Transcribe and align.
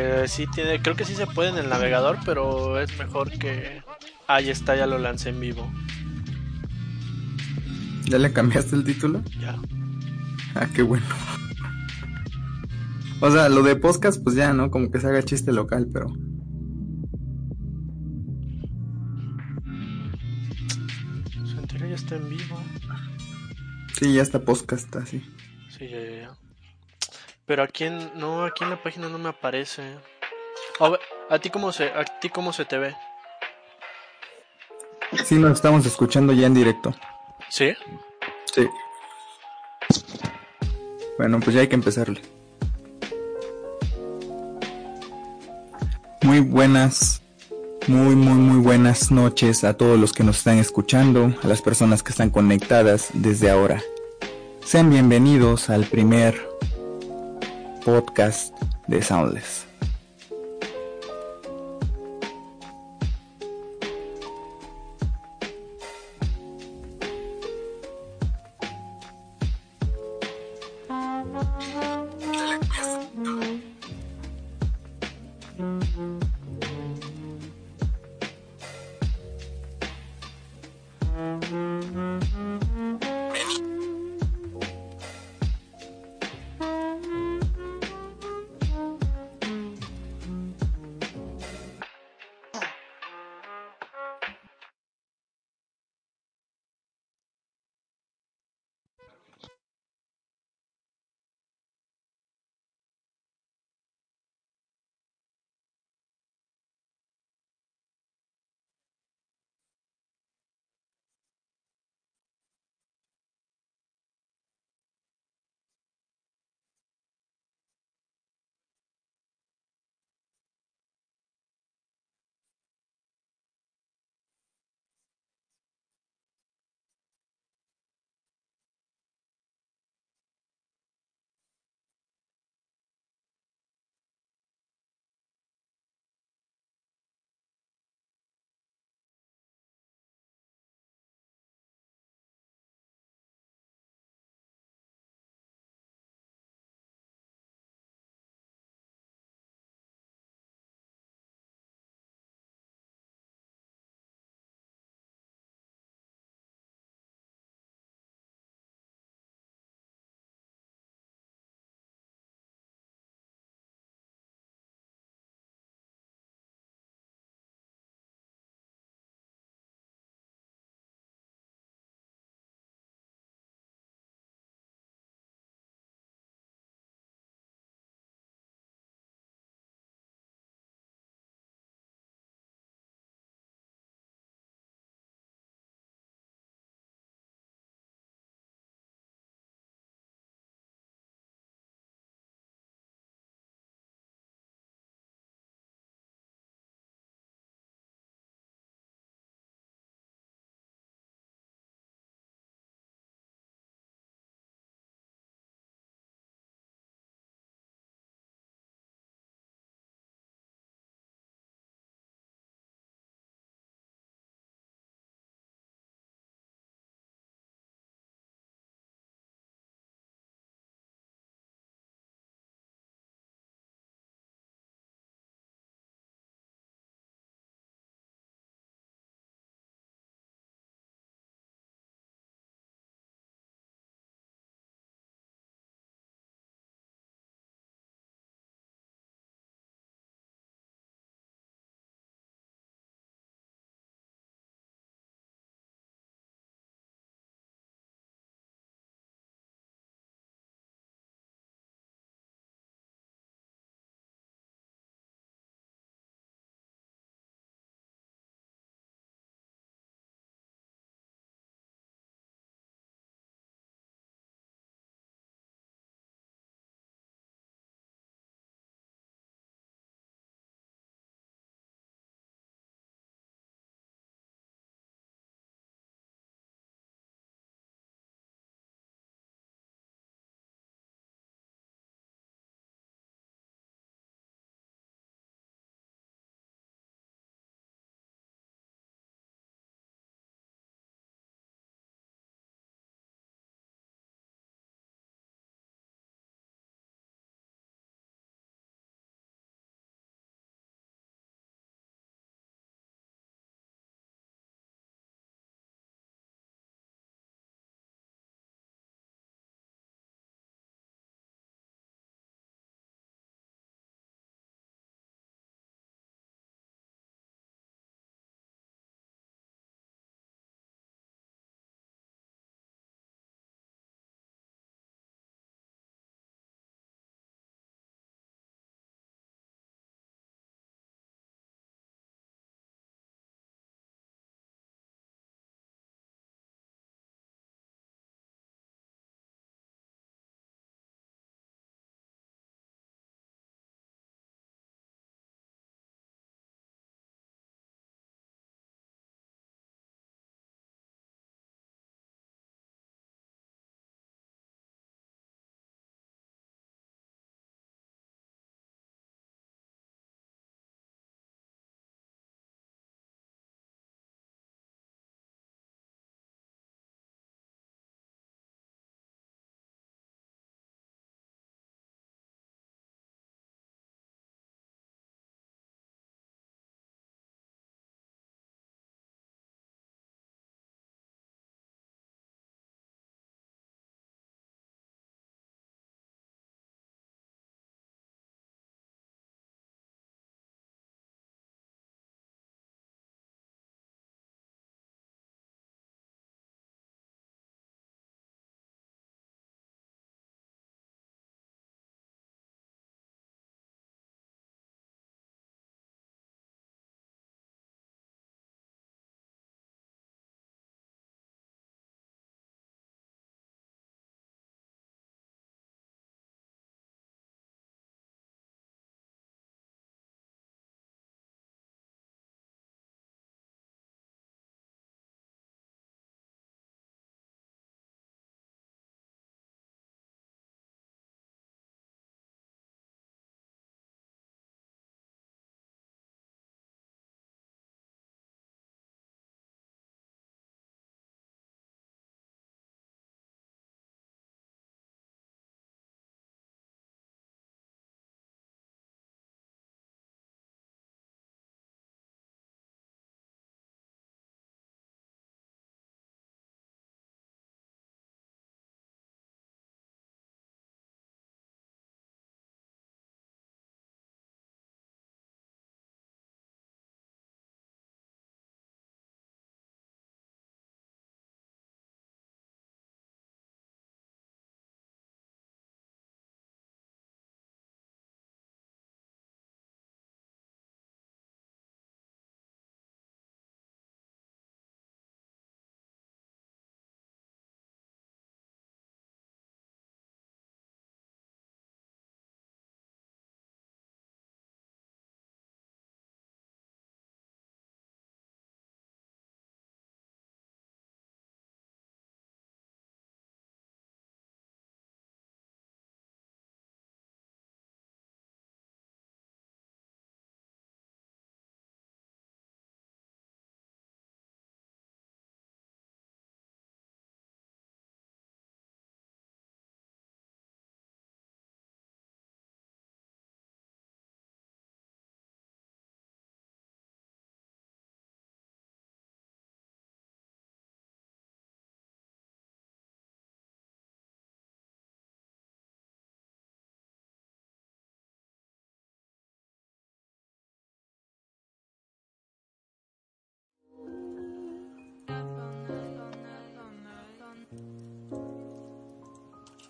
Eh, 0.00 0.28
sí 0.28 0.46
tiene, 0.46 0.80
creo 0.80 0.94
que 0.94 1.04
sí 1.04 1.16
se 1.16 1.26
puede 1.26 1.50
en 1.50 1.58
el 1.58 1.68
navegador, 1.68 2.18
pero 2.24 2.80
es 2.80 2.96
mejor 2.98 3.30
que 3.32 3.82
ahí 4.28 4.48
está, 4.48 4.76
ya 4.76 4.86
lo 4.86 4.96
lancé 4.96 5.30
en 5.30 5.40
vivo. 5.40 5.68
¿Ya 8.04 8.18
le 8.18 8.32
cambiaste 8.32 8.76
el 8.76 8.84
título? 8.84 9.22
Ya. 9.40 9.58
Ah, 10.54 10.68
qué 10.72 10.82
bueno. 10.82 11.04
O 13.20 13.30
sea, 13.32 13.48
lo 13.48 13.64
de 13.64 13.74
podcast, 13.74 14.22
pues 14.22 14.36
ya, 14.36 14.52
¿no? 14.52 14.70
Como 14.70 14.92
que 14.92 15.00
se 15.00 15.08
haga 15.08 15.22
chiste 15.24 15.52
local, 15.52 15.88
pero. 15.92 16.06
Su 21.44 21.58
entera 21.58 21.88
ya 21.88 21.96
está 21.96 22.14
en 22.14 22.28
vivo. 22.28 22.62
Sí, 23.98 24.14
ya 24.14 24.22
está 24.22 24.40
podcast, 24.44 24.94
así. 24.94 25.24
Sí, 25.76 25.88
ya, 25.88 26.00
ya, 26.00 26.20
ya. 26.20 26.27
Pero 27.48 27.62
aquí 27.62 27.84
en, 27.84 28.12
no, 28.14 28.44
aquí 28.44 28.62
en 28.62 28.68
la 28.68 28.82
página 28.82 29.08
no 29.08 29.16
me 29.16 29.30
aparece. 29.30 29.82
A, 30.80 30.90
ver, 30.90 31.00
¿a 31.30 31.38
ti 31.38 31.48
cómo 31.48 31.72
se, 31.72 31.84
a 31.84 32.04
ti 32.04 32.28
cómo 32.28 32.52
se 32.52 32.66
te 32.66 32.76
ve? 32.76 32.94
Sí, 35.24 35.36
nos 35.36 35.52
estamos 35.52 35.86
escuchando 35.86 36.34
ya 36.34 36.46
en 36.46 36.52
directo. 36.52 36.94
¿Sí? 37.48 37.72
Sí. 38.54 38.68
Bueno, 41.16 41.40
pues 41.40 41.56
ya 41.56 41.62
hay 41.62 41.68
que 41.68 41.74
empezarle. 41.76 42.20
Muy 46.20 46.40
buenas, 46.40 47.22
muy, 47.86 48.14
muy, 48.14 48.34
muy 48.34 48.60
buenas 48.60 49.10
noches 49.10 49.64
a 49.64 49.72
todos 49.72 49.98
los 49.98 50.12
que 50.12 50.22
nos 50.22 50.36
están 50.36 50.58
escuchando, 50.58 51.32
a 51.42 51.46
las 51.46 51.62
personas 51.62 52.02
que 52.02 52.10
están 52.10 52.28
conectadas 52.28 53.08
desde 53.14 53.50
ahora. 53.50 53.82
Sean 54.62 54.90
bienvenidos 54.90 55.70
al 55.70 55.86
primer 55.86 56.46
podcast 57.88 58.52
de 58.86 59.02
Soundless. 59.02 59.67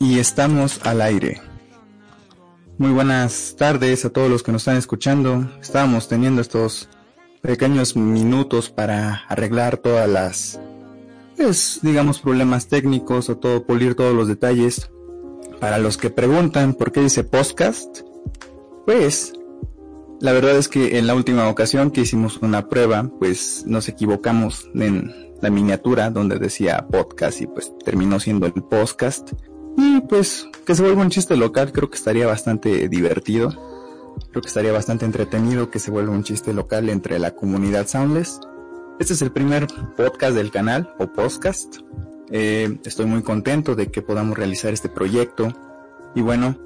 Y 0.00 0.18
estamos 0.20 0.80
al 0.84 1.00
aire. 1.00 1.40
Muy 2.78 2.92
buenas 2.92 3.56
tardes 3.58 4.04
a 4.04 4.10
todos 4.10 4.30
los 4.30 4.44
que 4.44 4.52
nos 4.52 4.62
están 4.62 4.76
escuchando. 4.76 5.50
Estábamos 5.60 6.06
teniendo 6.06 6.40
estos 6.40 6.88
pequeños 7.40 7.96
minutos 7.96 8.70
para 8.70 9.24
arreglar 9.28 9.78
todas 9.78 10.08
las, 10.08 10.60
pues, 11.36 11.80
digamos, 11.82 12.20
problemas 12.20 12.68
técnicos 12.68 13.28
o 13.28 13.38
todo, 13.38 13.64
pulir 13.64 13.96
todos 13.96 14.14
los 14.14 14.28
detalles. 14.28 14.90
Para 15.58 15.78
los 15.78 15.96
que 15.96 16.10
preguntan 16.10 16.74
por 16.74 16.92
qué 16.92 17.00
dice 17.00 17.24
podcast, 17.24 18.02
pues, 18.86 19.32
la 20.20 20.32
verdad 20.32 20.56
es 20.56 20.68
que 20.68 20.98
en 20.98 21.08
la 21.08 21.16
última 21.16 21.48
ocasión 21.48 21.90
que 21.90 22.02
hicimos 22.02 22.38
una 22.38 22.68
prueba, 22.68 23.10
pues 23.18 23.64
nos 23.66 23.88
equivocamos 23.88 24.70
en 24.74 25.12
la 25.40 25.50
miniatura 25.50 26.10
donde 26.10 26.38
decía 26.38 26.86
podcast 26.90 27.40
y 27.40 27.46
pues 27.46 27.72
terminó 27.84 28.20
siendo 28.20 28.46
el 28.46 28.52
podcast. 28.52 29.32
Y 29.80 30.00
pues 30.00 30.49
que 30.66 30.75
se 30.75 30.82
vuelva 30.82 31.02
un 31.02 31.11
chiste 31.11 31.37
local 31.37 31.70
creo 31.70 31.88
que 31.88 31.97
estaría 31.97 32.26
bastante 32.26 32.88
divertido. 32.88 33.50
Creo 34.32 34.42
que 34.42 34.49
estaría 34.49 34.73
bastante 34.73 35.04
entretenido 35.04 35.70
que 35.70 35.78
se 35.78 35.92
vuelva 35.92 36.12
un 36.12 36.25
chiste 36.25 36.52
local 36.52 36.88
entre 36.88 37.20
la 37.20 37.37
comunidad 37.37 37.87
Soundless. 37.87 38.40
Este 38.99 39.12
es 39.12 39.23
el 39.23 39.30
primer 39.30 39.68
podcast 39.97 40.35
del 40.35 40.50
canal 40.50 40.92
o 40.99 41.06
podcast. 41.12 41.76
Eh, 42.32 42.76
estoy 42.85 43.06
muy 43.06 43.23
contento 43.23 43.76
de 43.76 43.87
que 43.87 44.02
podamos 44.02 44.37
realizar 44.37 44.73
este 44.73 44.88
proyecto. 44.88 45.52
Y 46.16 46.23
bueno, 46.23 46.58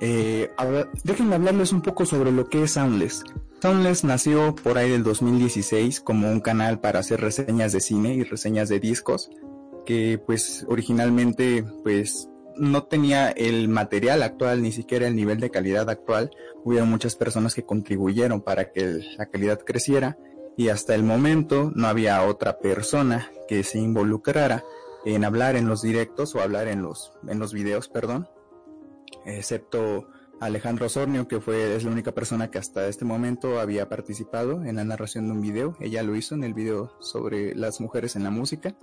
eh, 0.00 0.50
déjenme 1.04 1.34
hablarles 1.34 1.70
un 1.74 1.82
poco 1.82 2.06
sobre 2.06 2.32
lo 2.32 2.48
que 2.48 2.62
es 2.62 2.70
Soundless. 2.70 3.24
Soundless 3.60 4.04
nació 4.04 4.54
por 4.54 4.78
ahí 4.78 4.88
del 4.88 5.02
2016 5.02 6.00
como 6.00 6.32
un 6.32 6.40
canal 6.40 6.80
para 6.80 7.00
hacer 7.00 7.20
reseñas 7.20 7.72
de 7.72 7.82
cine 7.82 8.14
y 8.14 8.22
reseñas 8.22 8.70
de 8.70 8.80
discos 8.80 9.30
que 9.90 10.22
pues 10.24 10.64
originalmente 10.68 11.64
pues 11.82 12.28
no 12.54 12.84
tenía 12.84 13.30
el 13.30 13.68
material 13.68 14.22
actual 14.22 14.62
ni 14.62 14.70
siquiera 14.70 15.08
el 15.08 15.16
nivel 15.16 15.40
de 15.40 15.50
calidad 15.50 15.90
actual. 15.90 16.30
Hubo 16.62 16.86
muchas 16.86 17.16
personas 17.16 17.56
que 17.56 17.64
contribuyeron 17.64 18.40
para 18.40 18.70
que 18.70 19.00
la 19.18 19.26
calidad 19.26 19.58
creciera 19.58 20.16
y 20.56 20.68
hasta 20.68 20.94
el 20.94 21.02
momento 21.02 21.72
no 21.74 21.88
había 21.88 22.22
otra 22.22 22.60
persona 22.60 23.32
que 23.48 23.64
se 23.64 23.80
involucrara 23.80 24.62
en 25.04 25.24
hablar 25.24 25.56
en 25.56 25.66
los 25.66 25.82
directos 25.82 26.36
o 26.36 26.40
hablar 26.40 26.68
en 26.68 26.82
los 26.82 27.12
en 27.26 27.40
los 27.40 27.52
videos, 27.52 27.88
perdón, 27.88 28.28
excepto 29.26 30.06
Alejandro 30.38 30.86
Osornio, 30.86 31.26
que 31.26 31.40
fue 31.40 31.74
es 31.74 31.82
la 31.82 31.90
única 31.90 32.12
persona 32.12 32.48
que 32.48 32.58
hasta 32.58 32.86
este 32.86 33.04
momento 33.04 33.58
había 33.58 33.88
participado 33.88 34.64
en 34.64 34.76
la 34.76 34.84
narración 34.84 35.26
de 35.26 35.32
un 35.32 35.40
video. 35.40 35.76
Ella 35.80 36.04
lo 36.04 36.14
hizo 36.14 36.36
en 36.36 36.44
el 36.44 36.54
video 36.54 36.92
sobre 37.00 37.56
las 37.56 37.80
mujeres 37.80 38.14
en 38.14 38.22
la 38.22 38.30
música. 38.30 38.76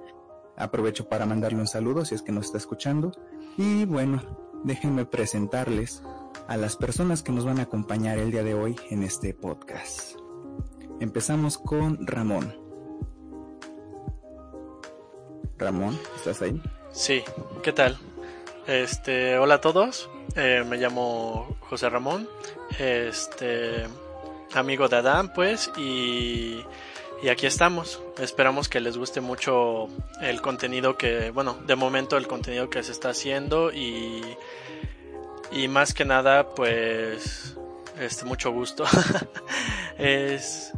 Aprovecho 0.58 1.08
para 1.08 1.26
mandarle 1.26 1.60
un 1.60 1.68
saludo 1.68 2.04
si 2.04 2.16
es 2.16 2.22
que 2.24 2.32
nos 2.32 2.48
está 2.48 2.58
escuchando. 2.58 3.12
Y 3.58 3.86
bueno, 3.86 4.22
déjenme 4.64 5.06
presentarles 5.06 6.02
a 6.48 6.58
las 6.58 6.76
personas 6.76 7.22
que 7.22 7.32
nos 7.32 7.46
van 7.46 7.60
a 7.60 7.64
acompañar 7.64 8.18
el 8.18 8.32
día 8.32 8.44
de 8.44 8.56
hoy 8.56 8.76
en 8.90 9.04
este 9.04 9.34
podcast. 9.34 10.18
Empezamos 11.00 11.58
con 11.60 12.06
Ramón. 12.08 12.56
Ramón, 15.58 15.98
¿estás 16.16 16.42
ahí? 16.42 16.62
Sí, 16.92 17.24
¿qué 17.62 17.72
tal? 17.72 17.98
Este, 18.66 19.38
hola 19.38 19.56
a 19.56 19.62
todos. 19.62 20.10
Eh, 20.36 20.64
me 20.68 20.78
llamo 20.78 21.56
José 21.62 21.90
Ramón. 21.90 22.28
Este, 22.80 23.86
amigo 24.54 24.88
de 24.88 24.96
Adán, 24.98 25.32
pues, 25.34 25.72
y 25.78 26.64
y 27.22 27.30
aquí 27.30 27.46
estamos. 27.46 28.02
Esperamos 28.20 28.70
que 28.70 28.80
les 28.80 28.98
guste 28.98 29.22
mucho 29.22 29.88
el 30.22 30.42
contenido 30.42 30.98
que, 30.98 31.32
bueno, 31.32 31.58
de 31.66 31.76
momento 31.76 32.18
el 32.18 32.28
contenido 32.28 32.70
que 32.70 32.84
se 32.84 32.92
está 32.92 33.10
haciendo 33.10 33.72
y, 33.72 34.22
y 35.52 35.68
más 35.68 35.94
que 35.94 36.06
nada, 36.06 36.50
pues, 36.56 37.56
este, 38.00 38.26
mucho 38.26 38.52
gusto. 38.52 38.84
es, 39.98 40.74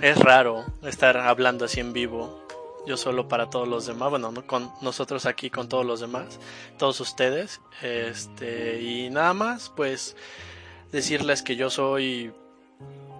es 0.00 0.18
raro 0.18 0.64
estar 0.82 1.16
hablando 1.16 1.64
así 1.64 1.80
en 1.80 1.92
vivo. 1.92 2.42
Yo 2.86 2.96
solo 2.96 3.28
para 3.28 3.48
todos 3.48 3.66
los 3.66 3.86
demás, 3.86 4.10
bueno, 4.10 4.32
con 4.46 4.70
nosotros 4.82 5.24
aquí 5.24 5.48
con 5.48 5.70
todos 5.70 5.86
los 5.86 6.00
demás, 6.00 6.38
todos 6.78 7.00
ustedes. 7.00 7.60
Este, 7.82 8.80
y 8.80 9.10
nada 9.10 9.32
más, 9.32 9.72
pues, 9.74 10.16
decirles 10.92 11.42
que 11.42 11.56
yo 11.56 11.70
soy, 11.70 12.32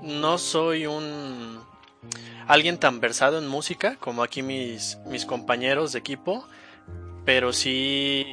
no 0.02 0.38
soy 0.38 0.86
un 0.86 1.64
alguien 2.46 2.78
tan 2.78 3.00
versado 3.00 3.38
en 3.38 3.48
música 3.48 3.96
como 3.96 4.22
aquí 4.22 4.42
mis, 4.42 4.98
mis 5.06 5.24
compañeros 5.24 5.92
de 5.92 5.98
equipo, 5.98 6.46
pero 7.24 7.52
sí 7.52 8.26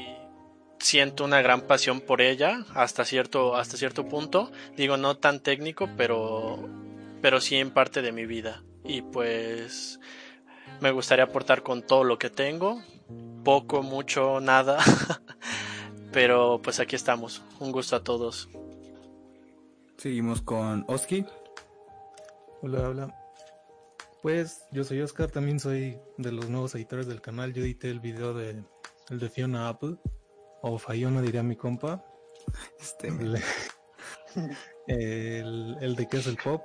siento 0.79 1.23
una 1.23 1.41
gran 1.41 1.61
pasión 1.61 2.01
por 2.01 2.21
ella 2.21 2.65
hasta 2.73 3.05
cierto, 3.05 3.55
hasta 3.55 3.77
cierto 3.77 4.07
punto. 4.07 4.51
Digo, 4.75 4.97
no 4.97 5.17
tan 5.17 5.39
técnico, 5.39 5.89
pero, 5.97 6.67
pero 7.21 7.39
sí 7.39 7.55
en 7.57 7.71
parte 7.71 8.01
de 8.01 8.11
mi 8.11 8.25
vida. 8.25 8.63
Y 8.83 9.01
pues 9.01 9.99
me 10.79 10.91
gustaría 10.91 11.25
aportar 11.25 11.63
con 11.63 11.83
todo 11.83 12.03
lo 12.03 12.17
que 12.17 12.29
tengo. 12.29 12.81
Poco, 13.43 13.83
mucho, 13.83 14.39
nada. 14.39 14.79
pero 16.11 16.59
pues 16.61 16.79
aquí 16.79 16.95
estamos. 16.95 17.43
Un 17.59 17.71
gusto 17.71 17.95
a 17.95 18.03
todos. 18.03 18.49
Seguimos 19.97 20.41
con 20.41 20.83
Oski. 20.87 21.25
Hola, 22.61 22.89
hola. 22.89 23.20
Pues 24.21 24.67
yo 24.71 24.83
soy 24.83 25.01
Oscar, 25.01 25.31
también 25.31 25.59
soy 25.59 25.99
de 26.17 26.31
los 26.31 26.47
nuevos 26.47 26.75
editores 26.75 27.07
del 27.07 27.21
canal. 27.21 27.53
Yo 27.53 27.63
edité 27.63 27.89
el 27.89 27.99
video 27.99 28.35
de 28.35 28.63
el 29.09 29.19
de 29.19 29.29
Fiona 29.29 29.67
Apple 29.67 29.97
o 30.61 30.77
Fayona 30.77 31.21
diría 31.21 31.41
mi 31.41 31.55
compa. 31.55 32.05
Este 32.79 33.07
el, 33.07 33.41
el, 35.81 35.95
de 35.95 36.07
qué 36.07 36.17
es 36.17 36.27
el 36.27 36.37
pop 36.37 36.61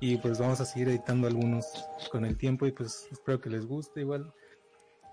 y 0.00 0.18
pues 0.18 0.38
vamos 0.38 0.60
a 0.60 0.66
seguir 0.66 0.88
editando 0.88 1.26
algunos 1.26 1.66
con 2.10 2.24
el 2.26 2.36
tiempo 2.36 2.66
y 2.66 2.72
pues 2.72 3.08
espero 3.10 3.40
que 3.40 3.48
les 3.48 3.64
guste 3.66 4.00
igual. 4.00 4.34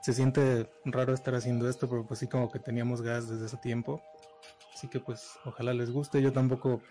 Se 0.01 0.11
siente 0.11 0.69
raro 0.83 1.13
estar 1.13 1.33
haciendo 1.33 1.69
esto, 1.69 1.89
pero 1.89 2.05
pues 2.05 2.19
sí 2.19 2.27
como 2.27 2.51
que 2.51 2.59
teníamos 2.59 3.01
gas 3.01 3.29
desde 3.29 3.45
ese 3.45 3.57
tiempo. 3.57 4.01
Así 4.73 4.89
que 4.89 4.99
pues 4.99 5.39
ojalá 5.45 5.73
les 5.73 5.91
guste. 5.91 6.21
Yo 6.21 6.33
tampoco 6.33 6.81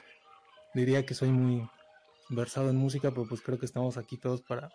diría 0.74 1.04
que 1.04 1.12
soy 1.12 1.30
muy 1.30 1.68
versado 2.34 2.70
en 2.70 2.76
música, 2.76 3.10
pero 3.10 3.26
pues 3.26 3.40
creo 3.40 3.58
que 3.58 3.66
estamos 3.66 3.96
aquí 3.96 4.16
todos 4.16 4.42
para, 4.42 4.70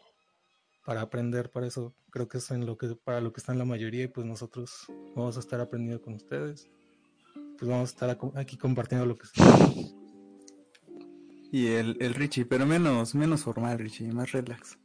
para 0.86 1.02
aprender, 1.02 1.52
para 1.52 1.68
eso 1.68 1.94
creo 2.12 2.28
que 2.28 2.38
es 2.38 2.52
en 2.52 2.66
lo 2.66 2.78
que, 2.78 2.96
para 2.96 3.22
lo 3.22 3.34
que 3.34 3.40
están 3.40 3.58
la 3.58 3.66
mayoría 3.66 4.06
y 4.06 4.08
pues 4.08 4.26
nosotros 4.26 4.86
vamos 5.16 5.38
a 5.38 5.40
estar 5.40 5.60
aprendiendo 5.60 6.02
con 6.02 6.14
ustedes. 6.14 6.70
Pues 7.58 7.70
vamos 7.70 7.90
a 7.90 7.94
estar 7.94 8.18
aquí 8.36 8.58
compartiendo 8.58 9.06
lo 9.06 9.18
que 9.18 9.28
Y 11.52 11.68
el, 11.68 11.98
el 12.00 12.14
Richie, 12.14 12.46
pero 12.46 12.66
menos, 12.66 13.16
menos 13.16 13.44
formal, 13.44 13.80
Richie, 13.80 14.12
más 14.12 14.32
relax. 14.32 14.78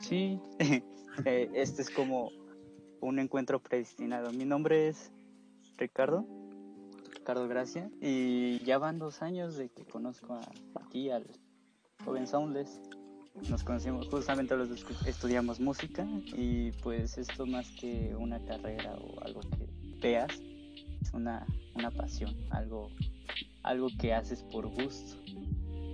Sí, 0.00 0.38
eh, 1.24 1.50
este 1.54 1.82
es 1.82 1.90
como 1.90 2.30
un 3.00 3.18
encuentro 3.18 3.60
predestinado. 3.62 4.32
Mi 4.32 4.44
nombre 4.44 4.88
es 4.88 5.12
Ricardo, 5.78 6.26
Ricardo 7.14 7.48
Gracia, 7.48 7.90
y 8.00 8.58
ya 8.64 8.78
van 8.78 8.98
dos 8.98 9.22
años 9.22 9.56
de 9.56 9.70
que 9.70 9.84
conozco 9.84 10.34
a, 10.34 10.40
aquí 10.84 11.10
al 11.10 11.26
joven 12.04 12.26
Soundless. 12.26 12.80
Nos 13.48 13.62
conocimos 13.62 14.08
justamente 14.08 14.56
los 14.56 14.84
que 14.84 15.08
estudiamos 15.08 15.60
música 15.60 16.06
y 16.36 16.72
pues 16.82 17.16
esto 17.16 17.46
más 17.46 17.70
que 17.70 18.14
una 18.18 18.38
carrera 18.44 18.94
o 18.96 19.22
algo 19.24 19.40
que 19.40 19.66
veas, 20.00 20.40
es 21.00 21.12
una, 21.14 21.46
una 21.74 21.90
pasión, 21.90 22.36
algo, 22.50 22.90
algo 23.62 23.88
que 23.98 24.12
haces 24.12 24.42
por 24.42 24.66
gusto. 24.66 25.16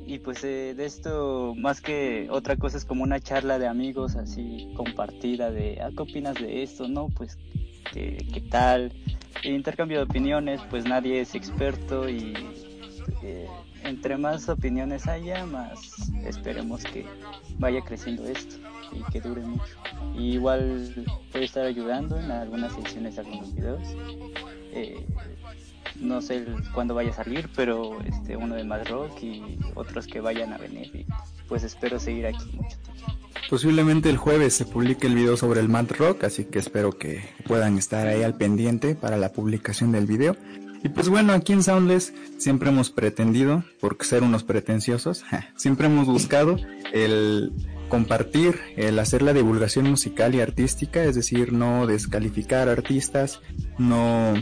Y 0.06 0.20
pues 0.20 0.42
eh, 0.44 0.74
de 0.76 0.86
esto, 0.86 1.54
más 1.56 1.80
que 1.80 2.28
otra 2.30 2.56
cosa, 2.56 2.78
es 2.78 2.84
como 2.84 3.02
una 3.02 3.20
charla 3.20 3.58
de 3.58 3.66
amigos 3.66 4.14
así 4.16 4.72
compartida 4.76 5.50
de, 5.50 5.80
ah, 5.82 5.90
¿qué 5.94 6.02
opinas 6.02 6.36
de 6.36 6.62
esto? 6.62 6.88
No, 6.88 7.08
pues, 7.08 7.36
¿qué, 7.92 8.16
qué 8.32 8.40
tal? 8.40 8.92
El 9.42 9.54
intercambio 9.54 9.98
de 9.98 10.04
opiniones, 10.04 10.60
pues 10.70 10.84
nadie 10.84 11.20
es 11.20 11.34
experto 11.34 12.08
y 12.08 12.34
eh, 13.22 13.48
entre 13.86 14.16
más 14.16 14.48
opiniones 14.48 15.06
haya, 15.06 15.46
más 15.46 16.10
esperemos 16.24 16.82
que 16.84 17.06
vaya 17.58 17.80
creciendo 17.82 18.26
esto 18.26 18.56
y 18.92 19.02
que 19.10 19.20
dure 19.20 19.42
mucho. 19.42 19.74
igual 20.16 21.06
a 21.32 21.38
estar 21.38 21.64
ayudando 21.64 22.18
en 22.18 22.30
algunas 22.30 22.72
secciones 22.74 23.16
de 23.16 23.20
algunos 23.22 23.54
videos. 23.54 23.82
Eh, 24.72 25.06
no 26.00 26.20
sé 26.20 26.44
cuándo 26.74 26.94
vaya 26.94 27.10
a 27.10 27.14
salir, 27.14 27.48
pero 27.56 28.00
este 28.02 28.36
uno 28.36 28.54
de 28.54 28.64
más 28.64 28.88
rock 28.88 29.22
y 29.22 29.58
otros 29.74 30.06
que 30.06 30.20
vayan 30.20 30.52
a 30.52 30.58
venir. 30.58 31.06
Pues 31.48 31.62
espero 31.62 31.98
seguir 31.98 32.26
aquí 32.26 32.44
mucho 32.52 32.76
tiempo. 32.78 33.16
Posiblemente 33.48 34.10
el 34.10 34.16
jueves 34.16 34.54
se 34.54 34.64
publique 34.64 35.06
el 35.06 35.14
video 35.14 35.36
sobre 35.36 35.60
el 35.60 35.68
Mad 35.68 35.92
Rock, 35.96 36.24
así 36.24 36.46
que 36.46 36.58
espero 36.58 36.98
que 36.98 37.22
puedan 37.46 37.78
estar 37.78 38.08
ahí 38.08 38.24
al 38.24 38.34
pendiente 38.34 38.96
para 38.96 39.16
la 39.16 39.32
publicación 39.32 39.92
del 39.92 40.06
video. 40.06 40.36
Y 40.82 40.88
pues 40.88 41.08
bueno, 41.08 41.32
aquí 41.32 41.52
en 41.52 41.62
Soundless 41.62 42.12
siempre 42.38 42.70
hemos 42.70 42.90
pretendido, 42.90 43.64
por 43.80 43.96
ser 44.00 44.22
unos 44.22 44.44
pretenciosos, 44.44 45.24
siempre 45.56 45.86
hemos 45.86 46.06
buscado 46.06 46.56
el 46.92 47.52
compartir, 47.88 48.58
el 48.76 48.98
hacer 48.98 49.22
la 49.22 49.32
divulgación 49.32 49.88
musical 49.88 50.34
y 50.34 50.40
artística, 50.40 51.04
es 51.04 51.14
decir, 51.14 51.52
no 51.52 51.86
descalificar 51.86 52.68
artistas, 52.68 53.40
no 53.78 54.34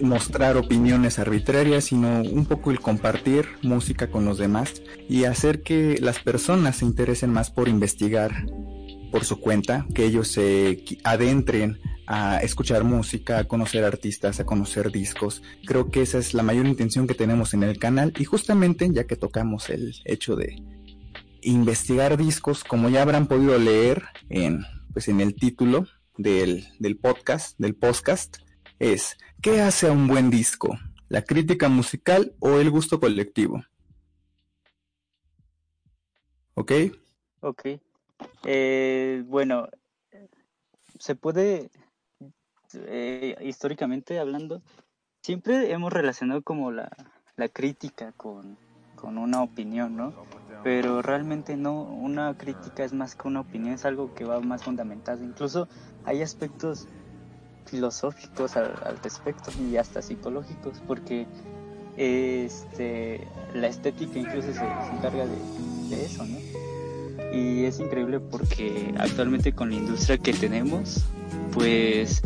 mostrar 0.00 0.56
opiniones 0.56 1.18
arbitrarias, 1.18 1.84
sino 1.84 2.20
un 2.20 2.46
poco 2.46 2.70
el 2.70 2.80
compartir 2.80 3.46
música 3.62 4.10
con 4.10 4.24
los 4.24 4.38
demás 4.38 4.82
y 5.08 5.24
hacer 5.24 5.62
que 5.62 5.98
las 6.00 6.18
personas 6.18 6.76
se 6.76 6.84
interesen 6.84 7.32
más 7.32 7.50
por 7.50 7.68
investigar 7.68 8.46
por 9.10 9.24
su 9.24 9.40
cuenta, 9.40 9.86
que 9.94 10.04
ellos 10.04 10.28
se 10.28 10.84
adentren 11.04 11.78
a 12.06 12.38
escuchar 12.38 12.84
música, 12.84 13.38
a 13.38 13.44
conocer 13.44 13.84
artistas, 13.84 14.40
a 14.40 14.46
conocer 14.46 14.92
discos. 14.92 15.42
Creo 15.64 15.90
que 15.90 16.02
esa 16.02 16.18
es 16.18 16.34
la 16.34 16.42
mayor 16.42 16.66
intención 16.66 17.06
que 17.06 17.14
tenemos 17.14 17.54
en 17.54 17.62
el 17.62 17.78
canal 17.78 18.12
y 18.18 18.24
justamente 18.24 18.88
ya 18.92 19.04
que 19.04 19.16
tocamos 19.16 19.70
el 19.70 19.94
hecho 20.04 20.36
de 20.36 20.62
investigar 21.42 22.16
discos, 22.16 22.64
como 22.64 22.88
ya 22.88 23.02
habrán 23.02 23.26
podido 23.26 23.58
leer 23.58 24.04
en, 24.28 24.64
pues 24.92 25.08
en 25.08 25.20
el 25.20 25.34
título 25.34 25.86
del, 26.16 26.66
del 26.78 26.96
podcast, 26.98 27.58
del 27.58 27.74
podcast, 27.74 28.38
es 28.78 29.16
¿qué 29.42 29.60
hace 29.60 29.88
a 29.88 29.92
un 29.92 30.08
buen 30.08 30.30
disco? 30.30 30.78
¿La 31.08 31.22
crítica 31.22 31.68
musical 31.68 32.34
o 32.40 32.58
el 32.58 32.70
gusto 32.70 32.98
colectivo? 32.98 33.62
¿Ok? 36.54 36.72
Ok. 37.40 37.66
Eh, 38.44 39.22
bueno, 39.26 39.68
se 40.98 41.14
puede, 41.14 41.70
eh, 42.74 43.36
históricamente 43.40 44.18
hablando, 44.18 44.62
siempre 45.22 45.72
hemos 45.72 45.92
relacionado 45.92 46.42
como 46.42 46.70
la, 46.70 46.90
la 47.36 47.48
crítica 47.48 48.12
con, 48.12 48.56
con 48.96 49.18
una 49.18 49.42
opinión, 49.42 49.96
¿no? 49.96 50.12
Pero 50.64 51.02
realmente 51.02 51.56
no, 51.56 51.82
una 51.82 52.36
crítica 52.36 52.84
es 52.84 52.92
más 52.92 53.14
que 53.14 53.28
una 53.28 53.40
opinión, 53.40 53.74
es 53.74 53.84
algo 53.84 54.14
que 54.14 54.24
va 54.24 54.40
más 54.40 54.64
fundamentado. 54.64 55.22
Incluso 55.22 55.68
hay 56.04 56.22
aspectos 56.22 56.88
filosóficos 57.66 58.56
al, 58.56 58.98
respecto 59.02 59.50
y 59.60 59.76
hasta 59.76 60.02
psicológicos, 60.02 60.82
porque 60.86 61.26
este, 61.96 63.28
la 63.54 63.68
estética 63.68 64.18
incluso 64.18 64.52
se, 64.52 64.64
encarga 64.96 65.26
de, 65.26 65.88
de 65.88 66.04
eso, 66.04 66.24
¿no? 66.24 66.38
Y 67.32 67.64
es 67.64 67.80
increíble 67.80 68.18
porque 68.18 68.94
actualmente 68.98 69.52
con 69.52 69.70
la 69.70 69.76
industria 69.76 70.18
que 70.18 70.32
tenemos, 70.32 71.04
pues 71.52 72.22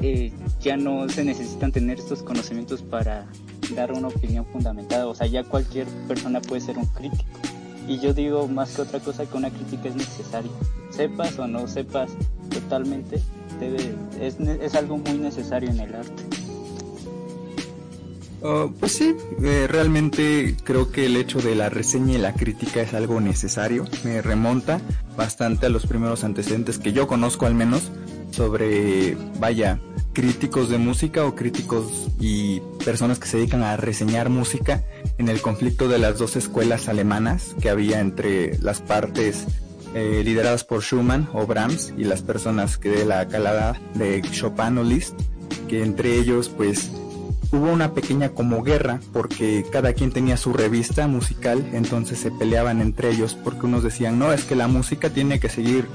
eh, 0.00 0.32
ya 0.60 0.76
no 0.76 1.08
se 1.08 1.24
necesitan 1.24 1.72
tener 1.72 1.98
estos 1.98 2.22
conocimientos 2.22 2.82
para 2.82 3.26
dar 3.74 3.92
una 3.92 4.08
opinión 4.08 4.46
fundamentada. 4.46 5.06
O 5.06 5.14
sea, 5.14 5.26
ya 5.26 5.44
cualquier 5.44 5.86
persona 6.08 6.40
puede 6.40 6.60
ser 6.60 6.78
un 6.78 6.86
crítico. 6.86 7.24
Y 7.88 7.98
yo 7.98 8.14
digo 8.14 8.46
más 8.48 8.76
que 8.76 8.82
otra 8.82 9.00
cosa 9.00 9.26
que 9.26 9.36
una 9.36 9.50
crítica 9.50 9.88
es 9.88 9.96
necesaria. 9.96 10.50
Sepas 10.90 11.38
o 11.38 11.46
no 11.46 11.66
sepas 11.66 12.12
totalmente, 12.50 13.20
es, 14.20 14.38
es 14.38 14.74
algo 14.74 14.98
muy 14.98 15.18
necesario 15.18 15.70
en 15.70 15.80
el 15.80 15.94
arte. 15.94 16.22
Oh, 18.44 18.72
pues 18.80 18.92
sí, 18.92 19.14
eh, 19.40 19.68
realmente 19.68 20.56
creo 20.64 20.90
que 20.90 21.06
el 21.06 21.16
hecho 21.16 21.40
de 21.40 21.54
la 21.54 21.68
reseña 21.68 22.14
y 22.14 22.18
la 22.18 22.34
crítica 22.34 22.82
es 22.82 22.92
algo 22.92 23.20
necesario. 23.20 23.84
Me 24.02 24.20
remonta 24.20 24.80
bastante 25.16 25.66
a 25.66 25.68
los 25.68 25.86
primeros 25.86 26.24
antecedentes 26.24 26.78
que 26.78 26.92
yo 26.92 27.06
conozco 27.06 27.46
al 27.46 27.54
menos 27.54 27.92
sobre, 28.32 29.16
vaya, 29.38 29.80
críticos 30.12 30.68
de 30.68 30.78
música 30.78 31.24
o 31.24 31.34
críticos 31.34 32.08
y 32.20 32.60
personas 32.84 33.18
que 33.18 33.28
se 33.28 33.38
dedican 33.38 33.62
a 33.62 33.76
reseñar 33.76 34.28
música 34.28 34.84
en 35.18 35.28
el 35.28 35.40
conflicto 35.40 35.88
de 35.88 35.98
las 35.98 36.18
dos 36.18 36.36
escuelas 36.36 36.88
alemanas 36.88 37.54
que 37.60 37.70
había 37.70 38.00
entre 38.00 38.58
las 38.58 38.80
partes 38.80 39.46
eh, 39.94 40.22
lideradas 40.24 40.64
por 40.64 40.82
Schumann 40.82 41.28
o 41.32 41.46
Brahms 41.46 41.92
y 41.96 42.04
las 42.04 42.22
personas 42.22 42.78
que 42.78 42.90
de 42.90 43.04
la 43.04 43.28
calada 43.28 43.80
de 43.94 44.22
Chopin 44.22 44.78
o 44.78 44.84
Liszt, 44.84 45.14
que 45.68 45.82
entre 45.82 46.18
ellos 46.18 46.48
pues 46.48 46.90
hubo 47.52 47.70
una 47.70 47.92
pequeña 47.92 48.30
como 48.30 48.62
guerra 48.62 49.00
porque 49.12 49.64
cada 49.70 49.92
quien 49.92 50.10
tenía 50.10 50.36
su 50.38 50.52
revista 50.54 51.06
musical, 51.06 51.68
entonces 51.72 52.18
se 52.18 52.30
peleaban 52.30 52.80
entre 52.80 53.10
ellos 53.10 53.34
porque 53.34 53.66
unos 53.66 53.82
decían, 53.82 54.18
no, 54.18 54.32
es 54.32 54.44
que 54.44 54.56
la 54.56 54.68
música 54.68 55.10
tiene 55.10 55.38
que 55.38 55.50
seguir 55.50 55.86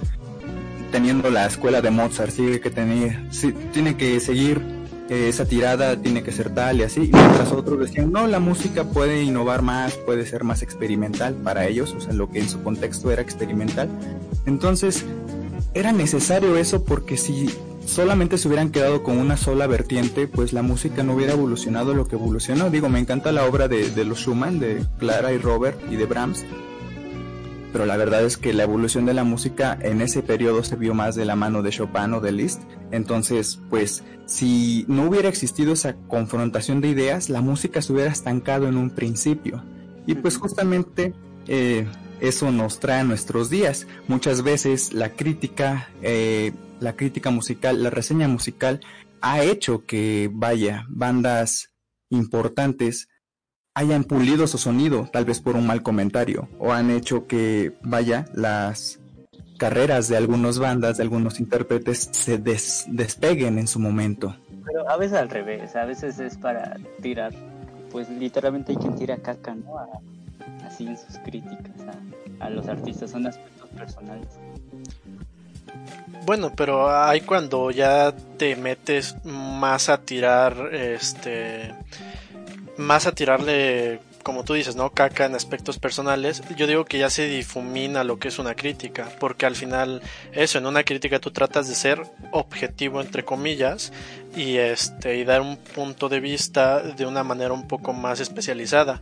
teniendo 0.91 1.29
la 1.29 1.45
escuela 1.45 1.81
de 1.81 1.91
Mozart, 1.91 2.31
sigue 2.31 2.59
que 2.59 2.69
tener, 2.69 3.29
tiene 3.73 3.97
que 3.97 4.19
seguir 4.19 4.61
eh, 5.09 5.29
esa 5.29 5.45
tirada, 5.45 5.95
tiene 6.01 6.21
que 6.21 6.33
ser 6.33 6.53
tal 6.53 6.79
y 6.79 6.83
así, 6.83 7.09
mientras 7.13 7.51
otros 7.53 7.79
decían, 7.79 8.11
no, 8.11 8.27
la 8.27 8.39
música 8.39 8.83
puede 8.83 9.23
innovar 9.23 9.61
más, 9.61 9.93
puede 9.93 10.25
ser 10.25 10.43
más 10.43 10.61
experimental 10.61 11.33
para 11.35 11.65
ellos, 11.65 11.93
o 11.93 12.01
sea, 12.01 12.13
lo 12.13 12.29
que 12.29 12.39
en 12.39 12.49
su 12.49 12.61
contexto 12.61 13.09
era 13.09 13.21
experimental. 13.21 13.89
Entonces, 14.45 15.05
era 15.73 15.93
necesario 15.93 16.57
eso 16.57 16.83
porque 16.83 17.15
si 17.15 17.49
solamente 17.85 18.37
se 18.37 18.49
hubieran 18.49 18.69
quedado 18.69 19.03
con 19.03 19.17
una 19.17 19.37
sola 19.37 19.65
vertiente, 19.65 20.27
pues 20.27 20.51
la 20.51 20.61
música 20.61 21.03
no 21.03 21.13
hubiera 21.13 21.33
evolucionado 21.33 21.93
lo 21.93 22.05
que 22.05 22.15
evolucionó. 22.15 22.69
Digo, 22.69 22.89
me 22.89 22.99
encanta 22.99 23.31
la 23.31 23.45
obra 23.45 23.69
de 23.69 24.03
los 24.03 24.19
Schumann, 24.19 24.59
de 24.59 24.85
Clara 24.99 25.31
y 25.31 25.37
Robert 25.37 25.79
y 25.89 25.95
de 25.95 26.05
Brahms, 26.05 26.43
pero 27.77 27.85
la 27.85 27.97
verdad 27.97 28.25
es 28.25 28.37
que 28.37 28.53
la 28.53 28.63
evolución 28.63 29.05
de 29.05 29.13
la 29.13 29.23
música 29.23 29.77
en 29.79 30.01
ese 30.01 30.23
periodo 30.23 30.63
se 30.63 30.75
vio 30.75 30.95
más 30.95 31.13
de 31.13 31.25
la 31.25 31.35
mano 31.35 31.61
de 31.61 31.69
Chopin 31.69 32.11
o 32.15 32.19
de 32.19 32.31
Liszt. 32.31 32.63
Entonces, 32.89 33.61
pues, 33.69 34.03
si 34.25 34.83
no 34.87 35.03
hubiera 35.03 35.29
existido 35.29 35.73
esa 35.73 35.95
confrontación 36.07 36.81
de 36.81 36.87
ideas, 36.87 37.29
la 37.29 37.41
música 37.41 37.83
se 37.83 37.93
hubiera 37.93 38.11
estancado 38.11 38.67
en 38.67 38.77
un 38.77 38.89
principio. 38.89 39.63
Y 40.07 40.15
pues 40.15 40.37
justamente 40.37 41.13
eh, 41.47 41.87
eso 42.19 42.51
nos 42.51 42.79
trae 42.79 43.01
a 43.01 43.03
nuestros 43.03 43.51
días. 43.51 43.85
Muchas 44.07 44.41
veces 44.41 44.91
la 44.93 45.09
crítica 45.09 45.89
eh, 46.01 46.53
la 46.79 46.95
crítica 46.95 47.29
musical, 47.29 47.83
la 47.83 47.91
reseña 47.91 48.27
musical, 48.27 48.79
ha 49.21 49.43
hecho 49.43 49.85
que, 49.85 50.31
vaya, 50.33 50.87
bandas 50.89 51.75
importantes 52.09 53.07
hayan 53.77 54.05
pulido 54.05 54.47
su 54.47 54.57
sonido, 54.57 55.07
tal 55.13 55.23
vez 55.23 55.39
por 55.39 55.55
un 55.55 55.67
mal 55.67 55.83
comentario, 55.83 56.49
o 56.57 56.73
han 56.73 56.89
hecho 56.89 57.27
que, 57.27 57.73
vaya, 57.83 58.25
las 58.33 58.99
carreras 59.59 60.07
de 60.07 60.17
algunas 60.17 60.57
bandas, 60.57 60.97
de 60.97 61.03
algunos 61.03 61.39
intérpretes, 61.39 62.09
se 62.11 62.39
despeguen 62.39 63.59
en 63.59 63.67
su 63.67 63.79
momento. 63.79 64.35
Pero 64.65 64.89
a 64.89 64.97
veces 64.97 65.19
al 65.19 65.29
revés, 65.29 65.75
a 65.75 65.85
veces 65.85 66.17
es 66.17 66.37
para 66.37 66.77
tirar, 67.03 67.31
pues 67.91 68.09
literalmente 68.09 68.71
hay 68.71 68.79
quien 68.79 68.95
tira 68.95 69.17
caca, 69.17 69.53
¿no? 69.53 69.75
así 70.65 70.87
en 70.87 70.97
sus 70.97 71.19
críticas 71.19 71.75
a, 72.39 72.45
a 72.45 72.49
los 72.49 72.67
artistas, 72.67 73.11
son 73.11 73.27
aspectos 73.27 73.69
personales. 73.69 74.39
Bueno, 76.25 76.51
pero 76.55 76.89
hay 76.89 77.21
cuando 77.21 77.69
ya 77.69 78.11
te 78.37 78.55
metes 78.55 79.15
más 79.23 79.87
a 79.89 79.99
tirar, 79.99 80.73
este, 80.73 81.75
más 82.77 83.07
a 83.07 83.11
tirarle, 83.11 83.99
como 84.23 84.43
tú 84.43 84.53
dices, 84.53 84.75
¿no? 84.75 84.91
Caca 84.91 85.25
en 85.25 85.35
aspectos 85.35 85.79
personales. 85.79 86.43
Yo 86.55 86.67
digo 86.67 86.85
que 86.85 86.99
ya 86.99 87.09
se 87.09 87.27
difumina 87.27 88.03
lo 88.03 88.19
que 88.19 88.27
es 88.27 88.39
una 88.39 88.55
crítica, 88.55 89.09
porque 89.19 89.45
al 89.45 89.55
final 89.55 90.01
eso, 90.33 90.57
en 90.57 90.65
una 90.65 90.83
crítica 90.83 91.19
tú 91.19 91.31
tratas 91.31 91.67
de 91.67 91.75
ser 91.75 92.01
objetivo 92.31 93.01
entre 93.01 93.23
comillas 93.25 93.91
y 94.35 94.57
este 94.57 95.17
y 95.17 95.23
dar 95.23 95.41
un 95.41 95.57
punto 95.57 96.09
de 96.09 96.19
vista 96.19 96.81
de 96.81 97.05
una 97.05 97.23
manera 97.23 97.53
un 97.53 97.67
poco 97.67 97.93
más 97.93 98.19
especializada. 98.19 99.01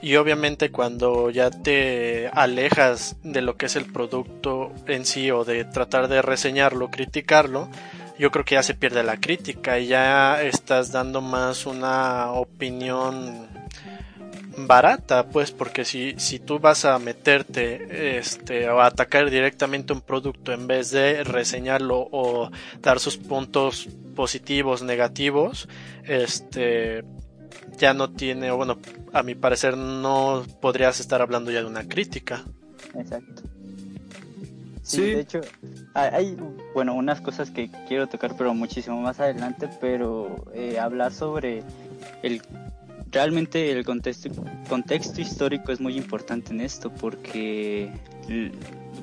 Y 0.00 0.14
obviamente 0.14 0.70
cuando 0.70 1.30
ya 1.30 1.50
te 1.50 2.28
alejas 2.32 3.16
de 3.24 3.42
lo 3.42 3.56
que 3.56 3.66
es 3.66 3.74
el 3.74 3.86
producto 3.86 4.72
en 4.86 5.04
sí 5.04 5.30
o 5.32 5.44
de 5.44 5.64
tratar 5.64 6.06
de 6.06 6.22
reseñarlo, 6.22 6.88
criticarlo, 6.88 7.68
yo 8.18 8.30
creo 8.30 8.44
que 8.44 8.56
ya 8.56 8.62
se 8.62 8.74
pierde 8.74 9.02
la 9.02 9.18
crítica 9.18 9.78
y 9.78 9.86
ya 9.86 10.42
estás 10.42 10.92
dando 10.92 11.20
más 11.20 11.66
una 11.66 12.32
opinión 12.32 13.48
barata, 14.66 15.28
pues, 15.28 15.52
porque 15.52 15.84
si, 15.84 16.14
si 16.18 16.38
tú 16.38 16.58
vas 16.58 16.84
a 16.84 16.98
meterte 16.98 18.18
este, 18.18 18.68
o 18.68 18.80
a 18.80 18.86
atacar 18.86 19.30
directamente 19.30 19.92
un 19.92 20.00
producto 20.00 20.52
en 20.52 20.66
vez 20.66 20.90
de 20.90 21.22
reseñarlo 21.22 22.08
o 22.10 22.50
dar 22.80 22.98
sus 22.98 23.16
puntos 23.16 23.88
positivos, 24.16 24.82
negativos, 24.82 25.68
este, 26.04 27.04
ya 27.78 27.94
no 27.94 28.10
tiene, 28.10 28.50
o 28.50 28.56
bueno, 28.56 28.78
a 29.12 29.22
mi 29.22 29.34
parecer 29.34 29.76
no 29.76 30.44
podrías 30.60 31.00
estar 31.00 31.22
hablando 31.22 31.50
ya 31.50 31.60
de 31.60 31.66
una 31.66 31.86
crítica. 31.86 32.44
Exacto. 32.94 33.42
Sí, 34.88 35.02
de 35.02 35.20
hecho, 35.20 35.40
hay, 35.94 36.36
bueno, 36.74 36.94
unas 36.94 37.20
cosas 37.20 37.50
que 37.50 37.70
quiero 37.86 38.06
tocar, 38.06 38.34
pero 38.36 38.54
muchísimo 38.54 39.00
más 39.00 39.20
adelante, 39.20 39.68
pero 39.80 40.46
eh, 40.54 40.78
hablar 40.78 41.12
sobre 41.12 41.62
el 42.22 42.42
realmente 43.10 43.70
el 43.70 43.84
contexto, 43.84 44.30
contexto 44.68 45.20
histórico 45.20 45.72
es 45.72 45.80
muy 45.80 45.96
importante 45.96 46.52
en 46.52 46.60
esto 46.60 46.92
porque 46.92 47.90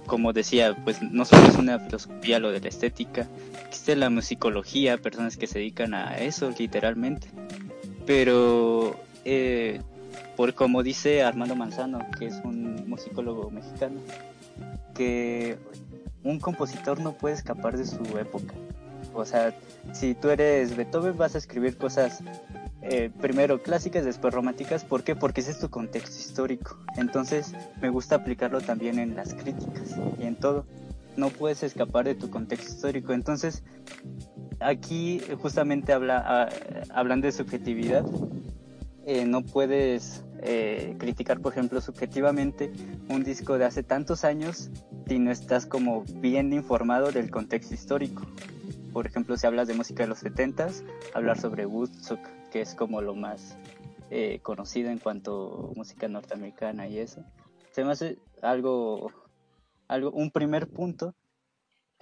como 0.05 0.31
decía 0.31 0.77
pues 0.83 1.01
no 1.01 1.25
solo 1.25 1.47
es 1.47 1.55
una 1.55 1.79
filosofía 1.79 2.37
lo 2.37 2.51
de 2.51 2.59
la 2.59 2.67
estética 2.67 3.27
existe 3.75 3.95
la 3.97 4.09
musicología 4.09 4.97
personas 4.97 5.35
que 5.37 5.47
se 5.47 5.59
dedican 5.59 5.93
a 5.93 6.17
eso 6.17 6.49
literalmente. 6.57 7.27
Pero 8.05 8.95
eh, 9.25 9.81
por 10.37 10.53
como 10.53 10.81
dice 10.81 11.23
Armando 11.23 11.55
Manzano, 11.55 11.99
que 12.17 12.27
es 12.27 12.35
un 12.43 12.87
musicólogo 12.87 13.51
mexicano, 13.51 13.99
que 14.95 15.57
un 16.23 16.39
compositor 16.39 16.99
no 16.99 17.13
puede 17.13 17.35
escapar 17.35 17.77
de 17.77 17.85
su 17.85 18.17
época. 18.17 18.55
O 19.13 19.25
sea, 19.25 19.55
si 19.93 20.15
tú 20.15 20.29
eres 20.29 20.75
Beethoven 20.75 21.15
vas 21.15 21.35
a 21.35 21.37
escribir 21.37 21.77
cosas 21.77 22.23
eh, 22.87 23.09
primero 23.19 23.63
clásicas, 23.63 24.05
después 24.05 24.31
románticas. 24.33 24.83
¿Por 24.83 25.03
qué? 25.03 25.15
Porque 25.15 25.41
ese 25.41 25.51
es 25.51 25.59
tu 25.59 25.69
contexto 25.69 26.17
histórico. 26.17 26.77
Entonces 26.97 27.53
me 27.81 27.89
gusta 27.89 28.15
aplicarlo 28.15 28.61
también 28.61 28.99
en 28.99 29.15
las 29.15 29.33
críticas 29.33 29.95
y 30.19 30.23
en 30.23 30.35
todo. 30.35 30.65
No 31.17 31.29
puedes 31.29 31.63
escapar 31.63 32.05
de 32.05 32.15
tu 32.15 32.29
contexto 32.29 32.69
histórico. 32.69 33.13
Entonces, 33.13 33.63
aquí 34.59 35.21
justamente 35.41 35.93
habla, 35.93 36.23
ah, 36.27 36.49
hablando 36.93 37.25
de 37.25 37.31
subjetividad, 37.31 38.05
eh, 39.05 39.25
no 39.25 39.41
puedes 39.43 40.24
eh, 40.41 40.95
criticar, 40.99 41.39
por 41.39 41.53
ejemplo, 41.53 41.81
subjetivamente 41.81 42.71
un 43.09 43.23
disco 43.23 43.57
de 43.57 43.65
hace 43.65 43.83
tantos 43.83 44.23
años 44.23 44.69
si 45.07 45.19
no 45.19 45.31
estás 45.31 45.65
como 45.65 46.03
bien 46.15 46.53
informado 46.53 47.11
del 47.11 47.31
contexto 47.31 47.73
histórico. 47.73 48.23
Por 48.93 49.05
ejemplo, 49.05 49.37
si 49.37 49.45
hablas 49.45 49.67
de 49.67 49.73
música 49.73 50.03
de 50.03 50.09
los 50.09 50.23
70s, 50.23 50.83
hablar 51.13 51.39
sobre 51.39 51.65
Woodstock, 51.65 52.19
que 52.51 52.61
es 52.61 52.75
como 52.75 53.01
lo 53.01 53.13
más 53.13 53.57
eh, 54.09 54.39
conocido 54.41 54.89
en 54.89 54.99
cuanto 54.99 55.71
a 55.71 55.77
música 55.77 56.07
norteamericana 56.07 56.87
y 56.87 56.99
eso. 56.99 57.23
Se 57.71 57.83
me 57.83 57.91
hace 57.91 58.17
algo, 58.41 59.11
algo, 59.87 60.11
un 60.11 60.31
primer 60.31 60.67
punto 60.67 61.13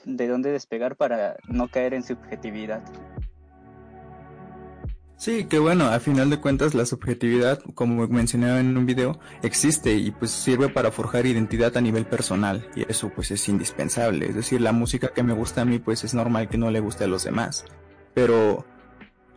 de 0.06 0.28
dónde 0.28 0.52
despegar 0.52 0.96
para 0.96 1.38
no 1.48 1.70
caer 1.70 1.94
en 1.94 2.04
subjetividad. 2.04 2.84
Sí, 5.24 5.46
que 5.46 5.58
bueno, 5.58 5.86
a 5.86 6.02
final 6.02 6.30
de 6.30 6.42
cuentas 6.42 6.76
la 6.76 6.86
subjetividad, 6.86 7.62
como 7.76 8.06
mencioné 8.10 8.60
en 8.60 8.76
un 8.76 8.86
video, 8.86 9.22
existe 9.42 9.94
y 9.94 10.12
pues 10.12 10.32
sirve 10.32 10.68
para 10.68 10.92
forjar 10.92 11.26
identidad 11.26 11.78
a 11.78 11.80
nivel 11.80 12.06
personal 12.06 12.68
y 12.76 12.84
eso 12.92 13.10
pues 13.10 13.32
es 13.32 13.48
indispensable. 13.48 14.28
Es 14.28 14.36
decir, 14.36 14.60
la 14.60 14.74
música 14.74 15.14
que 15.16 15.24
me 15.24 15.32
gusta 15.32 15.62
a 15.62 15.66
mí 15.66 15.80
pues 15.80 16.04
es 16.04 16.14
normal 16.14 16.50
que 16.50 16.58
no 16.58 16.72
le 16.72 16.82
guste 16.82 17.06
a 17.06 17.08
los 17.08 17.24
demás. 17.24 17.64
Pero 18.14 18.66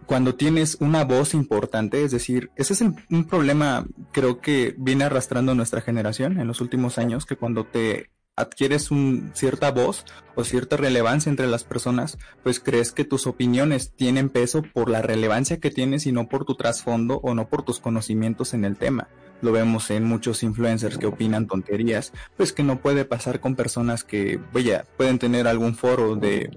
cuando 0.06 0.34
tienes 0.34 0.76
una 0.80 1.04
voz 1.04 1.34
importante, 1.34 2.02
es 2.02 2.10
decir, 2.10 2.50
ese 2.56 2.72
es 2.72 2.80
un 2.80 3.24
problema 3.28 3.86
creo 4.10 4.40
que 4.40 4.74
viene 4.76 5.04
arrastrando 5.04 5.54
nuestra 5.54 5.82
generación 5.82 6.40
en 6.40 6.48
los 6.48 6.60
últimos 6.60 6.98
años, 6.98 7.26
que 7.26 7.36
cuando 7.36 7.64
te 7.64 8.10
adquieres 8.36 8.90
un, 8.90 9.32
cierta 9.34 9.70
voz 9.70 10.04
o 10.34 10.44
cierta 10.44 10.76
relevancia 10.76 11.30
entre 11.30 11.46
las 11.46 11.64
personas, 11.64 12.18
pues 12.42 12.60
crees 12.60 12.92
que 12.92 13.04
tus 13.04 13.26
opiniones 13.26 13.92
tienen 13.96 14.28
peso 14.28 14.62
por 14.62 14.90
la 14.90 15.02
relevancia 15.02 15.58
que 15.58 15.70
tienes 15.70 16.06
y 16.06 16.12
no 16.12 16.28
por 16.28 16.44
tu 16.44 16.54
trasfondo 16.54 17.18
o 17.22 17.34
no 17.34 17.48
por 17.48 17.64
tus 17.64 17.80
conocimientos 17.80 18.52
en 18.52 18.64
el 18.64 18.76
tema. 18.76 19.08
Lo 19.40 19.52
vemos 19.52 19.90
en 19.90 20.04
muchos 20.04 20.42
influencers 20.42 20.98
que 20.98 21.06
opinan 21.06 21.46
tonterías, 21.46 22.12
pues 22.36 22.52
que 22.52 22.62
no 22.62 22.80
puede 22.80 23.04
pasar 23.04 23.40
con 23.40 23.56
personas 23.56 24.04
que, 24.04 24.38
vaya, 24.52 24.84
pueden 24.96 25.18
tener 25.18 25.48
algún 25.48 25.74
foro 25.74 26.14
de 26.14 26.56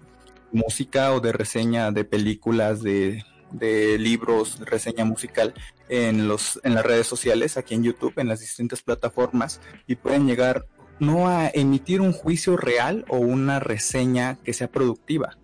música 0.51 1.13
o 1.13 1.21
de 1.21 1.31
reseña 1.31 1.91
de 1.91 2.03
películas, 2.03 2.81
de, 2.81 3.23
de 3.51 3.97
libros, 3.97 4.59
reseña 4.59 5.05
musical 5.05 5.53
en 5.87 6.27
los 6.27 6.59
en 6.63 6.75
las 6.75 6.85
redes 6.85 7.07
sociales, 7.07 7.57
aquí 7.57 7.73
en 7.73 7.83
YouTube, 7.83 8.13
en 8.17 8.27
las 8.27 8.41
distintas 8.41 8.81
plataformas 8.81 9.59
y 9.87 9.95
pueden 9.95 10.27
llegar 10.27 10.65
no 10.99 11.27
a 11.27 11.49
emitir 11.49 12.01
un 12.01 12.13
juicio 12.13 12.57
real 12.57 13.05
o 13.07 13.17
una 13.17 13.59
reseña 13.59 14.37
que 14.43 14.53
sea 14.53 14.69
productiva, 14.69 15.37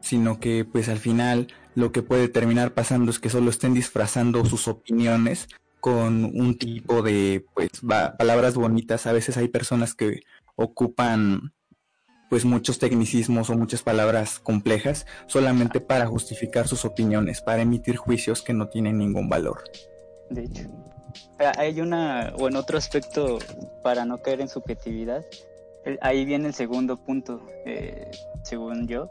sino 0.00 0.40
que 0.40 0.64
pues 0.64 0.88
al 0.88 0.98
final 0.98 1.48
lo 1.74 1.92
que 1.92 2.02
puede 2.02 2.28
terminar 2.28 2.72
pasando 2.72 3.10
es 3.10 3.18
que 3.18 3.30
solo 3.30 3.50
estén 3.50 3.74
disfrazando 3.74 4.44
sus 4.44 4.66
opiniones 4.68 5.48
con 5.80 6.24
un 6.24 6.58
tipo 6.58 7.02
de 7.02 7.44
pues 7.54 7.70
palabras 8.18 8.54
bonitas. 8.54 9.06
A 9.06 9.12
veces 9.12 9.36
hay 9.36 9.48
personas 9.48 9.94
que 9.94 10.20
ocupan 10.56 11.52
pues 12.28 12.44
muchos 12.44 12.78
tecnicismos 12.78 13.50
o 13.50 13.56
muchas 13.56 13.82
palabras 13.82 14.40
complejas 14.40 15.06
solamente 15.26 15.80
para 15.80 16.06
justificar 16.06 16.66
sus 16.66 16.84
opiniones, 16.84 17.40
para 17.40 17.62
emitir 17.62 17.96
juicios 17.96 18.42
que 18.42 18.52
no 18.52 18.68
tienen 18.68 18.98
ningún 18.98 19.28
valor. 19.28 19.62
De 20.30 20.44
hecho. 20.44 20.95
Hay 21.56 21.80
una, 21.80 22.32
o 22.38 22.48
en 22.48 22.56
otro 22.56 22.78
aspecto, 22.78 23.38
para 23.82 24.04
no 24.04 24.18
caer 24.18 24.40
en 24.40 24.48
subjetividad, 24.48 25.24
ahí 26.00 26.24
viene 26.24 26.48
el 26.48 26.54
segundo 26.54 26.96
punto, 26.96 27.40
eh, 27.64 28.10
según 28.42 28.88
yo, 28.88 29.10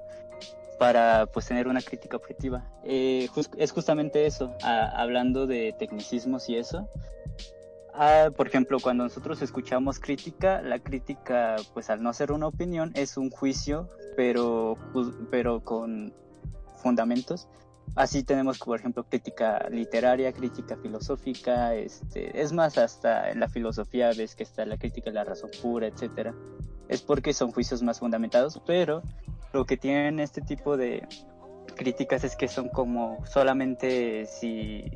para 0.77 1.25
pues 1.27 1.47
tener 1.47 1.67
una 1.67 1.81
crítica 1.81 2.17
objetiva. 2.17 2.65
Eh, 2.83 3.29
es 3.57 3.71
justamente 3.71 4.25
eso, 4.25 4.53
hablando 4.61 5.47
de 5.47 5.73
tecnicismos 5.77 6.49
y 6.49 6.57
eso. 6.57 6.87
Ah, 7.97 8.29
por 8.35 8.47
ejemplo, 8.47 8.79
cuando 8.81 9.05
nosotros 9.05 9.41
escuchamos 9.41 9.99
crítica, 9.99 10.61
la 10.61 10.79
crítica, 10.79 11.55
pues 11.73 11.89
al 11.89 12.03
no 12.03 12.11
ser 12.11 12.33
una 12.33 12.47
opinión, 12.47 12.91
es 12.93 13.15
un 13.15 13.29
juicio, 13.29 13.87
pero, 14.17 14.77
pero 15.31 15.61
con 15.63 16.13
fundamentos. 16.83 17.47
Así 17.95 18.23
tenemos, 18.23 18.59
por 18.59 18.79
ejemplo, 18.79 19.05
crítica 19.05 19.67
literaria, 19.69 20.33
crítica 20.33 20.75
filosófica, 20.77 21.75
este, 21.75 22.41
es 22.41 22.51
más, 22.51 22.77
hasta 22.77 23.29
en 23.29 23.39
la 23.39 23.47
filosofía 23.47 24.11
ves 24.17 24.35
que 24.35 24.43
está 24.43 24.65
la 24.65 24.77
crítica 24.77 25.09
de 25.09 25.15
la 25.15 25.23
razón 25.23 25.49
pura, 25.61 25.87
etcétera. 25.87 26.33
Es 26.89 27.01
porque 27.01 27.33
son 27.33 27.51
juicios 27.51 27.81
más 27.81 27.99
fundamentados, 27.99 28.61
pero 28.65 29.01
lo 29.53 29.65
que 29.65 29.77
tienen 29.77 30.19
este 30.19 30.41
tipo 30.41 30.75
de 30.75 31.07
críticas 31.75 32.23
es 32.23 32.35
que 32.35 32.47
son 32.47 32.69
como 32.69 33.25
solamente 33.25 34.25
si 34.25 34.91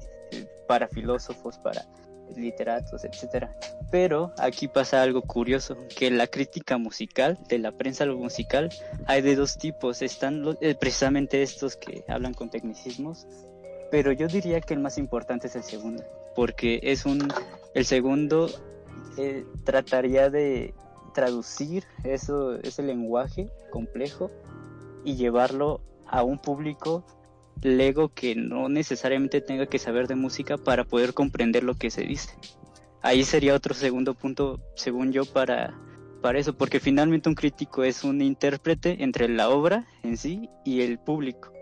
para 0.67 0.87
filósofos, 0.87 1.57
para 1.57 1.85
literatos, 2.35 3.03
etcétera. 3.03 3.55
Pero 3.91 4.33
aquí 4.37 4.67
pasa 4.67 5.01
algo 5.01 5.21
curioso, 5.21 5.77
que 5.95 6.11
la 6.11 6.27
crítica 6.27 6.77
musical, 6.77 7.37
de 7.47 7.59
la 7.59 7.71
prensa 7.71 8.05
musical, 8.05 8.69
hay 9.07 9.21
de 9.21 9.35
dos 9.35 9.57
tipos. 9.57 10.01
Están 10.01 10.57
eh, 10.61 10.75
precisamente 10.75 11.41
estos 11.41 11.75
que 11.75 12.03
hablan 12.07 12.33
con 12.33 12.49
tecnicismos, 12.49 13.27
pero 13.91 14.11
yo 14.11 14.27
diría 14.27 14.61
que 14.61 14.73
el 14.73 14.79
más 14.79 14.97
importante 14.97 15.47
es 15.47 15.55
el 15.55 15.63
segundo, 15.63 16.03
porque 16.35 16.79
es 16.83 17.05
un, 17.05 17.27
el 17.73 17.85
segundo 17.85 18.49
eh, 19.17 19.45
trataría 19.63 20.29
de 20.29 20.73
traducir 21.13 21.83
eso, 22.03 22.55
ese 22.55 22.83
lenguaje 22.83 23.51
complejo 23.71 24.29
y 25.03 25.15
llevarlo 25.15 25.81
a 26.05 26.23
un 26.23 26.39
público 26.39 27.03
lego 27.61 28.09
que 28.09 28.35
no 28.35 28.69
necesariamente 28.69 29.41
tenga 29.41 29.65
que 29.67 29.79
saber 29.79 30.07
de 30.07 30.15
música 30.15 30.57
para 30.57 30.83
poder 30.83 31.13
comprender 31.13 31.63
lo 31.63 31.75
que 31.75 31.89
se 31.89 32.01
dice. 32.01 32.33
Ahí 33.01 33.23
sería 33.23 33.55
otro 33.55 33.73
segundo 33.73 34.13
punto, 34.13 34.59
según 34.75 35.11
yo, 35.11 35.25
para, 35.25 35.73
para 36.21 36.39
eso, 36.39 36.57
porque 36.57 36.79
finalmente 36.79 37.29
un 37.29 37.35
crítico 37.35 37.83
es 37.83 38.03
un 38.03 38.21
intérprete 38.21 39.03
entre 39.03 39.29
la 39.29 39.49
obra 39.49 39.87
en 40.03 40.17
sí 40.17 40.49
y 40.65 40.81
el 40.81 40.99
público. 40.99 41.53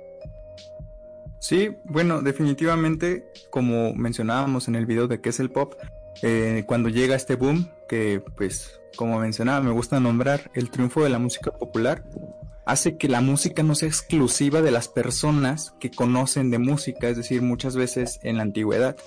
Sí, 1.39 1.69
bueno, 1.85 2.21
definitivamente, 2.21 3.31
como 3.51 3.93
mencionábamos 3.93 4.67
en 4.67 4.75
el 4.75 4.85
video 4.85 5.07
de 5.07 5.21
qué 5.21 5.29
es 5.29 5.39
el 5.39 5.51
pop, 5.51 5.75
eh, 6.23 6.63
cuando 6.65 6.89
llega 6.89 7.15
este 7.15 7.35
boom, 7.35 7.69
que 7.87 8.23
pues 8.35 8.81
como 8.95 9.19
mencionaba, 9.19 9.61
me 9.61 9.71
gusta 9.71 9.99
nombrar 9.99 10.49
el 10.55 10.71
triunfo 10.71 11.03
de 11.03 11.09
la 11.09 11.19
música 11.19 11.51
popular, 11.51 12.03
hace 12.67 12.97
que 12.97 13.07
la 13.07 13.21
música 13.21 13.63
no 13.63 13.75
sea 13.75 13.87
exclusiva 13.87 14.61
de 14.61 14.71
las 14.71 14.87
personas 14.89 15.73
que 15.79 15.89
conocen 15.89 16.51
de 16.51 16.59
música, 16.59 17.09
es 17.09 17.17
decir, 17.17 17.41
muchas 17.41 17.75
veces 17.75 18.19
en 18.23 18.37
la 18.37 18.43
antigüedad 18.43 18.97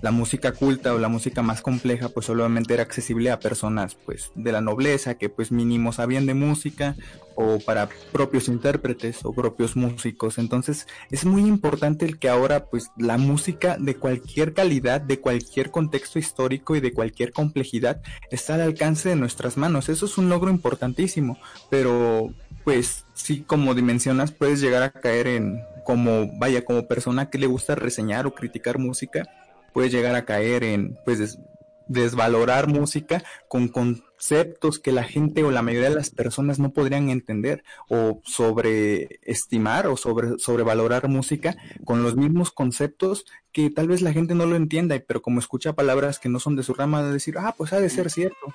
la 0.00 0.12
música 0.12 0.52
culta 0.52 0.94
o 0.94 0.98
la 0.98 1.08
música 1.08 1.42
más 1.42 1.60
compleja 1.60 2.08
pues 2.08 2.26
solamente 2.26 2.74
era 2.74 2.82
accesible 2.82 3.30
a 3.30 3.40
personas 3.40 3.96
pues 3.96 4.30
de 4.34 4.52
la 4.52 4.60
nobleza 4.60 5.16
que 5.16 5.28
pues 5.28 5.50
mínimo 5.50 5.92
sabían 5.92 6.26
de 6.26 6.34
música 6.34 6.94
o 7.34 7.58
para 7.58 7.88
propios 8.12 8.48
intérpretes 8.48 9.24
o 9.24 9.32
propios 9.32 9.76
músicos. 9.76 10.38
Entonces 10.38 10.86
es 11.10 11.24
muy 11.24 11.42
importante 11.42 12.04
el 12.04 12.18
que 12.18 12.28
ahora 12.28 12.66
pues 12.66 12.90
la 12.96 13.16
música 13.16 13.76
de 13.78 13.96
cualquier 13.96 14.54
calidad 14.54 15.00
de 15.00 15.20
cualquier 15.20 15.70
contexto 15.70 16.18
histórico 16.18 16.76
y 16.76 16.80
de 16.80 16.92
cualquier 16.92 17.32
complejidad 17.32 18.00
está 18.30 18.54
al 18.54 18.62
alcance 18.62 19.08
de 19.08 19.16
nuestras 19.16 19.56
manos. 19.56 19.88
Eso 19.88 20.06
es 20.06 20.16
un 20.18 20.28
logro 20.28 20.50
importantísimo 20.50 21.38
pero 21.70 22.32
pues 22.68 23.06
sí, 23.14 23.44
como 23.46 23.74
dimensionas, 23.74 24.30
puedes 24.30 24.60
llegar 24.60 24.82
a 24.82 24.90
caer 24.90 25.26
en, 25.26 25.62
como, 25.86 26.30
vaya, 26.38 26.66
como 26.66 26.86
persona 26.86 27.30
que 27.30 27.38
le 27.38 27.46
gusta 27.46 27.74
reseñar 27.74 28.26
o 28.26 28.34
criticar 28.34 28.78
música, 28.78 29.26
puedes 29.72 29.90
llegar 29.90 30.14
a 30.14 30.26
caer 30.26 30.64
en, 30.64 30.98
pues, 31.06 31.38
desvalorar 31.86 32.68
música 32.68 33.24
con 33.48 33.68
conceptos 33.68 34.78
que 34.78 34.92
la 34.92 35.04
gente 35.04 35.44
o 35.44 35.50
la 35.50 35.62
mayoría 35.62 35.88
de 35.88 35.94
las 35.94 36.10
personas 36.10 36.58
no 36.58 36.74
podrían 36.74 37.08
entender 37.08 37.64
o 37.88 38.20
sobreestimar 38.26 39.86
o 39.86 39.96
sobre 39.96 40.38
sobrevalorar 40.38 41.08
música 41.08 41.56
con 41.86 42.02
los 42.02 42.16
mismos 42.16 42.50
conceptos 42.50 43.24
que 43.50 43.70
tal 43.70 43.88
vez 43.88 44.02
la 44.02 44.12
gente 44.12 44.34
no 44.34 44.44
lo 44.44 44.56
entienda, 44.56 45.02
pero 45.08 45.22
como 45.22 45.40
escucha 45.40 45.72
palabras 45.72 46.18
que 46.18 46.28
no 46.28 46.38
son 46.38 46.54
de 46.54 46.64
su 46.64 46.74
rama 46.74 47.02
de 47.02 47.14
decir, 47.14 47.36
ah, 47.38 47.54
pues 47.56 47.72
ha 47.72 47.80
de 47.80 47.88
ser 47.88 48.10
cierto. 48.10 48.52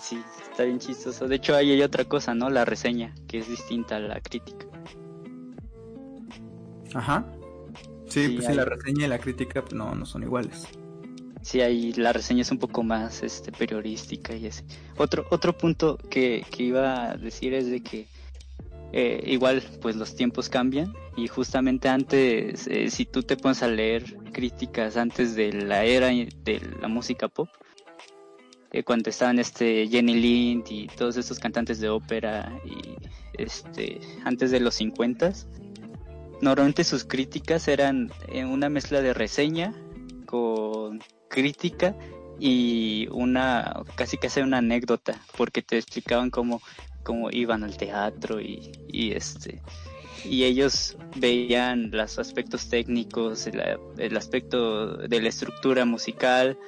Sí, 0.00 0.22
está 0.50 0.62
bien 0.62 0.78
chistoso. 0.78 1.26
De 1.26 1.36
hecho, 1.36 1.56
ahí 1.56 1.72
hay 1.72 1.82
otra 1.82 2.04
cosa, 2.04 2.32
¿no? 2.34 2.48
La 2.48 2.64
reseña, 2.64 3.14
que 3.26 3.38
es 3.38 3.48
distinta 3.48 3.96
a 3.96 4.00
la 4.00 4.20
crítica. 4.20 4.66
Ajá. 6.94 7.26
Sí, 8.06 8.28
pues 8.36 8.54
la 8.54 8.64
reseña 8.64 9.06
y 9.06 9.08
la 9.08 9.18
crítica 9.18 9.62
pues, 9.62 9.74
no, 9.74 9.94
no 9.94 10.06
son 10.06 10.22
iguales. 10.22 10.68
Sí, 11.42 11.60
ahí 11.60 11.92
la 11.94 12.12
reseña 12.12 12.42
es 12.42 12.50
un 12.50 12.58
poco 12.58 12.82
más 12.82 13.22
este, 13.22 13.50
periodística 13.52 14.34
y 14.34 14.46
ese. 14.46 14.64
Otro, 14.96 15.26
otro 15.30 15.56
punto 15.56 15.98
que, 16.08 16.44
que 16.50 16.62
iba 16.62 17.10
a 17.10 17.16
decir 17.16 17.52
es 17.52 17.68
de 17.68 17.82
que 17.82 18.06
eh, 18.92 19.22
igual 19.26 19.62
pues 19.82 19.96
los 19.96 20.14
tiempos 20.14 20.48
cambian 20.48 20.94
y 21.16 21.26
justamente 21.26 21.88
antes, 21.88 22.66
eh, 22.68 22.90
si 22.90 23.04
tú 23.04 23.22
te 23.22 23.36
pones 23.36 23.62
a 23.62 23.68
leer 23.68 24.16
críticas 24.32 24.96
antes 24.96 25.34
de 25.34 25.52
la 25.52 25.84
era 25.84 26.08
de 26.08 26.62
la 26.80 26.88
música 26.88 27.28
pop, 27.28 27.48
eh, 28.72 28.82
cuando 28.82 29.10
estaban 29.10 29.38
este 29.38 29.88
Jenny 29.88 30.14
Lind 30.14 30.64
y 30.70 30.86
todos 30.88 31.16
estos 31.16 31.38
cantantes 31.38 31.80
de 31.80 31.88
ópera 31.88 32.52
y 32.64 32.96
este 33.34 34.00
antes 34.24 34.50
de 34.50 34.60
los 34.60 34.74
50 34.76 35.32
normalmente 36.40 36.84
sus 36.84 37.04
críticas 37.04 37.68
eran 37.68 38.10
una 38.32 38.68
mezcla 38.68 39.00
de 39.00 39.14
reseña 39.14 39.74
con 40.26 41.00
crítica 41.28 41.96
y 42.38 43.08
una 43.10 43.82
casi 43.94 44.18
casi 44.18 44.40
una 44.40 44.58
anécdota 44.58 45.20
porque 45.36 45.62
te 45.62 45.78
explicaban 45.78 46.30
cómo 46.30 46.60
cómo 47.02 47.30
iban 47.30 47.64
al 47.64 47.76
teatro 47.76 48.40
y, 48.40 48.72
y 48.88 49.12
este 49.12 49.62
y 50.24 50.44
ellos 50.44 50.96
veían 51.16 51.90
los 51.90 52.18
aspectos 52.18 52.68
técnicos, 52.68 53.46
el, 53.46 54.16
aspecto 54.16 54.96
de 54.96 55.20
la 55.20 55.28
estructura 55.28 55.84
musical, 55.84 56.58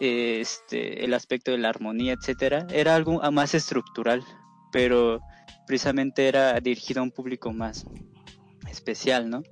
este, 0.00 1.04
el 1.04 1.14
aspecto 1.14 1.50
de 1.50 1.58
la 1.58 1.68
armonía, 1.68 2.14
etcétera. 2.14 2.66
Era 2.70 2.94
algo 2.94 3.20
más 3.30 3.54
estructural, 3.54 4.24
pero 4.72 5.20
precisamente 5.66 6.28
era 6.28 6.58
dirigido 6.60 7.00
a 7.00 7.04
un 7.04 7.10
público 7.10 7.52
más 7.52 7.86
especial, 8.70 9.30
¿no? 9.30 9.42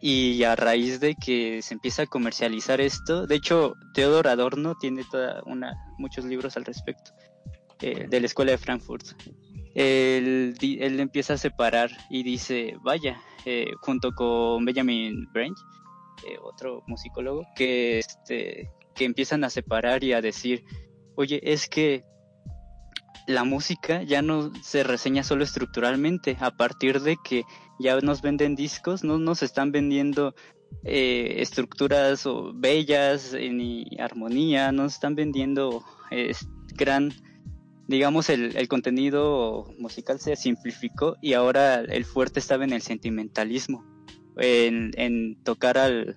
Y 0.00 0.42
a 0.42 0.56
raíz 0.56 0.98
de 0.98 1.14
que 1.14 1.62
se 1.62 1.74
empieza 1.74 2.02
a 2.02 2.06
comercializar 2.06 2.80
esto, 2.80 3.26
de 3.26 3.36
hecho, 3.36 3.74
Theodor 3.94 4.26
Adorno 4.26 4.74
tiene 4.80 5.04
toda 5.10 5.42
una, 5.46 5.76
muchos 5.98 6.24
libros 6.24 6.56
al 6.56 6.64
respecto, 6.64 7.12
eh, 7.80 8.06
de 8.08 8.20
la 8.20 8.26
escuela 8.26 8.50
de 8.50 8.58
Frankfurt 8.58 9.14
él, 9.74 11.00
empieza 11.00 11.34
a 11.34 11.38
separar 11.38 11.90
y 12.10 12.22
dice, 12.22 12.76
vaya, 12.82 13.20
eh, 13.44 13.70
junto 13.80 14.12
con 14.12 14.64
Benjamin 14.64 15.28
Branch, 15.32 15.56
eh, 16.26 16.36
otro 16.42 16.82
musicólogo, 16.86 17.44
que, 17.56 17.98
este, 17.98 18.70
que 18.94 19.04
empiezan 19.04 19.44
a 19.44 19.50
separar 19.50 20.04
y 20.04 20.12
a 20.12 20.20
decir, 20.20 20.64
oye, 21.14 21.40
es 21.42 21.68
que 21.68 22.04
la 23.26 23.44
música 23.44 24.02
ya 24.02 24.22
no 24.22 24.52
se 24.62 24.82
reseña 24.82 25.22
solo 25.22 25.44
estructuralmente, 25.44 26.36
a 26.40 26.50
partir 26.50 27.00
de 27.00 27.16
que 27.22 27.44
ya 27.78 27.98
nos 28.00 28.22
venden 28.22 28.56
discos, 28.56 29.04
no 29.04 29.18
nos 29.18 29.42
están 29.42 29.72
vendiendo 29.72 30.34
eh, 30.84 31.36
estructuras 31.38 32.26
o 32.26 32.52
bellas 32.54 33.32
ni 33.34 33.86
armonía, 33.98 34.72
nos 34.72 34.94
están 34.94 35.14
vendiendo 35.14 35.84
gran 36.74 37.12
digamos, 37.88 38.30
el, 38.30 38.56
el, 38.56 38.68
contenido 38.68 39.66
musical 39.78 40.18
se 40.18 40.36
simplificó 40.36 41.16
y 41.20 41.34
ahora 41.34 41.80
el 41.80 42.04
fuerte 42.04 42.40
estaba 42.40 42.64
en 42.64 42.72
el 42.72 42.80
sentimentalismo, 42.80 43.84
en, 44.36 44.92
en 44.96 45.42
tocar 45.42 45.78
al, 45.78 46.16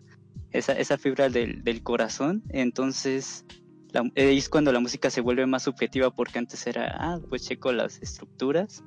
esa, 0.57 0.73
esa 0.73 0.97
fibra 0.97 1.29
del, 1.29 1.63
del 1.63 1.83
corazón. 1.83 2.43
Entonces, 2.49 3.45
la, 3.91 4.09
es 4.15 4.49
cuando 4.49 4.71
la 4.71 4.79
música 4.79 5.09
se 5.09 5.21
vuelve 5.21 5.45
más 5.45 5.63
subjetiva 5.63 6.11
porque 6.11 6.39
antes 6.39 6.65
era, 6.67 6.95
ah, 6.99 7.19
pues 7.29 7.45
checo 7.45 7.71
las 7.71 8.01
estructuras 8.01 8.83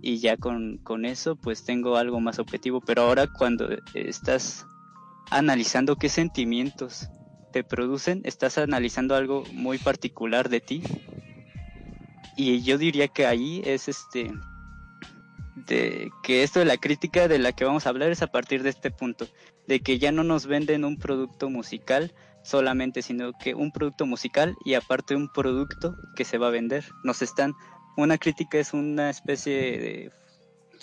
y 0.00 0.18
ya 0.18 0.36
con, 0.36 0.78
con 0.78 1.04
eso 1.04 1.36
pues 1.36 1.64
tengo 1.64 1.96
algo 1.96 2.20
más 2.20 2.38
objetivo. 2.38 2.80
Pero 2.80 3.02
ahora 3.02 3.26
cuando 3.26 3.68
estás 3.94 4.66
analizando 5.30 5.96
qué 5.96 6.08
sentimientos 6.08 7.08
te 7.52 7.64
producen, 7.64 8.20
estás 8.24 8.58
analizando 8.58 9.14
algo 9.14 9.44
muy 9.52 9.78
particular 9.78 10.48
de 10.48 10.60
ti 10.60 10.82
y 12.36 12.62
yo 12.62 12.76
diría 12.76 13.08
que 13.08 13.26
ahí 13.26 13.62
es 13.64 13.88
este 13.88 14.30
de 15.66 16.10
que 16.22 16.42
esto 16.42 16.58
de 16.58 16.64
la 16.64 16.76
crítica 16.76 17.28
de 17.28 17.38
la 17.38 17.52
que 17.52 17.64
vamos 17.64 17.86
a 17.86 17.90
hablar 17.90 18.10
es 18.10 18.22
a 18.22 18.28
partir 18.28 18.62
de 18.62 18.70
este 18.70 18.90
punto, 18.90 19.26
de 19.66 19.80
que 19.80 19.98
ya 19.98 20.12
no 20.12 20.24
nos 20.24 20.46
venden 20.46 20.84
un 20.84 20.98
producto 20.98 21.50
musical 21.50 22.14
solamente, 22.42 23.02
sino 23.02 23.32
que 23.32 23.54
un 23.54 23.72
producto 23.72 24.06
musical 24.06 24.56
y 24.64 24.74
aparte 24.74 25.16
un 25.16 25.32
producto 25.32 25.96
que 26.14 26.24
se 26.24 26.38
va 26.38 26.48
a 26.48 26.50
vender. 26.50 26.84
Nos 27.02 27.22
están 27.22 27.54
una 27.96 28.18
crítica 28.18 28.58
es 28.58 28.74
una 28.74 29.10
especie 29.10 29.54
de 29.54 30.12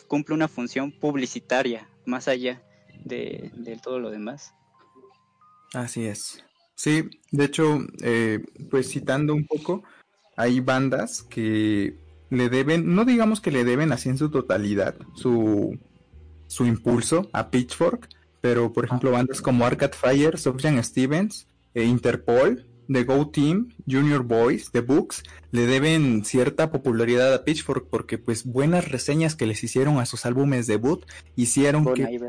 cumple 0.07 0.35
una 0.35 0.47
función 0.47 0.91
publicitaria 0.91 1.87
más 2.05 2.27
allá 2.27 2.61
de, 3.05 3.51
de 3.55 3.77
todo 3.77 3.99
lo 3.99 4.09
demás. 4.09 4.53
Así 5.73 6.05
es. 6.05 6.43
Sí, 6.75 7.09
de 7.31 7.45
hecho, 7.45 7.79
eh, 8.01 8.43
pues 8.69 8.89
citando 8.89 9.33
un 9.33 9.45
poco, 9.45 9.83
hay 10.35 10.59
bandas 10.59 11.23
que 11.23 11.95
le 12.33 12.49
deben, 12.49 12.95
no 12.95 13.05
digamos 13.05 13.41
que 13.41 13.51
le 13.51 13.63
deben 13.63 13.91
así 13.91 14.09
en 14.09 14.17
su 14.17 14.29
totalidad 14.29 14.95
su, 15.15 15.77
su 16.47 16.65
impulso 16.65 17.29
a 17.31 17.49
Pitchfork, 17.49 18.09
pero 18.41 18.73
por 18.73 18.85
ejemplo 18.85 19.11
bandas 19.11 19.41
como 19.41 19.65
Arcade 19.65 19.93
Fire, 19.93 20.37
Sufjan 20.37 20.83
Stevens, 20.83 21.47
e 21.73 21.83
Interpol, 21.83 22.65
The 22.91 23.03
Go 23.03 23.29
Team, 23.29 23.69
Junior 23.89 24.23
Boys, 24.23 24.71
The 24.71 24.81
Books, 24.81 25.23
le 25.51 25.65
deben 25.65 26.25
cierta 26.25 26.71
popularidad 26.71 27.33
a 27.33 27.43
Pitchfork 27.43 27.87
porque 27.89 28.17
pues 28.17 28.45
buenas 28.45 28.89
reseñas 28.89 29.35
que 29.35 29.45
les 29.45 29.63
hicieron 29.63 29.99
a 29.99 30.05
sus 30.05 30.25
álbumes 30.25 30.67
debut 30.67 31.05
hicieron 31.35 31.93
que... 31.93 32.19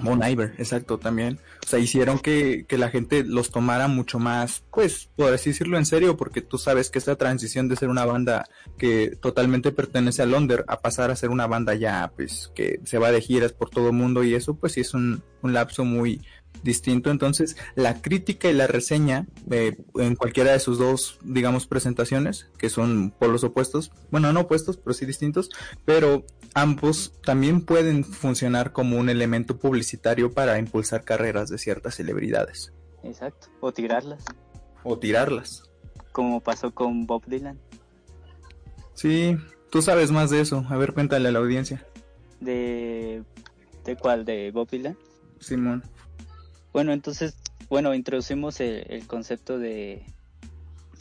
Bon 0.00 0.22
Iver, 0.22 0.54
exacto, 0.58 0.98
también. 0.98 1.38
O 1.64 1.68
sea, 1.68 1.78
hicieron 1.78 2.18
que, 2.18 2.64
que, 2.68 2.78
la 2.78 2.88
gente 2.88 3.24
los 3.24 3.50
tomara 3.50 3.88
mucho 3.88 4.18
más, 4.18 4.64
pues, 4.70 5.10
por 5.16 5.32
así 5.32 5.50
decirlo 5.50 5.76
en 5.76 5.86
serio, 5.86 6.16
porque 6.16 6.40
tú 6.40 6.58
sabes 6.58 6.90
que 6.90 6.98
esta 6.98 7.16
transición 7.16 7.68
de 7.68 7.76
ser 7.76 7.88
una 7.88 8.04
banda 8.04 8.46
que 8.78 9.16
totalmente 9.20 9.72
pertenece 9.72 10.22
a 10.22 10.26
Londres 10.26 10.64
a 10.68 10.80
pasar 10.80 11.10
a 11.10 11.16
ser 11.16 11.30
una 11.30 11.46
banda 11.46 11.74
ya, 11.74 12.12
pues, 12.14 12.52
que 12.54 12.80
se 12.84 12.98
va 12.98 13.10
de 13.10 13.20
giras 13.20 13.52
por 13.52 13.70
todo 13.70 13.88
el 13.88 13.94
mundo 13.94 14.22
y 14.22 14.34
eso, 14.34 14.54
pues 14.54 14.74
sí 14.74 14.80
es 14.80 14.94
un, 14.94 15.22
un 15.42 15.52
lapso 15.52 15.84
muy, 15.84 16.20
distinto. 16.62 17.10
Entonces, 17.10 17.56
la 17.74 18.00
crítica 18.00 18.50
y 18.50 18.54
la 18.54 18.66
reseña 18.66 19.26
eh, 19.50 19.76
en 19.96 20.16
cualquiera 20.16 20.52
de 20.52 20.60
sus 20.60 20.78
dos, 20.78 21.18
digamos, 21.22 21.66
presentaciones, 21.66 22.48
que 22.58 22.70
son 22.70 23.10
polos 23.10 23.44
opuestos, 23.44 23.92
bueno, 24.10 24.32
no 24.32 24.40
opuestos, 24.40 24.76
pero 24.76 24.94
sí 24.94 25.06
distintos, 25.06 25.50
pero 25.84 26.24
ambos 26.54 27.12
también 27.24 27.60
pueden 27.60 28.04
funcionar 28.04 28.72
como 28.72 28.98
un 28.98 29.08
elemento 29.08 29.58
publicitario 29.58 30.32
para 30.32 30.58
impulsar 30.58 31.04
carreras 31.04 31.48
de 31.48 31.58
ciertas 31.58 31.96
celebridades. 31.96 32.72
Exacto, 33.02 33.48
o 33.60 33.72
tirarlas. 33.72 34.24
O 34.84 34.98
tirarlas. 34.98 35.64
Como 36.12 36.40
pasó 36.40 36.72
con 36.72 37.06
Bob 37.06 37.24
Dylan. 37.26 37.58
Sí, 38.94 39.36
tú 39.70 39.82
sabes 39.82 40.10
más 40.10 40.30
de 40.30 40.40
eso. 40.40 40.64
A 40.68 40.76
ver, 40.76 40.92
cuéntale 40.92 41.28
a 41.28 41.32
la 41.32 41.38
audiencia. 41.38 41.86
¿De, 42.40 43.22
de 43.84 43.96
cuál? 43.96 44.24
¿De 44.24 44.50
Bob 44.50 44.68
Dylan? 44.68 44.96
Simón. 45.38 45.84
Bueno, 46.72 46.92
entonces, 46.92 47.36
bueno, 47.68 47.94
introducimos 47.94 48.60
el, 48.60 49.06
concepto 49.06 49.58
de, 49.58 50.04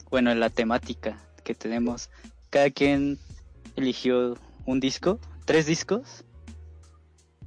bueno, 0.10 0.34
la 0.36 0.50
temática 0.50 1.22
que 1.44 1.54
tenemos. 1.56 2.10
Cada 2.50 2.70
quien 2.70 3.20
eligió 3.76 4.38
un 4.66 4.80
disco, 4.80 5.20
tres 5.46 5.66
discos, 5.66 6.24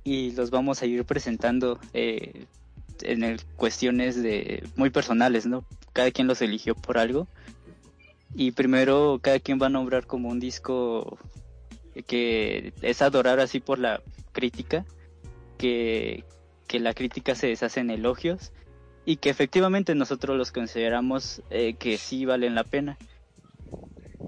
y 0.04 0.32
los 0.32 0.50
vamos 0.50 0.82
a 0.82 0.86
ir 0.86 1.04
presentando 1.04 1.78
eh, 1.92 2.46
en 3.02 3.22
el, 3.22 3.42
cuestiones 3.56 4.22
de 4.22 4.66
muy 4.76 4.90
personales, 4.90 5.46
¿no? 5.46 5.64
Cada 5.92 6.10
quien 6.10 6.26
los 6.26 6.40
eligió 6.42 6.74
por 6.74 6.98
algo. 6.98 7.26
Y 8.34 8.52
primero 8.52 9.18
cada 9.20 9.40
quien 9.40 9.60
va 9.60 9.66
a 9.66 9.70
nombrar 9.70 10.06
como 10.06 10.28
un 10.28 10.38
disco 10.38 11.18
que 12.06 12.72
es 12.82 13.02
adorar 13.02 13.40
así 13.40 13.60
por 13.60 13.78
la 13.78 14.02
crítica, 14.32 14.84
que, 15.58 16.24
que 16.70 16.78
la 16.78 16.94
crítica 16.94 17.34
se 17.34 17.48
deshace 17.48 17.80
en 17.80 17.90
elogios 17.90 18.52
y 19.04 19.16
que 19.16 19.28
efectivamente 19.28 19.96
nosotros 19.96 20.38
los 20.38 20.52
consideramos 20.52 21.42
eh, 21.50 21.74
que 21.74 21.98
sí 21.98 22.24
valen 22.24 22.54
la 22.54 22.62
pena. 22.62 22.96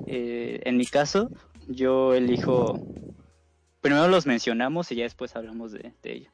Eh, 0.08 0.60
en 0.64 0.76
mi 0.76 0.84
caso, 0.84 1.30
yo 1.68 2.14
elijo, 2.14 2.84
primero 3.80 4.08
los 4.08 4.26
mencionamos 4.26 4.90
y 4.90 4.96
ya 4.96 5.04
después 5.04 5.36
hablamos 5.36 5.70
de, 5.70 5.94
ello. 6.02 6.32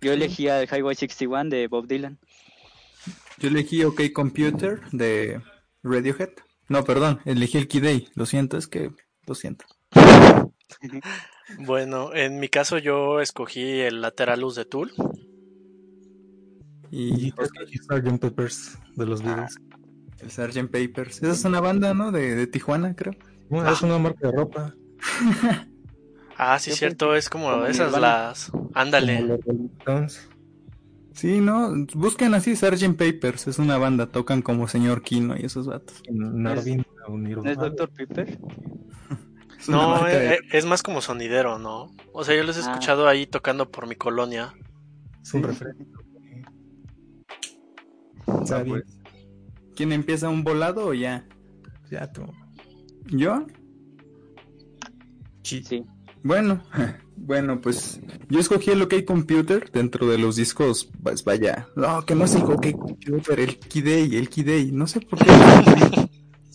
Yo 0.00 0.12
elegí 0.12 0.46
al 0.46 0.68
Highway 0.68 0.94
61 0.94 1.50
de 1.50 1.66
Bob 1.66 1.88
Dylan. 1.88 2.20
Yo 3.38 3.48
elegí 3.48 3.82
OK 3.82 4.02
Computer 4.14 4.80
de 4.92 5.42
Radiohead. 5.82 6.30
No, 6.68 6.84
perdón, 6.84 7.18
elegí 7.24 7.58
el 7.58 7.66
Key 7.66 7.80
Day. 7.80 8.08
Lo 8.14 8.24
siento, 8.24 8.56
es 8.56 8.68
que 8.68 8.92
lo 9.26 9.34
siento. 9.34 9.64
bueno, 11.58 12.14
en 12.14 12.38
mi 12.38 12.48
caso 12.48 12.78
yo 12.78 13.20
escogí 13.20 13.80
el 13.80 14.00
Lateralus 14.00 14.54
de 14.54 14.64
Tool. 14.64 14.92
Y, 16.90 17.30
Sgt. 17.30 18.20
Papers 18.20 18.78
de 18.96 19.06
los 19.06 19.22
Beatles. 19.22 19.56
el 20.20 20.30
Sgt. 20.30 20.70
Papers. 20.70 21.22
Esa 21.22 21.32
es 21.32 21.44
una 21.44 21.60
banda, 21.60 21.94
¿no? 21.94 22.10
De, 22.12 22.34
de 22.34 22.46
Tijuana, 22.46 22.94
creo. 22.94 23.14
Es 23.70 23.82
una 23.82 23.98
marca 23.98 24.28
de 24.28 24.32
ropa. 24.36 24.74
ah, 26.36 26.58
sí, 26.58 26.72
cierto. 26.72 27.14
Es 27.14 27.28
como, 27.28 27.64
esas 27.66 27.92
las. 27.98 28.50
Ándale. 28.74 29.38
Sí, 31.12 31.40
no, 31.40 31.74
busquen 31.94 32.34
así 32.34 32.54
Sgt. 32.56 32.96
Papers, 32.96 33.46
es 33.48 33.58
una 33.58 33.76
banda, 33.78 34.06
tocan 34.06 34.42
como 34.42 34.68
señor 34.68 35.02
Kino 35.02 35.36
y 35.36 35.44
esos 35.44 35.66
vatos. 35.66 36.02
Narvin, 36.10 36.84
¿Es 37.44 37.58
Dr. 37.58 37.90
Pepper? 37.90 38.38
Es 39.60 39.68
No, 39.68 40.02
de- 40.04 40.12
eh, 40.12 40.34
eh, 40.36 40.38
es 40.52 40.64
más 40.64 40.82
como 40.82 41.02
sonidero, 41.02 41.58
¿no? 41.58 41.90
O 42.14 42.24
sea, 42.24 42.34
yo 42.34 42.44
los 42.44 42.56
he 42.56 42.60
Ah. 42.60 42.62
escuchado 42.72 43.06
ahí 43.06 43.26
tocando 43.26 43.70
por 43.70 43.86
mi 43.86 43.94
colonia. 43.94 44.54
Es 45.22 45.34
un 45.34 45.42
Sí. 45.42 45.46
referente. 45.48 45.84
Ah, 48.26 48.40
Está 48.42 48.62
bien. 48.62 48.82
pues. 48.82 48.98
¿Quién 49.76 49.92
empieza 49.92 50.28
un 50.28 50.44
volado 50.44 50.86
o 50.86 50.94
ya? 50.94 51.26
Ya 51.90 52.10
tú. 52.12 52.22
¿Yo? 53.06 53.46
Sí. 55.42 55.84
Bueno, 56.22 56.62
bueno, 57.16 57.60
pues 57.60 58.00
yo 58.28 58.40
escogí 58.40 58.70
el 58.70 58.82
OK 58.82 59.04
Computer 59.06 59.70
dentro 59.72 60.06
de 60.06 60.18
los 60.18 60.36
discos, 60.36 60.90
pues 61.02 61.24
vaya, 61.24 61.68
no, 61.76 62.04
que 62.04 62.14
no 62.14 62.24
es 62.24 62.34
el 62.34 62.42
OK 62.42 62.72
Computer, 62.72 63.40
el 63.40 63.58
Key 63.58 64.14
el 64.14 64.28
Key 64.28 64.70
no 64.72 64.86
sé 64.86 65.00
por 65.00 65.18
qué. 65.18 65.30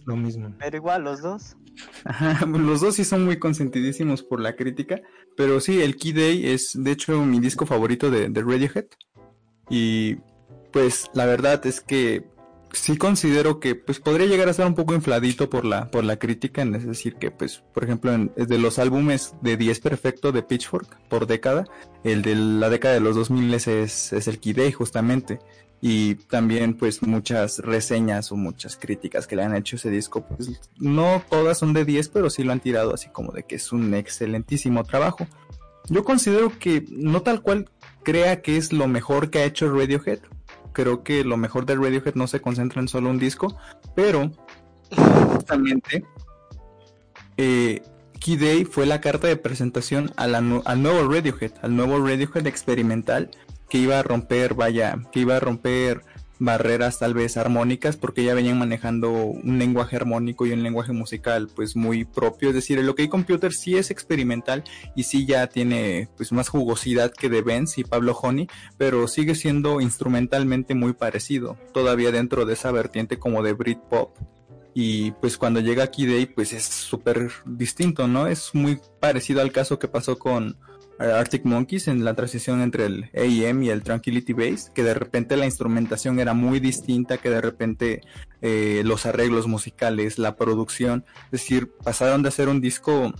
Lo 0.06 0.15
mismo. 0.15 0.54
Pero 0.60 0.78
igual, 0.78 1.04
los 1.04 1.21
dos. 1.23 1.58
Ajá, 2.04 2.45
los 2.45 2.82
dos 2.82 2.95
sí 2.95 3.04
son 3.04 3.25
muy 3.25 3.39
consentidísimos 3.39 4.21
por 4.21 4.39
la 4.39 4.56
crítica, 4.56 5.01
pero 5.36 5.60
sí, 5.60 5.82
el 5.82 5.95
Key 5.95 6.13
Day 6.13 6.47
es 6.47 6.71
de 6.75 6.91
hecho 6.91 7.25
mi 7.25 7.39
disco 7.39 7.65
favorito 7.65 8.12
de, 8.12 8.30
de 8.30 8.41
Radiohead. 8.41 8.86
Y 9.67 10.17
pues 10.76 11.10
la 11.14 11.26
verdad 11.26 11.66
es 11.68 11.80
que 11.80 12.26
sí 12.74 12.98
considero 12.98 13.62
que 13.62 13.76
pues 13.76 14.02
podría 14.02 14.28
llegar 14.28 14.50
a 14.50 14.54
ser 14.54 14.66
un 14.66 14.76
poco 14.76 14.94
infladito 14.94 15.50
por 15.50 15.64
la, 15.64 15.90
por 15.90 16.04
la 16.04 16.20
crítica, 16.20 16.64
es 16.64 16.86
decir 16.86 17.16
que 17.16 17.32
pues, 17.32 17.64
por 17.74 17.86
ejemplo, 17.86 18.12
en, 18.12 18.34
de 18.36 18.58
los 18.58 18.78
álbumes 18.78 19.36
de 19.40 19.56
10 19.56 19.80
perfecto 19.80 20.34
de 20.34 20.44
Pitchfork 20.44 21.08
por 21.08 21.28
década, 21.28 21.64
el 22.04 22.24
de 22.24 22.36
la 22.36 22.70
década 22.70 22.94
de 22.94 23.00
los 23.00 23.16
2000 23.16 23.54
es, 23.54 23.68
es 24.12 24.28
el 24.28 24.54
Day 24.54 24.74
justamente. 24.74 25.40
Y 25.80 26.16
también 26.16 26.74
pues 26.74 27.02
muchas 27.04 27.60
reseñas 27.60 28.34
o 28.34 28.36
muchas 28.36 28.76
críticas 28.76 29.28
que 29.28 29.38
le 29.38 29.44
han 29.44 29.56
hecho 29.56 29.78
ese 29.78 29.90
disco, 29.90 30.26
pues 30.28 30.60
no 30.78 31.24
todas 31.30 31.58
son 31.58 31.72
de 31.72 31.86
10, 31.86 32.10
pero 32.10 32.30
sí 32.30 32.44
lo 32.44 32.52
han 32.52 32.60
tirado 32.60 32.94
así 32.94 33.08
como 33.08 33.32
de 33.32 33.44
que 33.44 33.56
es 33.56 33.72
un 33.72 33.94
excelentísimo 33.94 34.84
trabajo. 34.84 35.26
Yo 35.88 36.04
considero 36.04 36.52
que 36.60 36.84
no 36.90 37.22
tal 37.22 37.42
cual 37.42 37.70
crea 38.04 38.42
que 38.42 38.56
es 38.56 38.72
lo 38.72 38.88
mejor 38.88 39.30
que 39.30 39.40
ha 39.40 39.46
hecho 39.46 39.70
Radiohead. 39.74 40.20
Creo 40.76 41.04
que 41.04 41.24
lo 41.24 41.38
mejor 41.38 41.66
de 41.66 41.76
Radiohead 41.76 42.16
no 42.16 42.28
se 42.28 42.42
concentra 42.42 42.82
en 42.82 42.90
solo 42.90 43.10
un 43.10 43.18
disco, 43.18 43.58
pero 43.96 44.30
justamente 45.34 46.04
eh, 47.38 47.82
Key 48.20 48.36
Day 48.36 48.66
fue 48.66 48.86
la 48.86 49.00
carta 49.00 49.28
de 49.28 49.38
presentación 49.38 50.12
al 50.18 50.50
nuevo 50.50 51.10
Radiohead, 51.10 51.54
al 51.62 51.78
nuevo 51.78 52.06
Radiohead 52.06 52.46
experimental 52.46 53.32
que 53.70 53.78
iba 53.78 54.00
a 54.00 54.04
romper, 54.04 54.54
vaya, 54.54 54.98
que 55.14 55.22
iba 55.22 55.38
a 55.38 55.40
romper 55.40 56.02
barreras 56.39 57.00
tal 57.00 57.13
vez 57.13 57.38
armónicas 57.38 57.98
porque 57.98 58.24
ya 58.24 58.34
venían 58.34 58.60
manejando 58.60 59.12
un 59.12 59.58
lenguaje 59.60 59.95
armónico 59.95 60.45
y 60.45 60.52
un 60.52 60.63
lenguaje 60.63 60.91
musical 60.91 61.50
pues 61.56 61.76
muy 61.76 62.06
propio, 62.06 62.50
es 62.50 62.56
decir, 62.56 62.80
el 62.80 62.89
OK 62.89 63.08
Computer 63.10 63.54
sí 63.54 63.78
es 63.78 63.91
experimental 63.91 64.63
y 64.95 65.04
sí 65.04 65.26
ya 65.26 65.48
tiene 65.48 66.10
pues 66.17 66.32
más 66.32 66.50
jugosidad 66.50 67.12
que 67.12 67.30
de 67.30 67.41
Benz 67.41 67.78
y 67.78 67.84
Pablo 67.84 68.13
Honey, 68.13 68.48
pero 68.78 69.08
sigue 69.08 69.36
siendo 69.36 69.82
instrumentalmente 69.82 70.76
muy 70.76 70.93
parecido, 70.93 71.58
todavía 71.74 72.12
dentro 72.12 72.45
de 72.45 72.54
esa 72.54 72.71
vertiente 72.71 73.17
como 73.17 73.43
de 73.43 73.54
Britpop 73.54 74.15
y 74.78 75.12
pues 75.12 75.38
cuando 75.38 75.62
llega 75.62 75.88
Key 75.88 76.06
Day 76.06 76.26
pues 76.26 76.52
es 76.52 76.65
súper 76.65 77.32
distinto, 77.45 78.10
¿no? 78.10 78.28
Es 78.28 78.54
muy 78.54 78.80
parecido 79.00 79.41
al 79.41 79.54
caso 79.54 79.80
que 79.80 79.88
pasó 79.88 80.19
con 80.19 80.58
Arctic 81.00 81.44
Monkeys 81.46 81.88
en 81.88 82.06
la 82.06 82.14
transición 82.14 82.62
entre 82.62 82.86
el 82.86 83.10
AEM 83.14 83.64
y 83.64 83.70
el 83.70 83.84
Tranquility 83.84 84.34
Bass, 84.34 84.72
que 84.74 84.84
de 84.84 84.94
repente 84.94 85.36
la 85.36 85.46
instrumentación 85.46 86.20
era 86.20 86.34
muy 86.34 86.60
distinta, 86.60 87.18
que 87.18 87.30
de 87.30 87.42
repente 87.42 88.02
eh, 88.42 88.82
los 88.86 89.06
arreglos 89.06 89.48
musicales, 89.48 90.18
la 90.18 90.36
producción, 90.36 91.06
es 91.26 91.32
decir, 91.32 91.72
pasaron 91.84 92.24
de 92.24 92.30
hacer 92.30 92.48
un 92.48 92.62
disco 92.62 93.14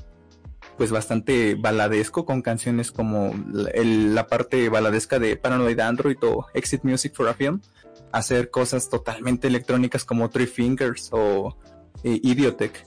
pues 0.78 0.92
bastante 0.92 1.56
baladesco 1.56 2.26
con 2.26 2.42
canciones 2.42 2.92
como 2.92 3.34
la 3.54 4.28
parte 4.28 4.68
baladesca 4.70 5.20
de 5.20 5.38
Paranoid 5.38 5.80
Android 5.80 6.18
o 6.24 6.48
Exit 6.54 6.84
Music 6.84 7.14
for 7.14 7.30
a 7.30 7.34
Film, 7.34 7.62
a 8.12 8.18
hacer 8.20 8.50
cosas 8.50 8.90
totalmente 8.90 9.48
electrónicas 9.48 10.04
como 10.04 10.30
Three 10.30 10.48
Fingers 10.48 11.10
o 11.12 11.58
eh, 12.04 12.20
Idiotech. 12.24 12.84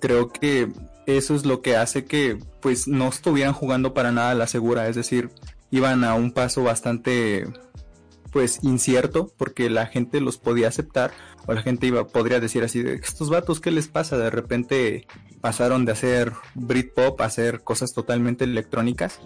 Creo 0.00 0.28
que 0.30 0.68
eso 1.06 1.34
es 1.34 1.44
lo 1.44 1.62
que 1.62 1.76
hace 1.76 2.04
que 2.04 2.38
pues 2.60 2.86
no 2.88 3.08
estuvieran 3.08 3.52
jugando 3.52 3.94
para 3.94 4.12
nada 4.12 4.34
la 4.34 4.46
segura, 4.46 4.88
es 4.88 4.96
decir, 4.96 5.30
iban 5.70 6.04
a 6.04 6.14
un 6.14 6.32
paso 6.32 6.62
bastante 6.62 7.46
pues 8.30 8.60
incierto 8.62 9.30
porque 9.36 9.68
la 9.68 9.86
gente 9.86 10.20
los 10.20 10.38
podía 10.38 10.68
aceptar 10.68 11.12
o 11.46 11.52
la 11.52 11.62
gente 11.62 11.86
iba 11.86 12.06
podría 12.06 12.40
decir 12.40 12.64
así 12.64 12.80
estos 12.80 13.28
vatos 13.28 13.60
qué 13.60 13.70
les 13.70 13.88
pasa 13.88 14.16
de 14.16 14.30
repente 14.30 15.06
pasaron 15.42 15.84
de 15.84 15.92
hacer 15.92 16.32
Britpop 16.54 17.20
a 17.20 17.26
hacer 17.26 17.62
cosas 17.62 17.92
totalmente 17.92 18.44
electrónicas 18.44 19.20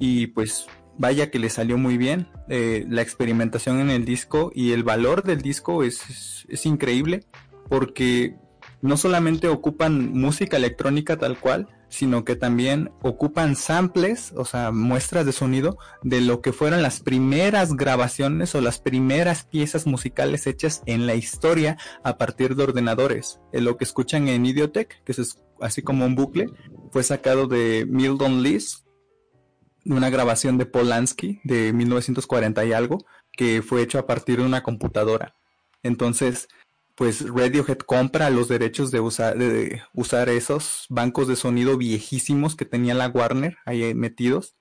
y 0.00 0.28
pues 0.28 0.66
vaya 0.96 1.30
que 1.30 1.38
le 1.38 1.50
salió 1.50 1.76
muy 1.76 1.98
bien 1.98 2.28
Eh, 2.48 2.86
la 2.88 3.02
experimentación 3.02 3.80
en 3.80 3.90
el 3.90 4.04
disco 4.04 4.52
y 4.54 4.70
el 4.70 4.84
valor 4.84 5.24
del 5.24 5.42
disco 5.42 5.82
es, 5.82 6.46
es 6.48 6.64
increíble 6.64 7.24
porque 7.68 8.36
no 8.82 8.96
solamente 8.96 9.48
ocupan 9.48 10.12
música 10.12 10.56
electrónica 10.56 11.16
tal 11.16 11.38
cual, 11.38 11.68
sino 11.88 12.24
que 12.24 12.36
también 12.36 12.90
ocupan 13.02 13.56
samples, 13.56 14.32
o 14.36 14.44
sea, 14.44 14.72
muestras 14.72 15.24
de 15.24 15.32
sonido 15.32 15.78
de 16.02 16.20
lo 16.20 16.40
que 16.40 16.52
fueron 16.52 16.82
las 16.82 17.00
primeras 17.00 17.74
grabaciones 17.74 18.54
o 18.54 18.60
las 18.60 18.78
primeras 18.80 19.44
piezas 19.44 19.86
musicales 19.86 20.46
hechas 20.46 20.82
en 20.86 21.06
la 21.06 21.14
historia 21.14 21.78
a 22.02 22.18
partir 22.18 22.56
de 22.56 22.64
ordenadores. 22.64 23.40
Eh, 23.52 23.60
Lo 23.60 23.76
que 23.76 23.84
escuchan 23.84 24.28
en 24.28 24.46
Idiotech, 24.46 25.02
que 25.04 25.12
es 25.12 25.38
así 25.60 25.82
como 25.82 26.04
un 26.04 26.16
bucle, 26.16 26.48
fue 26.90 27.02
sacado 27.02 27.46
de 27.46 27.86
Milton 27.88 28.42
Lees, 28.42 28.84
una 29.84 30.10
grabación 30.10 30.58
de 30.58 30.66
Polanski 30.66 31.40
de 31.44 31.72
1940 31.72 32.64
y 32.64 32.72
algo, 32.72 32.98
que 33.32 33.62
fue 33.62 33.82
hecho 33.82 33.98
a 33.98 34.06
partir 34.06 34.38
de 34.38 34.46
una 34.46 34.62
computadora. 34.62 35.36
Entonces, 35.82 36.48
pues 36.96 37.28
Radiohead 37.28 37.78
compra 37.78 38.30
los 38.30 38.48
derechos 38.48 38.90
de 38.90 39.00
usar, 39.00 39.38
de 39.38 39.82
usar 39.94 40.28
esos 40.30 40.86
bancos 40.88 41.28
de 41.28 41.36
sonido 41.36 41.76
viejísimos 41.76 42.56
que 42.56 42.64
tenía 42.64 42.94
la 42.94 43.08
Warner 43.08 43.58
ahí 43.66 43.94
metidos, 43.94 44.56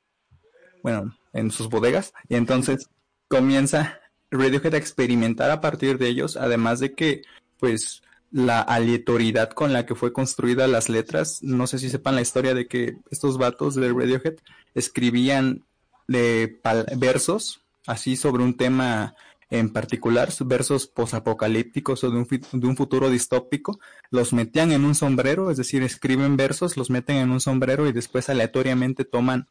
bueno, 0.83 1.17
en 1.33 1.49
sus 1.49 1.69
bodegas, 1.69 2.13
y 2.27 2.35
entonces 2.35 2.89
comienza 3.29 3.99
Radiohead 4.31 4.75
a 4.75 4.77
experimentar 4.77 5.49
a 5.49 5.61
partir 5.61 5.97
de 5.97 6.09
ellos, 6.09 6.35
además 6.35 6.79
de 6.81 6.93
que, 6.93 7.21
pues, 7.57 8.03
la 8.31 8.59
aleatoriedad 8.59 9.51
con 9.51 9.71
la 9.71 9.85
que 9.85 9.95
fue 9.95 10.11
construida 10.11 10.67
las 10.67 10.89
letras, 10.89 11.41
no 11.41 11.67
sé 11.67 11.79
si 11.79 11.89
sepan 11.89 12.15
la 12.15 12.21
historia 12.21 12.53
de 12.53 12.67
que 12.67 12.97
estos 13.11 13.37
vatos 13.37 13.75
de 13.75 13.93
Radiohead 13.93 14.35
escribían 14.73 15.63
de 16.07 16.59
versos 16.97 17.61
así 17.87 18.17
sobre 18.17 18.43
un 18.43 18.57
tema 18.57 19.15
en 19.49 19.71
particular, 19.71 20.29
versos 20.45 20.87
posapocalípticos 20.87 22.03
o 22.03 22.09
de 22.09 22.17
un, 22.17 22.27
de 22.27 22.67
un, 22.67 22.75
futuro 22.75 23.09
distópico, 23.09 23.79
los 24.09 24.33
metían 24.33 24.71
en 24.71 24.85
un 24.85 24.95
sombrero, 24.95 25.51
es 25.51 25.57
decir, 25.57 25.83
escriben 25.83 26.37
versos, 26.37 26.77
los 26.77 26.89
meten 26.89 27.17
en 27.17 27.31
un 27.31 27.39
sombrero 27.39 27.87
y 27.87 27.91
después 27.91 28.29
aleatoriamente 28.29 29.05
toman 29.05 29.47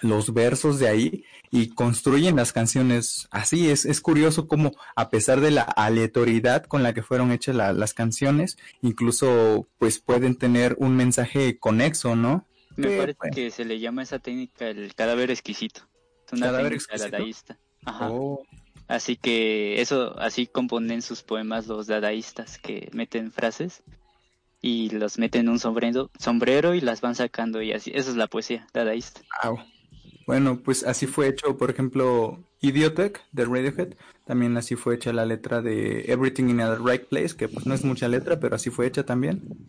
los 0.00 0.34
versos 0.34 0.78
de 0.78 0.88
ahí 0.88 1.24
y 1.50 1.68
construyen 1.68 2.36
las 2.36 2.52
canciones 2.52 3.28
así. 3.30 3.70
Es, 3.70 3.84
es 3.84 4.00
curioso 4.00 4.46
como 4.46 4.72
a 4.94 5.08
pesar 5.10 5.40
de 5.40 5.50
la 5.50 5.62
aleatoriedad 5.62 6.64
con 6.64 6.82
la 6.82 6.92
que 6.92 7.02
fueron 7.02 7.32
hechas 7.32 7.54
la, 7.54 7.72
las 7.72 7.94
canciones, 7.94 8.58
incluso 8.82 9.68
pues 9.78 9.98
pueden 9.98 10.36
tener 10.36 10.76
un 10.78 10.96
mensaje 10.96 11.58
conexo, 11.58 12.14
¿no? 12.16 12.46
Me 12.76 12.98
parece 12.98 13.18
bueno. 13.18 13.34
que 13.34 13.50
se 13.50 13.64
le 13.64 13.80
llama 13.80 14.02
esa 14.02 14.18
técnica 14.18 14.68
el 14.68 14.94
cadáver 14.94 15.30
exquisito. 15.30 15.82
Es 16.26 16.32
una 16.34 16.46
¿Cadáver 16.46 16.72
técnica 16.72 16.94
exquisito? 16.94 17.10
dadaísta. 17.10 17.58
Ajá. 17.84 18.10
Oh. 18.10 18.42
Así 18.88 19.16
que 19.16 19.80
eso, 19.80 20.18
así 20.18 20.46
componen 20.46 21.02
sus 21.02 21.22
poemas 21.22 21.66
los 21.66 21.86
dadaístas, 21.86 22.58
que 22.58 22.88
meten 22.92 23.32
frases 23.32 23.82
y 24.62 24.90
los 24.90 25.18
meten 25.18 25.42
en 25.42 25.48
un 25.50 25.58
sombrero, 25.58 26.10
sombrero 26.18 26.74
y 26.74 26.80
las 26.80 27.00
van 27.00 27.14
sacando 27.14 27.62
y 27.62 27.72
así. 27.72 27.90
Esa 27.94 28.10
es 28.10 28.16
la 28.16 28.28
poesía 28.28 28.66
dadaísta. 28.72 29.22
Wow. 29.42 29.58
Bueno, 30.26 30.60
pues 30.60 30.84
así 30.84 31.06
fue 31.06 31.28
hecho, 31.28 31.56
por 31.56 31.70
ejemplo, 31.70 32.40
Idiotech 32.60 33.22
de 33.32 33.44
Radiohead. 33.44 33.94
También 34.24 34.56
así 34.56 34.74
fue 34.74 34.96
hecha 34.96 35.12
la 35.12 35.24
letra 35.24 35.62
de 35.62 36.10
Everything 36.10 36.48
in 36.48 36.56
the 36.56 36.76
Right 36.76 37.04
Place, 37.04 37.36
que 37.36 37.48
pues 37.48 37.64
no 37.64 37.74
es 37.74 37.84
mucha 37.84 38.08
letra, 38.08 38.40
pero 38.40 38.56
así 38.56 38.70
fue 38.70 38.86
hecha 38.86 39.04
también. 39.04 39.68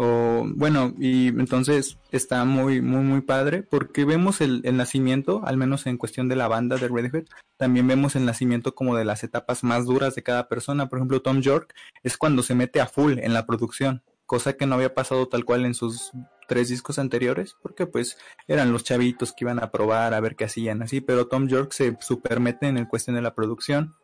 O, 0.00 0.46
bueno, 0.54 0.94
y 0.96 1.26
entonces 1.26 1.98
está 2.12 2.44
muy, 2.44 2.80
muy, 2.80 3.02
muy 3.02 3.20
padre 3.20 3.64
porque 3.64 4.04
vemos 4.04 4.40
el, 4.40 4.60
el, 4.62 4.76
nacimiento, 4.76 5.42
al 5.44 5.56
menos 5.56 5.86
en 5.86 5.96
cuestión 5.96 6.28
de 6.28 6.36
la 6.36 6.46
banda 6.46 6.76
de 6.76 6.86
Radiohead, 6.86 7.24
también 7.56 7.88
vemos 7.88 8.14
el 8.14 8.24
nacimiento 8.24 8.76
como 8.76 8.96
de 8.96 9.04
las 9.04 9.24
etapas 9.24 9.64
más 9.64 9.86
duras 9.86 10.14
de 10.14 10.22
cada 10.22 10.48
persona. 10.48 10.88
Por 10.88 11.00
ejemplo, 11.00 11.20
Tom 11.20 11.40
York 11.40 11.74
es 12.04 12.16
cuando 12.16 12.44
se 12.44 12.54
mete 12.54 12.80
a 12.80 12.86
full 12.86 13.18
en 13.18 13.34
la 13.34 13.44
producción, 13.44 14.04
cosa 14.24 14.52
que 14.52 14.66
no 14.66 14.76
había 14.76 14.94
pasado 14.94 15.26
tal 15.26 15.44
cual 15.44 15.64
en 15.64 15.74
sus 15.74 16.12
tres 16.46 16.68
discos 16.68 17.00
anteriores, 17.00 17.56
porque 17.60 17.86
pues 17.86 18.18
eran 18.46 18.70
los 18.70 18.84
chavitos 18.84 19.32
que 19.32 19.44
iban 19.44 19.60
a 19.60 19.72
probar 19.72 20.14
a 20.14 20.20
ver 20.20 20.36
qué 20.36 20.44
hacían 20.44 20.80
así, 20.80 21.00
pero 21.00 21.26
Tom 21.26 21.48
York 21.48 21.72
se 21.72 21.96
super 22.00 22.38
mete 22.38 22.68
en 22.68 22.78
el 22.78 22.86
cuestión 22.86 23.16
de 23.16 23.22
la 23.22 23.34
producción. 23.34 23.96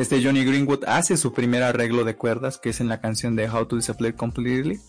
Este 0.00 0.24
Johnny 0.24 0.46
Greenwood 0.46 0.84
hace 0.86 1.18
su 1.18 1.34
primer 1.34 1.62
arreglo 1.62 2.04
de 2.04 2.16
cuerdas, 2.16 2.56
que 2.56 2.70
es 2.70 2.80
en 2.80 2.88
la 2.88 3.02
canción 3.02 3.36
de 3.36 3.50
How 3.50 3.66
to 3.66 3.76
Disappear 3.76 4.14
Completely. 4.14 4.80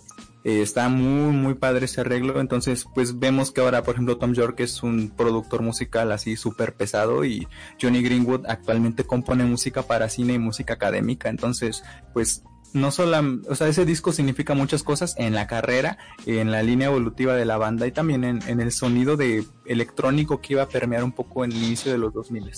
Eh, 0.45 0.61
está 0.61 0.87
muy, 0.87 1.33
muy 1.33 1.53
padre 1.53 1.83
ese 1.83 1.99
arreglo. 1.99 2.39
Entonces, 2.39 2.85
pues 2.95 3.19
vemos 3.19 3.51
que 3.51 3.59
ahora, 3.59 3.83
por 3.83 3.95
ejemplo, 3.95 4.17
Tom 4.17 4.31
York 4.31 4.61
es 4.61 4.83
un 4.83 5.09
productor 5.09 5.63
musical 5.63 6.13
así 6.13 6.37
súper 6.37 6.75
pesado 6.75 7.25
y 7.25 7.45
Johnny 7.81 8.01
Greenwood 8.01 8.45
actualmente 8.47 9.03
compone 9.03 9.43
música 9.43 9.83
para 9.83 10.07
cine 10.07 10.35
y 10.35 10.39
música 10.39 10.75
académica. 10.75 11.27
Entonces, 11.27 11.83
pues 12.13 12.45
no 12.71 12.89
solo, 12.91 13.41
o 13.49 13.55
sea, 13.55 13.67
ese 13.67 13.83
disco 13.83 14.13
significa 14.13 14.53
muchas 14.53 14.81
cosas 14.81 15.15
en 15.17 15.35
la 15.35 15.45
carrera, 15.45 15.97
en 16.25 16.51
la 16.51 16.63
línea 16.63 16.87
evolutiva 16.87 17.35
de 17.35 17.43
la 17.43 17.57
banda 17.57 17.85
y 17.85 17.91
también 17.91 18.23
en, 18.23 18.39
en 18.47 18.61
el 18.61 18.71
sonido 18.71 19.17
de 19.17 19.43
electrónico 19.65 20.39
que 20.39 20.53
iba 20.53 20.63
a 20.63 20.69
permear 20.69 21.03
un 21.03 21.11
poco 21.11 21.43
en 21.43 21.51
el 21.51 21.61
inicio 21.61 21.91
de 21.91 21.97
los 21.97 22.13
2000. 22.13 22.49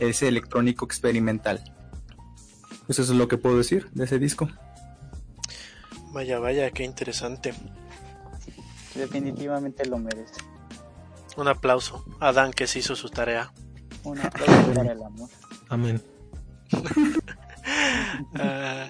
Ese 0.00 0.28
electrónico 0.28 0.84
experimental. 0.84 1.64
Eso 2.88 3.02
es 3.02 3.10
lo 3.10 3.28
que 3.28 3.38
puedo 3.38 3.56
decir 3.56 3.90
de 3.92 4.04
ese 4.04 4.18
disco. 4.18 4.48
Vaya, 6.12 6.38
vaya, 6.38 6.70
qué 6.70 6.84
interesante. 6.84 7.54
Definitivamente 8.94 9.84
lo 9.86 9.98
merece. 9.98 10.34
Un 11.36 11.48
aplauso 11.48 12.04
a 12.20 12.32
Dan 12.32 12.52
que 12.52 12.66
se 12.66 12.78
hizo 12.78 12.94
su 12.94 13.08
tarea. 13.08 13.52
Un 14.04 14.20
aplauso 14.20 14.72
para 14.74 14.92
el 14.92 15.02
amor. 15.02 15.28
Amén. 15.68 16.02
Ah, 18.36 18.86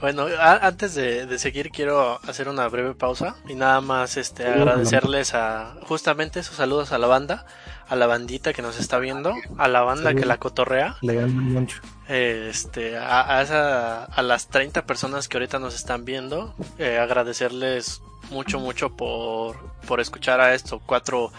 bueno, 0.00 0.26
antes 0.40 0.94
de, 0.94 1.26
de 1.26 1.38
seguir 1.38 1.70
quiero 1.70 2.20
hacer 2.28 2.48
una 2.48 2.68
breve 2.68 2.94
pausa 2.94 3.36
y 3.48 3.54
nada 3.54 3.80
más 3.80 4.16
este 4.16 4.44
agradecerles 4.46 5.34
a 5.34 5.74
justamente 5.82 6.40
esos 6.40 6.56
saludos 6.56 6.92
a 6.92 6.98
la 6.98 7.06
banda, 7.06 7.46
a 7.88 7.96
la 7.96 8.06
bandita 8.06 8.52
que 8.52 8.62
nos 8.62 8.78
está 8.78 8.98
viendo, 8.98 9.32
a 9.58 9.68
la 9.68 9.82
banda 9.82 10.14
que 10.14 10.26
la 10.26 10.38
cotorrea, 10.38 10.96
Le 11.00 11.14
dan 11.14 11.34
mucho. 11.34 11.80
este, 12.08 12.98
a, 12.98 13.38
a, 13.38 13.42
esa- 13.42 14.04
a 14.04 14.22
las 14.22 14.48
30 14.48 14.84
personas 14.86 15.28
que 15.28 15.36
ahorita 15.38 15.58
nos 15.58 15.74
están 15.74 16.04
viendo, 16.04 16.54
eh, 16.78 16.98
agradecerles 16.98 18.02
mucho, 18.30 18.58
mucho 18.60 18.90
por, 18.96 19.56
por 19.86 20.00
escuchar 20.00 20.40
a 20.40 20.54
esto, 20.54 20.80
cuatro, 20.84 21.32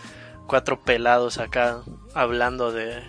cuatro 0.47 0.79
pelados 0.81 1.37
acá 1.37 1.81
hablando 2.13 2.71
de, 2.71 3.03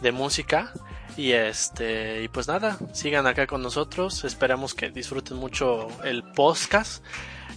de 0.00 0.12
música. 0.12 0.72
Y 1.16 1.32
este, 1.32 2.22
y 2.22 2.28
pues 2.28 2.48
nada, 2.48 2.78
sigan 2.92 3.26
acá 3.26 3.46
con 3.46 3.62
nosotros, 3.62 4.24
esperamos 4.24 4.74
que 4.74 4.90
disfruten 4.90 5.36
mucho 5.36 5.88
el 6.04 6.22
podcast. 6.22 7.04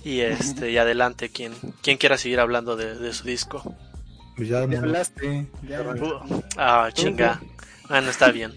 Y 0.03 0.19
este, 0.21 0.71
y 0.71 0.77
adelante, 0.77 1.29
quien, 1.29 1.53
quien 1.81 1.97
quiera 1.97 2.17
seguir 2.17 2.39
hablando 2.39 2.75
de, 2.75 2.95
de 2.95 3.13
su 3.13 3.23
disco. 3.25 3.63
Pues 4.35 4.49
ya, 4.49 4.59
Ya 4.61 4.67
mono. 4.67 4.79
hablaste. 4.79 5.47
Uh, 5.63 6.41
ah, 6.57 6.89
chinga. 6.93 7.41
Bueno, 7.89 8.09
está 8.11 8.29
bien. 8.31 8.53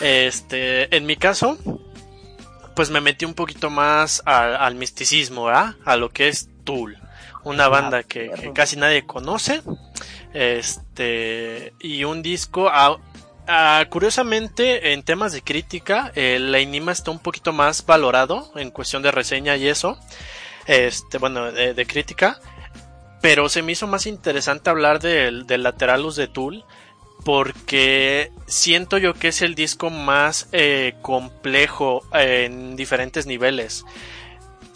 Este, 0.00 0.94
en 0.96 1.04
mi 1.04 1.16
caso, 1.16 1.58
pues 2.76 2.90
me 2.90 3.00
metí 3.00 3.24
un 3.24 3.34
poquito 3.34 3.68
más 3.68 4.22
al, 4.24 4.54
al 4.56 4.76
misticismo, 4.76 5.46
¿verdad? 5.46 5.74
A 5.84 5.96
lo 5.96 6.10
que 6.10 6.28
es 6.28 6.48
Tool. 6.64 6.96
Una 7.44 7.68
banda 7.68 8.02
que, 8.04 8.30
que 8.40 8.52
casi 8.52 8.76
nadie 8.76 9.04
conoce. 9.04 9.62
Este, 10.32 11.72
y 11.80 12.04
un 12.04 12.22
disco. 12.22 12.68
ah, 12.70 12.96
ah, 13.48 13.84
curiosamente, 13.90 14.92
en 14.92 15.02
temas 15.02 15.32
de 15.32 15.42
crítica, 15.42 16.12
el 16.14 16.54
Enigma 16.54 16.92
está 16.92 17.10
un 17.10 17.18
poquito 17.18 17.52
más 17.52 17.84
valorado 17.84 18.52
en 18.56 18.70
cuestión 18.70 19.02
de 19.02 19.10
reseña 19.10 19.56
y 19.56 19.68
eso. 19.68 19.98
Este, 20.66 21.18
bueno, 21.18 21.50
de, 21.50 21.74
de 21.74 21.86
crítica. 21.86 22.38
Pero 23.20 23.48
se 23.48 23.62
me 23.62 23.72
hizo 23.72 23.86
más 23.86 24.06
interesante 24.06 24.70
hablar 24.70 25.00
del, 25.00 25.46
del 25.46 25.62
Lateralus 25.64 26.14
de 26.14 26.28
Tool 26.28 26.64
porque 27.24 28.32
siento 28.46 28.98
yo 28.98 29.14
que 29.14 29.28
es 29.28 29.42
el 29.42 29.54
disco 29.54 29.90
más 29.90 30.48
eh, 30.52 30.94
complejo 31.02 32.02
eh, 32.14 32.44
en 32.46 32.76
diferentes 32.76 33.26
niveles 33.26 33.84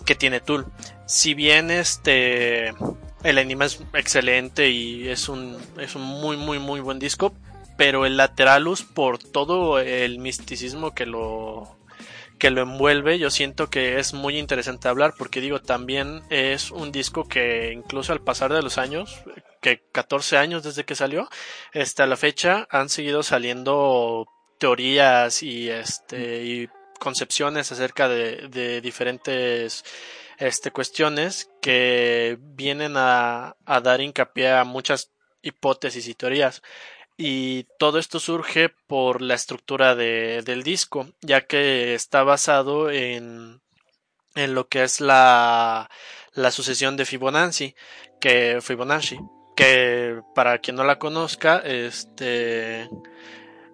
que 0.04 0.14
tiene 0.14 0.40
Tool. 0.40 0.66
Si 1.06 1.34
bien 1.34 1.70
este 1.70 2.74
el 3.22 3.38
anime 3.38 3.66
es 3.66 3.80
excelente 3.94 4.70
y 4.70 5.08
es 5.08 5.28
un 5.28 5.56
es 5.78 5.94
un 5.94 6.02
muy 6.02 6.36
muy 6.36 6.58
muy 6.58 6.80
buen 6.80 6.98
disco, 6.98 7.32
pero 7.82 8.06
el 8.06 8.16
Lateralus 8.16 8.84
por 8.84 9.18
todo 9.18 9.80
el 9.80 10.20
misticismo 10.20 10.94
que 10.94 11.04
lo 11.04 11.78
que 12.38 12.50
lo 12.50 12.62
envuelve, 12.62 13.18
yo 13.18 13.28
siento 13.28 13.70
que 13.70 13.98
es 13.98 14.14
muy 14.14 14.38
interesante 14.38 14.86
hablar 14.86 15.14
porque 15.18 15.40
digo, 15.40 15.60
también 15.60 16.22
es 16.30 16.70
un 16.70 16.92
disco 16.92 17.26
que 17.26 17.72
incluso 17.72 18.12
al 18.12 18.20
pasar 18.20 18.52
de 18.52 18.62
los 18.62 18.78
años, 18.78 19.24
que 19.60 19.82
14 19.90 20.38
años 20.38 20.62
desde 20.62 20.84
que 20.84 20.94
salió, 20.94 21.28
hasta 21.74 22.06
la 22.06 22.16
fecha 22.16 22.68
han 22.70 22.88
seguido 22.88 23.24
saliendo 23.24 24.28
teorías 24.58 25.42
y 25.42 25.68
este 25.68 26.70
concepciones 27.00 27.72
acerca 27.72 28.08
de, 28.08 28.80
diferentes 28.80 29.84
este, 30.38 30.70
cuestiones 30.70 31.50
que 31.60 32.38
vienen 32.40 32.94
a 32.96 33.56
dar 33.82 34.00
hincapié 34.00 34.52
a 34.52 34.62
muchas 34.62 35.10
hipótesis 35.42 36.06
y 36.06 36.14
teorías 36.14 36.62
y 37.16 37.64
todo 37.78 37.98
esto 37.98 38.18
surge 38.18 38.70
por 38.86 39.22
la 39.22 39.34
estructura 39.34 39.94
de, 39.94 40.42
del 40.42 40.62
disco, 40.62 41.08
ya 41.20 41.42
que 41.42 41.94
está 41.94 42.22
basado 42.22 42.90
en, 42.90 43.60
en 44.34 44.54
lo 44.54 44.68
que 44.68 44.82
es 44.82 45.00
la, 45.00 45.90
la 46.32 46.50
sucesión 46.50 46.96
de 46.96 47.04
Fibonacci, 47.04 47.74
que 48.20 48.58
Fibonacci, 48.62 49.18
que 49.56 50.20
para 50.34 50.58
quien 50.58 50.76
no 50.76 50.84
la 50.84 50.98
conozca, 50.98 51.58
este 51.58 52.88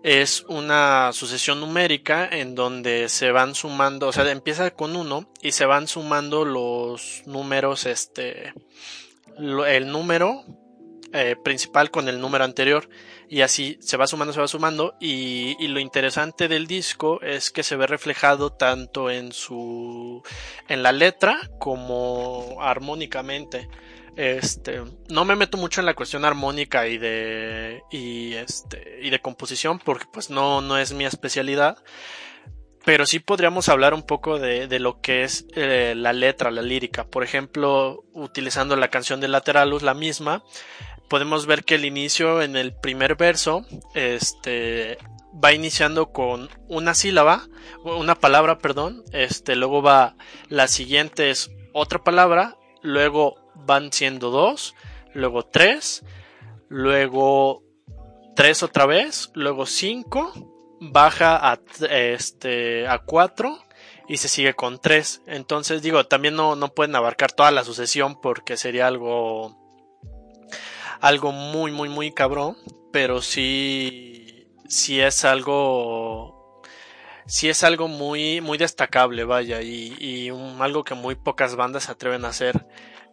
es 0.02 0.44
una 0.48 1.10
sucesión 1.12 1.60
numérica 1.60 2.28
en 2.30 2.54
donde 2.54 3.08
se 3.08 3.32
van 3.32 3.54
sumando, 3.54 4.08
o 4.08 4.12
sea, 4.12 4.30
empieza 4.30 4.70
con 4.70 4.96
uno 4.96 5.28
y 5.42 5.52
se 5.52 5.66
van 5.66 5.88
sumando 5.88 6.44
los 6.44 7.22
números, 7.26 7.86
este, 7.86 8.52
el 9.38 9.88
número 9.88 10.44
eh, 11.12 11.36
principal 11.42 11.90
con 11.90 12.08
el 12.08 12.20
número 12.20 12.44
anterior 12.44 12.88
y 13.28 13.42
así 13.42 13.78
se 13.80 13.96
va 13.96 14.06
sumando, 14.06 14.32
se 14.32 14.40
va 14.40 14.48
sumando 14.48 14.96
y, 15.00 15.56
y 15.58 15.68
lo 15.68 15.80
interesante 15.80 16.48
del 16.48 16.66
disco 16.66 17.20
es 17.22 17.50
que 17.50 17.62
se 17.62 17.76
ve 17.76 17.86
reflejado 17.86 18.52
tanto 18.52 19.10
en 19.10 19.32
su 19.32 20.22
en 20.68 20.82
la 20.82 20.92
letra 20.92 21.38
como 21.58 22.56
armónicamente 22.60 23.68
este 24.16 24.82
no 25.08 25.24
me 25.24 25.36
meto 25.36 25.58
mucho 25.58 25.80
en 25.80 25.86
la 25.86 25.94
cuestión 25.94 26.24
armónica 26.24 26.88
y 26.88 26.98
de 26.98 27.82
y 27.90 28.34
este 28.34 28.98
y 29.02 29.10
de 29.10 29.20
composición 29.20 29.78
porque 29.78 30.06
pues 30.12 30.30
no 30.30 30.60
no 30.60 30.78
es 30.78 30.92
mi 30.92 31.04
especialidad 31.04 31.78
pero 32.84 33.04
sí 33.04 33.18
podríamos 33.18 33.68
hablar 33.68 33.92
un 33.92 34.02
poco 34.02 34.38
de, 34.38 34.66
de 34.66 34.78
lo 34.78 35.02
que 35.02 35.22
es 35.22 35.46
eh, 35.54 35.92
la 35.94 36.14
letra, 36.14 36.50
la 36.50 36.62
lírica. 36.62 37.04
Por 37.04 37.22
ejemplo, 37.22 38.02
utilizando 38.14 38.76
la 38.76 38.88
canción 38.88 39.20
de 39.20 39.28
Lateralus, 39.28 39.82
la 39.82 39.92
misma, 39.92 40.42
podemos 41.08 41.46
ver 41.46 41.64
que 41.64 41.76
el 41.76 41.84
inicio 41.84 42.42
en 42.42 42.56
el 42.56 42.74
primer 42.74 43.16
verso 43.16 43.64
este, 43.94 44.98
va 45.32 45.52
iniciando 45.52 46.12
con 46.12 46.48
una 46.68 46.94
sílaba, 46.94 47.46
una 47.84 48.14
palabra, 48.14 48.58
perdón, 48.58 49.04
este, 49.12 49.56
luego 49.56 49.82
va, 49.82 50.16
la 50.48 50.68
siguiente 50.68 51.30
es 51.30 51.50
otra 51.72 52.02
palabra, 52.02 52.56
luego 52.82 53.36
van 53.54 53.92
siendo 53.92 54.30
dos, 54.30 54.74
luego 55.14 55.44
tres, 55.44 56.04
luego 56.68 57.62
tres 58.34 58.62
otra 58.62 58.86
vez, 58.86 59.30
luego 59.34 59.66
cinco, 59.66 60.32
baja 60.80 61.50
a, 61.50 61.60
este, 61.90 62.86
a 62.86 63.00
cuatro 63.00 63.58
y 64.08 64.16
se 64.18 64.28
sigue 64.28 64.54
con 64.54 64.80
tres. 64.80 65.22
Entonces 65.26 65.82
digo, 65.82 66.04
también 66.04 66.34
no, 66.34 66.56
no 66.56 66.72
pueden 66.72 66.96
abarcar 66.96 67.32
toda 67.32 67.50
la 67.50 67.64
sucesión 67.64 68.20
porque 68.20 68.56
sería 68.56 68.86
algo 68.86 69.67
algo 71.00 71.32
muy 71.32 71.72
muy 71.72 71.88
muy 71.88 72.12
cabrón, 72.12 72.56
pero 72.92 73.22
sí 73.22 74.46
sí 74.68 75.00
es 75.00 75.24
algo 75.24 76.62
sí 77.26 77.48
es 77.48 77.64
algo 77.64 77.88
muy 77.88 78.40
muy 78.40 78.58
destacable, 78.58 79.24
vaya, 79.24 79.62
y, 79.62 79.94
y 79.98 80.30
un- 80.30 80.60
algo 80.62 80.84
que 80.84 80.94
muy 80.94 81.14
pocas 81.16 81.56
bandas 81.56 81.84
se 81.84 81.92
atreven 81.92 82.24
a 82.24 82.28
hacer. 82.28 82.66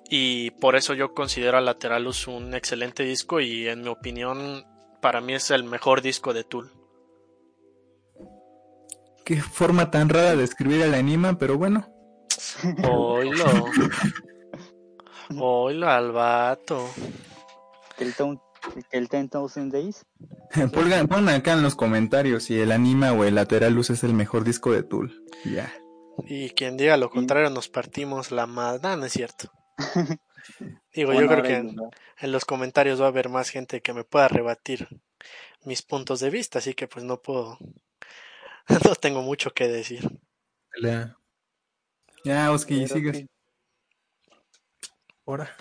Y 0.09 0.51
por 0.51 0.75
eso 0.75 0.93
yo 0.93 1.13
considero 1.15 1.57
a 1.57 1.61
Lateralus 1.61 2.27
un 2.27 2.53
excelente 2.53 3.03
disco 3.03 3.39
y 3.41 3.67
en 3.67 3.81
mi 3.83 3.89
opinión 3.89 4.65
para 5.01 5.21
mí 5.21 5.33
es 5.33 5.51
el 5.51 5.63
mejor 5.63 6.01
disco 6.01 6.33
de 6.33 6.43
Tool. 6.43 6.71
Qué 9.25 9.41
forma 9.41 9.89
tan 9.89 10.09
rara 10.09 10.35
de 10.35 10.43
escribir 10.43 10.81
el 10.83 10.93
anima, 10.93 11.37
pero 11.39 11.57
bueno. 11.57 11.87
Oilo. 12.83 13.49
Oilo 15.39 15.89
al 15.89 16.11
vato. 16.11 16.87
El, 17.97 18.13
ton- 18.13 18.41
el 18.91 19.07
10,000 19.07 19.69
Days. 19.71 20.05
Pongan, 20.73 21.07
pongan 21.07 21.29
acá 21.29 21.53
en 21.53 21.63
los 21.63 21.75
comentarios 21.75 22.43
si 22.43 22.59
el 22.59 22.71
anima 22.71 23.13
o 23.13 23.23
el 23.23 23.35
Lateralus 23.35 23.89
es 23.89 24.03
el 24.03 24.13
mejor 24.13 24.43
disco 24.43 24.71
de 24.71 24.83
Tool. 24.83 25.23
Ya. 25.43 25.73
Y 26.25 26.49
quien 26.51 26.77
diga 26.77 26.97
lo 26.97 27.09
contrario 27.09 27.49
nos 27.49 27.69
partimos 27.69 28.31
la 28.31 28.47
madre. 28.47 28.79
No, 28.83 28.97
no 28.97 29.05
es 29.05 29.13
cierto. 29.13 29.51
Digo, 30.93 31.13
yo 31.13 31.27
creo 31.27 31.43
que 31.43 31.55
en, 31.55 32.31
los 32.31 32.45
comentarios 32.45 33.01
va 33.01 33.05
a 33.05 33.09
haber 33.09 33.29
más 33.29 33.49
gente 33.49 33.81
que 33.81 33.93
me 33.93 34.03
pueda 34.03 34.27
rebatir 34.27 34.87
mis 35.63 35.81
puntos 35.81 36.19
de 36.19 36.29
vista, 36.29 36.59
así 36.59 36.73
que 36.73 36.87
pues 36.87 37.03
no 37.03 37.21
puedo, 37.21 37.57
no 38.85 38.95
tengo 38.95 39.21
mucho 39.21 39.51
que 39.51 39.67
decir. 39.67 40.07
Pelea. 40.69 41.17
Ya, 42.23 42.51
Oski, 42.51 42.87
sigues. 42.87 43.25
Ahora. 45.25 45.55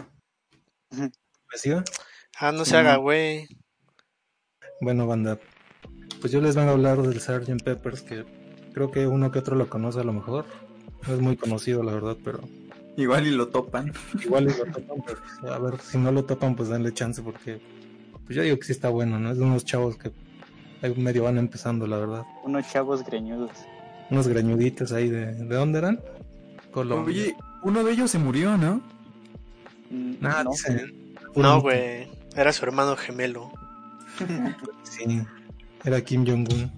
¿Me 0.91 1.11
sigo? 1.59 1.83
Ah, 2.39 2.53
no 2.53 2.65
se 2.65 2.77
haga, 2.77 2.97
güey. 2.97 3.47
Bueno, 4.81 5.07
banda, 5.07 5.39
pues 6.21 6.33
yo 6.33 6.41
les 6.41 6.57
vengo 6.57 6.71
a 6.71 6.73
hablar 6.75 7.01
del 7.03 7.21
Sgt. 7.21 7.63
Peppers, 7.63 8.03
que 8.03 8.25
creo 8.73 8.91
que 8.91 9.07
uno 9.07 9.31
que 9.31 9.39
otro 9.39 9.57
lo 9.57 9.69
conoce 9.69 10.01
a 10.01 10.05
lo 10.05 10.13
mejor. 10.13 10.45
No 11.07 11.15
es 11.15 11.21
muy 11.21 11.37
conocido, 11.37 11.83
la 11.83 11.93
verdad, 11.93 12.17
pero 12.25 12.41
Igual 12.97 13.27
y 13.27 13.31
lo 13.33 13.49
topan. 13.49 13.93
igual 14.25 14.45
y 14.45 14.57
lo 14.59 14.65
topan. 14.73 15.03
pero, 15.07 15.53
a 15.55 15.59
ver, 15.59 15.81
si 15.81 15.99
no 15.99 16.13
lo 16.13 16.25
topan, 16.25 16.55
pues 16.57 16.69
denle 16.69 16.93
chance, 16.93 17.23
porque 17.23 17.61
pues 18.25 18.37
yo 18.37 18.43
digo 18.43 18.57
que 18.59 18.65
sí 18.65 18.73
está 18.73 18.89
bueno, 18.89 19.19
¿no? 19.19 19.31
Es 19.31 19.39
de 19.39 19.45
unos 19.45 19.65
chavos 19.65 19.97
que 19.97 20.11
ahí 20.83 20.95
medio 20.97 21.25
van 21.25 21.39
empezando, 21.39 21.87
la 21.87 21.99
verdad. 21.99 22.23
Unos 22.45 22.69
chavos 22.71 23.05
greñudos. 23.05 23.51
Unos 24.11 24.29
greñuditos 24.29 24.93
ahí 24.93 25.09
de... 25.09 25.27
¿De 25.35 25.55
dónde 25.55 25.79
eran? 25.79 26.01
Colombia. 26.71 27.07
Oye, 27.23 27.37
uno 27.63 27.83
de 27.85 27.93
ellos 27.93 28.11
se 28.11 28.19
murió, 28.19 28.57
¿no? 28.57 28.81
Mm, 29.91 30.15
Nah, 30.21 30.43
no. 30.45 30.51
dicen. 30.51 31.15
No, 31.37 31.61
güey. 31.61 32.07
Era 32.37 32.53
su 32.53 32.65
hermano 32.65 32.97
gemelo. 32.97 33.53
Sí, 34.83 35.23
era 35.85 36.01
Kim 36.01 36.27
Jong-un. 36.27 36.73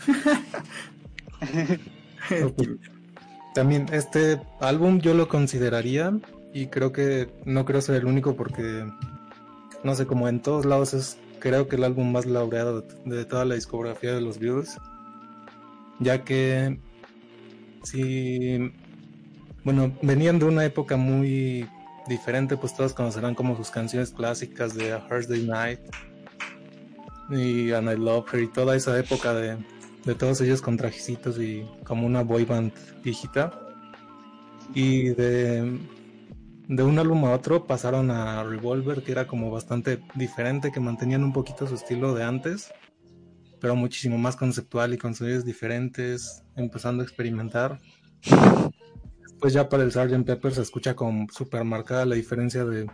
También 3.54 3.86
este 3.92 4.40
álbum 4.60 5.00
yo 5.00 5.14
lo 5.14 5.28
consideraría 5.28 6.12
y 6.52 6.66
creo 6.66 6.92
que 6.92 7.28
no 7.44 7.64
creo 7.64 7.80
ser 7.80 7.96
el 7.96 8.06
único 8.06 8.36
porque 8.36 8.86
no 9.82 9.94
sé, 9.94 10.06
como 10.06 10.28
en 10.28 10.40
todos 10.40 10.66
lados 10.66 10.94
es 10.94 11.18
creo 11.40 11.68
que 11.68 11.76
el 11.76 11.84
álbum 11.84 12.12
más 12.12 12.26
laureado 12.26 12.84
de, 13.04 13.24
toda 13.24 13.44
la 13.44 13.54
discografía 13.54 14.14
de 14.14 14.20
los 14.20 14.38
Beatles, 14.38 14.76
ya 15.98 16.22
que 16.22 16.78
si 17.82 18.72
bueno, 19.64 19.92
venían 20.02 20.38
de 20.38 20.44
una 20.44 20.64
época 20.64 20.96
muy 20.96 21.68
diferente, 22.08 22.56
pues 22.56 22.74
todos 22.74 22.92
conocerán 22.92 23.34
como 23.34 23.56
sus 23.56 23.70
canciones 23.70 24.10
clásicas 24.10 24.74
de 24.74 24.92
A 24.92 24.96
Hard 24.96 25.28
Day 25.28 25.46
Night 25.46 25.80
y 27.30 27.72
And 27.72 27.90
I 27.90 27.96
Love 27.96 28.32
Her 28.32 28.42
y 28.42 28.48
toda 28.48 28.76
esa 28.76 28.98
época 28.98 29.34
de, 29.34 29.58
de 30.04 30.14
todos 30.14 30.40
ellos 30.40 30.62
con 30.62 30.76
trajecitos 30.76 31.38
y 31.38 31.64
como 31.84 32.06
una 32.06 32.22
boy 32.22 32.44
band 32.44 32.72
viejita. 33.02 33.52
Y 34.74 35.10
de, 35.10 35.78
de 36.68 36.82
un 36.82 36.98
álbum 36.98 37.24
a 37.24 37.32
otro 37.32 37.66
pasaron 37.66 38.10
a 38.10 38.44
Revolver, 38.44 39.02
que 39.02 39.12
era 39.12 39.26
como 39.26 39.50
bastante 39.50 40.00
diferente, 40.14 40.70
que 40.70 40.80
mantenían 40.80 41.24
un 41.24 41.32
poquito 41.32 41.66
su 41.66 41.74
estilo 41.74 42.14
de 42.14 42.24
antes, 42.24 42.72
pero 43.60 43.74
muchísimo 43.76 44.18
más 44.18 44.36
conceptual 44.36 44.94
y 44.94 44.98
con 44.98 45.14
sonidos 45.14 45.44
diferentes, 45.44 46.44
empezando 46.56 47.02
a 47.02 47.06
experimentar. 47.06 47.78
Después 49.40 49.54
ya 49.54 49.70
para 49.70 49.84
el 49.84 49.90
Sgt. 49.90 50.26
Pepper 50.26 50.52
se 50.52 50.60
escucha 50.60 50.94
como 50.94 51.26
súper 51.32 51.64
marcada 51.64 52.04
la 52.04 52.14
diferencia 52.14 52.66
de 52.66 52.90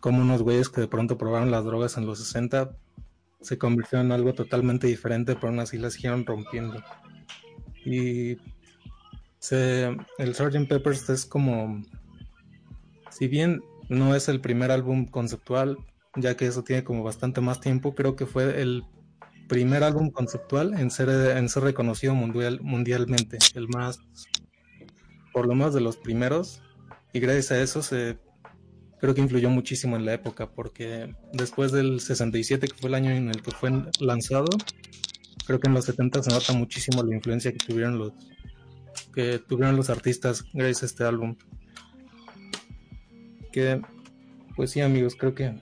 como 0.00 0.20
unos 0.20 0.42
güeyes 0.42 0.68
que 0.68 0.82
de 0.82 0.86
pronto 0.86 1.16
probaron 1.16 1.50
las 1.50 1.64
drogas 1.64 1.96
en 1.96 2.04
los 2.04 2.18
60 2.18 2.76
se 3.40 3.56
convirtió 3.56 3.98
en 3.98 4.12
algo 4.12 4.34
totalmente 4.34 4.86
diferente, 4.86 5.34
pero 5.34 5.48
aún 5.48 5.60
así 5.60 5.78
la 5.78 5.88
siguieron 5.88 6.26
rompiendo. 6.26 6.84
Y 7.86 8.36
se, 9.38 9.96
el 10.18 10.34
Sgt. 10.34 10.68
Peppers 10.68 11.08
es 11.08 11.24
como, 11.24 11.82
si 13.08 13.26
bien 13.26 13.62
no 13.88 14.14
es 14.14 14.28
el 14.28 14.42
primer 14.42 14.72
álbum 14.72 15.06
conceptual, 15.06 15.78
ya 16.16 16.36
que 16.36 16.48
eso 16.48 16.62
tiene 16.64 16.84
como 16.84 17.02
bastante 17.02 17.40
más 17.40 17.62
tiempo, 17.62 17.94
creo 17.94 18.14
que 18.14 18.26
fue 18.26 18.60
el 18.60 18.84
primer 19.48 19.84
álbum 19.84 20.10
conceptual 20.10 20.74
en 20.74 20.90
ser, 20.90 21.08
en 21.08 21.48
ser 21.48 21.62
reconocido 21.62 22.14
mundial, 22.14 22.60
mundialmente, 22.60 23.38
el 23.54 23.68
más, 23.68 24.00
por 25.32 25.46
lo 25.46 25.54
menos 25.54 25.74
de 25.74 25.80
los 25.80 25.96
primeros, 25.96 26.62
y 27.12 27.20
gracias 27.20 27.52
a 27.52 27.60
eso 27.60 27.82
se 27.82 28.18
creo 29.00 29.14
que 29.14 29.20
influyó 29.20 29.50
muchísimo 29.50 29.96
en 29.96 30.06
la 30.06 30.14
época, 30.14 30.50
porque 30.50 31.14
después 31.32 31.72
del 31.72 31.98
67, 31.98 32.68
que 32.68 32.76
fue 32.76 32.88
el 32.88 32.94
año 32.94 33.10
en 33.10 33.28
el 33.28 33.42
que 33.42 33.50
fue 33.50 33.70
lanzado, 33.98 34.46
creo 35.44 35.58
que 35.58 35.66
en 35.66 35.74
los 35.74 35.86
70 35.86 36.22
se 36.22 36.30
nota 36.30 36.52
muchísimo 36.52 37.02
la 37.02 37.16
influencia 37.16 37.52
que 37.52 37.58
tuvieron 37.58 37.98
los 37.98 38.12
que 39.12 39.38
tuvieron 39.40 39.76
los 39.76 39.90
artistas 39.90 40.44
gracias 40.52 40.82
a 40.82 40.86
este 40.86 41.04
álbum. 41.04 41.36
Que, 43.50 43.82
pues 44.56 44.70
sí, 44.70 44.80
amigos, 44.80 45.16
creo 45.16 45.34
que 45.34 45.54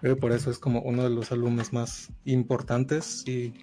creo 0.00 0.14
que 0.16 0.20
por 0.20 0.32
eso 0.32 0.50
es 0.50 0.58
como 0.58 0.82
uno 0.82 1.04
de 1.04 1.10
los 1.10 1.32
álbumes 1.32 1.72
más 1.72 2.12
importantes 2.26 3.26
y 3.26 3.54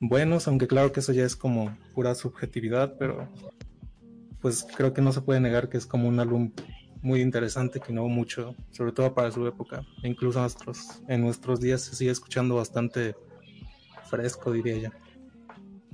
buenos, 0.00 0.48
aunque 0.48 0.66
claro 0.66 0.90
que 0.90 0.98
eso 0.98 1.12
ya 1.12 1.24
es 1.24 1.36
como 1.36 1.78
pura 1.94 2.16
subjetividad, 2.16 2.96
pero 2.98 3.28
pues 4.42 4.66
creo 4.76 4.92
que 4.92 5.00
no 5.00 5.12
se 5.12 5.22
puede 5.22 5.40
negar 5.40 5.68
que 5.70 5.78
es 5.78 5.86
como 5.86 6.08
un 6.08 6.20
álbum 6.20 6.52
muy 7.00 7.20
interesante 7.20 7.80
que 7.80 7.92
no 7.92 8.06
mucho, 8.08 8.54
sobre 8.70 8.92
todo 8.92 9.14
para 9.14 9.30
su 9.30 9.46
época. 9.46 9.82
E 10.02 10.08
incluso 10.08 10.40
nuestros, 10.40 11.02
en 11.08 11.22
nuestros 11.22 11.60
días 11.60 11.80
se 11.82 11.96
sigue 11.96 12.10
escuchando 12.10 12.56
bastante 12.56 13.14
fresco, 14.10 14.52
diría 14.52 14.76
yo. 14.78 14.88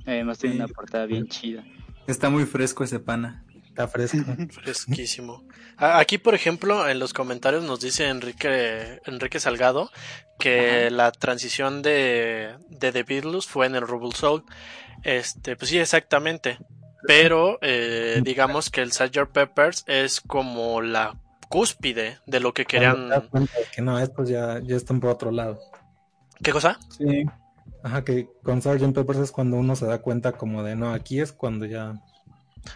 Además 0.05 0.39
tiene 0.39 0.55
Sí. 0.55 0.61
una 0.61 0.67
portada 0.67 1.05
bien 1.05 1.27
chida. 1.27 1.63
Está 2.07 2.29
muy 2.29 2.45
fresco 2.45 2.83
ese 2.83 2.99
pana. 2.99 3.45
Está 3.67 3.87
fresco. 3.87 4.17
Fresquísimo. 4.49 5.43
Aquí, 5.77 6.17
por 6.17 6.33
ejemplo, 6.35 6.89
en 6.89 6.99
los 6.99 7.13
comentarios 7.13 7.63
nos 7.63 7.79
dice 7.79 8.07
Enrique, 8.07 8.99
Enrique 9.05 9.39
Salgado 9.39 9.91
que 10.39 10.89
la 10.89 11.11
transición 11.11 11.81
de, 11.81 12.55
de 12.69 12.91
The 12.91 13.03
Beatles 13.03 13.45
fue 13.45 13.65
en 13.67 13.75
el 13.75 13.81
Rubble 13.81 14.15
Soul. 14.15 14.43
Este, 15.03 15.55
pues 15.55 15.69
sí, 15.69 15.77
exactamente. 15.79 16.57
Pero 17.07 17.59
eh, 17.61 18.21
digamos 18.23 18.69
que 18.69 18.81
el 18.81 18.91
Sgt. 18.91 19.31
Peppers 19.31 19.83
es 19.87 20.21
como 20.21 20.81
la 20.81 21.15
cúspide 21.49 22.19
de 22.25 22.39
lo 22.39 22.53
que 22.53 22.65
querían. 22.65 23.09
de 23.09 23.21
que 23.73 23.81
no, 23.81 23.99
estos 23.99 24.29
ya, 24.29 24.59
ya 24.63 24.75
están 24.75 24.99
por 24.99 25.11
otro 25.11 25.31
lado. 25.31 25.59
¿Qué 26.43 26.51
cosa? 26.51 26.79
Sí. 26.97 27.25
Ajá, 27.83 28.03
que 28.03 28.29
con 28.43 28.61
Sgt. 28.61 28.93
Peppers 28.93 29.19
es 29.19 29.31
cuando 29.31 29.57
uno 29.57 29.75
se 29.75 29.85
da 29.85 29.99
cuenta 29.99 30.33
como 30.33 30.63
de, 30.63 30.75
no, 30.75 30.93
aquí 30.93 31.19
es 31.19 31.31
cuando 31.31 31.65
ya... 31.65 32.01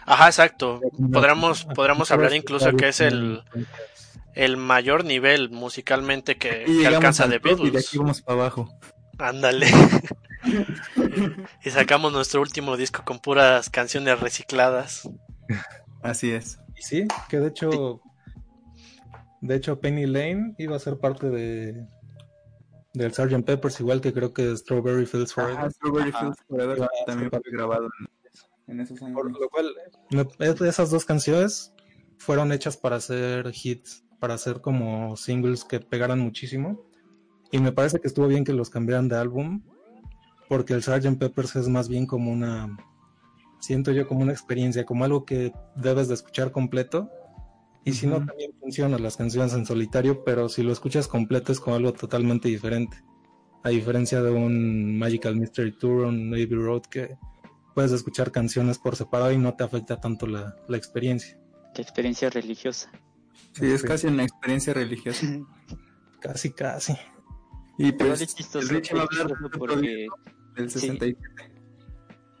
Ajá, 0.06 0.26
exacto. 0.26 0.80
Podríamos, 1.12 1.66
podríamos 1.66 2.10
hablar 2.10 2.34
incluso 2.34 2.74
que 2.74 2.88
es 2.88 3.00
el, 3.00 3.42
el 4.34 4.56
mayor 4.56 5.04
nivel 5.04 5.50
musicalmente 5.50 6.36
que, 6.36 6.64
alcanza 6.86 7.24
al 7.24 7.30
The 7.30 7.40
top 7.40 7.50
y 7.50 7.54
de 7.54 7.62
Beatles. 7.62 7.88
aquí 7.88 7.98
vamos 7.98 8.22
para 8.22 8.40
abajo. 8.40 8.68
Ándale. 9.18 9.66
y 11.64 11.70
sacamos 11.70 12.12
nuestro 12.12 12.40
último 12.40 12.76
disco 12.76 13.02
con 13.04 13.18
puras 13.18 13.70
canciones 13.70 14.20
recicladas. 14.20 15.08
Así 16.02 16.30
es. 16.30 16.58
Y 16.76 16.82
sí, 16.82 17.08
que 17.28 17.40
de 17.40 17.48
hecho... 17.48 18.00
De 19.40 19.56
hecho, 19.56 19.78
Penny 19.78 20.06
Lane 20.06 20.54
iba 20.58 20.74
a 20.76 20.78
ser 20.78 20.98
parte 20.98 21.28
de... 21.28 21.86
Del 22.94 23.12
Sgt. 23.12 23.44
Peppers, 23.44 23.80
igual 23.80 24.00
que 24.00 24.12
creo 24.12 24.32
que 24.32 24.56
Strawberry 24.56 25.04
Fields 25.04 25.34
Forever. 25.34 25.58
Ajá, 25.58 25.70
Strawberry. 25.70 26.12
Fields 26.12 26.38
Forever 26.48 26.82
Ah, 26.82 26.88
también 27.06 27.28
fue 27.28 27.40
grabado 27.52 27.90
en, 28.66 28.72
en 28.72 28.80
esos 28.80 29.02
años. 29.02 29.14
Por 29.14 29.30
lo 29.30 29.48
cual, 29.50 29.74
esas 30.66 30.90
dos 30.90 31.04
canciones 31.04 31.74
fueron 32.18 32.52
hechas 32.52 32.76
para 32.76 32.96
hacer 32.96 33.52
hits, 33.52 34.04
para 34.20 34.34
hacer 34.34 34.60
como 34.60 35.16
singles 35.16 35.64
que 35.64 35.80
pegaran 35.80 36.20
muchísimo. 36.20 36.86
Y 37.54 37.60
me 37.60 37.70
parece 37.70 38.00
que 38.00 38.08
estuvo 38.08 38.26
bien 38.26 38.42
que 38.42 38.52
los 38.52 38.68
cambiaran 38.68 39.06
de 39.06 39.14
álbum, 39.14 39.62
porque 40.48 40.72
el 40.72 40.82
Sgt. 40.82 41.20
Peppers 41.20 41.54
es 41.54 41.68
más 41.68 41.88
bien 41.88 42.04
como 42.04 42.32
una, 42.32 42.76
siento 43.60 43.92
yo 43.92 44.08
como 44.08 44.22
una 44.22 44.32
experiencia, 44.32 44.84
como 44.84 45.04
algo 45.04 45.24
que 45.24 45.52
debes 45.76 46.08
de 46.08 46.14
escuchar 46.14 46.50
completo. 46.50 47.12
Y 47.84 47.92
si 47.92 48.08
no, 48.08 48.16
también 48.26 48.50
funcionan 48.58 49.00
las 49.00 49.16
canciones 49.16 49.54
en 49.54 49.66
solitario, 49.66 50.24
pero 50.24 50.48
si 50.48 50.64
lo 50.64 50.72
escuchas 50.72 51.06
completo 51.06 51.52
es 51.52 51.60
como 51.60 51.76
algo 51.76 51.92
totalmente 51.92 52.48
diferente. 52.48 53.04
A 53.62 53.68
diferencia 53.68 54.20
de 54.20 54.32
un 54.32 54.98
Magical 54.98 55.36
Mystery 55.36 55.78
Tour 55.78 56.06
o 56.06 56.08
un 56.08 56.30
Navy 56.30 56.56
Road 56.56 56.82
que 56.90 57.16
puedes 57.72 57.92
escuchar 57.92 58.32
canciones 58.32 58.80
por 58.80 58.96
separado 58.96 59.30
y 59.30 59.38
no 59.38 59.54
te 59.54 59.62
afecta 59.62 60.00
tanto 60.00 60.26
la, 60.26 60.56
la 60.66 60.76
experiencia. 60.76 61.38
La 61.76 61.82
experiencia 61.82 62.30
religiosa. 62.30 62.90
Sí, 63.52 63.66
es 63.66 63.84
casi 63.84 64.08
una 64.08 64.24
experiencia 64.24 64.74
religiosa. 64.74 65.24
Casi, 66.20 66.52
casi. 66.52 66.96
Y 67.78 67.86
Igual 67.88 68.08
pues 68.08 68.20
es 68.20 68.34
chistoso, 68.34 68.70
el 68.70 68.76
es 68.76 68.82
chistoso 68.82 69.34
porque 69.58 69.76
disco 69.76 70.18
del 70.56 70.70
sí. 70.70 70.80
67. 70.80 71.16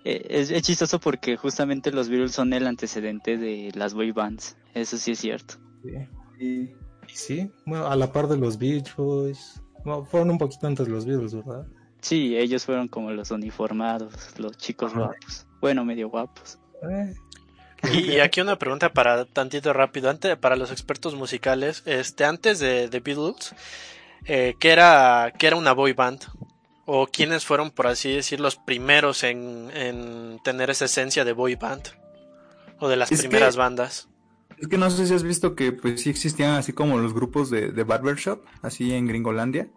eh, 0.04 0.26
es, 0.30 0.50
es 0.50 0.62
chistoso 0.62 1.00
porque 1.00 1.36
justamente 1.36 1.90
los 1.90 2.08
Beatles 2.08 2.32
son 2.32 2.52
el 2.52 2.66
antecedente 2.66 3.36
de 3.36 3.72
las 3.74 3.94
boy 3.94 4.12
bands. 4.12 4.56
Eso 4.74 4.96
sí 4.96 5.12
es 5.12 5.18
cierto. 5.18 5.54
Sí. 5.82 5.90
Y 6.40 6.46
Y 7.12 7.14
sí, 7.16 7.50
bueno, 7.66 7.86
a 7.86 7.96
la 7.96 8.12
par 8.12 8.28
de 8.28 8.36
los 8.36 8.58
Beach 8.58 8.94
Boys. 8.96 9.60
No, 9.84 10.04
fueron 10.04 10.30
un 10.30 10.38
poquito 10.38 10.66
antes 10.66 10.88
los 10.88 11.04
Beatles, 11.04 11.34
¿verdad? 11.34 11.66
Sí, 12.00 12.36
ellos 12.36 12.64
fueron 12.64 12.88
como 12.88 13.10
los 13.12 13.30
uniformados, 13.30 14.38
los 14.38 14.56
chicos 14.56 14.92
Ajá. 14.92 15.00
guapos. 15.06 15.46
Bueno, 15.60 15.84
medio 15.84 16.08
guapos. 16.10 16.58
Eh, 16.90 17.14
Y, 17.92 18.12
y 18.12 18.20
aquí 18.20 18.40
una 18.40 18.58
pregunta 18.58 18.92
para 18.92 19.24
tantito 19.26 19.72
rápido, 19.74 20.08
antes, 20.10 20.36
para 20.38 20.56
los 20.56 20.70
expertos 20.70 21.14
musicales, 21.14 21.82
este, 21.86 22.24
antes 22.24 22.58
de 22.58 22.88
The 22.88 23.00
Beatles, 23.00 23.54
eh, 24.26 24.54
¿qué 24.58 24.70
era, 24.70 25.32
qué 25.38 25.46
era 25.48 25.56
una 25.56 25.72
boy 25.72 25.92
band? 25.92 26.20
¿O 26.86 27.06
quiénes 27.06 27.46
fueron, 27.46 27.70
por 27.70 27.86
así 27.86 28.12
decir, 28.14 28.40
los 28.40 28.56
primeros 28.56 29.24
en, 29.24 29.70
en 29.74 30.38
tener 30.44 30.68
esa 30.70 30.84
esencia 30.84 31.24
de 31.24 31.32
boy 31.32 31.54
band? 31.56 31.82
¿O 32.78 32.88
de 32.88 32.96
las 32.96 33.10
Es 33.10 33.22
que- 33.22 33.28
primeras 33.28 33.56
bandas? 33.56 34.08
Es 34.58 34.68
que 34.68 34.78
no 34.78 34.88
sé 34.88 35.06
si 35.06 35.12
has 35.14 35.24
visto 35.24 35.56
que 35.56 35.72
pues 35.72 36.00
sí 36.02 36.10
existían 36.10 36.52
así 36.52 36.72
como 36.72 36.98
los 36.98 37.12
grupos 37.12 37.50
de, 37.50 37.72
de 37.72 37.82
barbershop, 37.84 38.44
así 38.62 38.92
en 38.94 39.06
Gringolandia. 39.08 39.68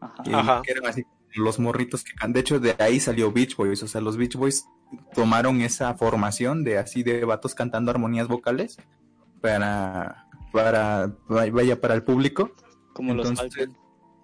Ajá. 0.00 0.14
Y 0.24 0.32
Ajá. 0.34 0.62
que 0.64 0.72
eran 0.72 0.86
así 0.86 1.04
los 1.34 1.58
morritos 1.58 2.02
que 2.02 2.12
de 2.26 2.40
hecho 2.40 2.58
de 2.58 2.74
ahí 2.78 2.98
salió 2.98 3.30
Beach 3.30 3.56
Boys, 3.56 3.82
o 3.82 3.88
sea, 3.88 4.00
los 4.00 4.16
Beach 4.16 4.36
Boys 4.36 4.66
tomaron 5.14 5.60
esa 5.60 5.92
formación 5.94 6.64
de 6.64 6.78
así 6.78 7.02
de 7.02 7.26
vatos 7.26 7.54
cantando 7.54 7.90
armonías 7.90 8.26
vocales 8.26 8.78
para 9.42 10.26
para 10.52 11.12
vaya 11.28 11.80
para 11.80 11.94
el 11.94 12.02
público. 12.02 12.52
Como 12.96 13.14
los 13.14 13.28
Entonces, 13.28 13.66
Falcon. 13.66 13.76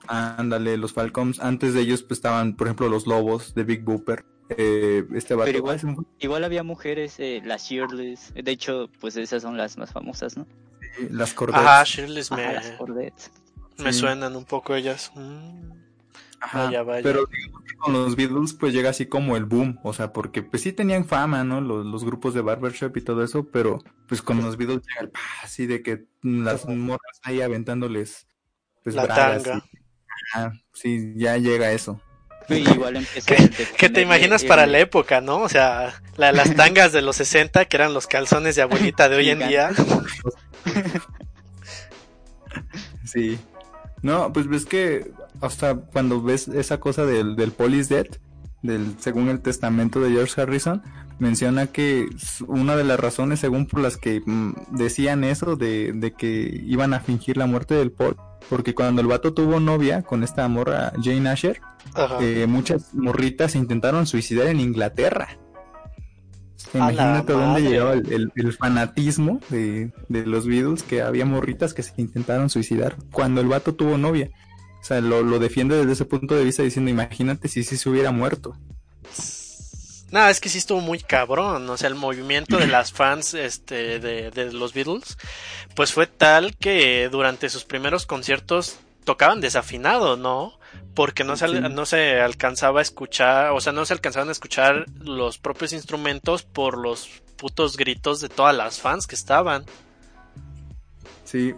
Ándale, 0.08 0.76
los 0.78 0.92
Falcons, 0.92 1.38
antes 1.40 1.74
de 1.74 1.82
ellos 1.82 2.02
pues 2.02 2.18
estaban, 2.18 2.56
por 2.56 2.66
ejemplo, 2.66 2.88
los 2.88 3.06
Lobos 3.06 3.54
de 3.54 3.64
Big 3.64 3.82
Booper. 3.84 4.24
Eh, 4.48 5.06
este 5.14 5.34
vato, 5.34 5.46
Pero 5.46 5.58
igual- 5.58 5.80
Igual 6.18 6.44
había 6.44 6.62
mujeres, 6.62 7.14
eh, 7.20 7.40
las 7.44 7.64
Shirless. 7.68 8.32
De 8.34 8.50
hecho, 8.50 8.90
pues 9.00 9.16
esas 9.16 9.42
son 9.42 9.56
las 9.56 9.76
más 9.78 9.92
famosas, 9.92 10.36
¿no? 10.36 10.46
las 11.10 11.32
Cordettes. 11.32 11.62
Ajá, 11.64 11.84
Shirley 11.84 12.22
Ajá, 12.22 12.36
me, 12.36 12.52
las 12.52 12.70
Cordettes. 12.72 13.30
me 13.78 13.92
Sí. 13.92 14.00
suenan 14.00 14.36
un 14.36 14.44
poco 14.44 14.74
ellas. 14.74 15.10
Mm. 15.14 15.70
Ajá, 16.40 16.64
Vaya, 16.66 16.82
vaya. 16.82 17.02
Pero 17.02 17.24
digamos 17.26 17.62
que 17.62 17.74
con 17.76 17.92
los 17.92 18.16
Beatles 18.16 18.52
pues 18.54 18.74
llega 18.74 18.90
así 18.90 19.06
como 19.06 19.36
el 19.36 19.44
boom, 19.44 19.78
o 19.84 19.92
sea, 19.92 20.12
porque 20.12 20.42
pues 20.42 20.62
sí 20.62 20.72
tenían 20.72 21.04
fama, 21.06 21.44
¿no? 21.44 21.60
Los, 21.60 21.86
los 21.86 22.04
grupos 22.04 22.34
de 22.34 22.40
barbershop 22.42 22.96
y 22.96 23.00
todo 23.02 23.22
eso, 23.22 23.44
pero 23.50 23.78
pues 24.08 24.20
con 24.22 24.42
los 24.42 24.56
Beatles 24.56 24.82
llega 24.86 25.02
el 25.02 25.10
pa, 25.10 25.20
así 25.44 25.66
de 25.66 25.82
que 25.82 26.04
las 26.22 26.66
morras 26.68 27.20
ahí 27.22 27.40
aventándoles 27.40 28.26
pues 28.82 28.94
La 28.94 29.04
bragas 29.04 29.42
tanga. 29.42 29.64
y- 29.72 29.78
ajá, 30.34 30.52
sí, 30.72 31.12
ya 31.16 31.36
llega 31.38 31.72
eso. 31.72 32.00
Y 32.48 32.54
igual 32.70 32.96
empieza 32.96 33.34
¿Qué, 33.78 33.88
te 33.88 34.00
imaginas 34.02 34.44
para 34.44 34.66
la 34.66 34.78
época, 34.80 35.20
no? 35.20 35.38
O 35.38 35.48
sea, 35.48 36.02
la- 36.16 36.32
las 36.32 36.54
tangas 36.56 36.92
de 36.92 37.02
los 37.02 37.16
60, 37.16 37.64
que 37.66 37.76
eran 37.76 37.94
los 37.94 38.06
calzones 38.06 38.56
de 38.56 38.62
abuelita 38.62 39.08
de 39.08 39.16
hoy 39.16 39.30
en 39.30 39.38
día. 39.48 39.70
Sí. 43.04 43.38
No, 44.02 44.32
pues 44.32 44.48
ves 44.48 44.64
que 44.64 45.10
hasta 45.40 45.74
cuando 45.76 46.22
ves 46.22 46.48
esa 46.48 46.80
cosa 46.80 47.04
del, 47.06 47.36
del 47.36 47.52
Police 47.52 47.94
Death, 47.94 48.16
del, 48.62 48.96
según 49.00 49.28
el 49.28 49.40
testamento 49.40 50.00
de 50.00 50.10
George 50.10 50.40
Harrison, 50.40 50.82
menciona 51.22 51.68
que 51.68 52.06
una 52.46 52.76
de 52.76 52.84
las 52.84 52.98
razones 53.00 53.40
según 53.40 53.66
por 53.66 53.80
las 53.80 53.96
que 53.96 54.20
mm, 54.24 54.52
decían 54.72 55.24
eso 55.24 55.56
de, 55.56 55.92
de 55.94 56.12
que 56.12 56.60
iban 56.66 56.92
a 56.94 57.00
fingir 57.00 57.36
la 57.36 57.46
muerte 57.46 57.74
del 57.74 57.92
Paul, 57.92 58.16
porque 58.50 58.74
cuando 58.74 59.00
el 59.00 59.06
vato 59.06 59.32
tuvo 59.32 59.60
novia 59.60 60.02
con 60.02 60.22
esta 60.24 60.46
morra 60.48 60.92
Jane 61.02 61.28
Asher, 61.30 61.60
eh, 62.20 62.46
muchas 62.48 62.92
morritas 62.94 63.52
se 63.52 63.58
intentaron 63.58 64.06
suicidar 64.06 64.48
en 64.48 64.60
Inglaterra. 64.60 65.28
Imagínate 66.74 67.32
dónde 67.32 67.60
llegaba 67.70 67.92
el, 67.94 68.12
el- 68.12 68.32
el 68.34 68.52
fanatismo 68.52 69.40
de, 69.50 69.92
de 70.08 70.26
los 70.26 70.46
Beatles, 70.46 70.82
que 70.82 71.02
había 71.02 71.24
morritas 71.26 71.74
que 71.74 71.82
se 71.82 71.92
intentaron 71.98 72.50
suicidar 72.50 72.96
cuando 73.12 73.40
el 73.40 73.48
vato 73.48 73.74
tuvo 73.74 73.98
novia. 73.98 74.30
O 74.80 74.84
sea, 74.84 75.00
lo, 75.00 75.22
lo 75.22 75.38
defiende 75.38 75.76
desde 75.76 75.92
ese 75.92 76.04
punto 76.04 76.34
de 76.34 76.44
vista 76.44 76.62
diciendo, 76.62 76.90
imagínate 76.90 77.48
si 77.48 77.62
sí 77.62 77.76
se 77.76 77.88
hubiera 77.90 78.10
muerto. 78.10 78.56
No, 80.12 80.28
es 80.28 80.40
que 80.40 80.48
sí 80.48 80.58
estuvo 80.58 80.80
muy 80.80 81.00
cabrón. 81.00 81.68
O 81.68 81.76
sea, 81.76 81.88
el 81.88 81.94
movimiento 81.96 82.58
de 82.58 82.66
las 82.68 82.92
fans 82.92 83.34
este, 83.34 83.98
de, 83.98 84.30
de 84.30 84.52
los 84.52 84.72
Beatles, 84.74 85.16
pues 85.74 85.92
fue 85.92 86.06
tal 86.06 86.56
que 86.56 87.08
durante 87.10 87.48
sus 87.48 87.64
primeros 87.64 88.06
conciertos 88.06 88.76
tocaban 89.04 89.40
desafinado, 89.40 90.16
¿no? 90.16 90.58
Porque 90.94 91.24
no 91.24 91.36
se, 91.36 91.48
Sí. 91.48 91.54
no 91.60 91.86
se 91.86 92.20
alcanzaba 92.20 92.80
a 92.80 92.82
escuchar, 92.82 93.50
o 93.52 93.60
sea, 93.60 93.72
no 93.72 93.84
se 93.86 93.94
alcanzaban 93.94 94.28
a 94.28 94.32
escuchar 94.32 94.84
los 95.00 95.38
propios 95.38 95.72
instrumentos 95.72 96.42
por 96.44 96.76
los 96.78 97.08
putos 97.36 97.76
gritos 97.76 98.20
de 98.20 98.28
todas 98.28 98.54
las 98.54 98.78
fans 98.80 99.06
que 99.06 99.14
estaban. 99.16 99.64
Sí. 101.24 101.54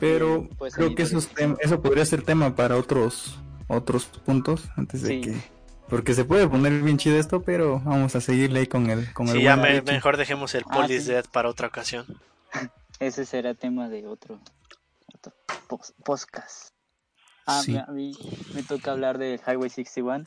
Pero 0.00 0.46
Sí, 0.48 0.54
pues 0.58 0.74
creo 0.74 0.88
que 0.94 1.04
podría- 1.04 1.18
esos 1.18 1.34
tem- 1.34 1.56
eso 1.60 1.80
podría 1.82 2.04
ser 2.06 2.22
tema 2.22 2.56
para 2.56 2.76
otros 2.76 3.34
otros 3.68 4.04
puntos 4.06 4.62
antes 4.76 5.02
de 5.02 5.08
Sí. 5.08 5.20
que... 5.20 5.61
Porque 5.88 6.14
se 6.14 6.24
puede 6.24 6.48
poner 6.48 6.72
bien 6.82 6.96
chido 6.98 7.16
esto, 7.18 7.42
pero 7.42 7.80
vamos 7.80 8.14
a 8.16 8.20
seguirle 8.20 8.60
ahí 8.60 8.66
con 8.66 8.88
el... 8.88 9.12
Con 9.12 9.28
el 9.28 9.34
Sí, 9.38 9.42
ya 9.42 9.56
me- 9.56 9.80
Ricky. 9.80 9.92
mejor 9.92 10.16
dejemos 10.16 10.54
el 10.54 10.64
Ah, 10.68 10.74
Police 10.76 11.00
sí. 11.02 11.12
Dead 11.12 11.24
para 11.30 11.48
otra 11.48 11.68
ocasión. 11.68 12.06
Ese 12.98 13.26
será 13.26 13.54
tema 13.54 13.88
de 13.88 14.06
otro, 14.06 14.40
otro 15.14 15.32
pos- 15.68 15.92
podcast. 16.04 16.68
Ah, 17.46 17.60
Sí. 17.64 17.76
a 17.76 17.86
mí 17.90 18.12
me 18.54 18.62
toca 18.62 18.92
hablar 18.92 19.18
del 19.18 19.40
Highway 19.46 19.68
61. 19.70 20.24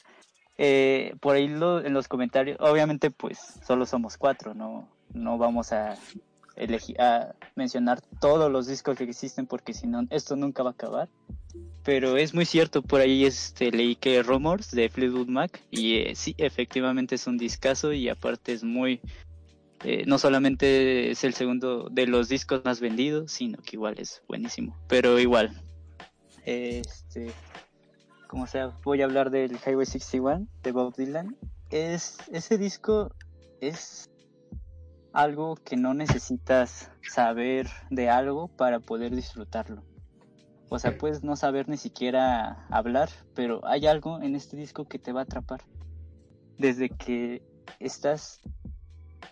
Eh, 0.58 1.16
por 1.20 1.36
ahí 1.36 1.48
lo- 1.48 1.84
en 1.84 1.94
los 1.94 2.08
comentarios, 2.08 2.58
obviamente 2.60 3.10
pues 3.12 3.40
solo 3.66 3.86
somos 3.86 4.18
cuatro, 4.18 4.54
no, 4.54 4.88
no 5.14 5.38
vamos 5.38 5.72
a 5.74 5.96
a 7.00 7.36
mencionar 7.56 8.02
todos 8.20 8.52
los 8.52 8.68
discos 8.68 8.98
que 8.98 9.04
existen 9.04 9.46
porque 9.48 9.74
si 9.74 9.88
no, 9.88 10.06
esto 10.10 10.36
nunca 10.36 10.64
va 10.64 10.72
a 10.72 10.74
acabar. 10.74 11.10
Pero 11.84 12.18
es 12.18 12.34
muy 12.34 12.46
cierto, 12.46 12.82
por 12.82 13.02
ahí 13.02 13.26
este, 13.26 13.72
leí 13.72 13.96
que 13.96 14.24
Rumors 14.24 14.72
de 14.72 14.90
Fleetwood 14.90 15.28
Mac 15.28 15.62
y 15.70 15.98
eh, 15.98 16.16
sí, 16.16 16.34
efectivamente 16.38 17.16
es 17.16 17.28
un 17.28 17.38
discazo 17.38 17.94
y 17.94 18.10
aparte 18.10 18.54
es 18.54 18.64
muy, 18.64 19.02
eh, 19.84 20.04
no 20.08 20.18
solamente 20.18 21.12
es 21.12 21.24
el 21.24 21.34
segundo 21.36 21.88
de 21.90 22.08
los 22.08 22.28
discos 22.28 22.66
más 22.66 22.80
vendidos, 22.80 23.32
sino 23.32 23.60
que 23.60 23.76
igual 23.76 24.00
es 24.00 24.24
buenísimo. 24.28 24.76
Pero 24.88 25.20
igual, 25.20 25.62
este, 26.46 27.32
como 28.28 28.48
sea, 28.48 28.76
voy 28.84 29.02
a 29.02 29.06
hablar 29.06 29.30
del 29.30 29.58
Highway 29.66 29.86
61 29.86 30.48
de 30.64 30.72
Bob 30.72 30.96
Dylan. 30.96 31.36
Es, 31.70 32.18
ese 32.32 32.58
disco 32.58 33.14
es 33.62 34.10
algo 35.16 35.56
que 35.56 35.78
no 35.78 35.94
necesitas 35.94 36.92
saber 37.02 37.68
de 37.90 38.10
algo 38.10 38.50
para 38.50 38.80
poder 38.80 39.16
disfrutarlo. 39.16 39.82
O 40.70 40.78
sea, 40.78 40.98
puedes 40.98 41.24
no 41.24 41.36
saber 41.36 41.70
ni 41.70 41.78
siquiera 41.78 42.66
hablar, 42.70 43.10
pero 43.34 43.66
hay 43.66 43.88
algo 43.88 44.22
en 44.22 44.36
este 44.36 44.58
disco 44.58 44.86
que 44.86 45.00
te 45.00 45.14
va 45.14 45.22
a 45.22 45.24
atrapar. 45.24 45.62
Desde 46.58 46.90
que 46.90 47.42
estás 47.80 48.42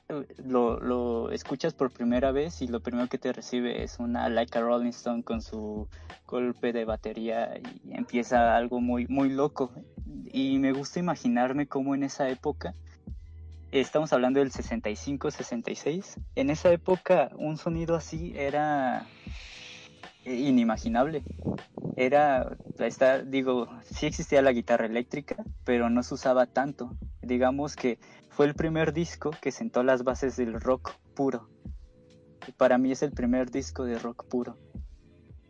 eh, 0.10 0.26
lo, 0.46 0.80
lo 0.80 1.32
escuchas 1.32 1.74
por 1.74 1.92
primera 1.92 2.32
vez 2.32 2.62
y 2.62 2.68
lo 2.68 2.82
primero 2.82 3.10
que 3.10 3.18
te 3.18 3.34
recibe 3.34 3.84
es 3.84 4.00
una 4.00 4.30
Like 4.30 4.58
a 4.58 4.62
Rolling 4.62 4.90
Stone 4.90 5.24
con 5.24 5.42
su 5.42 5.90
golpe 6.28 6.72
de 6.72 6.86
batería 6.86 7.58
y 7.58 7.94
empieza 7.94 8.56
algo 8.56 8.82
muy 8.82 9.08
muy 9.08 9.30
loco 9.30 9.72
y 10.26 10.58
me 10.60 10.74
gusta 10.74 11.00
imaginarme 11.00 11.68
cómo 11.68 11.96
en 11.96 12.04
esa 12.04 12.28
época 12.30 12.76
estamos 13.82 14.14
hablando 14.14 14.40
del 14.40 14.52
65 14.52 15.32
66 15.32 16.20
en 16.36 16.50
esa 16.50 16.72
época 16.72 17.30
un 17.36 17.58
sonido 17.58 17.96
así 17.96 18.34
era 18.36 19.08
inimaginable 20.26 21.24
era 21.98 22.56
está 22.80 23.20
digo 23.20 23.68
sí 23.84 24.06
existía 24.06 24.42
la 24.42 24.52
guitarra 24.52 24.86
eléctrica 24.86 25.44
pero 25.64 25.90
no 25.90 26.04
se 26.04 26.14
usaba 26.14 26.46
tanto 26.46 26.96
digamos 27.22 27.76
que 27.76 28.00
fue 28.34 28.48
el 28.48 28.56
primer 28.56 28.94
disco 28.94 29.32
que 29.42 29.52
sentó 29.52 29.84
las 29.84 30.04
bases 30.04 30.36
del 30.36 30.60
rock 30.60 30.96
puro. 31.16 31.48
Para 32.58 32.80
mí 32.80 32.92
es 32.92 33.04
el 33.04 33.12
primer 33.12 33.52
disco 33.52 33.86
de 33.86 34.00
rock 34.00 34.26
puro. 34.28 34.58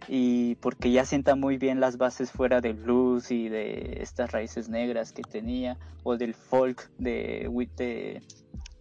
Y 0.07 0.55
porque 0.55 0.91
ya 0.91 1.05
sienta 1.05 1.35
muy 1.35 1.57
bien 1.57 1.79
las 1.79 1.97
bases 1.97 2.31
fuera 2.31 2.61
del 2.61 2.73
blues 2.75 3.31
y 3.31 3.49
de 3.49 3.97
estas 4.01 4.31
raíces 4.31 4.69
negras 4.69 5.11
que 5.13 5.21
tenía, 5.21 5.77
o 6.03 6.17
del 6.17 6.33
folk 6.33 6.89
de, 6.97 7.49
de, 7.77 8.21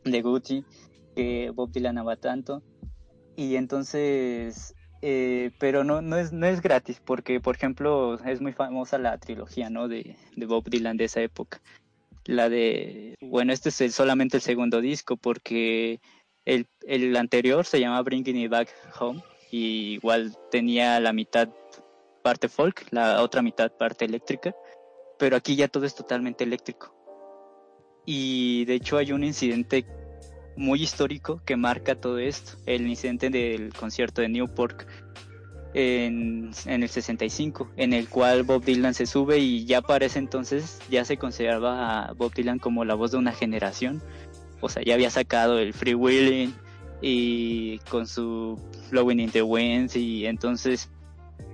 de 0.05 0.23
Gucci, 0.23 0.65
que 1.15 1.51
Bob 1.51 1.71
Dylan 1.73 1.99
amaba 1.99 2.17
tanto. 2.17 2.63
Y 3.37 3.57
entonces, 3.57 4.75
eh, 5.01 5.51
pero 5.59 5.85
no, 5.85 6.03
no, 6.03 6.17
es, 6.19 6.33
no 6.33 6.47
es 6.47 6.61
gratis, 6.61 7.01
porque 7.05 7.41
por 7.41 7.57
ejemplo 7.57 8.19
es 8.25 8.41
muy 8.41 8.53
famosa 8.53 8.99
la 8.99 9.17
trilogía 9.19 9.71
¿no? 9.71 9.89
de, 9.89 10.17
de 10.37 10.47
Bob 10.47 10.69
Dylan 10.69 10.97
de 10.97 11.05
esa 11.05 11.21
época 11.21 11.61
la 12.25 12.49
de, 12.49 13.17
bueno, 13.21 13.53
este 13.53 13.71
es 13.71 13.81
el- 13.81 13.93
solamente 13.93 14.37
el 14.37 14.43
segundo 14.43 14.81
disco 14.81 15.17
porque 15.17 16.01
el, 16.45 16.67
el 16.87 17.17
anterior 17.17 17.67
se 17.67 17.81
llama 17.81 18.01
Bringing 18.03 18.37
It 18.37 18.51
Back 18.51 18.69
Home 19.01 19.23
y 19.53 19.93
igual 19.93 20.35
tenía 20.51 20.99
la 20.99 21.13
mitad 21.13 21.49
parte 22.23 22.49
folk, 22.49 22.87
la 22.91 23.23
otra 23.23 23.43
mitad 23.43 23.71
parte 23.71 24.07
eléctrica, 24.07 24.57
pero 25.19 25.37
aquí 25.37 25.55
ya 25.55 25.69
todo 25.69 25.85
es 25.85 25.95
totalmente 25.95 26.43
eléctrico. 26.43 26.97
Y 28.07 28.65
de 28.65 28.75
hecho 28.75 28.97
hay 28.97 29.13
un 29.13 29.23
incidente 29.23 29.87
muy 30.57 30.83
histórico 30.83 31.43
que 31.45 31.57
marca 31.57 31.95
todo 31.95 32.19
esto, 32.19 32.53
el 32.65 32.87
incidente 32.87 33.29
del 33.29 33.75
concierto 33.75 34.23
de 34.23 34.31
Newport 34.31 34.89
en, 35.75 36.51
en 36.65 36.83
el 36.83 36.89
65, 36.89 37.73
en 37.77 37.93
el 37.93 38.09
cual 38.09 38.45
Bob 38.45 38.65
Dylan 38.65 38.95
se 38.95 39.05
sube 39.05 39.39
y 39.39 39.67
ya 39.67 39.83
para 39.83 40.07
ese 40.07 40.19
entonces 40.19 40.81
ya 40.91 41.05
se 41.05 41.19
consideraba 41.19 42.05
a 42.05 42.13
Bob 42.15 42.33
Dylan 42.33 42.59
como 42.59 42.87
la 42.87 42.95
voz 42.95 43.13
de 43.13 43.19
una 43.19 43.33
generación. 43.33 44.03
O 44.63 44.71
sea, 44.71 44.83
ya 44.83 44.95
había 44.95 45.11
sacado 45.11 45.59
el 45.59 45.75
Free 45.75 45.95
Willing 45.95 46.55
y 47.03 47.79
con 47.91 48.07
su 48.07 48.59
Blowing 48.91 49.21
in 49.21 49.31
the 49.31 49.43
Winds 49.43 49.97
y 49.97 50.25
entonces 50.25 50.89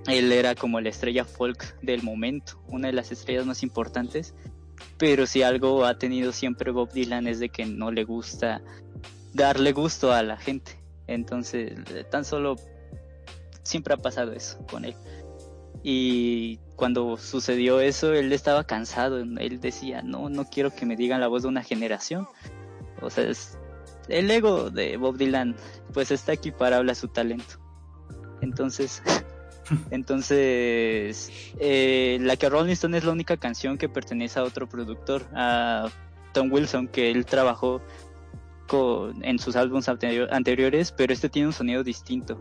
él 0.07 0.31
era 0.31 0.55
como 0.55 0.79
la 0.79 0.89
estrella 0.89 1.25
folk 1.25 1.79
del 1.81 2.03
momento, 2.03 2.61
una 2.67 2.87
de 2.87 2.93
las 2.93 3.11
estrellas 3.11 3.45
más 3.45 3.63
importantes. 3.63 4.33
Pero 4.97 5.25
si 5.25 5.43
algo 5.43 5.85
ha 5.85 5.97
tenido 5.97 6.31
siempre 6.31 6.71
Bob 6.71 6.91
Dylan 6.91 7.27
es 7.27 7.39
de 7.39 7.49
que 7.49 7.65
no 7.65 7.91
le 7.91 8.05
gusta 8.05 8.61
darle 9.33 9.71
gusto 9.73 10.13
a 10.13 10.23
la 10.23 10.37
gente. 10.37 10.79
Entonces, 11.07 11.73
tan 12.09 12.23
solo 12.23 12.55
siempre 13.63 13.93
ha 13.93 13.97
pasado 13.97 14.31
eso 14.31 14.65
con 14.67 14.85
él. 14.85 14.95
Y 15.83 16.57
cuando 16.75 17.17
sucedió 17.17 17.79
eso, 17.79 18.13
él 18.13 18.31
estaba 18.31 18.63
cansado. 18.63 19.19
Él 19.19 19.59
decía, 19.59 20.01
no, 20.01 20.29
no 20.29 20.45
quiero 20.45 20.73
que 20.73 20.85
me 20.85 20.95
digan 20.95 21.21
la 21.21 21.27
voz 21.27 21.43
de 21.43 21.49
una 21.49 21.63
generación. 21.63 22.27
O 23.01 23.09
sea, 23.09 23.25
es, 23.25 23.58
el 24.09 24.29
ego 24.31 24.69
de 24.69 24.97
Bob 24.97 25.17
Dylan, 25.17 25.55
pues 25.93 26.11
está 26.11 26.33
aquí 26.33 26.51
para 26.51 26.77
hablar 26.77 26.95
su 26.95 27.07
talento. 27.07 27.59
Entonces, 28.41 29.01
entonces, 29.91 31.31
eh, 31.59 32.17
la 32.21 32.35
que 32.35 32.49
Rolling 32.49 32.73
Stone 32.73 32.97
es 32.97 33.03
la 33.03 33.11
única 33.11 33.37
canción 33.37 33.77
que 33.77 33.89
pertenece 33.89 34.39
a 34.39 34.43
otro 34.43 34.67
productor, 34.67 35.27
a 35.33 35.89
Tom 36.33 36.51
Wilson, 36.51 36.87
que 36.87 37.11
él 37.11 37.25
trabajó 37.25 37.81
con, 38.67 39.23
en 39.23 39.39
sus 39.39 39.55
álbumes 39.55 39.89
anteriores, 39.89 40.91
pero 40.91 41.13
este 41.13 41.29
tiene 41.29 41.47
un 41.47 41.53
sonido 41.53 41.83
distinto 41.83 42.39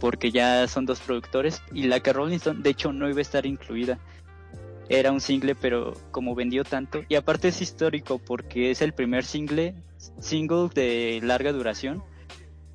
porque 0.00 0.30
ya 0.30 0.68
son 0.68 0.86
dos 0.86 1.00
productores 1.00 1.62
y 1.72 1.84
la 1.84 2.00
que 2.00 2.12
Rolling 2.12 2.36
Stone 2.36 2.62
de 2.62 2.70
hecho 2.70 2.92
no 2.92 3.08
iba 3.08 3.18
a 3.18 3.22
estar 3.22 3.46
incluida. 3.46 3.98
Era 4.88 5.10
un 5.10 5.20
single, 5.20 5.56
pero 5.56 5.94
como 6.12 6.34
vendió 6.34 6.62
tanto 6.62 7.02
y 7.08 7.16
aparte 7.16 7.48
es 7.48 7.60
histórico 7.60 8.18
porque 8.18 8.70
es 8.70 8.82
el 8.82 8.92
primer 8.92 9.24
single 9.24 9.74
single 10.18 10.68
de 10.74 11.20
larga 11.22 11.52
duración. 11.52 12.02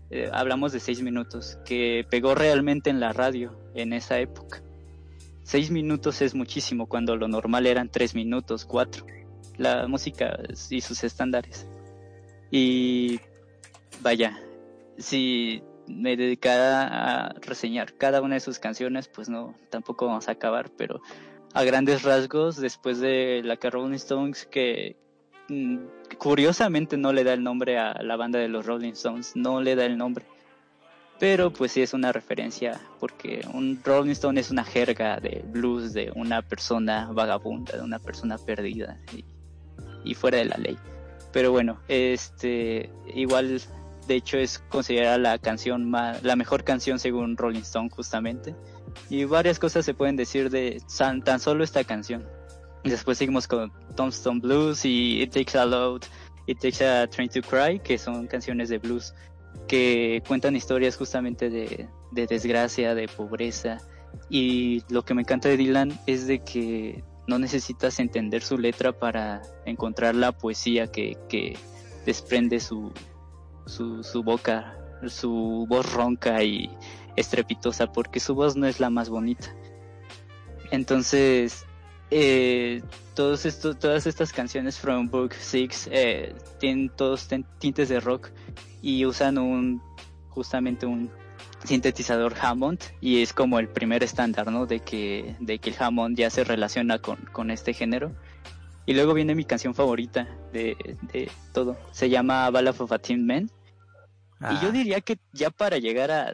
Eh, 0.09 0.29
hablamos 0.33 0.73
de 0.73 0.79
seis 0.79 1.01
minutos 1.01 1.57
que 1.65 2.05
pegó 2.09 2.35
realmente 2.35 2.89
en 2.89 2.99
la 2.99 3.13
radio 3.13 3.57
en 3.75 3.93
esa 3.93 4.19
época. 4.19 4.61
Seis 5.43 5.71
minutos 5.71 6.21
es 6.21 6.35
muchísimo 6.35 6.87
cuando 6.87 7.15
lo 7.15 7.27
normal 7.27 7.65
eran 7.65 7.89
tres 7.89 8.13
minutos, 8.15 8.65
cuatro. 8.65 9.05
La 9.57 9.87
música 9.87 10.39
y 10.69 10.81
sus 10.81 11.03
estándares. 11.03 11.67
Y 12.51 13.19
vaya, 14.01 14.39
si 14.97 15.63
me 15.87 16.15
dedicara 16.15 16.87
a 17.27 17.33
reseñar 17.41 17.95
cada 17.97 18.21
una 18.21 18.35
de 18.35 18.39
sus 18.39 18.59
canciones, 18.59 19.07
pues 19.07 19.29
no, 19.29 19.55
tampoco 19.69 20.07
vamos 20.07 20.27
a 20.27 20.33
acabar, 20.33 20.71
pero 20.77 21.01
a 21.53 21.63
grandes 21.63 22.03
rasgos, 22.03 22.57
después 22.57 22.99
de 22.99 23.41
la 23.43 23.57
que 23.57 23.69
Rolling 23.69 23.95
Stones, 23.95 24.45
que 24.45 24.97
curiosamente 26.17 26.97
no 26.97 27.13
le 27.13 27.23
da 27.23 27.33
el 27.33 27.43
nombre 27.43 27.77
a 27.77 28.01
la 28.01 28.15
banda 28.15 28.39
de 28.39 28.47
los 28.47 28.65
Rolling 28.65 28.93
Stones, 28.93 29.35
no 29.35 29.61
le 29.61 29.75
da 29.75 29.85
el 29.85 29.97
nombre. 29.97 30.25
Pero 31.19 31.51
pues 31.53 31.71
sí 31.71 31.81
es 31.81 31.93
una 31.93 32.11
referencia, 32.11 32.81
porque 32.99 33.41
un 33.53 33.79
Rolling 33.83 34.11
Stone 34.11 34.39
es 34.39 34.49
una 34.49 34.63
jerga 34.63 35.19
de 35.19 35.43
blues 35.45 35.93
de 35.93 36.11
una 36.15 36.41
persona 36.41 37.11
vagabunda, 37.11 37.77
de 37.77 37.83
una 37.83 37.99
persona 37.99 38.37
perdida 38.39 38.97
y, 39.15 39.23
y 40.03 40.15
fuera 40.15 40.39
de 40.39 40.45
la 40.45 40.57
ley. 40.57 40.77
Pero 41.31 41.51
bueno, 41.51 41.79
este 41.87 42.89
igual 43.13 43.61
de 44.07 44.15
hecho 44.15 44.37
es 44.37 44.59
considerada 44.69 45.17
la 45.17 45.37
canción 45.37 45.89
más, 45.89 46.23
la 46.23 46.35
mejor 46.35 46.63
canción 46.63 46.99
según 46.99 47.37
Rolling 47.37 47.61
Stone 47.61 47.89
justamente. 47.89 48.55
Y 49.09 49.23
varias 49.25 49.59
cosas 49.59 49.85
se 49.85 49.93
pueden 49.93 50.15
decir 50.15 50.49
de 50.49 50.81
tan, 50.97 51.39
solo 51.39 51.63
esta 51.63 51.83
canción. 51.83 52.25
Después 52.83 53.17
seguimos 53.17 53.47
con 53.47 53.71
Tombstone 53.95 54.39
Blues 54.39 54.85
y 54.85 55.21
It 55.21 55.33
Takes 55.33 55.57
a 55.57 55.65
Load, 55.65 56.01
It 56.47 56.59
Takes 56.59 56.83
a 56.85 57.07
Train 57.07 57.29
to 57.29 57.41
Cry, 57.41 57.79
que 57.79 57.97
son 57.97 58.27
canciones 58.27 58.69
de 58.69 58.79
blues 58.79 59.13
que 59.67 60.23
cuentan 60.27 60.55
historias 60.55 60.97
justamente 60.97 61.49
de, 61.49 61.87
de 62.11 62.27
desgracia, 62.27 62.95
de 62.95 63.07
pobreza. 63.07 63.77
Y 64.29 64.83
lo 64.89 65.03
que 65.03 65.13
me 65.13 65.21
encanta 65.21 65.49
de 65.49 65.57
Dylan 65.57 65.97
es 66.07 66.27
de 66.27 66.39
que 66.39 67.03
no 67.27 67.37
necesitas 67.37 67.99
entender 67.99 68.41
su 68.41 68.57
letra 68.57 68.91
para 68.91 69.41
encontrar 69.65 70.15
la 70.15 70.31
poesía 70.31 70.87
que, 70.87 71.17
que 71.29 71.57
desprende 72.05 72.59
su, 72.59 72.91
su, 73.67 74.03
su 74.03 74.23
boca, 74.23 74.77
su 75.07 75.65
voz 75.69 75.93
ronca 75.93 76.43
y 76.43 76.69
estrepitosa, 77.15 77.91
porque 77.91 78.19
su 78.19 78.35
voz 78.35 78.55
no 78.55 78.67
es 78.67 78.79
la 78.79 78.89
más 78.89 79.09
bonita. 79.09 79.55
Entonces, 80.71 81.65
eh, 82.11 82.83
todos 83.15 83.45
estos, 83.45 83.79
todas 83.79 84.05
estas 84.05 84.33
canciones 84.33 84.77
from 84.77 85.09
Book 85.09 85.33
6 85.33 85.89
eh, 85.91 86.35
tienen 86.59 86.89
todos 86.89 87.29
tintes 87.57 87.87
de 87.87 88.01
rock 88.01 88.29
y 88.81 89.05
usan 89.05 89.37
un 89.37 89.81
justamente 90.29 90.85
un 90.85 91.09
sintetizador 91.63 92.35
Hammond 92.39 92.81
y 92.99 93.21
es 93.21 93.31
como 93.31 93.59
el 93.59 93.69
primer 93.69 94.03
estándar, 94.03 94.51
¿no? 94.51 94.65
De 94.65 94.81
que, 94.81 95.35
de 95.39 95.59
que 95.59 95.69
el 95.69 95.75
Hammond 95.79 96.17
ya 96.17 96.29
se 96.29 96.43
relaciona 96.43 96.99
con, 96.99 97.17
con 97.31 97.49
este 97.49 97.73
género. 97.73 98.11
Y 98.85 98.93
luego 98.93 99.13
viene 99.13 99.35
mi 99.35 99.45
canción 99.45 99.73
favorita 99.73 100.27
de, 100.51 100.97
de 101.13 101.31
todo. 101.53 101.77
Se 101.91 102.09
llama 102.09 102.49
Ballad 102.49 102.81
of 102.81 102.91
a 102.91 102.99
Teen 102.99 103.25
Man. 103.25 103.49
Y 104.41 104.53
yo 104.61 104.69
ah. 104.69 104.71
diría 104.71 105.01
que 105.01 105.17
ya 105.33 105.49
para 105.49 105.77
llegar 105.77 106.11
a 106.11 106.33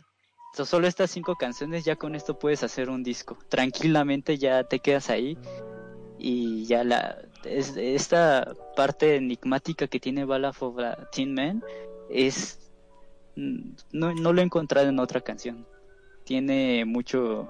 solo 0.54 0.88
estas 0.88 1.12
cinco 1.12 1.36
canciones, 1.36 1.86
ya 1.86 1.96
con 1.96 2.16
esto 2.16 2.38
puedes 2.38 2.64
hacer 2.64 2.90
un 2.90 3.04
disco. 3.04 3.38
Tranquilamente 3.50 4.38
ya 4.38 4.64
te 4.64 4.80
quedas 4.80 5.10
ahí 5.10 5.38
y 6.18 6.66
ya 6.66 6.84
la 6.84 7.18
es, 7.44 7.78
esta 7.78 8.56
parte 8.76 9.16
enigmática 9.16 9.88
que 9.88 10.00
tiene 10.00 10.26
Ballad 10.26 10.56
of 10.60 10.80
a 10.80 11.10
Teen 11.12 11.34
Man 11.34 11.64
es 12.10 12.60
mm, 13.36 13.76
no, 13.92 14.14
no 14.14 14.34
lo 14.34 14.42
he 14.42 14.46
encontrado 14.46 14.90
en 14.90 15.00
otra 15.00 15.22
canción. 15.22 15.66
Tiene 16.24 16.86
mucho 16.86 17.50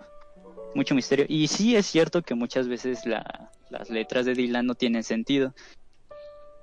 mucho 0.75 0.93
misterio 0.93 1.25
y 1.27 1.47
sí 1.47 1.75
es 1.75 1.85
cierto 1.85 2.21
que 2.21 2.35
muchas 2.35 2.67
veces 2.67 3.05
la, 3.05 3.51
las 3.69 3.89
letras 3.89 4.25
de 4.25 4.33
Dylan 4.33 4.65
no 4.65 4.75
tienen 4.75 5.03
sentido. 5.03 5.53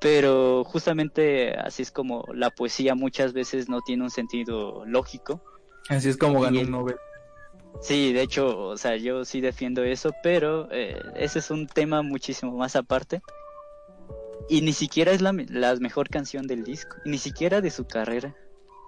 Pero 0.01 0.65
justamente 0.65 1.55
así 1.55 1.83
es 1.83 1.91
como 1.91 2.27
la 2.35 2.51
poesía 2.51 2.95
muchas 2.95 3.33
veces 3.33 3.69
no 3.69 3.81
tiene 3.81 4.05
un 4.05 4.11
sentido 4.11 4.85
lógico. 4.85 5.41
Así 5.89 6.09
es 6.09 6.17
como 6.17 6.41
ganó 6.41 6.61
un 6.61 6.71
Nobel. 6.71 6.97
Sí, 7.81 8.13
de 8.13 8.23
hecho, 8.23 8.59
o 8.59 8.77
sea, 8.77 8.97
yo 8.97 9.25
sí 9.25 9.41
defiendo 9.41 9.83
eso, 9.83 10.13
pero 10.23 10.69
eh, 10.71 10.99
ese 11.17 11.41
es 11.41 11.51
un 11.51 11.67
tema 11.67 12.03
muchísimo 12.03 12.53
más 12.57 12.77
aparte. 12.77 13.21
Y 14.49 14.61
ni 14.61 14.73
siquiera 14.73 15.13
es 15.13 15.21
la, 15.21 15.33
la 15.33 15.75
mejor 15.77 16.09
canción 16.09 16.47
del 16.47 16.65
disco, 16.65 16.97
ni 17.05 17.19
siquiera 17.19 17.61
de 17.61 17.71
su 17.71 17.87
carrera. 17.87 18.35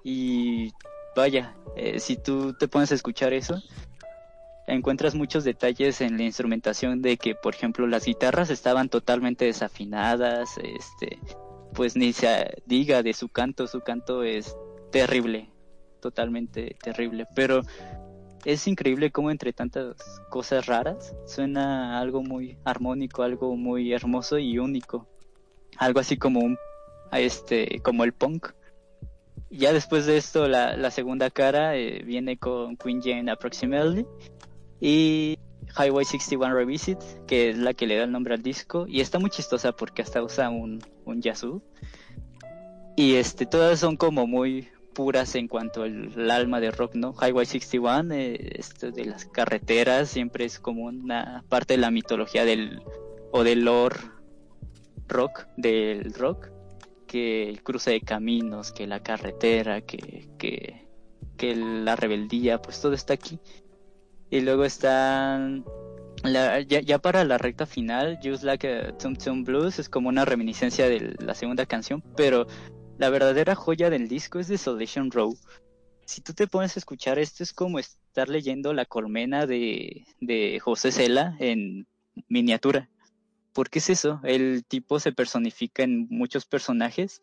Y 0.05 0.73
vaya, 1.15 1.57
eh, 1.77 1.99
si 1.99 2.17
tú 2.17 2.55
te 2.55 2.69
pones 2.69 2.93
a 2.93 2.95
escuchar 2.95 3.33
eso, 3.33 3.61
encuentras 4.67 5.15
muchos 5.15 5.45
detalles 5.45 6.01
en 6.01 6.17
la 6.17 6.25
instrumentación 6.25 7.03
de 7.03 7.17
que, 7.17 7.35
por 7.35 7.55
ejemplo, 7.55 7.87
las 7.87 8.05
guitarras 8.05 8.51
estaban 8.51 8.89
totalmente 8.89 9.47
desafinadas, 9.47 10.59
este, 10.59 11.19
pues 11.75 11.97
ni 11.97 12.13
se 12.13 12.63
diga 12.67 13.03
de 13.03 13.15
su 13.15 13.29
canto, 13.29 13.67
su 13.67 13.81
canto 13.81 14.23
es 14.23 14.57
terrible, 14.93 15.51
totalmente 16.01 16.77
terrible, 16.83 17.27
pero 17.35 17.63
es 18.45 18.67
increíble 18.69 19.11
cómo 19.11 19.31
entre 19.31 19.53
tantas 19.53 19.97
cosas 20.31 20.67
raras 20.67 21.15
suena 21.27 21.99
algo 21.99 22.23
muy 22.23 22.57
armónico, 22.65 23.23
algo 23.23 23.57
muy 23.57 23.93
hermoso 23.93 24.39
y 24.39 24.59
único, 24.59 25.09
algo 25.79 26.01
así 26.01 26.17
como 26.17 26.41
un, 26.41 26.57
este, 27.13 27.81
como 27.83 28.05
el 28.05 28.13
punk. 28.13 28.53
Ya 29.51 29.73
después 29.73 30.07
de 30.07 30.17
esto, 30.17 30.49
la, 30.49 30.77
la 30.77 30.91
segunda 30.91 31.31
cara 31.31 31.77
eh, 31.77 32.03
viene 32.05 32.37
con 32.37 32.77
Queen 32.77 33.01
Jane 33.03 33.31
Approximately, 33.31 34.07
y 34.81 35.39
Highway 35.79 36.05
61 36.05 36.55
Revisit, 36.55 36.99
que 37.27 37.51
es 37.51 37.59
la 37.59 37.75
que 37.75 37.87
le 37.87 37.97
da 37.97 38.05
el 38.05 38.13
nombre 38.13 38.35
al 38.35 38.43
disco, 38.43 38.87
y 38.89 39.01
está 39.01 39.19
muy 39.19 39.31
chistosa 39.31 39.73
porque 39.73 40.03
hasta 40.03 40.23
usa 40.23 40.51
un, 40.51 40.83
un 41.05 41.23
Yazoo. 41.23 41.63
Y 42.97 43.15
este, 43.15 43.47
todas 43.47 43.81
son 43.81 43.97
como 43.97 44.27
muy 44.27 44.69
puras 44.97 45.35
en 45.35 45.47
cuanto 45.47 45.83
al 45.83 46.31
alma 46.31 46.59
de 46.59 46.71
rock, 46.71 46.95
¿no? 46.95 47.15
Highway 47.21 47.45
61, 47.45 48.15
eh, 48.15 48.55
esto 48.59 48.91
de 48.91 49.05
las 49.05 49.27
carreteras, 49.27 50.09
siempre 50.09 50.47
es 50.47 50.59
como 50.59 50.85
una 50.87 51.45
parte 51.51 51.75
de 51.75 51.79
la 51.79 51.91
mitología 51.91 52.47
del, 52.47 52.83
o 53.31 53.45
del 53.45 53.67
lore 53.67 53.97
rock, 55.07 55.47
del 55.59 56.15
rock, 56.15 56.49
que 57.07 57.47
el 57.51 57.63
cruce 57.63 57.91
de 57.91 58.01
caminos, 58.01 58.73
que 58.73 58.87
la 58.87 59.01
carretera, 59.01 59.83
que, 59.83 60.31
que, 60.39 60.89
que 61.37 61.55
la 61.55 61.95
rebeldía, 61.95 62.63
pues 62.63 62.81
todo 62.81 62.95
está 62.95 63.13
aquí. 63.13 63.39
Y 64.31 64.41
luego 64.41 64.65
están 64.65 65.65
ya, 66.67 66.99
para 66.99 67.25
la 67.25 67.39
recta 67.39 67.67
final, 67.67 68.19
Just 68.23 68.43
Like 68.43 68.69
a 68.69 68.99
Tum 68.99 69.15
Tum 69.15 69.45
Blues 69.45 69.79
es 69.79 69.89
como 69.89 70.09
una 70.09 70.25
reminiscencia 70.25 70.89
de 70.89 71.15
la 71.19 71.35
segunda 71.35 71.67
canción, 71.67 72.03
pero 72.17 72.47
la 72.99 73.11
verdadera 73.11 73.55
joya 73.55 73.91
del 73.91 74.09
disco 74.09 74.39
es 74.39 74.49
Desolation 74.49 75.11
Row. 75.11 75.37
Si 76.05 76.21
tú 76.21 76.33
te 76.35 76.47
pones 76.47 76.77
a 76.77 76.81
escuchar 76.81 77.19
esto 77.19 77.43
es 77.43 77.53
como 77.53 77.79
estar 77.79 78.29
leyendo 78.29 78.73
La 78.73 78.87
Colmena 78.87 79.47
de, 79.47 80.07
de 80.21 80.61
José 80.61 80.93
Cela 80.93 81.37
en 81.41 81.87
miniatura. 82.29 82.89
Porque 83.53 83.79
es 83.79 83.91
eso, 83.91 84.21
el 84.23 84.65
tipo 84.67 85.01
se 85.01 85.13
personifica 85.13 85.83
en 85.83 86.07
muchos 86.11 86.45
personajes 86.45 87.23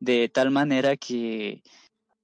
de 0.00 0.28
tal 0.28 0.50
manera 0.50 0.96
que, 0.96 1.62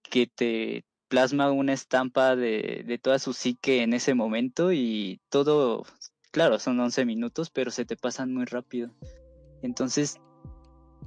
que 0.03 0.27
te, 0.27 0.85
plasma 1.15 1.53
una 1.53 1.73
estampa 1.73 2.35
de, 2.35 2.83
de 2.85 2.99
toda 2.99 3.21
su 3.21 3.33
psique 3.33 3.83
en 3.83 3.93
ese 3.93 4.15
momento 4.15 4.73
y 4.73 5.21
todo, 5.29 5.85
claro, 6.33 6.59
son 6.59 6.81
11 6.81 7.05
minutos, 7.05 7.51
pero 7.51 7.71
se 7.71 7.85
te 7.85 7.97
pasan 7.97 8.35
muy 8.35 8.45
rápido. 8.47 8.91
Entonces, 9.63 10.21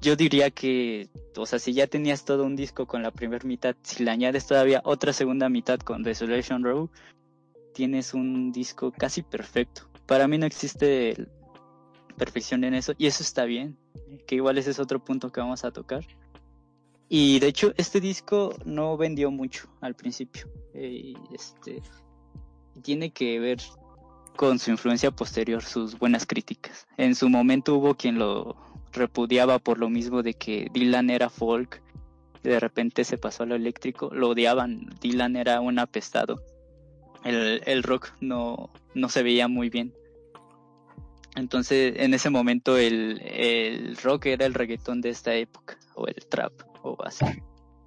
yo 0.02 0.16
diría 0.16 0.52
que, 0.52 1.10
o 1.36 1.46
sea, 1.46 1.60
si 1.60 1.74
ya 1.74 1.88
tenías 1.88 2.26
todo 2.26 2.44
un 2.44 2.56
disco 2.56 2.86
con 2.86 3.04
la 3.04 3.12
primera 3.12 3.46
mitad, 3.46 3.76
si 3.82 4.04
le 4.04 4.12
añades 4.12 4.46
todavía 4.46 4.82
otra 4.84 5.14
segunda 5.14 5.50
mitad 5.50 5.80
con 5.80 6.04
Desolation 6.04 6.64
Row, 6.64 6.90
tienes 7.74 8.14
un 8.14 8.52
disco 8.52 8.92
casi 8.92 9.24
perfecto. 9.24 9.90
Para 10.06 10.28
mí 10.28 10.38
no 10.38 10.46
existe 10.46 11.28
perfección 12.18 12.64
en 12.64 12.74
eso 12.74 12.94
y 12.98 13.08
eso 13.08 13.24
está 13.24 13.46
bien, 13.46 13.78
que 14.26 14.36
igual 14.36 14.58
ese 14.58 14.72
es 14.72 14.80
otro 14.80 15.04
punto 15.04 15.32
que 15.32 15.40
vamos 15.40 15.64
a 15.64 15.72
tocar. 15.72 16.06
Y 17.10 17.40
de 17.40 17.48
hecho 17.48 17.74
este 17.78 18.02
disco 18.02 18.54
no 18.66 18.98
vendió 18.98 19.32
mucho 19.32 19.70
al 19.82 19.96
principio. 19.96 20.48
Eh, 20.74 21.14
este 21.34 21.82
tiene 22.82 23.12
que 23.12 23.40
ver 23.40 23.60
con 24.36 24.60
su 24.60 24.72
influencia 24.72 25.12
posterior, 25.12 25.64
sus 25.64 25.98
buenas 25.98 26.26
críticas. 26.26 26.86
En 26.98 27.16
su 27.16 27.30
momento 27.30 27.76
hubo 27.76 27.96
quien 27.96 28.20
lo 28.20 28.56
repudiaba 28.98 29.60
por 29.60 29.78
lo 29.78 29.90
mismo 29.90 30.24
de 30.24 30.34
que 30.34 30.70
Dylan 30.74 31.10
era 31.10 31.30
folk, 31.30 31.82
de 32.44 32.60
repente 32.60 33.04
se 33.04 33.18
pasó 33.18 33.44
a 33.44 33.46
lo 33.46 33.56
eléctrico, 33.56 34.10
lo 34.14 34.30
odiaban, 34.30 34.88
Dylan 35.02 35.36
era 35.36 35.62
un 35.62 35.80
apestado, 35.80 36.42
el, 37.24 37.62
el 37.66 37.84
rock 37.84 38.14
no, 38.22 38.70
no 38.94 39.10
se 39.10 39.24
veía 39.24 39.48
muy 39.48 39.70
bien. 39.70 39.94
Entonces, 41.36 41.94
en 41.98 42.14
ese 42.14 42.30
momento 42.30 42.78
el, 42.78 43.22
el 43.22 43.96
rock 43.98 44.28
era 44.28 44.46
el 44.46 44.56
reggaetón 44.56 45.02
de 45.02 45.10
esta 45.10 45.36
época, 45.36 45.78
o 45.96 46.08
el 46.08 46.26
trap, 46.28 46.54
o 46.82 46.98
así. 47.04 47.26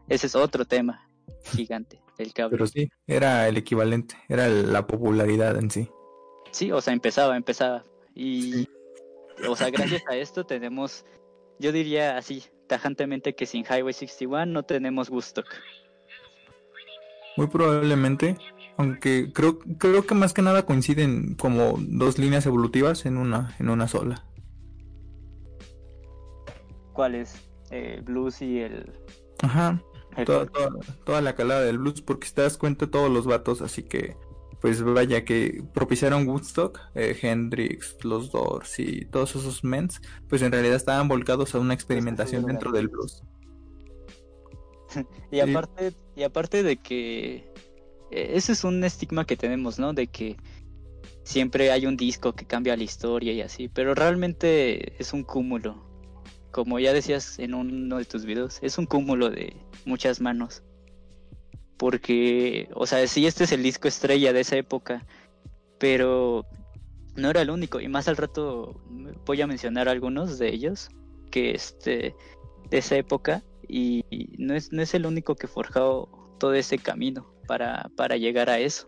Ese 0.08 0.28
es 0.28 0.36
otro 0.36 0.64
tema 0.64 1.08
gigante, 1.44 2.00
el 2.18 2.32
cable. 2.32 2.56
Pero 2.56 2.66
sí, 2.66 2.88
era 3.06 3.48
el 3.48 3.56
equivalente, 3.56 4.16
era 4.28 4.48
la 4.48 4.86
popularidad 4.86 5.56
en 5.56 5.70
sí. 5.70 5.88
Sí, 6.52 6.70
o 6.70 6.80
sea, 6.80 6.92
empezaba, 6.92 7.36
empezaba. 7.36 7.84
Y, 8.14 8.68
o 9.49 9.57
sea, 9.57 9.70
gracias 9.70 10.03
a 10.09 10.16
esto 10.16 10.45
tenemos, 10.45 11.05
yo 11.59 11.72
diría 11.72 12.16
así, 12.16 12.45
tajantemente 12.66 13.34
que 13.34 13.47
sin 13.47 13.64
Highway 13.64 13.93
61 13.93 14.47
no 14.47 14.62
tenemos 14.62 15.11
Woodstock. 15.11 15.47
Muy 17.36 17.47
probablemente, 17.47 18.36
aunque 18.76 19.32
creo, 19.32 19.59
creo 19.78 20.07
que 20.07 20.14
más 20.14 20.32
que 20.32 20.43
nada 20.43 20.66
coinciden 20.66 21.34
como 21.34 21.74
dos 21.78 22.18
líneas 22.18 22.47
evolutivas 22.47 23.07
en 23.07 23.16
una, 23.16 23.55
en 23.59 23.70
una 23.70 23.88
sola. 23.88 24.24
¿Cuál 26.93 27.14
es? 27.14 27.34
El 27.70 28.03
blues 28.03 28.43
y 28.43 28.61
el... 28.61 28.93
Ajá. 29.43 29.82
Toda, 30.26 30.47
toda, 31.05 31.20
la 31.20 31.34
calada 31.36 31.62
del 31.62 31.78
blues, 31.78 32.03
porque 32.03 32.26
si 32.26 32.34
te 32.34 32.43
das 32.43 32.59
cuenta 32.59 32.91
todos 32.91 33.11
los 33.11 33.26
vatos, 33.26 33.62
así 33.62 33.84
que 33.84 34.16
pues 34.61 34.82
vaya 34.82 35.24
que 35.24 35.62
propiciaron 35.72 36.28
Woodstock, 36.28 36.78
eh, 36.94 37.16
Hendrix, 37.20 37.96
los 38.02 38.30
Doors 38.30 38.78
y 38.78 39.06
todos 39.06 39.34
esos 39.36 39.64
mens, 39.64 40.00
pues 40.28 40.42
en 40.42 40.52
realidad 40.52 40.76
estaban 40.76 41.08
volcados 41.08 41.54
a 41.54 41.58
una 41.58 41.74
experimentación 41.74 42.44
dentro 42.44 42.70
del 42.70 42.88
blues. 42.88 43.22
y 45.30 45.40
aparte, 45.40 45.92
y 46.14 46.22
aparte 46.22 46.62
de 46.62 46.76
que 46.76 47.52
eh, 48.11 48.32
ese 48.34 48.52
es 48.52 48.64
un 48.64 48.84
estigma 48.84 49.24
que 49.24 49.36
tenemos, 49.36 49.78
¿no? 49.78 49.92
De 49.94 50.08
que 50.08 50.36
siempre 51.22 51.70
hay 51.70 51.86
un 51.86 51.96
disco 51.96 52.34
que 52.34 52.46
cambia 52.46 52.76
la 52.76 52.82
historia 52.82 53.32
y 53.32 53.40
así, 53.40 53.68
pero 53.68 53.94
realmente 53.94 55.00
es 55.00 55.12
un 55.12 55.22
cúmulo. 55.22 55.88
Como 56.50 56.80
ya 56.80 56.92
decías 56.92 57.38
en 57.38 57.54
uno 57.54 57.98
de 57.98 58.04
tus 58.04 58.24
videos, 58.24 58.58
es 58.61 58.76
un 58.76 58.86
cúmulo 58.86 59.30
de 59.30 59.56
muchas 59.84 60.20
manos. 60.20 60.64
Porque, 61.80 62.68
o 62.74 62.84
sea, 62.84 63.06
sí, 63.06 63.26
este 63.26 63.44
es 63.44 63.52
el 63.52 63.62
disco 63.62 63.88
estrella 63.88 64.34
de 64.34 64.40
esa 64.40 64.54
época, 64.58 65.06
pero 65.78 66.44
no 67.16 67.30
era 67.30 67.40
el 67.40 67.48
único. 67.48 67.80
Y 67.80 67.88
más 67.88 68.06
al 68.06 68.18
rato 68.18 68.78
voy 69.24 69.40
a 69.40 69.46
mencionar 69.46 69.88
algunos 69.88 70.38
de 70.38 70.50
ellos 70.50 70.90
que 71.30 71.52
este 71.52 72.14
de 72.68 72.78
esa 72.78 72.96
época 72.96 73.42
y 73.66 74.04
no 74.36 74.54
es, 74.54 74.70
no 74.72 74.82
es 74.82 74.92
el 74.92 75.06
único 75.06 75.36
que 75.36 75.46
forjó 75.46 76.36
todo 76.38 76.52
ese 76.52 76.76
camino 76.76 77.32
para, 77.46 77.90
para 77.96 78.18
llegar 78.18 78.50
a 78.50 78.58
eso. 78.58 78.86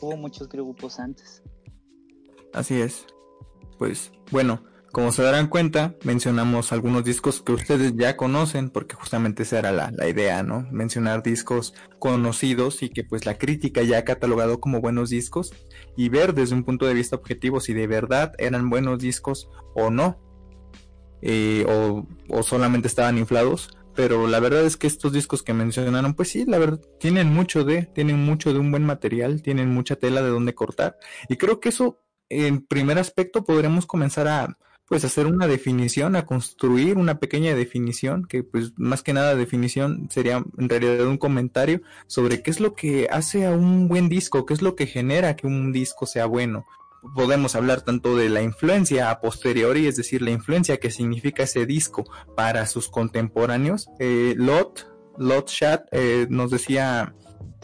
Hubo 0.00 0.16
muchos 0.16 0.48
grupos 0.48 0.98
antes. 0.98 1.40
Así 2.52 2.80
es. 2.80 3.06
Pues 3.78 4.10
bueno, 4.32 4.60
como 4.94 5.10
se 5.10 5.24
darán 5.24 5.48
cuenta, 5.48 5.96
mencionamos 6.04 6.70
algunos 6.72 7.02
discos 7.02 7.42
que 7.42 7.50
ustedes 7.50 7.94
ya 7.96 8.16
conocen, 8.16 8.70
porque 8.70 8.94
justamente 8.94 9.42
esa 9.42 9.58
era 9.58 9.72
la, 9.72 9.90
la, 9.90 10.08
idea, 10.08 10.44
¿no? 10.44 10.68
Mencionar 10.70 11.24
discos 11.24 11.74
conocidos 11.98 12.80
y 12.84 12.90
que 12.90 13.02
pues 13.02 13.26
la 13.26 13.36
crítica 13.36 13.82
ya 13.82 13.98
ha 13.98 14.04
catalogado 14.04 14.60
como 14.60 14.80
buenos 14.80 15.10
discos 15.10 15.52
y 15.96 16.10
ver 16.10 16.32
desde 16.32 16.54
un 16.54 16.62
punto 16.62 16.86
de 16.86 16.94
vista 16.94 17.16
objetivo 17.16 17.58
si 17.58 17.74
de 17.74 17.88
verdad 17.88 18.34
eran 18.38 18.70
buenos 18.70 19.00
discos 19.00 19.48
o 19.74 19.90
no, 19.90 20.16
eh, 21.22 21.66
o, 21.68 22.06
o 22.28 22.42
solamente 22.44 22.86
estaban 22.86 23.18
inflados 23.18 23.76
pero 23.96 24.28
la 24.28 24.38
verdad 24.38 24.64
es 24.64 24.76
que 24.76 24.86
estos 24.86 25.12
discos 25.12 25.42
que 25.42 25.54
mencionaron, 25.54 26.14
pues 26.14 26.28
sí, 26.28 26.44
la 26.46 26.58
verdad, 26.58 26.80
tienen 26.98 27.32
mucho 27.32 27.62
de, 27.64 27.82
tienen 27.82 28.24
mucho 28.24 28.52
de 28.52 28.58
un 28.58 28.72
buen 28.72 28.84
material, 28.84 29.40
tienen 29.40 29.70
mucha 29.70 29.94
tela 29.96 30.20
de 30.20 30.30
donde 30.30 30.54
cortar, 30.54 30.98
y 31.28 31.36
creo 31.36 31.60
que 31.60 31.68
eso, 31.68 32.00
en 32.28 32.66
primer 32.66 32.98
aspecto, 32.98 33.44
podremos 33.44 33.86
comenzar 33.86 34.26
a, 34.26 34.58
pues, 34.88 35.04
hacer 35.04 35.26
una 35.26 35.46
definición, 35.46 36.16
a 36.16 36.26
construir 36.26 36.96
una 36.96 37.18
pequeña 37.18 37.54
definición, 37.54 38.26
que 38.26 38.42
pues, 38.42 38.72
más 38.76 39.02
que 39.02 39.12
nada 39.12 39.34
definición 39.34 40.08
sería 40.10 40.44
en 40.58 40.68
realidad 40.68 41.06
un 41.06 41.18
comentario 41.18 41.82
sobre 42.06 42.42
qué 42.42 42.50
es 42.50 42.60
lo 42.60 42.74
que 42.74 43.08
hace 43.10 43.46
a 43.46 43.52
un 43.52 43.88
buen 43.88 44.08
disco, 44.08 44.46
qué 44.46 44.54
es 44.54 44.62
lo 44.62 44.74
que 44.74 44.86
genera 44.86 45.36
que 45.36 45.46
un 45.46 45.72
disco 45.72 46.06
sea 46.06 46.26
bueno, 46.26 46.66
podemos 47.14 47.54
hablar 47.54 47.82
tanto 47.82 48.16
de 48.16 48.28
la 48.28 48.42
influencia 48.42 49.10
a 49.10 49.20
posteriori, 49.20 49.86
es 49.86 49.96
decir, 49.96 50.22
la 50.22 50.30
influencia 50.30 50.78
que 50.78 50.90
significa 50.90 51.42
ese 51.42 51.66
disco 51.66 52.04
para 52.36 52.66
sus 52.66 52.88
contemporáneos. 52.88 53.88
Eh, 53.98 54.34
Lot, 54.36 54.92
Lot 55.18 55.48
Chat 55.48 55.86
eh, 55.92 56.26
nos 56.30 56.50
decía 56.50 57.14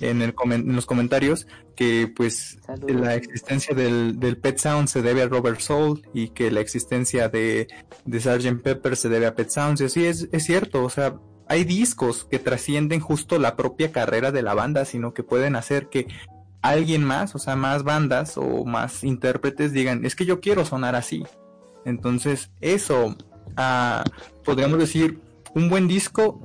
en, 0.01 0.23
el 0.23 0.35
en 0.51 0.75
los 0.75 0.87
comentarios 0.87 1.47
que 1.77 2.13
pues 2.15 2.59
la 2.87 3.15
existencia 3.15 3.75
del, 3.75 4.21
del, 4.21 4.37
Pet 4.37 4.59
Sound 4.59 4.89
se 4.89 5.03
debe 5.03 5.23
a 5.23 5.29
Robert 5.29 5.61
Soul 5.61 6.03
y 6.13 6.29
que 6.29 6.51
la 6.51 6.61
existencia 6.61 7.29
de, 7.29 7.69
de 8.05 8.21
Sgt. 8.21 8.63
Pepper 8.63 8.97
se 8.97 9.09
debe 9.09 9.27
a 9.27 9.35
Pet 9.35 9.51
Sounds. 9.51 9.81
Y 9.81 9.85
así 9.85 10.05
es, 10.05 10.29
es 10.33 10.45
cierto, 10.45 10.85
o 10.85 10.91
sea, 10.91 11.15
hay 11.49 11.65
discos 11.65 12.25
que 12.25 12.39
trascienden 12.39 13.01
justo 13.01 13.39
la 13.39 13.57
propia 13.57 13.93
carrera 13.93 14.31
de 14.31 14.43
la 14.43 14.55
banda, 14.55 14.85
sino 14.85 15.15
que 15.15 15.23
pueden 15.23 15.57
hacer 15.57 15.89
que 15.89 16.07
alguien 16.63 17.03
más, 17.05 17.35
o 17.35 17.39
sea, 17.39 17.57
más 17.57 17.83
bandas 17.83 18.37
o 18.37 18.65
más 18.65 19.03
intérpretes 19.03 19.73
digan, 19.73 20.05
es 20.05 20.15
que 20.15 20.27
yo 20.27 20.41
quiero 20.41 20.65
sonar 20.65 20.95
así. 20.95 21.25
Entonces, 21.85 22.51
eso, 22.61 23.17
ah, 23.57 24.05
podríamos 24.45 24.79
decir, 24.79 25.21
un 25.55 25.69
buen 25.69 25.89
disco, 25.89 26.41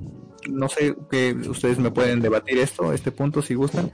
no 0.49 0.69
sé 0.69 0.95
que 1.09 1.33
ustedes 1.33 1.79
me 1.79 1.91
pueden 1.91 2.21
debatir 2.21 2.57
esto, 2.57 2.93
este 2.93 3.11
punto 3.11 3.41
si 3.41 3.55
gustan. 3.55 3.91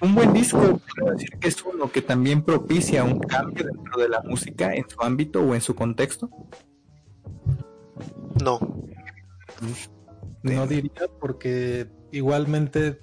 Un 0.00 0.14
buen 0.14 0.32
disco, 0.32 0.80
quiero 0.94 1.12
decir 1.12 1.30
que 1.40 1.48
es 1.48 1.62
uno 1.62 1.90
que 1.90 2.02
también 2.02 2.42
propicia 2.42 3.04
un 3.04 3.20
cambio 3.20 3.64
dentro 3.64 4.00
de 4.00 4.08
la 4.08 4.20
música 4.22 4.74
en 4.74 4.88
su 4.88 5.00
ámbito 5.00 5.40
o 5.40 5.54
en 5.54 5.60
su 5.60 5.74
contexto. 5.74 6.30
No. 8.42 8.58
No 10.42 10.66
diría 10.66 11.08
porque 11.20 11.88
igualmente 12.12 13.00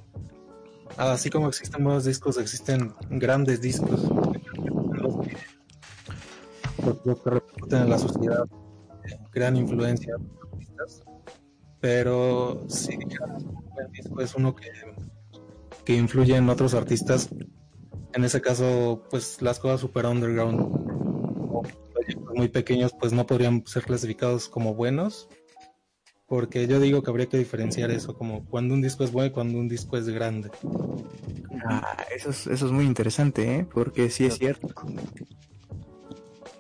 así 0.97 1.29
como 1.29 1.49
existen 1.49 1.83
buenos 1.83 2.05
discos, 2.05 2.37
existen 2.37 2.93
grandes 3.09 3.61
discos 3.61 4.03
los 4.93 5.17
que, 5.27 5.37
repercuten 7.03 7.83
en 7.83 7.89
la 7.89 7.97
sociedad, 7.97 8.45
gran 9.33 9.57
influencia 9.57 10.15
artistas. 10.51 11.03
Pero 11.85 12.65
si 12.67 12.95
un 12.95 13.69
buen 13.75 13.91
disco 13.91 14.19
es 14.19 14.33
uno 14.33 14.55
que, 14.55 14.71
que 15.85 15.95
influye 15.95 16.35
en 16.35 16.49
otros 16.49 16.73
artistas, 16.73 17.29
en 18.13 18.23
ese 18.23 18.41
caso, 18.41 19.03
pues 19.11 19.39
las 19.43 19.59
cosas 19.59 19.81
super 19.81 20.07
underground 20.07 20.65
muy 22.33 22.47
pequeños, 22.47 22.91
pues 22.99 23.13
no 23.13 23.27
podrían 23.27 23.63
ser 23.67 23.83
clasificados 23.83 24.49
como 24.49 24.73
buenos, 24.73 25.29
porque 26.25 26.65
yo 26.65 26.79
digo 26.79 27.03
que 27.03 27.11
habría 27.11 27.27
que 27.27 27.37
diferenciar 27.37 27.91
eso, 27.91 28.17
como 28.17 28.43
cuando 28.45 28.73
un 28.73 28.81
disco 28.81 29.03
es 29.03 29.11
bueno 29.11 29.27
y 29.27 29.31
cuando 29.31 29.59
un 29.59 29.67
disco 29.67 29.95
es 29.95 30.09
grande. 30.09 30.49
Ah, 31.67 32.03
eso 32.15 32.31
es, 32.31 32.47
eso 32.47 32.65
es 32.65 32.71
muy 32.71 32.85
interesante, 32.85 33.57
¿eh? 33.57 33.67
Porque 33.71 34.09
sí 34.09 34.25
es 34.25 34.39
cierto. 34.39 34.73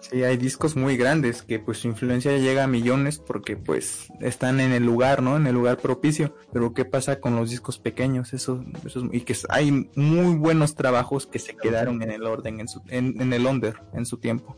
Sí, 0.09 0.23
hay 0.23 0.37
discos 0.37 0.75
muy 0.75 0.97
grandes 0.97 1.41
que 1.41 1.57
pues 1.57 1.79
su 1.79 1.87
influencia 1.87 2.37
llega 2.37 2.63
a 2.63 2.67
millones 2.67 3.17
porque 3.17 3.57
pues 3.57 4.07
están 4.21 4.59
en 4.59 4.71
el 4.71 4.85
lugar, 4.85 5.23
¿no? 5.23 5.35
En 5.35 5.47
el 5.47 5.55
lugar 5.55 5.77
propicio. 5.77 6.35
Pero 6.53 6.73
¿qué 6.73 6.85
pasa 6.85 7.19
con 7.19 7.35
los 7.35 7.49
discos 7.49 7.79
pequeños? 7.79 8.33
Eso, 8.33 8.63
eso 8.85 9.09
y 9.11 9.21
que 9.21 9.35
hay 9.49 9.89
muy 9.95 10.35
buenos 10.35 10.75
trabajos 10.75 11.25
que 11.25 11.39
se 11.39 11.55
quedaron 11.55 12.03
en 12.03 12.11
el 12.11 12.23
orden, 12.23 12.59
en, 12.59 12.67
su, 12.67 12.81
en, 12.89 13.19
en 13.19 13.33
el 13.33 13.45
under, 13.45 13.75
en 13.93 14.05
su 14.05 14.17
tiempo 14.17 14.55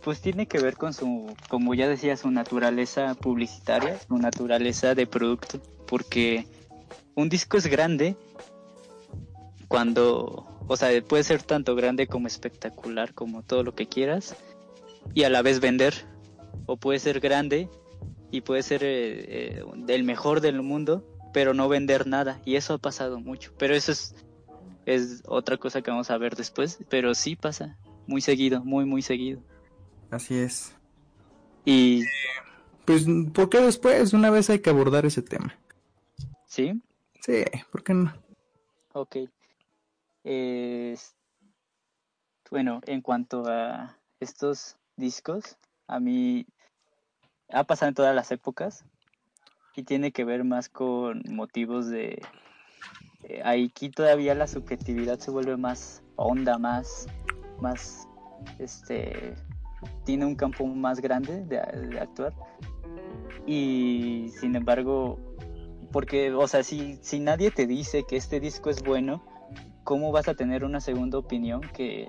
pues 0.00 0.22
tiene 0.22 0.46
que 0.46 0.58
ver 0.58 0.76
con 0.76 0.94
su, 0.94 1.34
como 1.50 1.74
ya 1.74 1.86
decía, 1.86 2.16
su 2.16 2.30
naturaleza 2.30 3.14
publicitaria, 3.14 3.98
su 4.00 4.16
naturaleza 4.16 4.94
de 4.94 5.06
producto, 5.06 5.60
porque 5.86 6.46
un 7.14 7.28
disco 7.28 7.58
es 7.58 7.66
grande 7.66 8.16
cuando, 9.66 10.46
o 10.66 10.76
sea, 10.76 10.90
puede 11.02 11.24
ser 11.24 11.42
tanto 11.42 11.74
grande 11.74 12.06
como 12.06 12.26
espectacular, 12.26 13.12
como 13.12 13.42
todo 13.42 13.62
lo 13.62 13.74
que 13.74 13.86
quieras, 13.86 14.34
y 15.14 15.24
a 15.24 15.30
la 15.30 15.42
vez 15.42 15.60
vender, 15.60 16.06
o 16.66 16.76
puede 16.76 16.98
ser 16.98 17.20
grande 17.20 17.68
y 18.30 18.42
puede 18.42 18.62
ser 18.62 18.84
eh, 18.84 19.58
eh, 19.58 19.64
el 19.88 20.04
mejor 20.04 20.40
del 20.40 20.62
mundo, 20.62 21.04
pero 21.32 21.54
no 21.54 21.68
vender 21.68 22.06
nada. 22.06 22.40
Y 22.44 22.56
eso 22.56 22.74
ha 22.74 22.78
pasado 22.78 23.18
mucho. 23.18 23.52
Pero 23.58 23.74
eso 23.74 23.92
es, 23.92 24.14
es 24.86 25.22
otra 25.26 25.56
cosa 25.56 25.82
que 25.82 25.90
vamos 25.90 26.10
a 26.10 26.18
ver 26.18 26.36
después. 26.36 26.78
Pero 26.88 27.14
sí 27.14 27.36
pasa 27.36 27.78
muy 28.06 28.20
seguido, 28.20 28.62
muy, 28.64 28.84
muy 28.84 29.02
seguido. 29.02 29.40
Así 30.10 30.36
es. 30.36 30.74
Y... 31.64 32.04
Pues, 32.84 33.06
¿por 33.34 33.50
qué 33.50 33.60
después? 33.60 34.12
Una 34.12 34.30
vez 34.30 34.48
hay 34.48 34.60
que 34.60 34.70
abordar 34.70 35.04
ese 35.04 35.22
tema. 35.22 35.58
¿Sí? 36.46 36.80
Sí, 37.20 37.44
¿por 37.70 37.82
qué 37.82 37.94
no? 37.94 38.14
Ok. 38.92 39.16
bueno, 42.50 42.80
en 42.86 43.02
cuanto 43.02 43.44
a 43.46 43.98
estos 44.20 44.76
discos, 44.98 45.56
a 45.86 46.00
mí 46.00 46.46
ha 47.50 47.64
pasado 47.64 47.88
en 47.88 47.94
todas 47.94 48.14
las 48.14 48.30
épocas 48.30 48.84
y 49.74 49.84
tiene 49.84 50.12
que 50.12 50.24
ver 50.24 50.44
más 50.44 50.68
con 50.68 51.22
motivos 51.30 51.88
de... 51.88 52.20
Eh, 53.24 53.42
aquí 53.44 53.90
todavía 53.90 54.34
la 54.34 54.46
subjetividad 54.46 55.18
se 55.18 55.30
vuelve 55.30 55.56
más 55.56 56.02
honda, 56.16 56.58
más, 56.58 57.06
más, 57.60 58.06
este, 58.58 59.34
tiene 60.04 60.26
un 60.26 60.36
campo 60.36 60.66
más 60.66 61.00
grande 61.00 61.44
de, 61.44 61.58
actuar. 61.98 62.34
Y 63.46 64.30
sin 64.40 64.56
embargo, 64.56 65.18
porque, 65.92 66.32
o 66.32 66.46
sea, 66.46 66.62
si, 66.62 66.98
si 67.02 67.18
nadie 67.18 67.50
te 67.50 67.66
dice 67.66 68.04
que 68.06 68.16
este 68.16 68.40
disco 68.40 68.70
es 68.70 68.82
bueno, 68.82 69.24
¿cómo 69.84 70.12
vas 70.12 70.28
a 70.28 70.34
tener 70.34 70.64
una 70.64 70.80
segunda 70.80 71.18
opinión 71.18 71.62
que, 71.72 72.08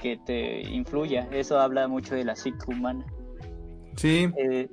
que 0.00 0.18
te 0.18 0.62
influya? 0.62 1.28
Eso 1.30 1.58
habla 1.58 1.88
mucho 1.88 2.14
de 2.14 2.24
la 2.24 2.36
psique 2.36 2.64
humana. 2.68 3.04
Sí. 3.96 4.28
Eh, 4.36 4.68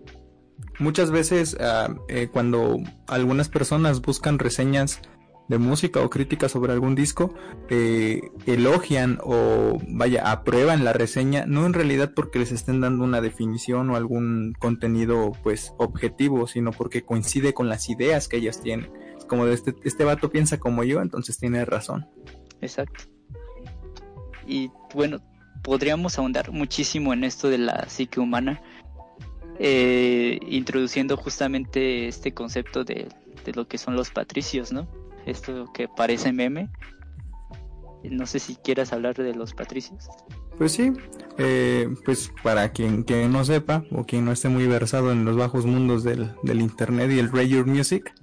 Muchas 0.79 1.11
veces 1.11 1.57
ah, 1.59 1.95
eh, 2.07 2.29
cuando 2.31 2.77
algunas 3.07 3.49
personas 3.49 4.01
buscan 4.01 4.37
reseñas 4.39 5.01
de 5.47 5.57
música 5.57 6.01
o 6.01 6.09
críticas 6.09 6.51
sobre 6.51 6.73
algún 6.73 6.93
disco, 6.93 7.33
eh, 7.69 8.21
elogian 8.45 9.17
o 9.23 9.79
vaya, 9.87 10.29
aprueban 10.29 10.83
la 10.83 10.93
reseña, 10.93 11.45
no 11.45 11.65
en 11.65 11.73
realidad 11.73 12.11
porque 12.13 12.37
les 12.39 12.51
estén 12.51 12.81
dando 12.81 13.05
una 13.05 13.21
definición 13.21 13.89
o 13.89 13.95
algún 13.95 14.53
contenido 14.59 15.31
pues 15.41 15.73
objetivo, 15.77 16.47
sino 16.47 16.71
porque 16.71 17.03
coincide 17.03 17.53
con 17.53 17.69
las 17.69 17.89
ideas 17.89 18.27
que 18.27 18.37
ellas 18.37 18.61
tienen. 18.61 18.91
Como 19.27 19.45
de 19.45 19.53
este, 19.53 19.73
este 19.83 20.03
vato 20.03 20.29
piensa 20.29 20.59
como 20.59 20.83
yo, 20.83 21.01
entonces 21.01 21.37
tiene 21.37 21.65
razón. 21.65 22.07
Exacto. 22.61 23.05
Y 24.47 24.71
bueno, 24.93 25.19
podríamos 25.61 26.17
ahondar 26.17 26.51
muchísimo 26.51 27.13
en 27.13 27.23
esto 27.23 27.49
de 27.49 27.57
la 27.57 27.89
psique 27.89 28.19
humana, 28.19 28.61
eh, 29.59 30.39
introduciendo 30.47 31.17
justamente 31.17 32.07
este 32.07 32.33
concepto 32.33 32.83
de, 32.83 33.09
lo 33.53 33.67
que 33.67 33.77
son 33.77 33.95
los 33.95 34.09
patricios, 34.09 34.71
¿no? 34.71 34.87
Esto 35.25 35.71
que 35.73 35.87
parece 35.87 36.31
meme. 36.31 36.69
No 38.03 38.25
sé 38.25 38.39
si 38.39 38.55
quieras 38.55 38.93
hablar 38.93 39.15
de 39.15 39.33
los 39.33 39.53
patricios. 39.53 40.07
Pues 40.57 40.71
sí, 40.71 40.93
eh, 41.37 41.89
pues 42.05 42.31
para 42.43 42.71
quien, 42.71 43.03
quien 43.03 43.31
no 43.31 43.43
sepa 43.43 43.83
o 43.91 44.05
quien 44.05 44.25
no 44.25 44.31
esté 44.31 44.49
muy 44.49 44.67
versado 44.67 45.11
en 45.11 45.25
los 45.25 45.35
bajos 45.35 45.65
mundos 45.65 46.03
del, 46.03 46.31
del 46.43 46.61
internet 46.61 47.11
y 47.11 47.19
el 47.19 47.31
radio 47.31 47.65
music, 47.65 48.13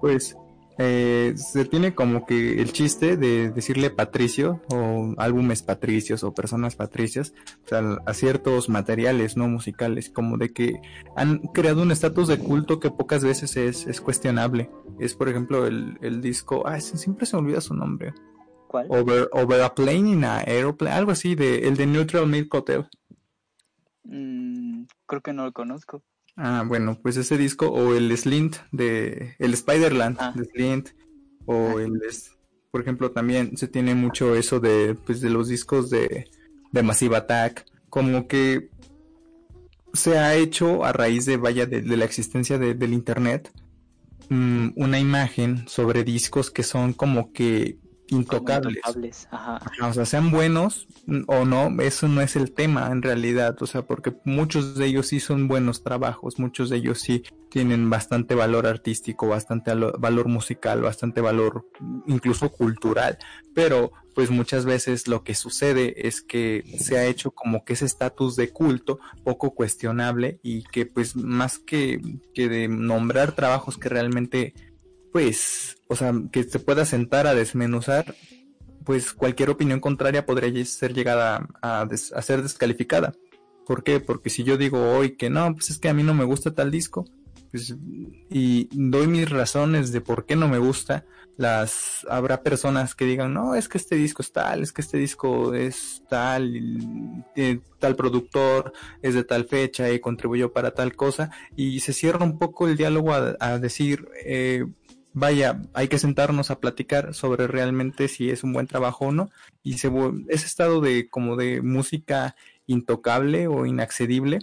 pues 0.00 0.36
eh, 0.78 1.34
se 1.36 1.64
tiene 1.64 1.94
como 1.94 2.24
que 2.24 2.60
el 2.60 2.72
chiste 2.72 3.16
de 3.16 3.50
decirle 3.50 3.90
patricio 3.90 4.62
o 4.72 5.14
álbumes 5.18 5.62
patricios 5.62 6.24
o 6.24 6.32
personas 6.32 6.76
patricias 6.76 7.34
a 7.70 8.14
ciertos 8.14 8.68
materiales 8.68 9.36
no 9.36 9.48
musicales, 9.48 10.10
como 10.10 10.38
de 10.38 10.52
que 10.52 10.80
han 11.16 11.38
creado 11.38 11.82
un 11.82 11.92
estatus 11.92 12.28
de 12.28 12.38
culto 12.38 12.80
que 12.80 12.90
pocas 12.90 13.22
veces 13.24 13.56
es, 13.56 14.00
cuestionable. 14.00 14.70
Es 14.98 15.14
por 15.14 15.28
ejemplo 15.28 15.66
el, 15.66 15.98
el 16.00 16.20
disco, 16.20 16.66
ah, 16.66 16.80
siempre 16.80 17.26
se 17.26 17.36
me 17.36 17.42
olvida 17.42 17.60
su 17.60 17.74
nombre. 17.74 18.14
¿Cuál? 18.66 18.86
Over, 18.88 19.28
over 19.32 19.62
a 19.62 19.74
plane 19.74 20.10
in 20.10 20.24
a 20.24 20.38
aeroplane, 20.38 20.94
algo 20.94 21.10
así, 21.10 21.34
de, 21.34 21.66
el 21.66 21.76
de 21.76 21.86
Neutral 21.86 22.26
Milk 22.26 22.54
Hotel. 22.54 22.88
Mm, 24.04 24.84
creo 25.06 25.20
que 25.20 25.32
no 25.32 25.44
lo 25.44 25.52
conozco. 25.52 26.02
Ah, 26.36 26.64
bueno, 26.66 26.98
pues 27.02 27.16
ese 27.16 27.36
disco 27.36 27.68
o 27.68 27.94
el 27.94 28.16
Slint 28.16 28.56
de 28.72 29.34
el 29.38 29.56
Spiderland 29.56 30.16
ah. 30.20 30.32
de 30.34 30.44
Slint 30.44 30.88
o 31.46 31.78
ah. 31.78 31.82
el 31.82 32.00
por 32.70 32.80
ejemplo 32.80 33.10
también 33.10 33.56
se 33.56 33.68
tiene 33.68 33.94
mucho 33.94 34.36
eso 34.36 34.60
de 34.60 34.94
pues 34.94 35.20
de 35.20 35.30
los 35.30 35.48
discos 35.48 35.90
de 35.90 36.26
de 36.72 36.82
Massive 36.82 37.16
Attack, 37.16 37.66
como 37.88 38.28
que 38.28 38.70
se 39.92 40.18
ha 40.18 40.36
hecho 40.36 40.84
a 40.84 40.92
raíz 40.92 41.26
de 41.26 41.36
vaya 41.36 41.66
de, 41.66 41.82
la 41.82 42.04
existencia 42.04 42.58
del 42.58 42.92
internet 42.92 43.52
mm, 44.28 44.68
una 44.76 45.00
imagen 45.00 45.66
sobre 45.66 46.04
discos 46.04 46.50
que 46.50 46.62
son 46.62 46.92
como 46.92 47.32
que 47.32 47.79
intocables. 48.10 48.82
O 49.82 49.92
sea, 49.92 50.04
sean 50.04 50.30
buenos 50.30 50.86
o 51.26 51.44
no, 51.44 51.70
eso 51.80 52.08
no 52.08 52.20
es 52.20 52.36
el 52.36 52.52
tema 52.52 52.90
en 52.90 53.02
realidad, 53.02 53.56
o 53.62 53.66
sea, 53.66 53.82
porque 53.82 54.14
muchos 54.24 54.76
de 54.76 54.86
ellos 54.86 55.08
sí 55.08 55.20
son 55.20 55.48
buenos 55.48 55.82
trabajos, 55.82 56.38
muchos 56.38 56.70
de 56.70 56.76
ellos 56.76 57.00
sí 57.00 57.22
tienen 57.50 57.90
bastante 57.90 58.34
valor 58.34 58.66
artístico, 58.66 59.28
bastante 59.28 59.74
valor 59.74 60.28
musical, 60.28 60.82
bastante 60.82 61.20
valor 61.20 61.68
incluso 62.06 62.50
cultural, 62.50 63.18
pero 63.54 63.92
pues 64.14 64.30
muchas 64.30 64.64
veces 64.64 65.08
lo 65.08 65.22
que 65.22 65.34
sucede 65.34 66.06
es 66.06 66.20
que 66.20 66.64
se 66.78 66.98
ha 66.98 67.06
hecho 67.06 67.30
como 67.30 67.64
que 67.64 67.74
ese 67.74 67.86
estatus 67.86 68.36
de 68.36 68.50
culto 68.50 68.98
poco 69.24 69.54
cuestionable 69.54 70.40
y 70.42 70.64
que 70.64 70.84
pues 70.84 71.16
más 71.16 71.58
que, 71.58 72.00
que 72.34 72.48
de 72.48 72.68
nombrar 72.68 73.32
trabajos 73.32 73.78
que 73.78 73.88
realmente 73.88 74.54
pues, 75.12 75.76
o 75.90 75.96
sea, 75.96 76.14
que 76.30 76.44
se 76.44 76.60
pueda 76.60 76.84
sentar 76.84 77.26
a 77.26 77.34
desmenuzar, 77.34 78.14
pues 78.84 79.12
cualquier 79.12 79.50
opinión 79.50 79.80
contraria 79.80 80.24
podría 80.24 80.64
ser 80.64 80.94
llegada 80.94 81.48
a, 81.62 81.88
ser 82.22 82.42
descalificada. 82.42 83.12
¿Por 83.66 83.82
qué? 83.82 83.98
Porque 83.98 84.30
si 84.30 84.44
yo 84.44 84.56
digo 84.56 84.92
hoy 84.92 85.16
que 85.16 85.30
no, 85.30 85.52
pues 85.52 85.70
es 85.70 85.78
que 85.78 85.88
a 85.88 85.94
mí 85.94 86.04
no 86.04 86.14
me 86.14 86.24
gusta 86.24 86.54
tal 86.54 86.70
disco, 86.70 87.06
pues, 87.50 87.74
y 88.30 88.68
doy 88.70 89.08
mis 89.08 89.28
razones 89.28 89.90
de 89.90 90.00
por 90.00 90.26
qué 90.26 90.36
no 90.36 90.46
me 90.46 90.58
gusta, 90.58 91.04
las 91.36 92.06
habrá 92.08 92.44
personas 92.44 92.94
que 92.94 93.04
digan, 93.04 93.34
no, 93.34 93.56
es 93.56 93.68
que 93.68 93.78
este 93.78 93.96
disco 93.96 94.22
es 94.22 94.30
tal, 94.30 94.62
es 94.62 94.72
que 94.72 94.82
este 94.82 94.96
disco 94.96 95.54
es 95.54 96.04
tal, 96.08 97.24
tal 97.80 97.96
productor, 97.96 98.72
es 99.02 99.14
de 99.14 99.24
tal 99.24 99.46
fecha 99.46 99.90
y 99.90 99.98
contribuyó 99.98 100.52
para 100.52 100.72
tal 100.72 100.94
cosa, 100.94 101.32
y 101.56 101.80
se 101.80 101.92
cierra 101.94 102.24
un 102.24 102.38
poco 102.38 102.68
el 102.68 102.76
diálogo 102.76 103.12
a, 103.12 103.36
a 103.40 103.58
decir, 103.58 104.06
eh, 104.24 104.66
vaya, 105.12 105.60
hay 105.74 105.88
que 105.88 105.98
sentarnos 105.98 106.50
a 106.50 106.60
platicar 106.60 107.14
sobre 107.14 107.46
realmente 107.46 108.08
si 108.08 108.30
es 108.30 108.44
un 108.44 108.52
buen 108.52 108.66
trabajo 108.66 109.06
o 109.06 109.12
no. 109.12 109.30
Y 109.62 109.78
se, 109.78 109.90
ese 110.28 110.46
estado 110.46 110.80
de 110.80 111.08
como 111.08 111.36
de 111.36 111.62
música 111.62 112.36
intocable 112.66 113.48
o 113.48 113.66
inaccedible, 113.66 114.40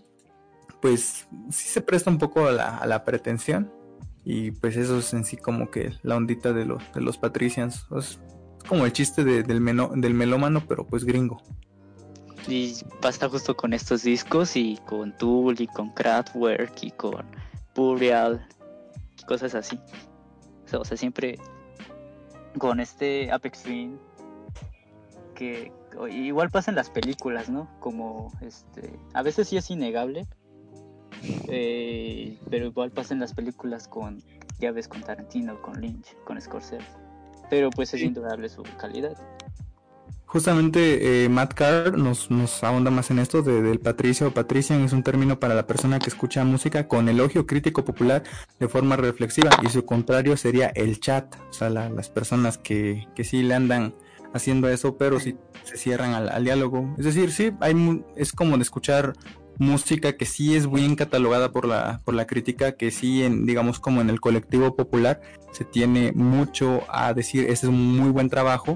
pues 0.82 1.28
sí 1.49 1.70
se 1.70 1.82
presta 1.82 2.09
un 2.09 2.18
poco 2.18 2.47
a 2.47 2.51
la, 2.51 2.78
a 2.78 2.86
la 2.88 3.03
pretensión. 3.03 3.72
Y 4.24 4.51
pues 4.51 4.76
eso 4.76 4.99
es 4.99 5.13
en 5.13 5.24
sí 5.24 5.38
como 5.38 5.72
que 5.72 5.93
la 6.03 6.18
ondita 6.18 6.51
de 6.51 6.65
los, 6.65 6.84
de 6.93 7.01
los 7.01 7.18
Patricians. 7.18 7.88
Es 7.97 8.20
como 8.68 8.86
el 8.86 8.91
chiste 8.91 9.24
del, 9.24 9.47
del 9.47 10.13
melómano, 10.13 10.63
pero 10.68 10.86
pues 10.86 11.05
gringo. 11.05 11.41
Y 12.47 12.76
pasa 13.01 13.30
justo 13.30 13.55
con 13.55 13.74
estos 13.74 14.03
discos 14.03 14.55
y 14.55 14.80
con 14.86 15.18
Tool 15.18 15.59
y 15.59 15.68
con 15.68 15.93
Kraftwerk 15.93 16.82
y 16.82 16.91
con 16.91 17.26
Burial, 17.76 18.45
cosas 19.28 19.53
así. 19.53 19.80
O 20.74 20.86
sea, 20.86 20.97
siempre 20.97 21.38
con 22.57 22.80
este 22.80 23.32
Apex 23.32 23.63
Twin 23.63 23.99
que 25.36 25.72
igual 26.09 26.49
pasa 26.49 26.72
en 26.72 26.76
las 26.76 26.89
películas, 26.89 27.49
¿no? 27.49 27.70
Como 27.80 28.32
este, 28.41 28.99
a 29.13 29.22
veces 29.22 29.47
sí 29.47 29.57
es 29.57 29.70
innegable, 29.70 30.26
eh, 31.47 32.39
pero 32.49 32.65
igual 32.65 32.91
pasa 32.91 33.13
en 33.13 33.20
las 33.20 33.34
películas 33.34 33.88
con, 33.88 34.22
ya 34.59 34.72
ves, 34.72 34.88
con 34.88 35.01
Tarantino, 35.01 35.61
con 35.61 35.80
Lynch, 35.80 36.15
con 36.24 36.41
Scorsese, 36.41 36.84
pero 37.49 37.70
pues 37.70 37.93
es 37.93 38.01
indudable 38.01 38.49
su 38.49 38.63
calidad. 38.78 39.15
Justamente 40.28 41.24
eh, 41.24 41.30
Matt 41.30 41.54
Carr 41.54 41.98
nos, 41.98 42.30
nos 42.30 42.62
ahonda 42.62 42.92
más 42.92 43.10
en 43.12 43.20
esto 43.20 43.42
de, 43.42 43.62
del 43.62 43.80
patricio 43.80 44.28
o 44.28 44.32
patrician 44.32 44.82
es 44.82 44.92
un 44.92 45.02
término 45.02 45.40
para 45.40 45.56
la 45.56 45.66
persona 45.66 46.00
que 46.00 46.10
escucha 46.10 46.44
música 46.44 46.90
con 46.90 47.08
elogio 47.08 47.48
crítico 47.48 47.86
popular 47.86 48.24
de 48.60 48.68
forma 48.68 48.98
reflexiva 48.98 49.50
y 49.64 49.70
su 49.70 49.86
contrario 49.86 50.36
sería 50.36 50.68
el 50.76 51.00
chat, 51.00 51.34
o 51.50 51.54
sea, 51.54 51.70
las 51.70 52.10
personas 52.10 52.58
que, 52.58 53.08
que 53.16 53.24
sí 53.24 53.42
le 53.42 53.56
andan 53.56 53.96
haciendo 54.34 54.68
eso 54.68 54.98
pero 54.98 55.18
sí 55.22 55.38
se 55.64 55.78
cierran 55.78 56.14
al, 56.14 56.44
diálogo. 56.44 56.94
Es 56.98 57.06
decir, 57.06 57.32
sí, 57.32 57.52
hay, 57.62 58.04
es 58.18 58.34
como 58.34 58.58
de 58.58 58.64
escuchar 58.64 59.14
música 59.58 60.18
que 60.18 60.26
sí 60.26 60.56
es 60.56 60.70
bien 60.70 60.96
catalogada 60.96 61.52
por 61.52 61.66
la, 61.66 62.02
por 62.04 62.14
la 62.14 62.28
crítica, 62.28 62.74
que 62.74 62.92
sí, 62.92 63.24
en, 63.24 63.46
digamos 63.46 63.80
como 63.80 64.02
en 64.02 64.10
el 64.10 64.20
colectivo 64.20 64.76
popular, 64.76 65.22
se 65.52 65.66
tiene 65.66 66.12
mucho 66.14 66.84
a 66.90 67.14
decir, 67.14 67.46
ese 67.46 67.54
es 67.54 67.64
un 67.66 67.98
muy 67.98 68.10
buen 68.10 68.30
trabajo, 68.30 68.76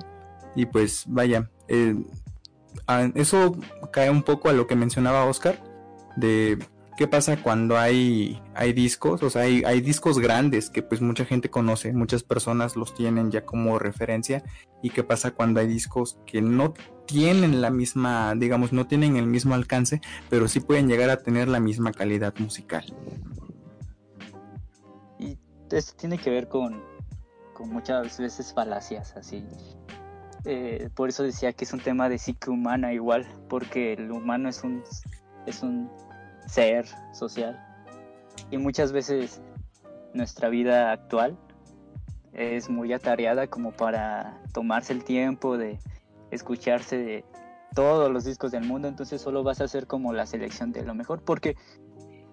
y 0.56 0.66
pues 0.66 1.06
vaya, 1.08 1.49
eh, 1.68 1.95
eso 3.16 3.58
cae 3.91 4.10
un 4.10 4.24
poco 4.24 4.49
a 4.49 4.54
lo 4.54 4.68
que 4.68 4.76
mencionaba 4.76 5.26
Oscar, 5.26 5.62
de 6.16 6.58
¿Qué 7.02 7.08
pasa 7.08 7.41
cuando 7.41 7.80
hay, 7.80 8.39
hay 8.54 8.74
discos? 8.74 9.24
O 9.24 9.30
sea, 9.32 9.41
hay, 9.41 9.64
hay 9.66 9.82
discos 9.82 10.20
grandes 10.20 10.70
que 10.70 10.84
pues 10.84 11.02
mucha 11.02 11.26
gente 11.26 11.49
conoce, 11.49 11.93
muchas 11.93 12.22
personas 12.22 12.76
los 12.76 12.93
tienen 12.93 13.32
ya 13.32 13.43
como 13.43 13.80
referencia. 13.80 14.43
¿Y 14.84 14.91
qué 14.91 15.04
pasa 15.04 15.32
cuando 15.32 15.62
hay 15.62 15.68
discos 15.68 16.20
que 16.28 16.43
no 16.43 16.76
tienen 17.08 17.60
la 17.60 17.72
misma, 17.72 18.36
digamos, 18.36 18.72
no 18.72 18.86
tienen 18.86 19.16
el 19.16 19.26
mismo 19.26 19.56
alcance, 19.56 19.99
pero 20.30 20.47
sí 20.47 20.60
pueden 20.60 20.88
llegar 20.88 21.10
a 21.10 21.24
tener 21.24 21.47
la 21.47 21.60
misma 21.60 21.91
calidad 21.91 22.36
musical? 22.38 22.86
Y 25.18 25.39
esto 25.72 25.93
tiene 25.97 26.20
que 26.20 26.30
ver 26.30 26.49
con, 26.49 26.84
con 27.54 27.70
muchas 27.70 28.20
veces 28.20 28.54
falacias, 28.54 29.16
así. 29.16 29.43
Eh, 30.45 30.89
por 30.95 31.09
eso 31.09 31.23
decía 31.23 31.53
que 31.53 31.65
es 31.65 31.73
un 31.73 31.79
tema 31.79 32.09
de 32.09 32.17
psique 32.17 32.49
humana 32.49 32.93
igual, 32.93 33.27
porque 33.47 33.93
el 33.93 34.11
humano 34.11 34.49
es 34.49 34.63
un, 34.63 34.83
es 35.45 35.61
un 35.61 35.89
ser 36.47 36.85
social. 37.13 37.59
Y 38.49 38.57
muchas 38.57 38.91
veces 38.91 39.41
nuestra 40.13 40.49
vida 40.49 40.91
actual 40.91 41.37
es 42.33 42.69
muy 42.69 42.93
atareada 42.93 43.47
como 43.47 43.71
para 43.71 44.41
tomarse 44.53 44.93
el 44.93 45.03
tiempo 45.03 45.57
de 45.57 45.79
escucharse 46.31 46.97
de 46.97 47.25
todos 47.75 48.11
los 48.11 48.25
discos 48.25 48.51
del 48.51 48.65
mundo, 48.65 48.87
entonces 48.87 49.21
solo 49.21 49.43
vas 49.43 49.61
a 49.61 49.65
hacer 49.65 49.87
como 49.87 50.13
la 50.13 50.25
selección 50.25 50.71
de 50.71 50.83
lo 50.83 50.93
mejor, 50.93 51.21
porque 51.23 51.55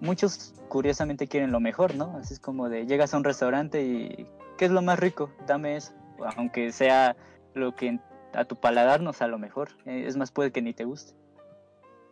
muchos 0.01 0.53
curiosamente 0.67 1.27
quieren 1.27 1.51
lo 1.51 1.59
mejor, 1.59 1.95
¿no? 1.95 2.17
Así 2.17 2.33
es 2.33 2.39
como 2.39 2.69
de 2.69 2.85
llegas 2.85 3.13
a 3.13 3.17
un 3.17 3.23
restaurante 3.23 3.83
y 3.83 4.27
¿qué 4.57 4.65
es 4.65 4.71
lo 4.71 4.81
más 4.81 4.99
rico? 4.99 5.31
Dame 5.47 5.77
eso, 5.77 5.93
aunque 6.35 6.71
sea 6.71 7.15
lo 7.59 7.75
que 7.75 7.99
a 8.33 8.45
tu 8.45 8.55
paladar 8.55 9.01
no 9.01 9.13
sea 9.13 9.27
lo 9.27 9.39
mejor, 9.39 9.69
eh, 9.85 10.05
es 10.07 10.17
más 10.17 10.31
puede 10.31 10.51
que 10.51 10.61
ni 10.61 10.73
te 10.73 10.85
guste. 10.85 11.13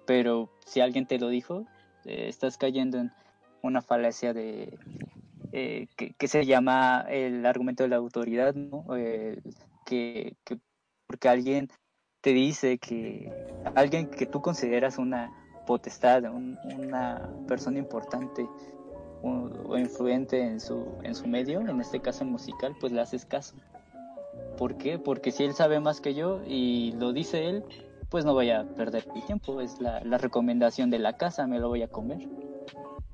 Pero 0.05 0.49
si 0.65 0.81
alguien 0.81 1.05
te 1.05 1.19
lo 1.19 1.29
dijo, 1.29 1.65
eh, 2.05 2.27
estás 2.27 2.57
cayendo 2.57 2.97
en 2.97 3.11
una 3.61 3.81
falacia 3.81 4.33
de 4.33 4.77
eh, 5.51 5.87
que, 5.95 6.27
se 6.27 6.45
llama 6.45 7.05
el 7.09 7.45
argumento 7.45 7.83
de 7.83 7.89
la 7.89 7.97
autoridad, 7.97 8.53
¿no? 8.53 8.85
que, 9.85 10.35
porque 11.07 11.29
alguien 11.29 11.69
te 12.21 12.31
dice 12.33 12.77
que 12.77 13.31
alguien 13.75 14.09
que 14.09 14.25
tú 14.25 14.41
consideras 14.41 14.97
una 14.97 15.31
potestad, 15.65 16.23
una 16.25 17.29
persona 17.47 17.79
importante 17.79 18.47
o, 19.21 19.77
influente 19.77 20.41
en 20.41 20.59
su, 20.59 20.85
en 21.03 21.15
su 21.15 21.27
medio, 21.27 21.61
en 21.61 21.79
este 21.79 21.99
caso 21.99 22.25
musical, 22.25 22.75
pues 22.79 22.91
le 22.91 23.01
haces 23.01 23.25
caso. 23.25 23.55
¿Por 24.57 24.77
qué? 24.77 24.97
Porque 24.99 25.31
si 25.31 25.43
él 25.43 25.53
sabe 25.53 25.79
más 25.79 26.01
que 26.01 26.13
yo 26.13 26.41
y 26.45 26.93
lo 26.93 27.13
dice 27.13 27.47
él, 27.47 27.63
pues 28.09 28.25
no 28.25 28.33
voy 28.33 28.49
a 28.49 28.63
perder 28.75 29.05
mi 29.13 29.21
tiempo. 29.21 29.61
Es 29.61 29.79
la, 29.79 29.99
recomendación 30.17 30.89
de 30.89 30.99
la 30.99 31.13
casa, 31.13 31.47
me 31.47 31.59
lo 31.59 31.69
voy 31.69 31.83
a 31.83 31.87
comer. 31.87 32.27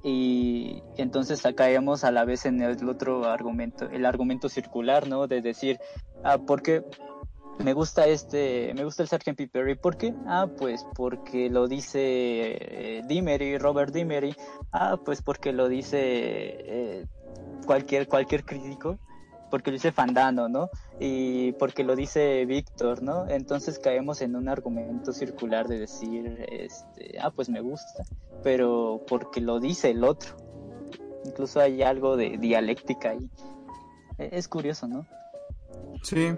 Y 0.04 0.82
entonces 0.98 1.42
caemos 1.56 2.04
a 2.04 2.12
la 2.12 2.26
vez 2.26 2.46
en 2.46 2.62
el 2.62 2.90
otro 2.90 3.26
argumento, 3.26 3.90
el 3.90 4.06
argumento 4.06 4.50
circular, 4.50 5.08
¿no? 5.08 5.28
De 5.28 5.42
decir, 5.42 5.80
ah, 6.24 6.38
porque 6.38 6.84
me 7.60 7.74
gusta 7.74 8.08
este, 8.08 8.74
me 8.74 8.84
gusta 8.84 9.04
el 9.04 9.10
Sgt. 9.10 9.36
Pepper. 9.36 9.70
¿Y 9.70 9.76
por 9.76 9.98
qué? 9.98 10.14
Ah, 10.26 10.48
pues 10.58 10.86
porque 10.96 11.50
lo 11.50 11.68
dice 11.68 12.00
eh, 12.02 13.02
Dimery, 13.08 13.58
Robert 13.58 13.94
Dimery. 13.94 14.36
Ah, 14.72 14.98
pues 15.04 15.22
porque 15.22 15.54
lo 15.54 15.70
dice 15.70 16.00
eh, 16.02 17.06
cualquier, 17.66 18.08
cualquier 18.08 18.44
crítico. 18.44 19.00
Porque 19.54 19.70
lo 19.70 19.76
dice 19.76 19.92
Fandano, 19.92 20.50
¿no? 20.50 20.72
Y 21.00 21.52
porque 21.52 21.84
lo 21.84 21.96
dice 21.96 22.44
Víctor, 22.46 23.04
¿no? 23.04 23.30
Entonces 23.30 23.78
caemos 23.78 24.24
en 24.24 24.36
un 24.36 24.50
argumento 24.50 25.14
circular 25.14 25.68
de 25.68 25.78
decir, 25.78 26.44
este, 26.50 27.20
ah, 27.22 27.30
pues 27.30 27.50
me 27.50 27.62
gusta, 27.62 28.04
pero 28.42 29.04
porque 29.08 29.42
lo 29.42 29.60
dice 29.60 29.92
el 29.92 30.06
otro. 30.06 30.36
Incluso 31.24 31.60
hay 31.60 31.84
algo 31.84 32.18
de 32.18 32.40
dialéctica 32.40 33.12
ahí. 33.12 33.30
E-, 34.18 34.30
es 34.32 34.48
curioso, 34.48 34.88
¿no? 34.88 35.06
Sí, 36.02 36.34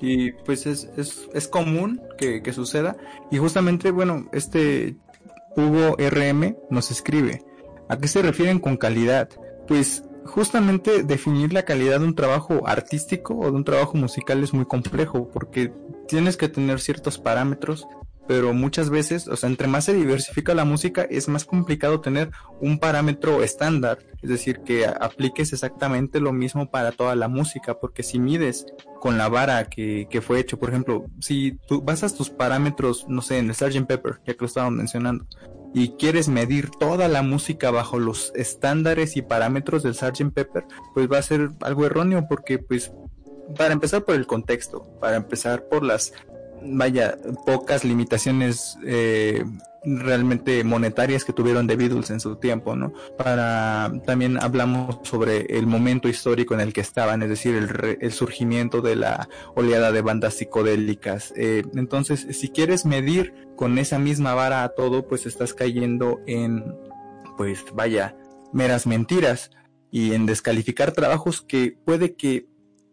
y 0.00 0.32
pues 0.32 0.64
es, 0.64 0.88
es, 0.96 1.28
es 1.34 1.48
común 1.48 2.00
que, 2.16 2.42
que, 2.42 2.54
suceda. 2.54 2.96
Y 3.30 3.36
justamente, 3.36 3.90
bueno, 3.90 4.30
este 4.32 4.96
Hugo 5.54 5.96
RM 5.98 6.56
nos 6.70 6.92
escribe, 6.92 7.44
¿a 7.90 7.98
qué 7.98 8.08
se 8.08 8.22
refieren 8.22 8.58
con 8.58 8.78
calidad? 8.78 9.28
Pues 9.68 10.02
justamente 10.24 11.02
definir 11.02 11.52
la 11.52 11.64
calidad 11.64 12.00
de 12.00 12.06
un 12.06 12.14
trabajo 12.14 12.66
artístico 12.66 13.34
o 13.36 13.50
de 13.50 13.56
un 13.56 13.64
trabajo 13.64 13.96
musical 13.96 14.42
es 14.42 14.52
muy 14.52 14.64
complejo 14.64 15.28
porque 15.32 15.72
tienes 16.08 16.36
que 16.36 16.48
tener 16.48 16.80
ciertos 16.80 17.18
parámetros 17.18 17.86
pero 18.26 18.52
muchas 18.52 18.90
veces, 18.90 19.28
o 19.28 19.36
sea, 19.36 19.48
entre 19.48 19.68
más 19.68 19.84
se 19.84 19.94
diversifica 19.94 20.54
la 20.54 20.64
música, 20.64 21.02
es 21.02 21.28
más 21.28 21.44
complicado 21.44 22.00
tener 22.00 22.30
un 22.60 22.78
parámetro 22.78 23.42
estándar, 23.42 23.98
es 24.22 24.30
decir, 24.30 24.60
que 24.60 24.86
apliques 24.86 25.52
exactamente 25.52 26.20
lo 26.20 26.32
mismo 26.32 26.70
para 26.70 26.92
toda 26.92 27.16
la 27.16 27.28
música, 27.28 27.78
porque 27.80 28.02
si 28.02 28.18
mides 28.18 28.66
con 29.00 29.18
la 29.18 29.28
vara 29.28 29.64
que, 29.64 30.06
que 30.08 30.20
fue 30.20 30.38
hecho, 30.38 30.58
por 30.58 30.70
ejemplo, 30.70 31.06
si 31.20 31.58
tú 31.66 31.82
basas 31.82 32.14
tus 32.14 32.30
parámetros, 32.30 33.06
no 33.08 33.22
sé, 33.22 33.38
en 33.38 33.48
el 33.48 33.54
Sgt. 33.54 33.86
Pepper, 33.86 34.20
ya 34.26 34.34
que 34.34 34.40
lo 34.40 34.46
estaban 34.46 34.76
mencionando, 34.76 35.26
y 35.74 35.90
quieres 35.96 36.28
medir 36.28 36.70
toda 36.70 37.08
la 37.08 37.22
música 37.22 37.70
bajo 37.70 37.98
los 37.98 38.32
estándares 38.34 39.16
y 39.16 39.22
parámetros 39.22 39.82
del 39.82 39.94
Sgt. 39.94 40.32
Pepper, 40.32 40.64
pues 40.94 41.10
va 41.10 41.18
a 41.18 41.22
ser 41.22 41.50
algo 41.60 41.86
erróneo 41.86 42.26
porque 42.28 42.58
pues 42.58 42.92
para 43.56 43.72
empezar 43.72 44.04
por 44.04 44.14
el 44.14 44.26
contexto, 44.26 44.84
para 45.00 45.16
empezar 45.16 45.68
por 45.68 45.82
las 45.82 46.12
vaya, 46.64 47.18
pocas 47.44 47.84
limitaciones 47.84 48.78
eh, 48.84 49.44
realmente 49.84 50.62
monetarias 50.64 51.24
que 51.24 51.32
tuvieron 51.32 51.66
The 51.66 51.76
Beatles 51.76 52.10
en 52.10 52.20
su 52.20 52.36
tiempo, 52.36 52.76
¿no? 52.76 52.92
Para 53.18 53.92
también 54.06 54.38
hablamos 54.40 54.98
sobre 55.02 55.40
el 55.58 55.66
momento 55.66 56.08
histórico 56.08 56.54
en 56.54 56.60
el 56.60 56.72
que 56.72 56.80
estaban, 56.80 57.22
es 57.22 57.28
decir, 57.28 57.54
el, 57.56 57.98
el 58.00 58.12
surgimiento 58.12 58.80
de 58.80 58.96
la 58.96 59.28
oleada 59.54 59.92
de 59.92 60.02
bandas 60.02 60.34
psicodélicas. 60.34 61.32
Eh, 61.36 61.64
entonces, 61.74 62.26
si 62.30 62.48
quieres 62.48 62.86
medir 62.86 63.34
con 63.56 63.78
esa 63.78 63.98
misma 63.98 64.34
vara 64.34 64.62
a 64.62 64.68
todo, 64.70 65.06
pues 65.08 65.26
estás 65.26 65.54
cayendo 65.54 66.20
en, 66.26 66.64
pues 67.36 67.64
vaya, 67.74 68.16
meras 68.52 68.86
mentiras 68.86 69.50
y 69.90 70.14
en 70.14 70.26
descalificar 70.26 70.92
trabajos 70.92 71.42
que 71.42 71.76
puede 71.84 72.14
que 72.14 72.46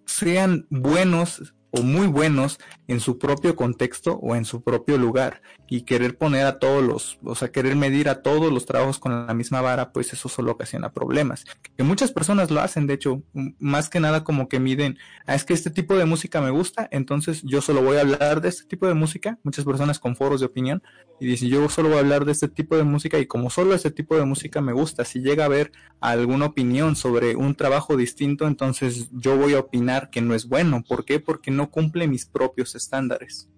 sean 0.05 0.65
buenos 0.70 1.53
o 1.72 1.82
muy 1.82 2.07
buenos 2.07 2.59
en 2.88 2.99
su 2.99 3.20
propio 3.20 3.55
contexto 3.55 4.13
o 4.22 4.36
en 4.36 4.45
su 4.45 4.61
propio 4.61 4.97
lugar 4.97 5.41
y 5.67 5.82
querer 5.82 6.17
poner 6.17 6.45
a 6.45 6.57
todos 6.57 6.84
los, 6.84 7.20
o 7.24 7.36
sea, 7.36 7.51
querer 7.51 7.76
medir 7.76 8.09
a 8.09 8.22
todos 8.24 8.51
los 8.51 8.65
trabajos 8.65 8.97
con 8.97 9.28
la 9.28 9.34
misma 9.34 9.61
vara, 9.61 9.91
pues 9.91 10.11
eso 10.13 10.30
solo 10.30 10.51
ocasiona 10.51 10.91
problemas. 10.91 11.45
Que 11.78 11.84
muchas 11.84 12.11
personas 12.11 12.49
lo 12.49 12.59
hacen, 12.61 12.88
de 12.88 12.95
hecho, 12.95 13.22
más 13.59 13.89
que 13.89 13.99
nada 13.99 14.24
como 14.24 14.49
que 14.49 14.59
miden, 14.59 14.97
ah, 15.28 15.36
es 15.36 15.43
que 15.43 15.53
este 15.53 15.70
tipo 15.70 15.95
de 15.95 16.05
música 16.05 16.41
me 16.41 16.49
gusta, 16.49 16.88
entonces 16.91 17.41
yo 17.43 17.61
solo 17.61 17.84
voy 17.84 17.97
a 17.97 18.01
hablar 18.01 18.41
de 18.41 18.49
este 18.49 18.65
tipo 18.65 18.88
de 18.88 18.95
música, 18.95 19.38
muchas 19.43 19.65
personas 19.65 19.99
con 19.99 20.15
foros 20.15 20.39
de 20.39 20.47
opinión, 20.47 20.82
y 21.20 21.28
dicen, 21.28 21.49
yo 21.49 21.67
solo 21.70 21.89
voy 21.89 21.97
a 21.97 22.01
hablar 22.01 22.26
de 22.26 22.32
este 22.32 22.47
tipo 22.47 22.78
de 22.78 22.84
música 22.84 23.20
y 23.20 23.26
como 23.26 23.49
solo 23.49 23.76
este 23.76 23.91
tipo 23.91 24.15
de 24.15 24.26
música 24.26 24.61
me 24.61 24.74
gusta, 24.74 25.05
si 25.05 25.20
llega 25.20 25.43
a 25.43 25.47
haber 25.47 25.72
alguna 25.99 26.45
opinión 26.45 26.95
sobre 26.95 27.36
un 27.36 27.55
trabajo 27.55 27.97
distinto, 27.97 28.47
entonces 28.47 29.09
yo 29.11 29.38
voy 29.38 29.53
a 29.53 29.59
opinar 29.59 30.09
que 30.09 30.22
no 30.22 30.34
es 30.34 30.47
bueno. 30.47 30.84
¿Por 30.88 31.05
qué? 31.05 31.20
Porque 31.20 31.51
no 31.51 31.59
cumple 31.68 32.07
mis 32.07 32.26
propios 32.26 32.76
estándares. 32.76 33.49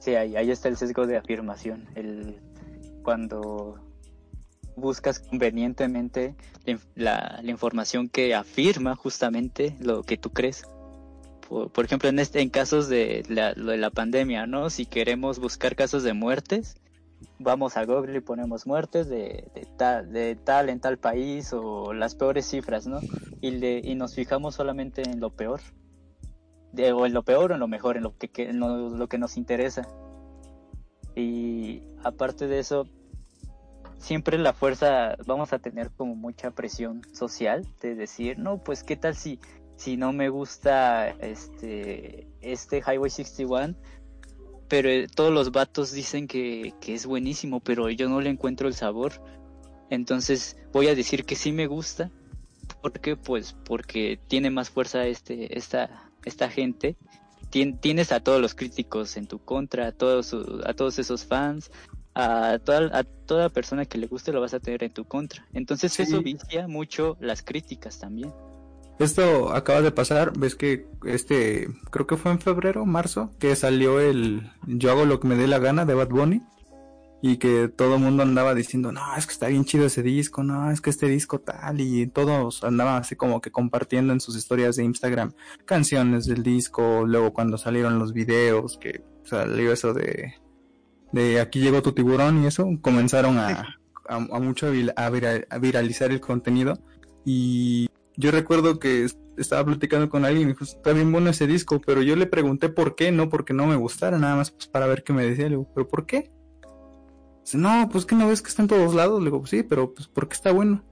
Sí, 0.00 0.14
ahí, 0.14 0.36
ahí 0.36 0.50
está 0.50 0.68
el 0.68 0.76
sesgo 0.76 1.06
de 1.06 1.16
afirmación. 1.16 1.86
El, 1.94 2.40
cuando 3.02 3.78
buscas 4.76 5.20
convenientemente 5.20 6.34
la, 6.94 7.40
la, 7.42 7.50
información 7.50 8.08
que 8.08 8.34
afirma 8.34 8.96
justamente 8.96 9.76
lo 9.80 10.02
que 10.02 10.16
tú 10.16 10.30
crees. 10.30 10.66
Por, 11.48 11.84
ejemplo, 11.84 12.08
en, 12.08 12.20
este, 12.20 12.40
en 12.40 12.48
casos 12.48 12.88
de 12.88 13.24
la, 13.28 13.54
de 13.54 13.76
la 13.76 13.90
pandemia, 13.90 14.46
¿no? 14.46 14.70
Si 14.70 14.86
queremos 14.86 15.40
buscar 15.40 15.74
casos 15.74 16.04
de 16.04 16.12
muertes, 16.12 16.76
vamos 17.40 17.76
a 17.76 17.84
Google 17.84 18.18
y 18.18 18.20
ponemos 18.20 18.66
muertes 18.66 19.08
de, 19.08 19.48
de, 19.54 19.66
tal, 19.76 20.12
de 20.12 20.36
tal 20.36 20.68
en 20.68 20.80
tal 20.80 20.98
país 20.98 21.52
o 21.52 21.92
las 21.92 22.14
peores 22.14 22.46
cifras, 22.46 22.86
¿no? 22.86 23.00
Y, 23.40 23.50
le, 23.50 23.80
y 23.82 23.96
nos 23.96 24.14
fijamos 24.14 24.54
solamente 24.54 25.02
en 25.02 25.18
lo 25.18 25.30
peor 25.30 25.60
o 26.94 27.06
en 27.06 27.12
lo 27.12 27.22
peor 27.22 27.52
o 27.52 27.54
en 27.54 27.60
lo 27.60 27.68
mejor, 27.68 27.96
en 27.96 28.04
lo 28.04 28.16
que, 28.16 28.30
en 28.36 28.60
lo, 28.60 29.08
que 29.08 29.18
nos 29.18 29.36
interesa. 29.36 29.88
Y 31.14 31.82
aparte 32.04 32.46
de 32.46 32.60
eso, 32.60 32.86
siempre 33.98 34.38
la 34.38 34.52
fuerza, 34.52 35.16
vamos 35.26 35.52
a 35.52 35.58
tener 35.58 35.90
como 35.90 36.14
mucha 36.14 36.50
presión 36.52 37.02
social 37.12 37.66
de 37.80 37.94
decir, 37.94 38.38
no, 38.38 38.58
pues 38.58 38.84
qué 38.84 38.96
tal 38.96 39.16
si, 39.16 39.40
si 39.76 39.96
no 39.96 40.12
me 40.12 40.28
gusta 40.28 41.08
este, 41.08 42.28
este 42.40 42.78
Highway 42.78 43.10
61, 43.10 43.74
pero 44.68 44.88
todos 45.14 45.32
los 45.32 45.50
vatos 45.50 45.92
dicen 45.92 46.28
que, 46.28 46.74
que 46.80 46.94
es 46.94 47.04
buenísimo, 47.04 47.58
pero 47.60 47.90
yo 47.90 48.08
no 48.08 48.20
le 48.20 48.30
encuentro 48.30 48.68
el 48.68 48.74
sabor. 48.74 49.12
Entonces 49.90 50.56
voy 50.72 50.86
a 50.86 50.94
decir 50.94 51.24
que 51.24 51.34
sí 51.34 51.50
me 51.50 51.66
gusta, 51.66 52.12
porque 52.80 53.16
pues 53.16 53.56
porque 53.64 54.20
tiene 54.28 54.50
más 54.50 54.70
fuerza 54.70 55.04
este, 55.06 55.58
esta, 55.58 56.09
esta 56.24 56.48
gente, 56.50 56.96
tienes 57.50 58.12
a 58.12 58.20
todos 58.20 58.40
los 58.40 58.54
críticos 58.54 59.16
en 59.16 59.26
tu 59.26 59.38
contra, 59.38 59.88
a 59.88 59.92
todos, 59.92 60.34
a 60.64 60.74
todos 60.74 60.98
esos 60.98 61.24
fans, 61.24 61.70
a, 62.14 62.52
a 62.52 63.04
toda 63.04 63.48
persona 63.48 63.84
que 63.84 63.98
le 63.98 64.06
guste 64.06 64.32
lo 64.32 64.40
vas 64.40 64.54
a 64.54 64.60
tener 64.60 64.84
en 64.84 64.92
tu 64.92 65.04
contra. 65.04 65.46
Entonces 65.52 65.98
eso 65.98 66.22
vicia 66.22 66.68
mucho 66.68 67.16
las 67.20 67.42
críticas 67.42 67.98
también. 67.98 68.32
Esto 68.98 69.54
acaba 69.54 69.80
de 69.80 69.92
pasar, 69.92 70.36
ves 70.36 70.54
que 70.54 70.86
este, 71.06 71.68
creo 71.90 72.06
que 72.06 72.18
fue 72.18 72.32
en 72.32 72.38
febrero, 72.38 72.84
marzo, 72.84 73.30
que 73.38 73.56
salió 73.56 73.98
el 73.98 74.52
Yo 74.66 74.90
hago 74.90 75.06
lo 75.06 75.20
que 75.20 75.26
me 75.26 75.36
dé 75.36 75.46
la 75.46 75.58
gana 75.58 75.86
de 75.86 75.94
Bad 75.94 76.08
Bunny 76.08 76.42
y 77.22 77.36
que 77.36 77.68
todo 77.68 77.96
el 77.96 78.02
mundo 78.02 78.22
andaba 78.22 78.54
diciendo, 78.54 78.92
no, 78.92 79.02
es 79.16 79.26
que 79.26 79.32
está 79.32 79.48
bien 79.48 79.64
chido 79.64 79.86
ese 79.86 80.02
disco, 80.02 80.42
no, 80.42 80.70
es 80.70 80.80
que 80.80 80.90
este 80.90 81.06
disco 81.06 81.40
tal, 81.40 81.80
y 81.80 82.06
todos 82.06 82.64
andaban 82.64 83.02
así 83.02 83.14
como 83.14 83.40
que 83.40 83.50
compartiendo 83.50 84.12
en 84.12 84.20
sus 84.20 84.36
historias 84.36 84.76
de 84.76 84.84
Instagram 84.84 85.32
canciones 85.66 86.26
del 86.26 86.42
disco, 86.42 87.04
luego 87.06 87.32
cuando 87.32 87.58
salieron 87.58 87.98
los 87.98 88.12
videos, 88.12 88.78
que 88.78 89.02
salió 89.24 89.72
eso 89.72 89.92
de, 89.92 90.34
de 91.12 91.40
aquí 91.40 91.60
llegó 91.60 91.82
tu 91.82 91.92
tiburón 91.92 92.42
y 92.42 92.46
eso, 92.46 92.66
comenzaron 92.80 93.38
a, 93.38 93.76
a, 94.08 94.18
mucho 94.18 94.68
a, 94.96 95.58
viralizar 95.58 96.10
el 96.10 96.20
contenido, 96.20 96.78
y 97.26 97.88
yo 98.16 98.30
recuerdo 98.30 98.78
que 98.78 99.06
estaba 99.36 99.64
platicando 99.64 100.08
con 100.08 100.24
alguien 100.24 100.48
y 100.48 100.52
dijo, 100.52 100.64
está 100.64 100.94
bien 100.94 101.12
bueno 101.12 101.30
ese 101.30 101.46
disco, 101.46 101.82
pero 101.84 102.00
yo 102.00 102.16
le 102.16 102.26
pregunté 102.26 102.70
por 102.70 102.94
qué, 102.94 103.12
no 103.12 103.28
porque 103.28 103.52
no 103.52 103.66
me 103.66 103.76
gustara, 103.76 104.18
nada 104.18 104.36
más 104.36 104.50
pues 104.52 104.68
para 104.68 104.86
ver 104.86 105.04
qué 105.04 105.12
me 105.12 105.26
decía, 105.26 105.44
le 105.44 105.50
digo, 105.50 105.68
pero 105.74 105.86
¿por 105.86 106.06
qué? 106.06 106.30
No, 107.54 107.88
pues 107.90 108.06
que 108.06 108.14
no 108.14 108.28
ves 108.28 108.42
que 108.42 108.48
está 108.48 108.62
en 108.62 108.68
todos 108.68 108.94
lados. 108.94 109.20
Le 109.20 109.26
digo, 109.26 109.44
sí, 109.46 109.62
pero 109.62 109.92
pues 109.94 110.08
porque 110.08 110.34
está 110.34 110.52
bueno. 110.52 110.82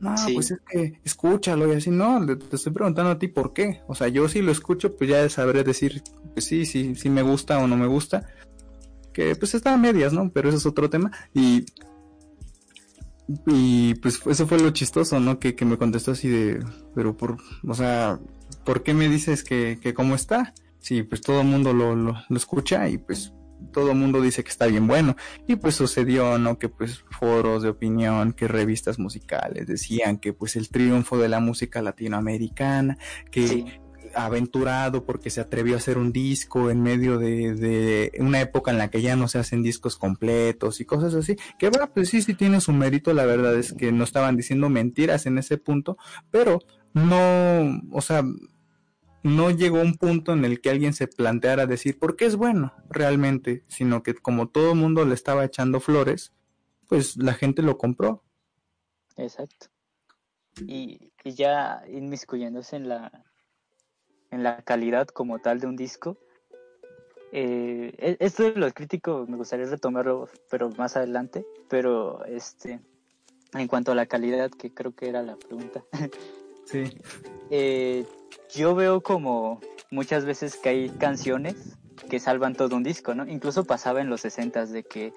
No, 0.00 0.14
pues 0.32 0.52
es 0.52 0.60
que 0.68 1.00
escúchalo 1.04 1.72
y 1.72 1.76
así, 1.76 1.90
no, 1.90 2.24
te 2.24 2.54
estoy 2.54 2.72
preguntando 2.72 3.10
a 3.10 3.18
ti 3.18 3.26
por 3.26 3.52
qué. 3.52 3.80
O 3.88 3.96
sea, 3.96 4.06
yo 4.06 4.28
si 4.28 4.42
lo 4.42 4.52
escucho, 4.52 4.96
pues 4.96 5.10
ya 5.10 5.28
sabré 5.28 5.64
decir, 5.64 6.02
pues 6.34 6.44
sí, 6.44 6.66
sí, 6.66 6.94
sí 6.94 7.10
me 7.10 7.22
gusta 7.22 7.58
o 7.58 7.66
no 7.66 7.76
me 7.76 7.88
gusta. 7.88 8.28
Que 9.12 9.34
pues 9.34 9.54
está 9.54 9.74
a 9.74 9.76
medias, 9.76 10.12
¿no? 10.12 10.30
Pero 10.30 10.50
eso 10.50 10.58
es 10.58 10.66
otro 10.66 10.88
tema. 10.88 11.10
Y, 11.34 11.66
y 13.46 13.94
pues 13.96 14.20
eso 14.24 14.46
fue 14.46 14.60
lo 14.60 14.70
chistoso, 14.70 15.18
¿no? 15.18 15.40
Que, 15.40 15.56
que 15.56 15.64
me 15.64 15.78
contestó 15.78 16.12
así 16.12 16.28
de, 16.28 16.64
pero 16.94 17.16
por, 17.16 17.38
o 17.66 17.74
sea, 17.74 18.20
¿por 18.64 18.84
qué 18.84 18.94
me 18.94 19.08
dices 19.08 19.42
que, 19.42 19.80
que 19.82 19.94
cómo 19.94 20.14
está? 20.14 20.54
Sí, 20.78 21.02
pues 21.02 21.22
todo 21.22 21.40
el 21.40 21.48
mundo 21.48 21.72
lo, 21.72 21.96
lo, 21.96 22.14
lo 22.28 22.36
escucha 22.36 22.88
y 22.88 22.98
pues 22.98 23.32
todo 23.72 23.92
el 23.92 23.98
mundo 23.98 24.20
dice 24.20 24.42
que 24.42 24.50
está 24.50 24.66
bien 24.66 24.86
bueno. 24.86 25.16
Y 25.46 25.56
pues 25.56 25.74
sucedió, 25.74 26.38
¿no? 26.38 26.58
Que 26.58 26.68
pues 26.68 27.04
foros 27.10 27.62
de 27.62 27.70
opinión, 27.70 28.32
que 28.32 28.48
revistas 28.48 28.98
musicales 28.98 29.66
decían 29.66 30.18
que 30.18 30.32
pues 30.32 30.56
el 30.56 30.68
triunfo 30.68 31.18
de 31.18 31.28
la 31.28 31.40
música 31.40 31.82
latinoamericana, 31.82 32.98
que 33.30 33.80
aventurado 34.14 35.04
porque 35.04 35.30
se 35.30 35.40
atrevió 35.40 35.74
a 35.74 35.78
hacer 35.78 35.98
un 35.98 36.12
disco 36.12 36.70
en 36.70 36.82
medio 36.82 37.18
de, 37.18 37.54
de, 37.54 38.12
una 38.18 38.40
época 38.40 38.70
en 38.70 38.78
la 38.78 38.88
que 38.88 39.02
ya 39.02 39.16
no 39.16 39.28
se 39.28 39.38
hacen 39.38 39.62
discos 39.62 39.96
completos 39.96 40.80
y 40.80 40.84
cosas 40.84 41.14
así, 41.14 41.36
que 41.58 41.70
va, 41.70 41.88
pues 41.92 42.08
sí, 42.08 42.22
sí 42.22 42.34
tiene 42.34 42.60
su 42.60 42.72
mérito, 42.72 43.12
la 43.12 43.26
verdad 43.26 43.56
es 43.56 43.72
que 43.72 43.92
no 43.92 44.04
estaban 44.04 44.36
diciendo 44.36 44.68
mentiras 44.68 45.26
en 45.26 45.38
ese 45.38 45.58
punto, 45.58 45.98
pero 46.30 46.60
no, 46.94 47.80
o 47.92 48.00
sea, 48.00 48.22
no 49.22 49.50
llegó 49.50 49.80
un 49.80 49.96
punto 49.96 50.32
en 50.32 50.44
el 50.44 50.60
que 50.60 50.70
alguien 50.70 50.94
se 50.94 51.08
planteara 51.08 51.66
decir 51.66 51.98
por 51.98 52.16
qué 52.16 52.26
es 52.26 52.36
bueno 52.36 52.72
realmente, 52.90 53.64
sino 53.68 54.02
que 54.02 54.14
como 54.14 54.48
todo 54.48 54.72
el 54.72 54.78
mundo 54.78 55.04
le 55.04 55.14
estaba 55.14 55.44
echando 55.44 55.80
flores, 55.80 56.32
pues 56.88 57.16
la 57.16 57.34
gente 57.34 57.62
lo 57.62 57.78
compró. 57.78 58.22
Exacto. 59.16 59.66
Y, 60.66 61.12
y 61.24 61.32
ya 61.32 61.82
inmiscuyéndose 61.88 62.76
en 62.76 62.88
la, 62.88 63.24
en 64.30 64.42
la 64.42 64.62
calidad 64.62 65.08
como 65.08 65.38
tal 65.38 65.60
de 65.60 65.66
un 65.66 65.76
disco, 65.76 66.18
eh, 67.32 67.94
e, 67.98 68.16
esto 68.20 68.44
de 68.44 68.52
los 68.52 68.72
críticos 68.72 69.28
me 69.28 69.36
gustaría 69.36 69.66
retomarlo, 69.66 70.28
pero 70.50 70.70
más 70.70 70.96
adelante, 70.96 71.44
pero 71.68 72.24
este, 72.24 72.80
en 73.52 73.68
cuanto 73.68 73.92
a 73.92 73.94
la 73.94 74.06
calidad, 74.06 74.50
que 74.50 74.72
creo 74.72 74.94
que 74.94 75.08
era 75.08 75.22
la 75.22 75.36
pregunta. 75.36 75.84
Sí. 76.64 76.84
Eh, 77.50 78.04
yo 78.54 78.74
veo 78.74 79.00
como 79.00 79.60
muchas 79.90 80.24
veces 80.24 80.56
que 80.56 80.68
hay 80.68 80.88
canciones 80.90 81.76
que 82.08 82.20
salvan 82.20 82.54
todo 82.54 82.76
un 82.76 82.82
disco, 82.82 83.14
¿no? 83.14 83.26
Incluso 83.26 83.64
pasaba 83.64 84.00
en 84.00 84.08
los 84.08 84.22
60 84.22 84.66
de 84.66 84.82
que, 84.82 85.12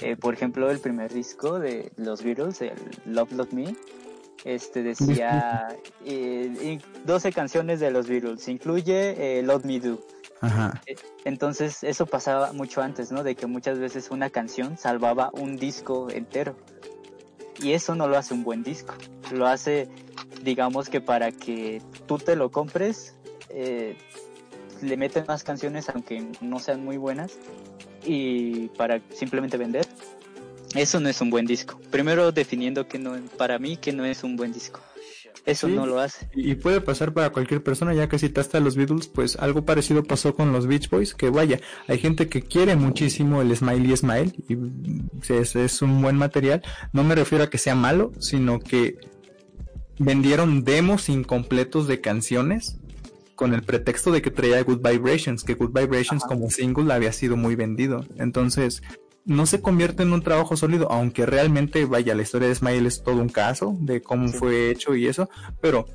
eh, 0.00 0.16
por 0.16 0.34
ejemplo, 0.34 0.70
el 0.70 0.78
primer 0.78 1.12
disco 1.12 1.58
de 1.58 1.92
los 1.96 2.22
Beatles, 2.22 2.60
el 2.60 2.74
Love 3.06 3.32
Love 3.32 3.52
Me, 3.52 3.76
este 4.44 4.82
decía 4.82 5.68
eh, 6.04 6.78
12 7.06 7.32
canciones 7.32 7.80
de 7.80 7.90
los 7.90 8.06
Beatles, 8.08 8.46
incluye 8.48 9.38
eh, 9.38 9.42
Love 9.42 9.64
Me 9.64 9.80
Do. 9.80 10.00
Ajá. 10.40 10.82
Eh, 10.86 10.96
entonces 11.24 11.82
eso 11.82 12.06
pasaba 12.06 12.52
mucho 12.52 12.82
antes, 12.82 13.10
¿no? 13.10 13.22
De 13.22 13.34
que 13.34 13.46
muchas 13.46 13.78
veces 13.78 14.10
una 14.10 14.28
canción 14.30 14.76
salvaba 14.76 15.30
un 15.32 15.56
disco 15.56 16.10
entero. 16.10 16.56
Y 17.62 17.72
eso 17.72 17.94
no 17.94 18.08
lo 18.08 18.16
hace 18.16 18.34
un 18.34 18.44
buen 18.44 18.62
disco. 18.62 18.94
Lo 19.32 19.46
hace 19.46 19.88
digamos 20.44 20.88
que 20.88 21.00
para 21.00 21.32
que 21.32 21.82
tú 22.06 22.18
te 22.18 22.36
lo 22.36 22.50
compres, 22.50 23.14
eh, 23.48 23.96
le 24.82 24.96
meten 24.96 25.24
más 25.26 25.42
canciones 25.42 25.88
aunque 25.88 26.26
no 26.40 26.58
sean 26.58 26.84
muy 26.84 26.98
buenas 26.98 27.38
y 28.04 28.68
para 28.68 29.00
simplemente 29.10 29.56
vender. 29.56 29.86
Eso 30.74 31.00
no 31.00 31.08
es 31.08 31.20
un 31.20 31.30
buen 31.30 31.46
disco. 31.46 31.80
Primero 31.90 32.32
definiendo 32.32 32.86
que 32.86 32.98
no, 32.98 33.16
para 33.38 33.58
mí 33.58 33.76
que 33.76 33.92
no 33.92 34.04
es 34.04 34.22
un 34.22 34.36
buen 34.36 34.52
disco. 34.52 34.80
Eso 35.46 35.68
no 35.68 35.86
lo 35.86 36.00
hace. 36.00 36.28
Y 36.34 36.54
puede 36.54 36.80
pasar 36.80 37.12
para 37.12 37.30
cualquier 37.30 37.62
persona, 37.62 37.92
ya 37.92 38.08
que 38.08 38.18
citaste 38.18 38.56
a 38.56 38.60
los 38.60 38.76
Beatles, 38.76 39.08
pues 39.08 39.36
algo 39.36 39.64
parecido 39.64 40.02
pasó 40.02 40.34
con 40.34 40.52
los 40.52 40.66
Beach 40.66 40.88
Boys, 40.88 41.14
que 41.14 41.28
vaya, 41.28 41.60
hay 41.86 41.98
gente 41.98 42.28
que 42.28 42.42
quiere 42.42 42.76
muchísimo 42.76 43.42
el 43.42 43.54
Smiley 43.54 43.96
Smile 43.96 44.32
y 44.48 44.56
es, 45.32 45.54
es 45.54 45.82
un 45.82 46.00
buen 46.00 46.16
material. 46.16 46.62
No 46.92 47.04
me 47.04 47.14
refiero 47.14 47.44
a 47.44 47.50
que 47.50 47.58
sea 47.58 47.74
malo, 47.74 48.12
sino 48.20 48.58
que 48.58 48.96
vendieron 49.98 50.64
demos 50.64 51.08
incompletos 51.08 51.86
de 51.86 52.00
canciones 52.00 52.78
con 53.34 53.52
el 53.52 53.62
pretexto 53.62 54.12
de 54.12 54.22
que 54.22 54.30
traía 54.30 54.62
Good 54.62 54.80
Vibrations, 54.86 55.44
que 55.44 55.54
Good 55.54 55.78
Vibrations 55.78 56.24
como 56.24 56.50
single 56.50 56.92
había 56.92 57.12
sido 57.12 57.36
muy 57.36 57.56
vendido. 57.56 58.04
Entonces, 58.16 58.82
no 59.24 59.46
se 59.46 59.60
convierte 59.60 60.02
en 60.02 60.12
un 60.12 60.22
trabajo 60.22 60.56
sólido, 60.56 60.90
aunque 60.90 61.26
realmente, 61.26 61.84
vaya, 61.86 62.14
la 62.14 62.22
historia 62.22 62.48
de 62.48 62.54
Smile 62.54 62.86
es 62.88 63.02
todo 63.02 63.16
un 63.16 63.28
caso 63.28 63.76
de 63.80 64.02
cómo 64.02 64.28
fue 64.28 64.70
hecho 64.70 64.94
y 64.94 65.06
eso, 65.06 65.28
pero, 65.60 65.86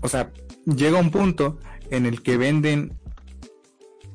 o 0.00 0.08
sea, 0.08 0.32
llega 0.64 0.98
un 0.98 1.10
punto 1.10 1.58
en 1.90 2.06
el 2.06 2.22
que 2.22 2.36
venden 2.36 2.98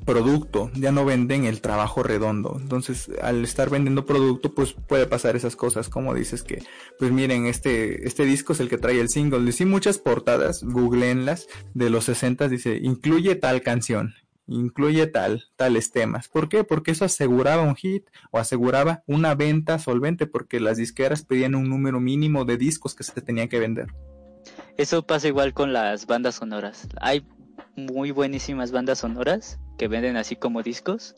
producto, 0.04 0.70
ya 0.74 0.92
no 0.92 1.04
venden 1.04 1.44
el 1.44 1.60
trabajo 1.60 2.02
redondo. 2.02 2.56
Entonces, 2.60 3.10
al 3.20 3.44
estar 3.44 3.70
vendiendo 3.70 4.04
producto, 4.04 4.52
pues 4.52 4.72
puede 4.72 5.06
pasar 5.06 5.36
esas 5.36 5.56
cosas, 5.56 5.88
como 5.88 6.14
dices 6.14 6.42
que, 6.42 6.62
pues 6.98 7.12
miren, 7.12 7.46
este, 7.46 8.06
este 8.06 8.24
disco 8.24 8.52
es 8.52 8.60
el 8.60 8.68
que 8.68 8.78
trae 8.78 9.00
el 9.00 9.08
single. 9.08 9.50
Y 9.56 9.64
muchas 9.64 9.98
portadas, 9.98 10.62
googleenlas, 10.64 11.46
de 11.74 11.90
los 11.90 12.04
60 12.04 12.48
dice, 12.48 12.78
incluye 12.82 13.36
tal 13.36 13.62
canción, 13.62 14.14
incluye 14.52 15.06
tal, 15.06 15.44
tales 15.56 15.90
temas. 15.90 16.28
¿Por 16.28 16.48
qué? 16.48 16.64
Porque 16.64 16.90
eso 16.90 17.04
aseguraba 17.04 17.62
un 17.62 17.74
hit 17.74 18.04
o 18.30 18.38
aseguraba 18.38 19.02
una 19.06 19.34
venta 19.34 19.78
solvente, 19.78 20.26
porque 20.26 20.60
las 20.60 20.76
disqueras 20.76 21.24
pedían 21.24 21.54
un 21.54 21.68
número 21.68 22.00
mínimo 22.00 22.44
de 22.44 22.56
discos 22.56 22.94
que 22.94 23.04
se 23.04 23.20
tenían 23.20 23.48
que 23.48 23.58
vender. 23.58 23.88
Eso 24.76 25.06
pasa 25.06 25.28
igual 25.28 25.54
con 25.54 25.72
las 25.72 26.06
bandas 26.06 26.36
sonoras. 26.36 26.88
Hay 27.00 27.26
muy 27.76 28.10
buenísimas 28.10 28.72
bandas 28.72 28.98
sonoras 28.98 29.58
que 29.78 29.88
venden 29.88 30.16
así 30.16 30.36
como 30.36 30.62
discos, 30.62 31.14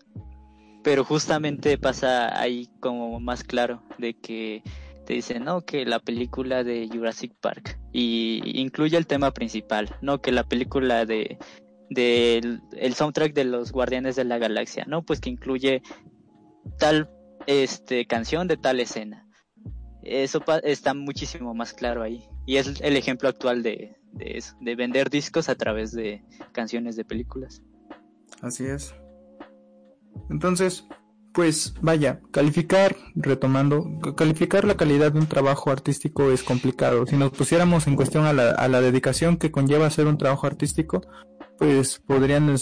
pero 0.83 1.05
justamente 1.05 1.79
pasa 1.79 2.41
ahí 2.41 2.69
como 2.81 3.19
más 3.21 3.45
claro 3.45 3.83
de 3.99 4.15
que 4.15 4.63
te 5.05 5.15
dicen, 5.15 5.45
no, 5.45 5.63
que 5.63 5.85
la 5.85 5.99
película 5.99 6.65
de 6.65 6.89
Jurassic 6.91 7.35
Park 7.41 7.79
y 7.93 8.41
incluye 8.61 8.97
el 8.97 9.07
tema 9.07 9.33
principal, 9.33 9.95
no, 10.01 10.21
que 10.21 10.33
la 10.33 10.45
película 10.45 11.05
de 11.05 11.39
del 11.91 12.63
el 12.77 12.95
soundtrack 12.95 13.35
de 13.35 13.45
los 13.45 13.73
Guardianes 13.73 14.17
de 14.17 14.25
la 14.25 14.39
Galaxia, 14.39 14.85
no, 14.87 15.03
pues 15.03 15.21
que 15.21 15.31
incluye 15.31 15.83
tal 16.79 17.11
este 17.47 18.07
canción 18.07 18.49
de 18.49 18.57
tal 18.57 18.81
escena. 18.81 19.27
Eso 20.03 20.43
está 20.63 20.93
muchísimo 20.93 21.55
más 21.55 21.73
claro 21.73 22.03
ahí 22.03 22.29
y 22.47 22.57
es 22.57 22.81
el 22.81 22.97
ejemplo 22.97 23.29
actual 23.29 23.63
de, 23.63 23.97
de 24.13 24.39
eso, 24.39 24.55
de 24.61 24.77
vender 24.77 25.11
discos 25.11 25.49
a 25.49 25.55
través 25.55 25.93
de 25.93 26.23
canciones 26.53 26.97
de 26.97 27.05
películas. 27.05 27.63
Así 28.43 28.65
es. 28.67 28.95
Entonces, 30.31 30.87
pues 31.33 31.75
vaya, 31.83 32.21
calificar, 32.31 32.97
retomando, 33.17 33.99
calificar 34.17 34.65
la 34.65 34.77
calidad 34.77 35.13
de 35.13 35.19
un 35.19 35.27
trabajo 35.27 35.71
artístico 35.71 36.31
es 36.31 36.43
complicado. 36.43 37.07
Si 37.07 37.17
nos 37.17 37.33
pusiéramos 37.33 37.87
en 37.89 37.97
cuestión 37.97 38.25
a 38.25 38.33
la, 38.33 38.51
a 38.51 38.69
la 38.69 38.81
dedicación 38.81 39.37
que 39.37 39.51
conlleva 39.51 39.87
hacer 39.87 40.07
un 40.07 40.17
trabajo 40.17 40.47
artístico, 40.47 41.03
pues 41.59 42.01
podrían 42.05 42.55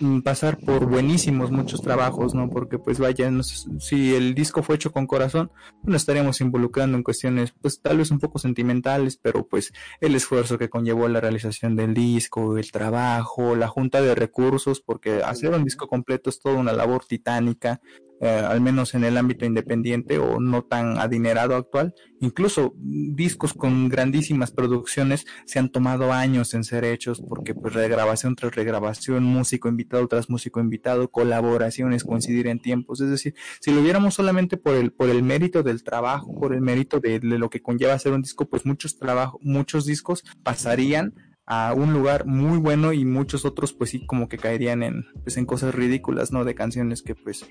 mm, 0.00 0.20
pasar 0.20 0.58
por 0.58 0.86
buenísimos 0.86 1.50
muchos 1.50 1.82
trabajos, 1.82 2.34
¿no? 2.34 2.50
Porque 2.50 2.78
pues 2.78 2.98
vaya, 2.98 3.30
si 3.78 4.14
el 4.14 4.34
disco 4.34 4.62
fue 4.62 4.76
hecho 4.76 4.92
con 4.92 5.06
corazón, 5.06 5.50
no 5.84 5.96
estaríamos 5.96 6.40
involucrando 6.40 6.96
en 6.96 7.02
cuestiones 7.02 7.52
pues 7.60 7.80
tal 7.80 7.98
vez 7.98 8.10
un 8.10 8.18
poco 8.18 8.38
sentimentales, 8.38 9.16
pero 9.16 9.46
pues 9.46 9.72
el 10.00 10.14
esfuerzo 10.14 10.58
que 10.58 10.68
conllevó 10.68 11.08
la 11.08 11.20
realización 11.20 11.76
del 11.76 11.94
disco, 11.94 12.58
el 12.58 12.72
trabajo, 12.72 13.54
la 13.54 13.68
junta 13.68 14.00
de 14.02 14.14
recursos, 14.14 14.80
porque 14.80 15.22
hacer 15.22 15.50
un 15.50 15.64
disco 15.64 15.86
completo 15.86 16.30
es 16.30 16.40
toda 16.40 16.56
una 16.56 16.72
labor 16.72 17.04
titánica, 17.04 17.80
eh, 18.22 18.28
al 18.28 18.60
menos 18.60 18.92
en 18.94 19.04
el 19.04 19.16
ámbito 19.16 19.46
independiente 19.46 20.18
o 20.18 20.40
no 20.40 20.62
tan 20.62 20.98
adinerado 20.98 21.56
actual. 21.56 21.94
Incluso 22.20 22.74
discos 22.76 23.54
con 23.54 23.88
grandísimas 23.88 24.50
producciones 24.50 25.24
se 25.46 25.58
han 25.58 25.70
tomado 25.70 26.12
años 26.12 26.52
en 26.52 26.64
ser 26.64 26.84
hechos 26.84 27.22
porque 27.26 27.54
pues 27.54 27.72
regrabación 27.72 28.36
tras 28.36 28.54
regrabación, 28.54 29.24
músico 29.24 29.70
invitado 29.70 30.06
tras 30.06 30.28
músico 30.28 30.60
invitado, 30.60 31.10
colaboraciones, 31.10 32.04
coincidir 32.04 32.46
en 32.48 32.60
tiempos. 32.60 33.00
Es 33.00 33.08
decir, 33.08 33.34
si 33.58 33.72
lo 33.72 33.82
viéramos 33.82 34.12
solamente 34.12 34.58
por 34.58 34.74
el, 34.74 34.92
por 34.92 35.08
el 35.08 35.22
mérito 35.22 35.62
del 35.62 35.82
trabajo, 35.82 36.38
por 36.38 36.52
el 36.52 36.60
mérito 36.60 37.00
de, 37.00 37.20
lo 37.22 37.48
que 37.48 37.62
conlleva 37.62 37.94
hacer 37.94 38.12
un 38.12 38.20
disco, 38.20 38.50
pues 38.50 38.66
muchos 38.66 38.98
trabajos, 38.98 39.40
muchos 39.42 39.86
discos 39.86 40.24
pasarían 40.42 41.14
a 41.46 41.72
un 41.74 41.94
lugar 41.94 42.26
muy 42.26 42.58
bueno 42.58 42.92
y 42.92 43.06
muchos 43.06 43.46
otros 43.46 43.72
pues 43.72 43.90
sí 43.90 44.04
como 44.04 44.28
que 44.28 44.36
caerían 44.36 44.82
en 44.82 45.06
pues 45.22 45.38
en 45.38 45.46
cosas 45.46 45.74
ridículas, 45.74 46.32
¿no? 46.32 46.44
De 46.44 46.54
canciones 46.54 47.02
que 47.02 47.14
pues 47.14 47.46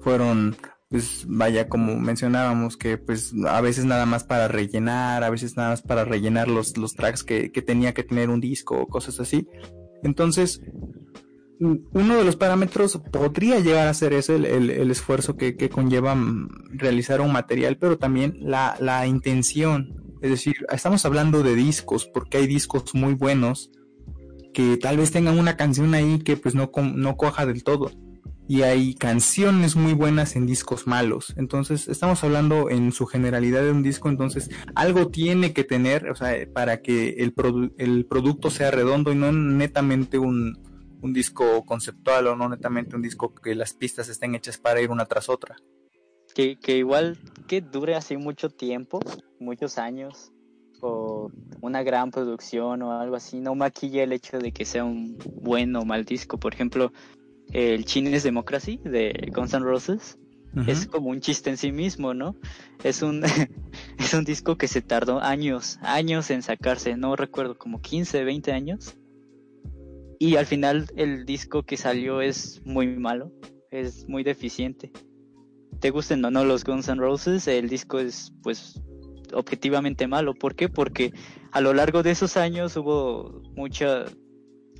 fueron 0.00 0.56
pues 0.88 1.26
vaya 1.28 1.68
como 1.68 1.96
mencionábamos 1.98 2.76
que 2.76 2.96
pues 2.96 3.34
a 3.46 3.60
veces 3.60 3.84
nada 3.84 4.06
más 4.06 4.24
para 4.24 4.48
rellenar, 4.48 5.22
a 5.22 5.30
veces 5.30 5.56
nada 5.56 5.70
más 5.70 5.82
para 5.82 6.04
rellenar 6.04 6.48
los, 6.48 6.76
los 6.78 6.94
tracks 6.94 7.24
que, 7.24 7.52
que 7.52 7.62
tenía 7.62 7.92
que 7.92 8.04
tener 8.04 8.30
un 8.30 8.40
disco 8.40 8.78
o 8.78 8.86
cosas 8.86 9.20
así. 9.20 9.46
Entonces, 10.02 10.62
uno 11.60 12.16
de 12.16 12.24
los 12.24 12.36
parámetros 12.36 13.00
podría 13.12 13.58
llegar 13.58 13.88
a 13.88 13.94
ser 13.94 14.12
ese, 14.12 14.36
el, 14.36 14.70
el, 14.70 14.90
esfuerzo 14.90 15.36
que, 15.36 15.56
que, 15.56 15.68
conlleva 15.68 16.14
mm, 16.14 16.48
realizar 16.70 17.20
un 17.20 17.32
material, 17.32 17.76
pero 17.76 17.98
también 17.98 18.38
la, 18.40 18.76
la 18.80 19.06
intención. 19.06 20.04
Es 20.22 20.30
decir, 20.30 20.54
estamos 20.70 21.04
hablando 21.04 21.42
de 21.42 21.54
discos, 21.54 22.06
porque 22.06 22.38
hay 22.38 22.46
discos 22.46 22.94
muy 22.94 23.14
buenos 23.14 23.70
que 24.54 24.76
tal 24.76 24.96
vez 24.96 25.10
tengan 25.10 25.38
una 25.38 25.56
canción 25.56 25.94
ahí 25.94 26.20
que 26.20 26.36
pues 26.36 26.54
no, 26.54 26.70
no 26.94 27.16
coja 27.16 27.44
del 27.44 27.62
todo 27.62 27.90
y 28.48 28.62
hay 28.62 28.94
canciones 28.94 29.76
muy 29.76 29.92
buenas 29.92 30.34
en 30.34 30.46
discos 30.46 30.86
malos. 30.86 31.34
Entonces, 31.36 31.86
estamos 31.86 32.24
hablando 32.24 32.70
en 32.70 32.92
su 32.92 33.04
generalidad 33.04 33.62
de 33.62 33.70
un 33.70 33.82
disco, 33.82 34.08
entonces 34.08 34.48
algo 34.74 35.08
tiene 35.08 35.52
que 35.52 35.64
tener, 35.64 36.08
o 36.08 36.16
sea, 36.16 36.34
para 36.52 36.80
que 36.80 37.10
el, 37.18 37.34
el 37.76 38.06
producto 38.06 38.48
sea 38.48 38.70
redondo 38.70 39.12
y 39.12 39.16
no 39.16 39.32
netamente 39.32 40.18
un, 40.18 40.58
un 41.02 41.12
disco 41.12 41.66
conceptual 41.66 42.26
o 42.28 42.36
no 42.36 42.48
netamente 42.48 42.96
un 42.96 43.02
disco 43.02 43.34
que 43.34 43.54
las 43.54 43.74
pistas 43.74 44.08
estén 44.08 44.34
hechas 44.34 44.56
para 44.56 44.80
ir 44.80 44.90
una 44.90 45.04
tras 45.04 45.28
otra. 45.28 45.56
Que, 46.34 46.58
que 46.58 46.78
igual 46.78 47.18
que 47.46 47.60
dure 47.60 47.96
así 47.96 48.16
mucho 48.16 48.48
tiempo, 48.48 49.00
muchos 49.38 49.76
años, 49.76 50.32
o 50.80 51.30
una 51.60 51.82
gran 51.82 52.10
producción 52.10 52.82
o 52.82 52.98
algo 52.98 53.16
así, 53.16 53.40
no 53.40 53.54
maquilla 53.54 54.04
el 54.04 54.12
hecho 54.12 54.38
de 54.38 54.52
que 54.52 54.64
sea 54.64 54.84
un 54.84 55.18
buen 55.34 55.74
o 55.76 55.84
mal 55.84 56.04
disco. 56.04 56.38
Por 56.38 56.54
ejemplo, 56.54 56.92
el 57.52 57.84
Chinese 57.84 58.28
Democracy 58.28 58.80
de 58.84 59.30
Guns 59.34 59.54
N' 59.54 59.64
Roses. 59.64 60.18
Es 60.66 60.86
como 60.86 61.10
un 61.10 61.20
chiste 61.20 61.50
en 61.50 61.56
sí 61.56 61.70
mismo, 61.70 62.14
¿no? 62.14 62.34
Es 62.82 63.02
un, 63.02 63.22
es 63.98 64.14
un 64.14 64.24
disco 64.24 64.56
que 64.56 64.66
se 64.66 64.82
tardó 64.82 65.20
años, 65.20 65.78
años 65.82 66.30
en 66.30 66.42
sacarse, 66.42 66.96
no 66.96 67.14
recuerdo, 67.14 67.56
como 67.56 67.80
15, 67.80 68.24
20 68.24 68.52
años. 68.52 68.96
Y 70.18 70.34
al 70.36 70.46
final 70.46 70.86
el 70.96 71.26
disco 71.26 71.62
que 71.62 71.76
salió 71.76 72.22
es 72.22 72.60
muy 72.64 72.88
malo, 72.88 73.30
es 73.70 74.08
muy 74.08 74.24
deficiente. 74.24 74.90
Te 75.80 75.90
gusten 75.90 76.24
o 76.24 76.30
no 76.30 76.44
los 76.44 76.64
Guns 76.64 76.88
N' 76.88 77.00
Roses, 77.00 77.46
el 77.46 77.68
disco 77.68 78.00
es 78.00 78.32
pues 78.42 78.82
objetivamente 79.32 80.08
malo. 80.08 80.34
¿Por 80.34 80.56
qué? 80.56 80.68
Porque 80.68 81.12
a 81.52 81.60
lo 81.60 81.72
largo 81.72 82.02
de 82.02 82.10
esos 82.10 82.36
años 82.36 82.76
hubo 82.76 83.42
mucha 83.54 84.06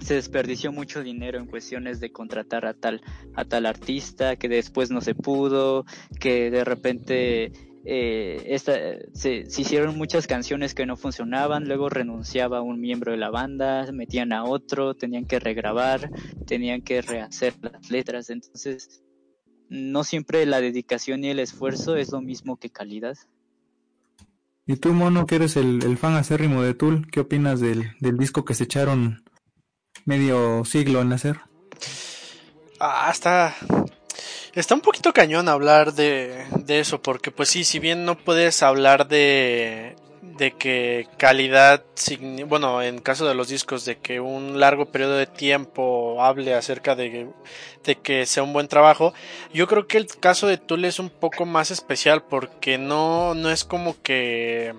se 0.01 0.15
desperdició 0.15 0.73
mucho 0.73 1.03
dinero 1.03 1.39
en 1.39 1.47
cuestiones 1.47 2.01
de 2.01 2.13
contratar 2.13 2.67
a 2.67 2.75
tal, 2.75 3.03
a 3.35 3.45
tal 3.45 3.67
artista, 3.67 4.37
que 4.37 4.49
después 4.49 4.91
no 4.91 5.01
se 5.01 5.15
pudo, 5.15 5.85
que 6.21 6.51
de 6.51 6.65
repente 6.65 7.53
eh, 7.85 8.59
se, 9.15 9.45
hicieron 9.61 9.97
muchas 9.97 10.27
canciones 10.27 10.75
que 10.75 10.87
no 10.87 10.97
funcionaban, 10.97 11.67
luego 11.67 11.89
renunciaba 11.89 12.61
un 12.61 12.81
miembro 12.81 13.13
de 13.13 13.19
la 13.19 13.31
banda, 13.31 13.91
metían 13.93 14.33
a 14.33 14.45
otro, 14.45 14.95
tenían 14.95 15.27
que 15.27 15.39
regrabar, 15.39 16.11
tenían 16.47 16.83
que 16.83 17.01
rehacer 17.03 17.55
las 17.63 17.91
letras, 17.91 18.31
entonces 18.31 19.03
no 19.71 20.05
siempre 20.05 20.45
la 20.47 20.61
dedicación 20.61 21.25
y 21.25 21.31
el 21.31 21.39
esfuerzo 21.39 21.97
es 21.97 22.13
lo 22.13 22.21
mismo 22.21 22.57
que 22.57 22.71
calidad. 22.71 23.17
¿Y 24.67 24.77
tú, 24.77 24.93
Mono, 24.93 25.25
que 25.25 25.37
eres 25.37 25.57
el, 25.57 25.83
el 25.83 25.97
fan 25.97 26.15
acérrimo 26.15 26.63
de 26.63 26.75
Tool, 26.75 27.07
qué 27.11 27.21
opinas 27.21 27.61
del, 27.61 27.93
del 28.01 28.19
disco 28.19 28.45
que 28.45 28.53
se 28.53 28.65
echaron 28.65 29.23
medio 30.09 30.65
siglo 30.65 31.03
en 31.03 31.13
hacer. 31.13 31.37
Ah, 32.81 33.09
está. 33.13 33.55
Está 34.55 34.75
un 34.75 34.81
poquito 34.81 35.13
cañón 35.13 35.49
hablar 35.49 35.93
de, 35.93 36.47
de 36.65 36.81
eso, 36.81 37.01
porque 37.03 37.31
pues 37.31 37.51
sí, 37.51 37.63
si 37.63 37.79
bien 37.79 38.07
no 38.07 38.17
puedes 38.17 38.63
hablar 38.63 39.07
de, 39.07 39.97
de 40.23 40.53
que 40.53 41.07
calidad, 41.19 41.85
bueno, 42.47 42.81
en 42.81 43.01
caso 43.01 43.29
de 43.29 43.35
los 43.35 43.49
discos, 43.49 43.85
de 43.85 43.99
que 43.99 44.19
un 44.19 44.59
largo 44.59 44.87
periodo 44.87 45.17
de 45.17 45.27
tiempo 45.27 46.25
hable 46.25 46.55
acerca 46.55 46.97
de, 46.97 47.29
de, 47.85 47.95
que 47.97 48.25
sea 48.25 48.43
un 48.43 48.55
buen 48.55 48.67
trabajo, 48.67 49.13
yo 49.53 49.69
creo 49.69 49.87
que 49.87 49.99
el 49.99 50.07
caso 50.07 50.47
de 50.47 50.57
Tool 50.57 50.87
es 50.87 50.99
un 50.99 51.11
poco 51.11 51.45
más 51.45 51.71
especial 51.71 52.23
porque 52.23 52.79
no, 52.79 53.35
no 53.35 53.51
es 53.51 53.65
como 53.65 54.01
que 54.03 54.75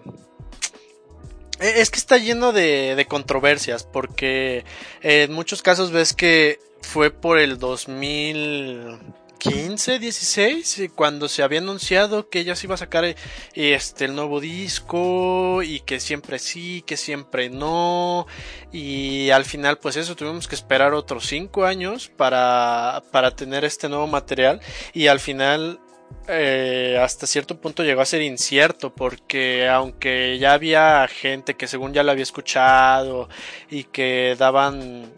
es 1.59 1.89
que 1.89 1.99
está 1.99 2.17
lleno 2.17 2.51
de, 2.51 3.05
controversias, 3.07 3.83
porque 3.83 4.65
en 5.01 5.31
muchos 5.33 5.61
casos 5.61 5.91
ves 5.91 6.13
que 6.13 6.59
fue 6.81 7.11
por 7.11 7.37
el 7.37 7.59
2015, 7.59 9.99
16, 9.99 10.89
cuando 10.95 11.27
se 11.27 11.43
había 11.43 11.59
anunciado 11.59 12.29
que 12.29 12.39
ella 12.39 12.55
se 12.55 12.67
iba 12.67 12.75
a 12.75 12.77
sacar 12.77 13.03
eh, 13.03 13.15
este, 13.53 14.05
el 14.05 14.15
nuevo 14.15 14.39
disco 14.39 15.61
y 15.61 15.81
que 15.81 15.99
siempre 15.99 16.39
sí, 16.39 16.81
que 16.85 16.95
siempre 16.97 17.49
no. 17.49 18.25
Y 18.71 19.29
al 19.31 19.43
final, 19.45 19.77
pues 19.77 19.97
eso, 19.97 20.15
tuvimos 20.15 20.47
que 20.47 20.55
esperar 20.55 20.93
otros 20.93 21.27
5 21.27 21.65
años 21.65 22.09
para, 22.15 23.03
para 23.11 23.31
tener 23.31 23.65
este 23.65 23.89
nuevo 23.89 24.07
material. 24.07 24.61
Y 24.93 25.07
al 25.07 25.19
final 25.19 25.81
eh, 26.27 26.99
hasta 27.01 27.25
cierto 27.25 27.59
punto 27.59 27.83
llegó 27.83 28.01
a 28.01 28.05
ser 28.05 28.21
incierto 28.21 28.93
porque 28.93 29.67
aunque 29.67 30.37
ya 30.37 30.53
había 30.53 31.07
gente 31.07 31.55
que 31.55 31.67
según 31.67 31.93
ya 31.93 32.03
lo 32.03 32.11
había 32.11 32.23
escuchado 32.23 33.29
y 33.69 33.85
que 33.85 34.35
daban 34.37 35.11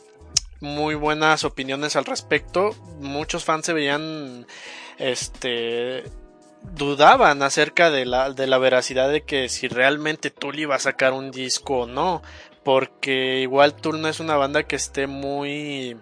muy 0.62 0.96
buenas 0.96 1.44
opiniones 1.44 1.96
al 1.96 2.06
respecto, 2.06 2.76
muchos 3.00 3.44
fans 3.44 3.66
se 3.66 3.74
veían 3.74 4.46
este 4.98 6.04
dudaban 6.64 7.42
acerca 7.42 7.90
de 7.90 8.06
la, 8.06 8.32
de 8.32 8.48
la 8.48 8.60
veracidad 8.60 9.12
de 9.12 9.24
que 9.24 9.50
si 9.50 9.68
realmente 9.68 10.30
Tool 10.30 10.60
iba 10.60 10.76
a 10.76 10.80
sacar 10.80 11.14
un 11.14 11.32
disco 11.32 11.80
o 11.80 11.88
no, 11.88 12.22
porque 12.64 13.40
igual 13.42 13.76
Tool 13.76 14.02
no 14.02 14.08
es 14.08 14.20
una 14.20 14.36
banda 14.36 14.64
que 14.64 14.76
esté 14.76 15.08
muy 15.08 15.98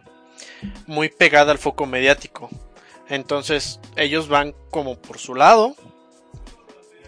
muy 0.85 1.09
pegada 1.09 1.51
al 1.51 1.57
foco 1.57 1.85
mediático. 1.85 2.49
Entonces 3.09 3.79
ellos 3.95 4.27
van 4.27 4.53
como 4.69 4.97
por 4.99 5.17
su 5.17 5.35
lado, 5.35 5.75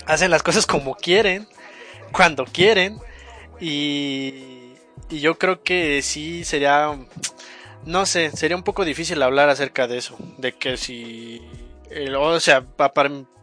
hacen 0.06 0.32
las 0.32 0.44
cosas 0.44 0.65
como 0.65 0.95
quieren, 0.95 1.48
cuando 2.11 2.45
quieren, 2.45 2.99
y, 3.60 4.73
y 5.10 5.19
yo 5.19 5.38
creo 5.38 5.61
que 5.64 6.02
sí 6.02 6.44
sería, 6.44 6.98
no 7.86 8.06
sé, 8.06 8.32
sería 8.32 8.57
un 8.57 8.64
poco 8.64 8.84
difícil 8.84 9.22
hablar 9.22 9.49
acerca 9.49 9.88
de 9.88 9.98
eso, 9.98 10.18
de 10.38 10.53
que 10.53 10.76
si, 10.78 11.41
o 12.18 12.40
sea, 12.40 12.65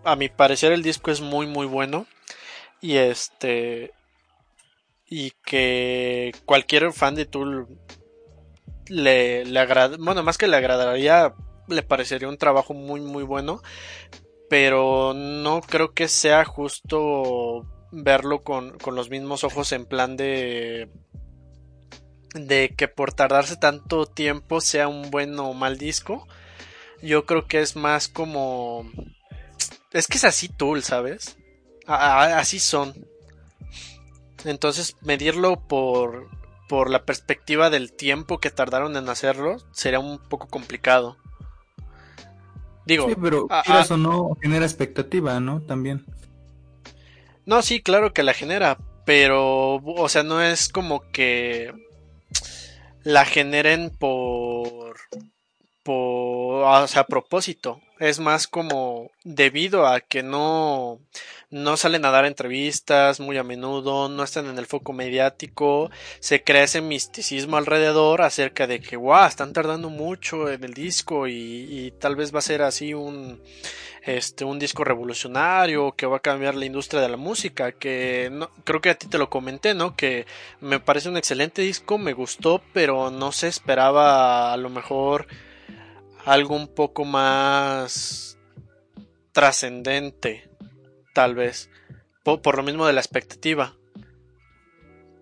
a, 0.04 0.16
mi 0.16 0.28
parecer 0.28 0.72
el 0.72 0.82
disco 0.82 1.10
es 1.10 1.20
muy 1.20 1.46
muy 1.46 1.66
bueno 1.66 2.06
y 2.80 2.96
este 2.96 3.92
y 5.06 5.32
que 5.44 6.34
cualquier 6.44 6.92
fan 6.92 7.14
de 7.14 7.26
Tool 7.26 7.66
le, 8.88 9.44
le 9.44 9.66
bueno, 9.98 10.22
más 10.22 10.38
que 10.38 10.48
le 10.48 10.56
agradaría 10.56 11.34
le 11.68 11.82
parecería 11.82 12.28
un 12.28 12.38
trabajo 12.38 12.74
muy 12.74 13.00
muy 13.00 13.22
bueno, 13.22 13.62
pero 14.48 15.12
no 15.14 15.60
creo 15.60 15.92
que 15.92 16.08
sea 16.08 16.44
justo 16.44 17.66
verlo 17.90 18.42
con, 18.42 18.76
los 18.92 19.10
mismos 19.10 19.44
ojos 19.44 19.72
en 19.72 19.86
plan 19.86 20.16
de 20.16 20.90
de 22.34 22.74
que 22.76 22.88
por 22.88 23.12
tardarse 23.12 23.56
tanto 23.56 24.06
tiempo 24.06 24.60
sea 24.60 24.88
un 24.88 25.10
buen 25.10 25.38
o 25.38 25.54
mal 25.54 25.78
disco. 25.78 26.26
Yo 27.02 27.24
creo 27.26 27.46
que 27.46 27.60
es 27.60 27.76
más 27.76 28.08
como 28.08 28.90
es 29.92 30.06
que 30.06 30.18
es 30.18 30.24
así 30.24 30.48
Tool, 30.48 30.82
¿sabes? 30.82 31.36
así 31.86 32.60
son. 32.60 32.94
Entonces, 34.44 34.96
medirlo 35.00 35.66
por 35.66 36.28
por 36.68 36.90
la 36.90 37.04
perspectiva 37.04 37.70
del 37.70 37.92
tiempo 37.92 38.38
que 38.38 38.50
tardaron 38.50 38.96
en 38.96 39.08
hacerlo 39.08 39.56
sería 39.72 39.98
un 39.98 40.18
poco 40.18 40.48
complicado. 40.48 41.16
Digo, 42.88 43.06
sí, 43.06 43.16
pero 43.20 43.48
eso 43.78 43.98
no 43.98 44.34
genera 44.40 44.64
expectativa, 44.64 45.38
¿no? 45.40 45.60
También. 45.60 46.06
No, 47.44 47.60
sí, 47.60 47.82
claro 47.82 48.14
que 48.14 48.22
la 48.22 48.32
genera, 48.32 48.78
pero, 49.04 49.74
o 49.74 50.08
sea, 50.08 50.22
no 50.22 50.40
es 50.40 50.70
como 50.70 51.02
que 51.12 51.70
la 53.02 53.26
generen 53.26 53.90
por 53.90 54.96
por, 55.82 56.64
o 56.64 56.86
sea, 56.86 57.02
a 57.02 57.06
propósito. 57.06 57.82
Es 57.98 58.20
más 58.20 58.46
como 58.46 59.10
debido 59.22 59.86
a 59.86 60.00
que 60.00 60.22
no, 60.22 60.98
no 61.50 61.76
salen 61.76 62.04
a 62.04 62.10
dar 62.10 62.26
entrevistas 62.26 63.20
muy 63.20 63.38
a 63.38 63.44
menudo, 63.44 64.08
no 64.08 64.22
están 64.22 64.46
en 64.46 64.58
el 64.58 64.66
foco 64.66 64.92
mediático, 64.92 65.90
se 66.20 66.42
crea 66.44 66.64
ese 66.64 66.80
misticismo 66.80 67.56
alrededor 67.56 68.22
acerca 68.22 68.66
de 68.66 68.80
que, 68.80 68.96
wow, 68.96 69.26
están 69.26 69.52
tardando 69.52 69.90
mucho 69.90 70.50
en 70.50 70.64
el 70.64 70.74
disco 70.74 71.26
y, 71.26 71.32
y 71.34 71.90
tal 71.92 72.16
vez 72.16 72.34
va 72.34 72.40
a 72.40 72.42
ser 72.42 72.62
así 72.62 72.92
un, 72.92 73.40
este, 74.02 74.44
un 74.44 74.58
disco 74.58 74.84
revolucionario 74.84 75.92
que 75.92 76.06
va 76.06 76.16
a 76.18 76.20
cambiar 76.20 76.54
la 76.54 76.64
industria 76.64 77.02
de 77.02 77.10
la 77.10 77.16
música, 77.16 77.72
que 77.72 78.30
no, 78.32 78.50
creo 78.64 78.80
que 78.80 78.90
a 78.90 78.94
ti 78.94 79.06
te 79.06 79.18
lo 79.18 79.28
comenté, 79.28 79.74
¿no? 79.74 79.96
Que 79.96 80.26
me 80.60 80.80
parece 80.80 81.08
un 81.08 81.18
excelente 81.18 81.62
disco, 81.62 81.98
me 81.98 82.14
gustó, 82.14 82.62
pero 82.72 83.10
no 83.10 83.32
se 83.32 83.48
esperaba 83.48 84.52
a 84.52 84.56
lo 84.56 84.70
mejor 84.70 85.26
algo 86.24 86.56
un 86.56 86.68
poco 86.68 87.04
más 87.04 88.38
trascendente, 89.32 90.47
tal 91.14 91.34
vez, 91.34 91.70
por, 92.22 92.42
por, 92.42 92.56
lo 92.56 92.62
mismo 92.62 92.86
de 92.86 92.92
la 92.92 93.00
expectativa, 93.00 93.74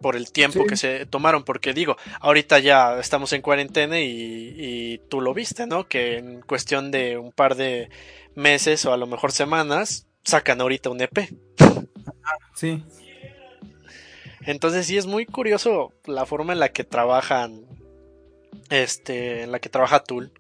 por 0.01 0.17
el 0.17 0.31
tiempo 0.33 0.63
sí. 0.63 0.67
que 0.69 0.77
se 0.77 1.07
tomaron, 1.07 1.45
porque 1.45 1.73
digo, 1.73 1.97
ahorita 2.21 2.59
ya 2.59 2.99
estamos 2.99 3.33
en 3.33 3.43
cuarentena 3.43 4.01
y, 4.01 4.55
y 4.57 4.99
tú 5.09 5.21
lo 5.21 5.35
viste, 5.35 5.67
¿no? 5.67 5.89
Que 5.89 6.19
en 6.19 6.43
cuestión 6.43 6.91
de 6.91 7.17
un 7.17 7.33
par 7.33 7.57
de 7.57 7.91
meses 8.35 8.85
o 8.85 8.93
a 8.93 8.97
lo 8.97 9.07
mejor 9.07 9.33
semanas 9.33 10.07
sacan 10.23 10.61
ahorita 10.61 10.91
un 10.91 11.01
EP. 11.01 11.31
Sí. 12.55 12.83
Entonces 14.43 14.87
sí 14.87 14.97
es 14.97 15.07
muy 15.07 15.27
curioso 15.27 15.93
la 16.05 16.25
forma 16.25 16.53
en 16.53 16.61
la 16.61 16.71
que 16.71 16.85
trabajan 16.85 17.67
este 18.71 19.43
en 19.43 19.53
la 19.53 19.59
que 19.59 19.69
trabaja 19.69 20.05
Tool. 20.05 20.33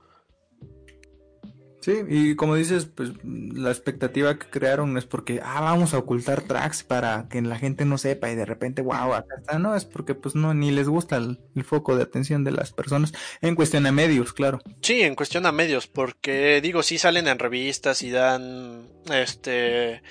Sí, 1.87 2.03
y 2.09 2.35
como 2.35 2.57
dices, 2.57 2.87
pues 2.93 3.13
la 3.23 3.71
expectativa 3.71 4.37
que 4.41 4.51
crearon 4.51 4.99
es 4.99 5.05
porque, 5.05 5.41
ah, 5.41 5.61
vamos 5.61 5.95
a 5.95 5.99
ocultar 5.99 6.43
tracks 6.43 6.83
para 6.83 7.29
que 7.31 7.41
la 7.41 7.61
gente 7.61 7.85
no 7.85 7.97
sepa 7.97 8.29
y 8.29 8.35
de 8.35 8.45
repente, 8.45 8.83
wow, 8.83 9.15
acá 9.15 9.37
está. 9.39 9.61
No, 9.61 9.77
es 9.77 9.85
porque 9.85 10.17
pues 10.17 10.35
no, 10.35 10.53
ni 10.53 10.73
les 10.73 10.89
gusta 10.89 11.17
el, 11.17 11.39
foco 11.63 11.97
de 11.97 12.03
atención 12.03 12.43
de 12.43 12.51
las 12.51 12.73
personas 12.73 13.13
en 13.41 13.55
cuestión 13.55 13.87
a 13.87 13.93
medios, 13.93 14.33
claro. 14.33 14.59
Sí, 14.83 15.03
en 15.03 15.15
cuestión 15.15 15.47
a 15.47 15.53
medios, 15.53 15.87
porque 15.87 16.61
digo, 16.61 16.83
sí 16.83 16.99
salen 16.99 17.29
en 17.29 17.39
revistas 17.39 18.03
y 18.03 18.11
dan, 18.11 18.89
este, 19.13 20.03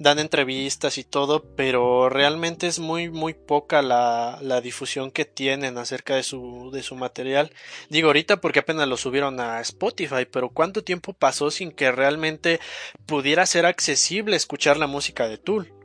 dan 0.00 0.18
entrevistas 0.18 0.96
y 0.96 1.04
todo, 1.04 1.44
pero 1.54 2.08
realmente 2.08 2.66
es 2.66 2.78
muy 2.78 3.10
muy 3.10 3.34
poca 3.34 3.82
la, 3.82 4.38
la, 4.40 4.62
difusión 4.62 5.10
que 5.10 5.26
tienen 5.26 5.76
acerca 5.76 6.16
de 6.16 6.22
su, 6.22 6.70
de 6.72 6.82
su 6.82 6.96
material. 6.96 7.52
Digo 7.90 8.08
ahorita 8.08 8.40
porque 8.40 8.60
apenas 8.60 8.88
lo 8.88 8.96
subieron 8.96 9.38
a 9.40 9.60
Spotify, 9.60 10.24
pero 10.30 10.48
¿cuánto 10.48 10.82
tiempo 10.82 11.12
pasó 11.12 11.50
sin 11.50 11.70
que 11.70 11.92
realmente 11.92 12.60
pudiera 13.04 13.44
ser 13.44 13.66
accesible 13.66 14.36
escuchar 14.36 14.78
la 14.78 14.86
música 14.86 15.28
de 15.28 15.36
Tool? 15.36 15.79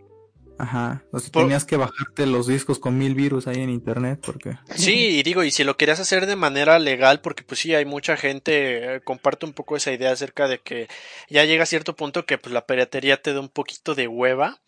Ajá, 0.57 1.03
o 1.11 1.19
sea, 1.19 1.32
Por... 1.32 1.44
tenías 1.44 1.65
que 1.65 1.76
bajarte 1.76 2.26
los 2.26 2.48
discos 2.48 2.80
con 2.80 2.98
mil 2.98 3.14
virus 3.14 3.48
ahí 3.48 3.61
en 3.61 3.69
internet, 3.69 4.19
porque... 4.26 4.57
Sí, 4.76 5.19
y 5.19 5.23
digo, 5.23 5.44
y 5.44 5.52
si 5.52 5.64
lo 5.64 5.76
querías 5.76 5.99
hacer 5.99 6.26
de 6.26 6.36
manera 6.36 6.80
legal, 6.80 7.19
porque 7.22 7.44
pues 7.44 7.60
sí, 7.60 7.76
hay 7.76 7.86
mucha 7.86 8.15
gente, 8.15 8.95
eh, 8.95 9.02
comparte 9.02 9.45
un 9.45 9.53
poco 9.53 9.76
esa 9.76 9.91
idea 9.91 10.11
acerca 10.11 10.48
de 10.48 10.60
que 10.60 10.88
ya 11.30 11.44
llega 11.44 11.64
a 11.64 11.68
cierto 11.68 11.95
punto 11.95 12.26
que 12.26 12.38
pues 12.38 12.53
la 12.53 12.65
piratería 12.65 13.22
te 13.22 13.34
da 13.34 13.40
un 13.41 13.49
poquito 13.49 13.95
de 13.95 14.07
hueva, 14.07 14.61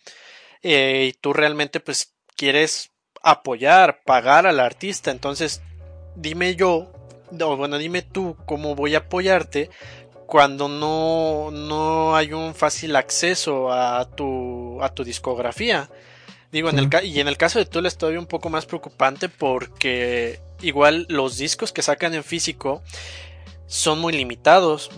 eh, 0.62 1.10
y 1.10 1.14
tú 1.14 1.34
realmente 1.34 1.80
pues 1.80 2.16
quieres 2.36 2.92
apoyar, 3.24 4.02
pagar 4.06 4.46
al 4.46 4.60
artista, 4.60 5.12
entonces 5.12 5.62
dime 6.16 6.56
yo, 6.56 6.92
o 7.40 7.58
bueno, 7.58 7.78
dime 7.78 8.02
tú 8.02 8.36
cómo 8.46 8.76
voy 8.76 8.96
a 8.96 9.00
apoyarte 9.00 9.70
cuando 10.28 10.68
no, 10.68 11.50
no 11.52 12.16
hay 12.16 12.34
un 12.34 12.54
fácil 12.54 12.96
acceso 12.98 13.72
a 13.72 14.10
tu, 14.12 14.67
a 14.84 14.94
tu 14.94 15.04
discografía. 15.04 15.90
Digo, 16.52 16.70
en 16.70 16.80
el, 16.80 16.90
y 17.06 17.20
en 17.20 17.28
el 17.28 17.38
caso 17.38 17.60
de 17.60 17.66
Tool 17.66 17.86
es 17.86 17.98
todavía 17.98 18.20
un 18.20 18.26
poco 18.26 18.50
más 18.50 18.66
preocupante 18.66 19.28
porque 19.28 20.40
igual 20.62 21.06
los 21.10 21.38
discos 21.38 21.74
que 21.74 21.82
sacan 21.82 22.14
en 22.14 22.24
físico 22.24 22.82
son 23.68 24.00
muy 24.00 24.14
limitados 24.14 24.90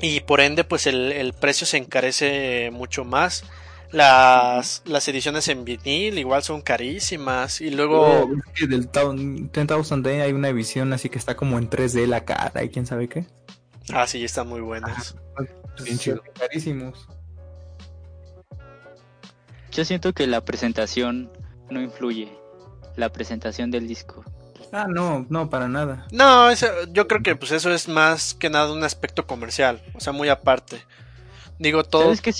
y 0.00 0.20
por 0.20 0.40
ende 0.40 0.64
pues 0.64 0.86
el, 0.86 1.12
el 1.12 1.32
precio 1.32 1.66
se 1.66 1.78
encarece 1.78 2.70
mucho 2.70 3.04
más. 3.04 3.44
Las, 3.90 4.82
las 4.84 5.08
ediciones 5.08 5.48
en 5.48 5.64
vinil 5.64 6.18
igual 6.18 6.42
son 6.42 6.60
carísimas 6.60 7.62
y 7.62 7.70
luego... 7.70 8.02
Oh, 8.02 8.30
es 8.30 8.52
que 8.54 8.66
del 8.66 8.90
10,000 8.90 10.02
Day 10.02 10.20
hay 10.20 10.32
una 10.34 10.52
visión 10.52 10.92
así 10.92 11.08
que 11.08 11.18
está 11.18 11.34
como 11.36 11.58
en 11.58 11.70
3D 11.70 12.06
la 12.06 12.26
cara 12.26 12.62
y 12.62 12.68
quién 12.68 12.84
sabe 12.84 13.08
qué. 13.08 13.24
Ah, 13.90 14.06
sí, 14.06 14.22
están 14.22 14.48
muy 14.48 14.60
buenas. 14.60 15.16
Pues, 15.34 15.48
Bien 15.84 15.98
chido. 15.98 16.22
Carísimos. 16.38 17.08
Yo 19.78 19.84
siento 19.84 20.12
que 20.12 20.26
la 20.26 20.44
presentación 20.44 21.30
no 21.70 21.80
influye. 21.80 22.36
La 22.96 23.10
presentación 23.10 23.70
del 23.70 23.86
disco. 23.86 24.24
Ah, 24.72 24.88
no, 24.88 25.24
no, 25.28 25.48
para 25.50 25.68
nada. 25.68 26.08
No, 26.10 26.50
eso, 26.50 26.66
yo 26.90 27.06
creo 27.06 27.22
que 27.22 27.36
pues 27.36 27.52
eso 27.52 27.70
es 27.70 27.86
más 27.86 28.34
que 28.34 28.50
nada 28.50 28.72
un 28.72 28.82
aspecto 28.82 29.24
comercial, 29.28 29.80
o 29.94 30.00
sea, 30.00 30.12
muy 30.12 30.30
aparte. 30.30 30.82
Digo 31.60 31.84
todo. 31.84 32.02
¿Sabes 32.02 32.22
qué? 32.22 32.32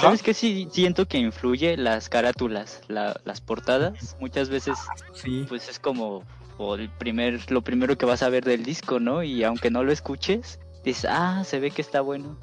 ¿Sabes 0.00 0.22
qué? 0.22 0.32
Sí, 0.32 0.68
siento 0.70 1.08
que 1.08 1.18
influye 1.18 1.76
las 1.76 2.08
carátulas, 2.08 2.82
la, 2.86 3.20
las 3.24 3.40
portadas. 3.40 4.16
Muchas 4.20 4.48
veces, 4.48 4.78
sí. 5.14 5.44
pues 5.48 5.68
es 5.68 5.80
como 5.80 6.22
o 6.56 6.76
el 6.76 6.88
primer, 6.88 7.50
lo 7.50 7.62
primero 7.62 7.98
que 7.98 8.06
vas 8.06 8.22
a 8.22 8.28
ver 8.28 8.44
del 8.44 8.62
disco, 8.62 9.00
¿no? 9.00 9.24
Y 9.24 9.42
aunque 9.42 9.72
no 9.72 9.82
lo 9.82 9.90
escuches, 9.90 10.60
dices, 10.84 11.10
ah, 11.10 11.42
se 11.44 11.58
ve 11.58 11.72
que 11.72 11.82
está 11.82 12.00
bueno. 12.00 12.38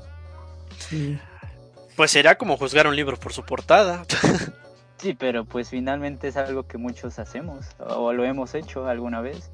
Sí. 0.79 1.17
Pues 1.95 2.11
será 2.11 2.37
como 2.37 2.57
juzgar 2.57 2.87
un 2.87 2.95
libro 2.95 3.17
por 3.17 3.33
su 3.33 3.43
portada. 3.43 4.05
sí, 4.97 5.13
pero 5.13 5.45
pues 5.45 5.69
finalmente 5.69 6.27
es 6.27 6.37
algo 6.37 6.67
que 6.67 6.77
muchos 6.77 7.19
hacemos, 7.19 7.65
o 7.79 8.11
lo 8.13 8.25
hemos 8.25 8.53
hecho 8.55 8.87
alguna 8.87 9.21
vez. 9.21 9.51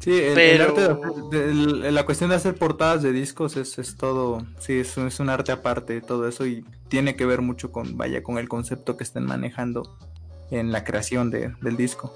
Sí, 0.00 0.12
el, 0.12 0.34
pero... 0.34 0.76
el 0.76 0.90
arte 0.90 1.36
de, 1.36 1.54
de, 1.82 1.92
la 1.92 2.04
cuestión 2.04 2.30
de 2.30 2.36
hacer 2.36 2.56
portadas 2.56 3.02
de 3.02 3.12
discos 3.12 3.56
es, 3.56 3.78
es 3.78 3.96
todo, 3.96 4.44
sí, 4.58 4.80
es, 4.80 4.98
es, 4.98 5.20
un 5.20 5.30
arte 5.30 5.52
aparte, 5.52 6.00
todo 6.00 6.26
eso, 6.26 6.46
y 6.46 6.64
tiene 6.88 7.16
que 7.16 7.24
ver 7.26 7.42
mucho 7.42 7.70
con, 7.70 7.96
vaya, 7.96 8.22
con 8.22 8.38
el 8.38 8.48
concepto 8.48 8.96
que 8.96 9.04
estén 9.04 9.24
manejando 9.24 9.96
en 10.50 10.72
la 10.72 10.84
creación 10.84 11.30
de, 11.30 11.54
del 11.60 11.76
disco. 11.76 12.12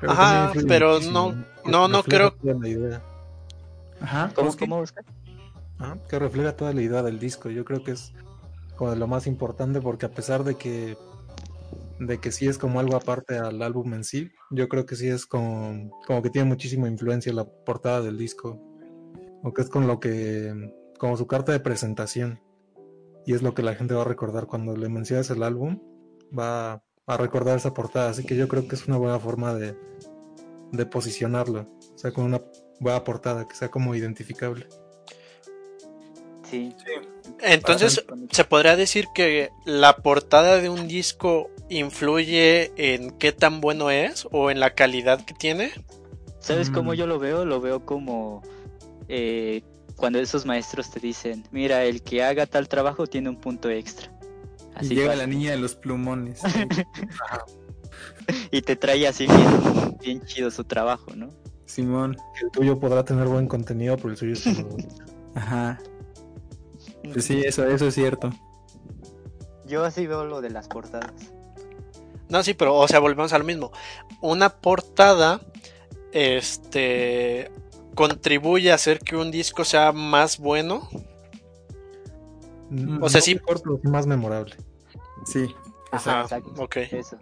Pero 0.00 0.12
Ajá, 0.12 0.52
pero 0.68 1.00
no, 1.00 1.34
no, 1.64 1.88
no 1.88 2.02
creo. 2.02 2.34
La 2.42 2.68
idea. 2.68 3.02
Ajá, 4.00 4.30
¿cómo, 4.34 4.56
¿cómo 4.56 4.80
buscar? 4.80 5.04
Ajá, 5.78 5.98
que 6.08 6.18
refleja 6.18 6.56
toda 6.56 6.72
la 6.72 6.82
idea 6.82 7.02
del 7.02 7.18
disco. 7.18 7.50
Yo 7.50 7.64
creo 7.64 7.82
que 7.82 7.92
es 7.92 8.12
como 8.76 8.94
lo 8.94 9.06
más 9.06 9.26
importante 9.26 9.80
porque 9.80 10.06
a 10.06 10.10
pesar 10.10 10.44
de 10.44 10.56
que 10.56 10.96
de 11.98 12.18
que 12.18 12.32
sí 12.32 12.46
es 12.46 12.58
como 12.58 12.80
algo 12.80 12.96
aparte 12.96 13.38
al 13.38 13.62
álbum 13.62 13.94
en 13.94 14.04
sí, 14.04 14.30
yo 14.50 14.68
creo 14.68 14.86
que 14.86 14.96
sí 14.96 15.08
es 15.08 15.26
como, 15.26 15.90
como 16.06 16.22
que 16.22 16.30
tiene 16.30 16.48
muchísima 16.48 16.88
influencia 16.88 17.32
la 17.32 17.44
portada 17.44 18.02
del 18.02 18.18
disco. 18.18 18.60
O 19.42 19.52
que 19.52 19.62
es 19.62 19.68
con 19.68 19.86
lo 19.86 20.00
que, 20.00 20.72
como 20.98 21.16
su 21.16 21.26
carta 21.26 21.52
de 21.52 21.60
presentación. 21.60 22.40
Y 23.24 23.34
es 23.34 23.42
lo 23.42 23.54
que 23.54 23.62
la 23.62 23.74
gente 23.74 23.94
va 23.94 24.02
a 24.02 24.06
recordar 24.06 24.46
cuando 24.46 24.76
le 24.76 24.88
mencionas 24.88 25.30
el 25.30 25.42
álbum. 25.42 25.80
Va, 26.36 26.82
a 27.08 27.16
recordar 27.16 27.56
esa 27.56 27.72
portada. 27.72 28.10
Así 28.10 28.24
que 28.24 28.36
yo 28.36 28.48
creo 28.48 28.66
que 28.66 28.74
es 28.74 28.86
una 28.88 28.96
buena 28.96 29.18
forma 29.18 29.54
de, 29.54 29.76
de 30.72 30.86
posicionarlo. 30.86 31.68
O 31.94 31.98
sea, 31.98 32.12
con 32.12 32.24
una 32.24 32.42
buena 32.80 33.04
portada 33.04 33.46
que 33.46 33.54
sea 33.54 33.70
como 33.70 33.94
identificable. 33.94 34.66
Sí. 36.44 36.74
Entonces, 37.40 38.04
¿se 38.30 38.44
podría 38.44 38.76
decir 38.76 39.08
que 39.14 39.50
la 39.64 39.96
portada 39.98 40.60
de 40.60 40.68
un 40.68 40.88
disco 40.88 41.50
influye 41.68 42.72
en 42.76 43.10
qué 43.12 43.32
tan 43.32 43.60
bueno 43.60 43.90
es 43.90 44.26
o 44.30 44.50
en 44.50 44.60
la 44.60 44.74
calidad 44.74 45.24
que 45.24 45.34
tiene? 45.34 45.72
¿Sabes 46.38 46.70
mm. 46.70 46.74
cómo 46.74 46.94
yo 46.94 47.06
lo 47.06 47.18
veo? 47.18 47.44
Lo 47.44 47.60
veo 47.60 47.84
como 47.84 48.42
eh, 49.08 49.62
cuando 49.96 50.18
esos 50.18 50.46
maestros 50.46 50.90
te 50.90 51.00
dicen, 51.00 51.44
mira, 51.50 51.84
el 51.84 52.02
que 52.02 52.22
haga 52.22 52.46
tal 52.46 52.68
trabajo 52.68 53.06
tiene 53.06 53.28
un 53.28 53.36
punto 53.36 53.70
extra. 53.70 54.12
Así 54.74 54.92
y 54.92 54.96
llega 54.96 55.08
pasa. 55.08 55.22
la 55.22 55.26
niña 55.26 55.50
de 55.52 55.56
los 55.56 55.74
plumones. 55.74 56.42
y 58.50 58.62
te 58.62 58.76
trae 58.76 59.06
así 59.06 59.26
bien, 59.26 59.96
bien 60.00 60.22
chido 60.26 60.50
su 60.50 60.64
trabajo, 60.64 61.16
¿no? 61.16 61.30
Simón. 61.64 62.16
El 62.42 62.50
tuyo 62.50 62.78
podrá 62.78 63.04
tener 63.04 63.26
buen 63.26 63.48
contenido, 63.48 63.96
pero 63.96 64.10
el 64.10 64.16
suyo 64.16 64.34
es 64.34 64.44
como... 64.44 64.76
Ajá. 65.34 65.80
Pues 67.12 67.24
sí, 67.24 67.42
eso, 67.44 67.66
eso 67.66 67.86
es 67.86 67.94
cierto. 67.94 68.30
Yo 69.66 69.84
así 69.84 70.06
veo 70.06 70.24
lo 70.24 70.40
de 70.40 70.50
las 70.50 70.68
portadas. 70.68 71.32
No, 72.28 72.42
sí, 72.42 72.54
pero, 72.54 72.74
o 72.76 72.88
sea, 72.88 72.98
volvemos 72.98 73.32
al 73.32 73.44
mismo. 73.44 73.72
Una 74.20 74.48
portada, 74.48 75.40
este, 76.12 77.50
contribuye 77.94 78.72
a 78.72 78.76
hacer 78.76 79.00
que 79.00 79.16
un 79.16 79.30
disco 79.30 79.64
sea 79.64 79.92
más 79.92 80.38
bueno. 80.38 80.88
O 83.00 83.08
sea, 83.08 83.20
no 83.20 83.24
sí. 83.24 83.38
Corto, 83.38 83.80
más 83.84 84.06
memorable. 84.06 84.56
Sí. 85.24 85.54
Ajá, 85.92 86.26
ok. 86.58 86.76
Eso. 86.76 87.16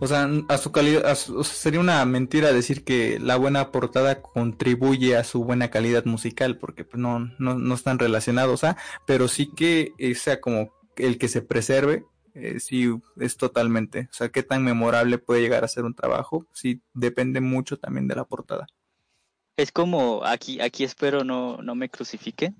O 0.00 0.06
sea, 0.06 0.28
a 0.48 0.58
su 0.58 0.72
calidad, 0.72 1.06
a 1.06 1.14
su- 1.14 1.38
o 1.38 1.44
sea, 1.44 1.54
sería 1.54 1.80
una 1.80 2.04
mentira 2.06 2.52
decir 2.52 2.84
que 2.84 3.18
la 3.20 3.36
buena 3.36 3.70
portada 3.70 4.22
contribuye 4.22 5.16
a 5.16 5.24
su 5.24 5.44
buena 5.44 5.70
calidad 5.70 6.04
musical, 6.06 6.56
porque 6.58 6.84
pues, 6.84 7.00
no, 7.00 7.30
no, 7.38 7.58
no 7.58 7.74
están 7.74 7.98
relacionados, 7.98 8.64
¿ah? 8.64 8.76
Pero 9.06 9.28
sí 9.28 9.50
que 9.54 9.92
eh, 9.98 10.14
sea 10.14 10.40
como 10.40 10.72
el 10.96 11.18
que 11.18 11.28
se 11.28 11.42
preserve, 11.42 12.04
eh, 12.34 12.60
sí 12.60 12.88
es 13.18 13.36
totalmente. 13.36 14.08
O 14.10 14.14
sea, 14.14 14.30
qué 14.30 14.42
tan 14.42 14.64
memorable 14.64 15.18
puede 15.18 15.42
llegar 15.42 15.64
a 15.64 15.68
ser 15.68 15.84
un 15.84 15.94
trabajo, 15.94 16.46
sí 16.52 16.80
depende 16.94 17.40
mucho 17.40 17.78
también 17.78 18.08
de 18.08 18.16
la 18.16 18.24
portada. 18.24 18.66
Es 19.56 19.72
como, 19.72 20.24
aquí, 20.24 20.60
aquí 20.60 20.84
espero 20.84 21.24
no, 21.24 21.58
no 21.58 21.74
me 21.74 21.90
crucifiquen, 21.90 22.56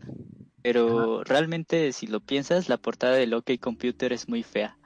pero 0.62 1.24
realmente 1.24 1.92
si 1.92 2.06
lo 2.06 2.20
piensas, 2.20 2.68
la 2.68 2.76
portada 2.76 3.14
del 3.14 3.32
OK 3.32 3.52
Computer 3.58 4.12
es 4.12 4.28
muy 4.28 4.42
fea. 4.42 4.76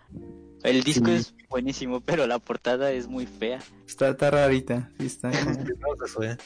El 0.65 0.83
disco 0.83 1.07
Sí. 1.07 1.13
es 1.13 1.35
buenísimo, 1.49 2.01
pero 2.01 2.27
la 2.27 2.39
portada 2.39 2.91
es 2.91 3.07
muy 3.07 3.27
fea. 3.27 3.61
Está, 3.87 4.09
está 4.09 4.31
rarita, 4.31 4.91
sí 4.99 5.07
está. 5.07 5.29
a. 5.31 6.39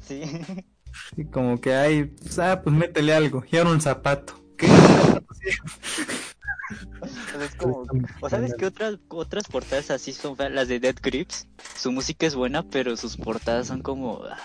Sí. 0.00 0.22
sí, 1.14 1.24
como 1.26 1.60
que 1.60 1.74
hay, 1.74 2.04
pues, 2.04 2.38
ah, 2.38 2.62
pues 2.62 2.74
métele 2.74 3.12
algo, 3.12 3.44
y 3.50 3.56
ahora 3.58 3.70
un 3.70 3.80
zapato. 3.80 4.34
¿Qué? 4.56 4.66
es 7.44 7.54
como, 7.56 7.84
¿O 8.20 8.28
sabes 8.28 8.54
qué 8.58 8.66
otras, 8.66 8.98
otras 9.08 9.44
portadas 9.46 9.90
así 9.90 10.12
son 10.12 10.36
feas? 10.36 10.50
Las 10.50 10.68
de 10.68 10.80
Dead 10.80 10.96
Grips. 11.00 11.46
Su 11.76 11.92
música 11.92 12.26
es 12.26 12.34
buena, 12.34 12.62
pero 12.68 12.96
sus 12.96 13.16
portadas 13.16 13.68
son 13.68 13.82
como... 13.82 14.22
ah, 14.24 14.38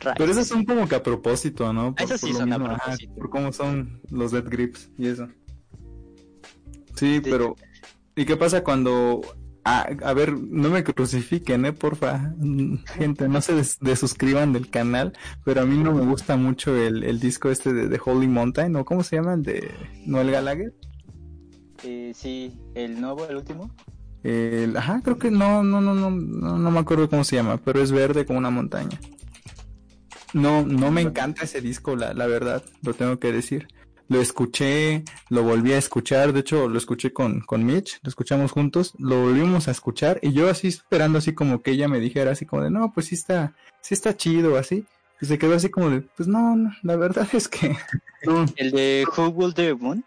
raras. 0.00 0.16
Pero 0.18 0.32
esas 0.32 0.46
son 0.46 0.64
como 0.64 0.86
que 0.88 0.94
a 0.94 1.02
propósito, 1.02 1.72
¿no? 1.72 1.94
Esas 1.98 2.20
sí 2.20 2.32
son 2.32 2.52
a 2.52 2.56
ajá, 2.56 2.76
propósito. 2.76 3.14
por 3.14 3.30
cómo 3.30 3.52
son 3.52 4.00
los 4.10 4.30
dead 4.32 4.44
grips 4.48 4.90
y 4.98 5.08
eso. 5.08 5.28
Sí, 6.94 7.20
pero... 7.22 7.56
¿Y 8.16 8.24
qué 8.24 8.36
pasa 8.36 8.64
cuando... 8.64 9.20
A, 9.68 9.80
a 10.04 10.14
ver, 10.14 10.32
no 10.38 10.70
me 10.70 10.84
crucifiquen, 10.84 11.64
¿eh? 11.66 11.72
Porfa. 11.72 12.32
Gente, 12.94 13.28
no 13.28 13.40
se 13.40 13.52
des- 13.54 13.78
desuscriban 13.80 14.52
del 14.52 14.70
canal, 14.70 15.12
pero 15.44 15.62
a 15.62 15.64
mí 15.66 15.76
no 15.76 15.92
me 15.92 16.06
gusta 16.06 16.36
mucho 16.36 16.76
el, 16.76 17.02
el 17.02 17.18
disco 17.18 17.50
este 17.50 17.72
de, 17.72 17.88
de 17.88 18.00
Holy 18.04 18.28
Mountain, 18.28 18.76
¿o 18.76 18.84
cómo 18.84 19.02
se 19.02 19.16
llama? 19.16 19.34
El 19.34 19.42
de 19.42 19.70
Noel 20.06 20.30
Gallagher. 20.30 20.72
Eh, 21.82 22.12
sí, 22.14 22.56
el 22.76 23.00
nuevo, 23.00 23.26
el 23.28 23.36
último. 23.36 23.74
El- 24.22 24.76
ajá, 24.76 25.00
creo 25.02 25.18
que 25.18 25.32
no, 25.32 25.64
no, 25.64 25.80
no, 25.80 25.94
no, 25.94 26.12
no, 26.12 26.58
no 26.58 26.70
me 26.70 26.78
acuerdo 26.78 27.10
cómo 27.10 27.24
se 27.24 27.34
llama, 27.34 27.56
pero 27.56 27.82
es 27.82 27.90
verde 27.90 28.24
como 28.24 28.38
una 28.38 28.50
montaña. 28.50 29.00
No, 30.32 30.64
no 30.64 30.92
me 30.92 31.00
encanta 31.02 31.42
ese 31.42 31.60
disco, 31.60 31.96
la, 31.96 32.14
la 32.14 32.28
verdad, 32.28 32.62
lo 32.82 32.94
tengo 32.94 33.18
que 33.18 33.32
decir. 33.32 33.66
Lo 34.08 34.20
escuché, 34.20 35.02
lo 35.30 35.42
volví 35.42 35.72
a 35.72 35.78
escuchar, 35.78 36.32
de 36.32 36.40
hecho 36.40 36.68
lo 36.68 36.78
escuché 36.78 37.12
con, 37.12 37.40
con 37.40 37.64
Mitch, 37.64 37.98
lo 38.02 38.08
escuchamos 38.08 38.52
juntos, 38.52 38.94
lo 38.98 39.22
volvimos 39.22 39.66
a 39.66 39.72
escuchar 39.72 40.20
y 40.22 40.32
yo 40.32 40.48
así 40.48 40.68
esperando 40.68 41.18
así 41.18 41.34
como 41.34 41.60
que 41.60 41.72
ella 41.72 41.88
me 41.88 41.98
dijera 41.98 42.30
así 42.30 42.46
como 42.46 42.62
de, 42.62 42.70
no, 42.70 42.92
pues 42.92 43.06
sí 43.06 43.16
está, 43.16 43.54
sí 43.80 43.94
está 43.94 44.16
chido, 44.16 44.56
así. 44.56 44.84
Y 45.20 45.26
se 45.26 45.38
quedó 45.38 45.54
así 45.54 45.70
como 45.70 45.90
de, 45.90 46.02
pues 46.02 46.28
no, 46.28 46.54
no, 46.56 46.70
la 46.82 46.96
verdad 46.96 47.26
es 47.32 47.48
que 47.48 47.76
no. 48.24 48.46
El 48.56 48.70
de 48.70 49.06
Who 49.16 49.28
Will 49.30 49.54
the 49.54 49.74
Moon. 49.74 50.04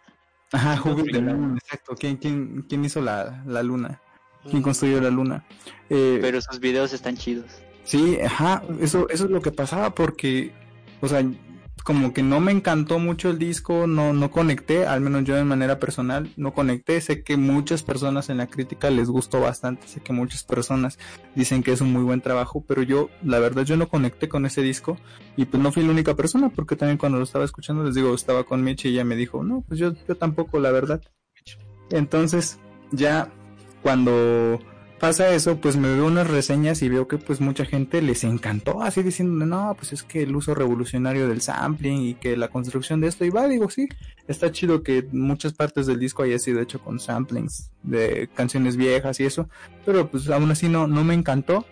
Ajá, 0.52 0.82
Who 0.84 0.96
Built 0.96 1.12
the 1.12 1.22
Moon, 1.22 1.58
exacto. 1.58 1.96
¿Quién, 1.96 2.18
quién, 2.18 2.66
quién 2.68 2.84
hizo 2.84 3.02
la, 3.02 3.44
la 3.46 3.62
luna? 3.64 4.02
¿Quién 4.50 4.62
construyó 4.62 5.02
la 5.02 5.10
luna? 5.10 5.46
Eh, 5.90 6.20
Pero 6.22 6.42
sus 6.42 6.60
videos 6.60 6.94
están 6.94 7.18
chidos. 7.18 7.46
Sí, 7.84 8.20
ajá, 8.22 8.64
eso, 8.80 9.10
eso 9.10 9.26
es 9.26 9.32
lo 9.32 9.42
que 9.42 9.52
pasaba 9.52 9.94
porque, 9.94 10.54
o 11.02 11.08
sea, 11.08 11.24
como 11.84 12.14
que 12.14 12.24
no 12.24 12.40
me 12.40 12.52
encantó 12.52 13.00
mucho 13.00 13.30
el 13.30 13.40
disco, 13.40 13.88
no, 13.88 14.14
no 14.14 14.32
conecté, 14.32 14.86
al 14.86 15.02
menos 15.02 15.24
yo 15.24 15.36
de 15.36 15.44
manera 15.44 15.80
personal, 15.80 16.32
no 16.38 16.54
conecté, 16.54 17.00
sé 17.02 17.24
que 17.24 17.38
muchas 17.38 17.84
personas 17.84 18.30
en 18.30 18.38
la 18.38 18.48
crítica 18.48 18.90
les 18.90 19.10
gustó 19.10 19.40
bastante, 19.42 19.88
sé 19.88 20.02
que 20.02 20.14
muchas 20.14 20.44
personas 20.44 21.00
dicen 21.36 21.64
que 21.64 21.72
es 21.72 21.82
un 21.82 21.92
muy 21.92 22.04
buen 22.04 22.22
trabajo, 22.22 22.64
pero 22.68 22.82
yo, 22.84 23.10
la 23.24 23.40
verdad, 23.40 23.64
yo 23.64 23.78
no 23.78 23.88
conecté 23.88 24.30
con 24.30 24.46
ese 24.46 24.62
disco 24.62 24.98
y 25.38 25.46
pues 25.46 25.62
no 25.62 25.72
fui 25.72 25.84
la 25.84 25.92
única 25.92 26.16
persona, 26.16 26.50
porque 26.50 26.76
también 26.76 26.98
cuando 26.98 27.18
lo 27.18 27.24
estaba 27.24 27.46
escuchando, 27.46 27.84
les 27.84 27.96
digo, 27.96 28.14
estaba 28.14 28.44
con 28.44 28.64
Mitch 28.64 28.86
y 28.86 28.90
ella 28.90 29.04
me 29.04 29.16
dijo, 29.16 29.44
no, 29.44 29.64
pues 29.68 29.80
yo, 29.80 29.94
yo 30.08 30.16
tampoco, 30.16 30.60
la 30.60 30.72
verdad. 30.72 31.02
Entonces, 31.92 32.60
ya 32.92 33.32
cuando 33.82 34.60
pasa 35.00 35.34
eso, 35.34 35.58
pues 35.60 35.78
me 35.78 35.92
veo 35.94 36.06
unas 36.06 36.28
reseñas 36.28 36.82
y 36.82 36.90
veo 36.90 37.08
que 37.08 37.18
pues 37.18 37.42
mucha 37.42 37.66
gente 37.66 38.02
les 38.02 38.24
encantó, 38.24 38.82
así 38.84 39.02
diciendo, 39.02 39.46
no, 39.46 39.74
pues 39.76 39.94
es 39.94 40.04
que 40.04 40.24
el 40.24 40.36
uso 40.36 40.54
revolucionario 40.54 41.28
del 41.28 41.42
sampling 41.42 42.02
y 42.02 42.14
que 42.16 42.38
la 42.38 42.50
construcción 42.50 43.02
de 43.02 43.08
esto, 43.08 43.26
y 43.26 43.30
va, 43.30 43.48
digo, 43.48 43.70
sí, 43.70 43.88
está 44.28 44.52
chido 44.52 44.84
que 44.84 45.08
muchas 45.12 45.54
partes 45.54 45.88
del 45.88 46.00
disco 46.00 46.24
haya 46.24 46.38
sido 46.38 46.62
hecho 46.62 46.80
con 46.80 47.00
samplings 47.00 47.72
de 47.84 48.30
canciones 48.36 48.78
viejas 48.78 49.20
y 49.20 49.26
eso, 49.26 49.50
pero 49.86 50.12
pues 50.12 50.30
aún 50.30 50.52
así 50.52 50.70
no, 50.70 50.86
no 50.88 51.04
me 51.04 51.14
encantó. 51.16 51.66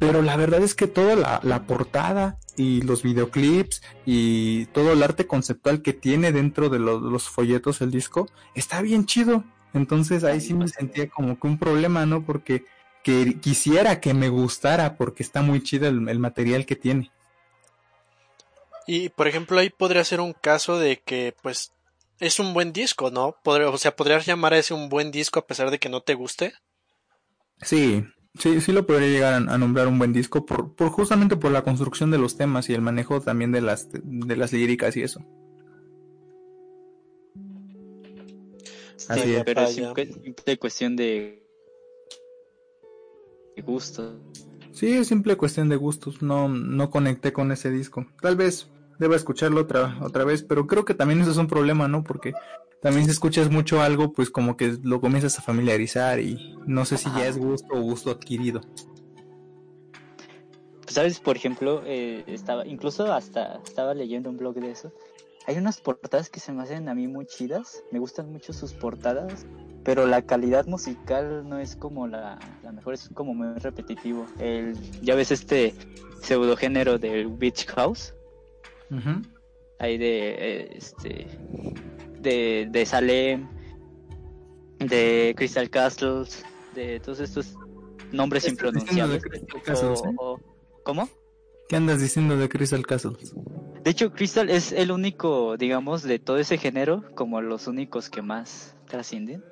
Pero 0.00 0.22
la 0.22 0.36
verdad 0.36 0.60
es 0.62 0.74
que 0.74 0.88
toda 0.88 1.14
la, 1.14 1.40
la 1.44 1.66
portada 1.66 2.36
y 2.56 2.82
los 2.82 3.04
videoclips 3.04 3.80
y 4.04 4.66
todo 4.66 4.92
el 4.92 5.02
arte 5.04 5.26
conceptual 5.28 5.82
que 5.82 5.92
tiene 5.92 6.32
dentro 6.32 6.68
de 6.68 6.80
lo- 6.80 6.98
los 7.00 7.28
folletos 7.28 7.80
el 7.80 7.92
disco 7.92 8.28
está 8.56 8.82
bien 8.82 9.06
chido. 9.06 9.44
Entonces 9.74 10.24
ahí 10.24 10.40
sí 10.40 10.54
me 10.54 10.68
sentía 10.68 11.08
como 11.10 11.38
que 11.38 11.46
un 11.46 11.58
problema, 11.58 12.06
¿no? 12.06 12.24
Porque 12.24 12.64
que 13.02 13.38
quisiera 13.40 14.00
que 14.00 14.14
me 14.14 14.30
gustara 14.30 14.96
porque 14.96 15.22
está 15.22 15.42
muy 15.42 15.62
chido 15.62 15.88
el, 15.88 16.08
el 16.08 16.18
material 16.18 16.64
que 16.64 16.76
tiene. 16.76 17.10
Y 18.86 19.10
por 19.10 19.28
ejemplo, 19.28 19.58
ahí 19.60 19.68
podría 19.68 20.04
ser 20.04 20.20
un 20.20 20.32
caso 20.32 20.78
de 20.78 21.00
que, 21.02 21.34
pues, 21.42 21.72
es 22.18 22.38
un 22.38 22.54
buen 22.54 22.72
disco, 22.72 23.10
¿no? 23.10 23.36
Podría- 23.42 23.68
o 23.68 23.76
sea, 23.78 23.94
podrías 23.96 24.24
llamar 24.26 24.54
a 24.54 24.58
ese 24.58 24.72
un 24.74 24.88
buen 24.88 25.10
disco 25.10 25.38
a 25.40 25.46
pesar 25.46 25.70
de 25.70 25.78
que 25.78 25.88
no 25.90 26.00
te 26.00 26.14
guste. 26.14 26.54
Sí, 27.62 28.04
sí, 28.38 28.60
sí 28.60 28.72
lo 28.72 28.86
podría 28.86 29.08
llegar 29.08 29.32
a, 29.34 29.36
a 29.54 29.58
nombrar 29.58 29.88
un 29.88 29.98
buen 29.98 30.12
disco 30.12 30.46
por, 30.46 30.74
por 30.76 30.90
justamente 30.90 31.36
por 31.36 31.50
la 31.52 31.62
construcción 31.62 32.10
de 32.12 32.18
los 32.18 32.36
temas 32.36 32.68
y 32.68 32.74
el 32.74 32.80
manejo 32.80 33.20
también 33.20 33.50
de 33.52 33.60
las 33.60 33.88
de 33.92 34.36
las 34.36 34.52
líricas 34.52 34.96
y 34.96 35.02
eso. 35.02 35.20
Así 39.08 39.20
Sí, 39.22 39.34
es. 39.34 39.44
pero 39.44 39.62
es 39.62 39.74
simple- 39.74 40.58
cuestión 40.58 40.96
de 40.96 41.42
de 43.56 43.62
gusto. 43.62 44.16
Sí, 44.72 44.92
es 44.92 45.06
simple 45.08 45.36
cuestión 45.36 45.68
de 45.68 45.76
gustos. 45.76 46.22
No, 46.22 46.48
no 46.48 46.90
conecté 46.90 47.32
con 47.32 47.52
ese 47.52 47.70
disco. 47.70 48.06
Tal 48.20 48.34
vez 48.36 48.68
deba 48.98 49.14
escucharlo 49.14 49.60
otra, 49.60 49.96
otra 50.02 50.24
vez, 50.24 50.42
pero 50.42 50.66
creo 50.66 50.84
que 50.84 50.94
también 50.94 51.20
eso 51.20 51.30
es 51.30 51.36
un 51.36 51.46
problema, 51.46 51.86
¿no? 51.86 52.02
Porque 52.02 52.32
también 52.80 53.04
si 53.04 53.12
escuchas 53.12 53.50
mucho 53.50 53.80
algo, 53.80 54.12
pues 54.12 54.30
como 54.30 54.56
que 54.56 54.76
lo 54.82 55.00
comienzas 55.00 55.38
a 55.38 55.42
familiarizar 55.42 56.18
y 56.20 56.56
no 56.66 56.84
sé 56.84 56.96
si 56.98 57.08
ya 57.16 57.26
es 57.28 57.38
gusto 57.38 57.68
o 57.74 57.80
gusto 57.80 58.10
adquirido. 58.10 58.60
Pues, 60.82 60.94
¿Sabes? 60.94 61.20
Por 61.20 61.36
ejemplo, 61.36 61.82
eh, 61.86 62.24
estaba, 62.26 62.66
incluso 62.66 63.12
hasta 63.12 63.60
estaba 63.64 63.94
leyendo 63.94 64.28
un 64.30 64.36
blog 64.36 64.56
de 64.56 64.70
eso. 64.72 64.92
Hay 65.46 65.58
unas 65.58 65.80
portadas 65.80 66.30
que 66.30 66.40
se 66.40 66.52
me 66.52 66.62
hacen 66.62 66.88
a 66.88 66.94
mí 66.94 67.06
muy 67.06 67.26
chidas. 67.26 67.82
Me 67.90 67.98
gustan 67.98 68.30
mucho 68.32 68.52
sus 68.52 68.72
portadas. 68.72 69.46
Pero 69.84 70.06
la 70.06 70.22
calidad 70.22 70.66
musical 70.66 71.46
no 71.46 71.58
es 71.58 71.76
como 71.76 72.06
la, 72.06 72.38
la 72.62 72.72
mejor, 72.72 72.94
es 72.94 73.10
como 73.12 73.34
muy 73.34 73.58
repetitivo. 73.58 74.26
El, 74.38 74.74
ya 75.02 75.14
ves 75.14 75.30
este 75.30 75.74
pseudo 76.22 76.56
género 76.56 76.98
del 76.98 77.28
Beach 77.28 77.66
House. 77.66 78.14
Ujú. 78.90 79.20
Hay 79.78 79.98
de 79.98 80.30
eh, 80.38 80.76
este 80.76 81.26
de, 82.20 82.66
de 82.70 82.86
Salem, 82.86 83.46
de 84.78 85.34
Crystal 85.36 85.68
Castles, 85.68 86.42
de 86.74 87.00
todos 87.00 87.20
estos 87.20 87.54
nombres 88.12 88.44
¿Qué 88.44 88.50
estás 88.52 88.72
diciendo 88.72 89.08
de 89.08 89.16
impronunciables. 89.16 90.14
O- 90.18 90.32
o- 90.32 90.40
¿Cómo? 90.82 91.08
¿Qué 91.68 91.76
andas 91.76 92.00
diciendo 92.00 92.36
de 92.36 92.48
Crystal 92.48 92.86
Castles? 92.86 93.34
De 93.82 93.90
hecho, 93.90 94.12
Crystal 94.12 94.48
es 94.50 94.72
el 94.72 94.90
único, 94.90 95.56
digamos, 95.56 96.02
de 96.02 96.18
todo 96.18 96.38
ese 96.38 96.58
género, 96.58 97.04
como 97.14 97.40
los 97.40 97.66
únicos 97.66 98.08
que 98.08 98.22
más 98.22 98.74
trascienden. 98.86 99.44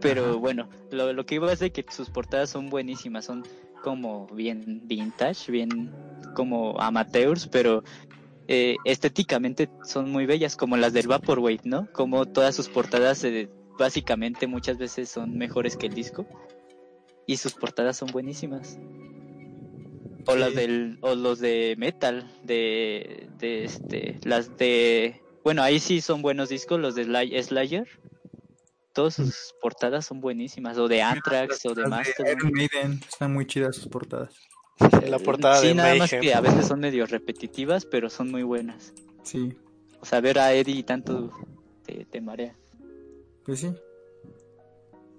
Pero 0.00 0.30
Ajá. 0.30 0.34
bueno, 0.36 0.68
lo, 0.90 1.12
lo 1.12 1.26
que 1.26 1.36
iba 1.36 1.52
es 1.52 1.58
de 1.58 1.70
que 1.70 1.84
sus 1.90 2.10
portadas 2.10 2.50
son 2.50 2.68
buenísimas, 2.70 3.26
son 3.26 3.44
como 3.82 4.26
bien 4.28 4.82
vintage, 4.84 5.52
bien 5.52 5.92
como 6.34 6.80
amateurs, 6.80 7.46
pero 7.48 7.82
eh, 8.48 8.76
estéticamente 8.84 9.68
son 9.84 10.10
muy 10.10 10.26
bellas, 10.26 10.56
como 10.56 10.76
las 10.76 10.92
del 10.92 11.06
Vaporwave, 11.06 11.60
¿no? 11.64 11.86
Como 11.92 12.26
todas 12.26 12.54
sus 12.54 12.68
portadas 12.68 13.22
eh, 13.24 13.48
básicamente 13.78 14.46
muchas 14.46 14.78
veces 14.78 15.08
son 15.08 15.38
mejores 15.38 15.76
que 15.76 15.86
el 15.86 15.94
disco 15.94 16.26
y 17.26 17.36
sus 17.36 17.54
portadas 17.54 17.96
son 17.96 18.10
buenísimas. 18.10 18.78
O 20.30 20.36
las 20.36 20.54
del 20.54 20.98
o 21.02 21.14
los 21.14 21.38
de 21.40 21.74
metal 21.78 22.30
de 22.44 23.28
de 23.38 23.64
este 23.64 24.18
las 24.24 24.56
de 24.56 25.20
bueno, 25.42 25.62
ahí 25.62 25.78
sí 25.80 26.00
son 26.00 26.22
buenos 26.22 26.48
discos 26.50 26.78
los 26.80 26.94
de 26.94 27.04
Sly- 27.06 27.42
Slayer. 27.42 27.88
Todas 28.92 29.14
sus 29.14 29.54
portadas 29.62 30.04
son 30.04 30.20
buenísimas 30.20 30.76
o 30.76 30.88
de 30.88 31.00
Anthrax 31.00 31.64
o 31.64 31.74
de 31.74 31.86
Mastodon. 31.86 32.36
Iron 32.38 32.52
Maiden, 32.52 33.00
están 33.08 33.32
muy 33.32 33.46
chidas 33.46 33.76
sus 33.76 33.86
portadas. 33.88 34.34
La 35.08 35.18
portada 35.18 35.56
sí, 35.60 35.68
de 35.68 35.74
nada 35.74 35.94
más 35.94 36.10
que 36.10 36.34
a 36.34 36.40
veces 36.40 36.66
son 36.66 36.80
medio 36.80 37.06
repetitivas, 37.06 37.86
pero 37.86 38.10
son 38.10 38.30
muy 38.30 38.42
buenas. 38.42 38.92
Sí, 39.22 39.56
O 40.00 40.04
sea, 40.06 40.20
ver 40.20 40.38
a 40.38 40.52
Eddie 40.54 40.82
tanto 40.82 41.30
te, 41.86 42.04
te 42.04 42.20
marea. 42.20 42.56
pues 43.44 43.60
sí. 43.60 43.72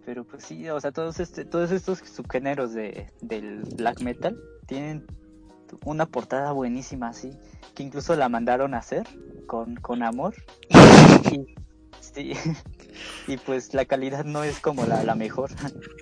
Pero 0.05 0.23
pues 0.25 0.43
sí, 0.43 0.67
o 0.69 0.79
sea, 0.81 0.91
todos 0.91 1.19
este, 1.19 1.45
todos 1.45 1.71
estos 1.71 1.99
subgéneros 1.99 2.73
de, 2.73 3.07
del 3.21 3.59
black 3.77 4.01
metal 4.01 4.37
tienen 4.71 5.05
una 5.83 6.05
portada 6.05 6.53
buenísima 6.53 7.09
así, 7.09 7.31
que 7.75 7.83
incluso 7.83 8.15
la 8.15 8.29
mandaron 8.29 8.73
a 8.73 8.77
hacer 8.77 9.05
con, 9.45 9.75
con 9.75 10.01
amor. 10.01 10.33
y, 11.29 11.55
sí, 11.99 12.31
y 13.27 13.35
pues 13.35 13.73
la 13.73 13.83
calidad 13.83 14.23
no 14.23 14.45
es 14.45 14.61
como 14.61 14.85
la, 14.85 15.03
la 15.03 15.13
mejor. 15.13 15.49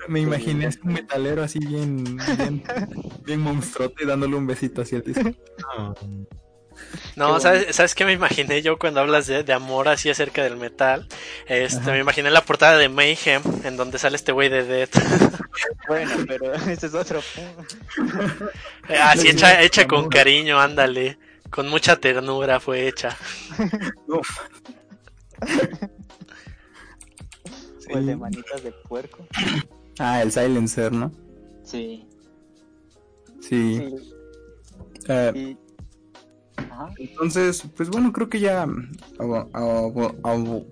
Me 0.08 0.20
imaginé 0.20 0.68
así 0.68 0.80
un 0.84 0.94
metalero 0.94 1.42
así 1.42 1.58
bien, 1.58 2.04
bien, 2.38 2.64
bien 3.26 3.40
monstruote 3.40 4.06
dándole 4.06 4.36
un 4.36 4.46
besito 4.46 4.84
hacia 4.84 5.00
el 5.00 5.04
disco. 5.04 5.32
No, 7.16 7.36
Qué 7.36 7.42
¿sabes, 7.42 7.76
¿sabes 7.76 7.96
qué 7.96 8.06
me 8.06 8.14
imaginé 8.14 8.62
yo 8.62 8.78
cuando 8.80 9.00
hablas 9.02 9.28
de, 9.28 9.44
de 9.44 9.54
amor 9.54 9.88
así 9.90 10.10
acerca 10.10 10.44
del 10.44 10.58
metal? 10.58 11.08
Este, 11.48 11.80
Ajá. 11.82 11.92
me 11.92 12.00
imaginé 12.00 12.30
la 12.32 12.44
portada 12.46 12.78
de 12.78 12.90
Mayhem, 12.90 13.42
en 13.64 13.78
donde 13.78 14.00
sale 14.00 14.16
este 14.16 14.32
güey 14.32 14.50
de 14.50 14.64
Death. 14.64 14.96
Bueno, 15.88 16.12
pero 16.28 16.54
ese 16.70 16.86
es 16.86 16.94
otro. 16.94 17.20
así 19.02 19.32
Sí, 19.32 19.46
hecha, 19.60 19.88
con 19.88 20.08
cariño, 20.08 20.60
ándale. 20.60 21.18
Con 21.50 21.68
mucha 21.68 21.96
ternura 21.98 22.60
fue 22.60 22.88
hecha. 22.88 23.18
Uf. 24.08 24.30
O 27.92 27.98
el 27.98 28.06
de 28.06 28.16
manitas 28.16 28.64
de 28.64 28.72
puerco. 28.72 29.26
Ah, 29.98 30.22
el 30.22 30.32
Silencer, 30.32 30.92
¿no? 30.92 31.12
Sí. 31.64 32.08
Sí. 33.42 33.78
Sí. 33.80 33.96
Eh, 35.08 35.32
Y... 35.36 35.58
Ajá. 36.60 36.90
Entonces, 36.98 37.64
pues 37.76 37.90
bueno, 37.90 38.12
creo 38.14 38.30
que 38.30 38.40
ya 38.40 38.66
mm, 38.66 38.92
abo- 39.20 39.50
abo- 39.54 40.16
abo- 40.24 40.66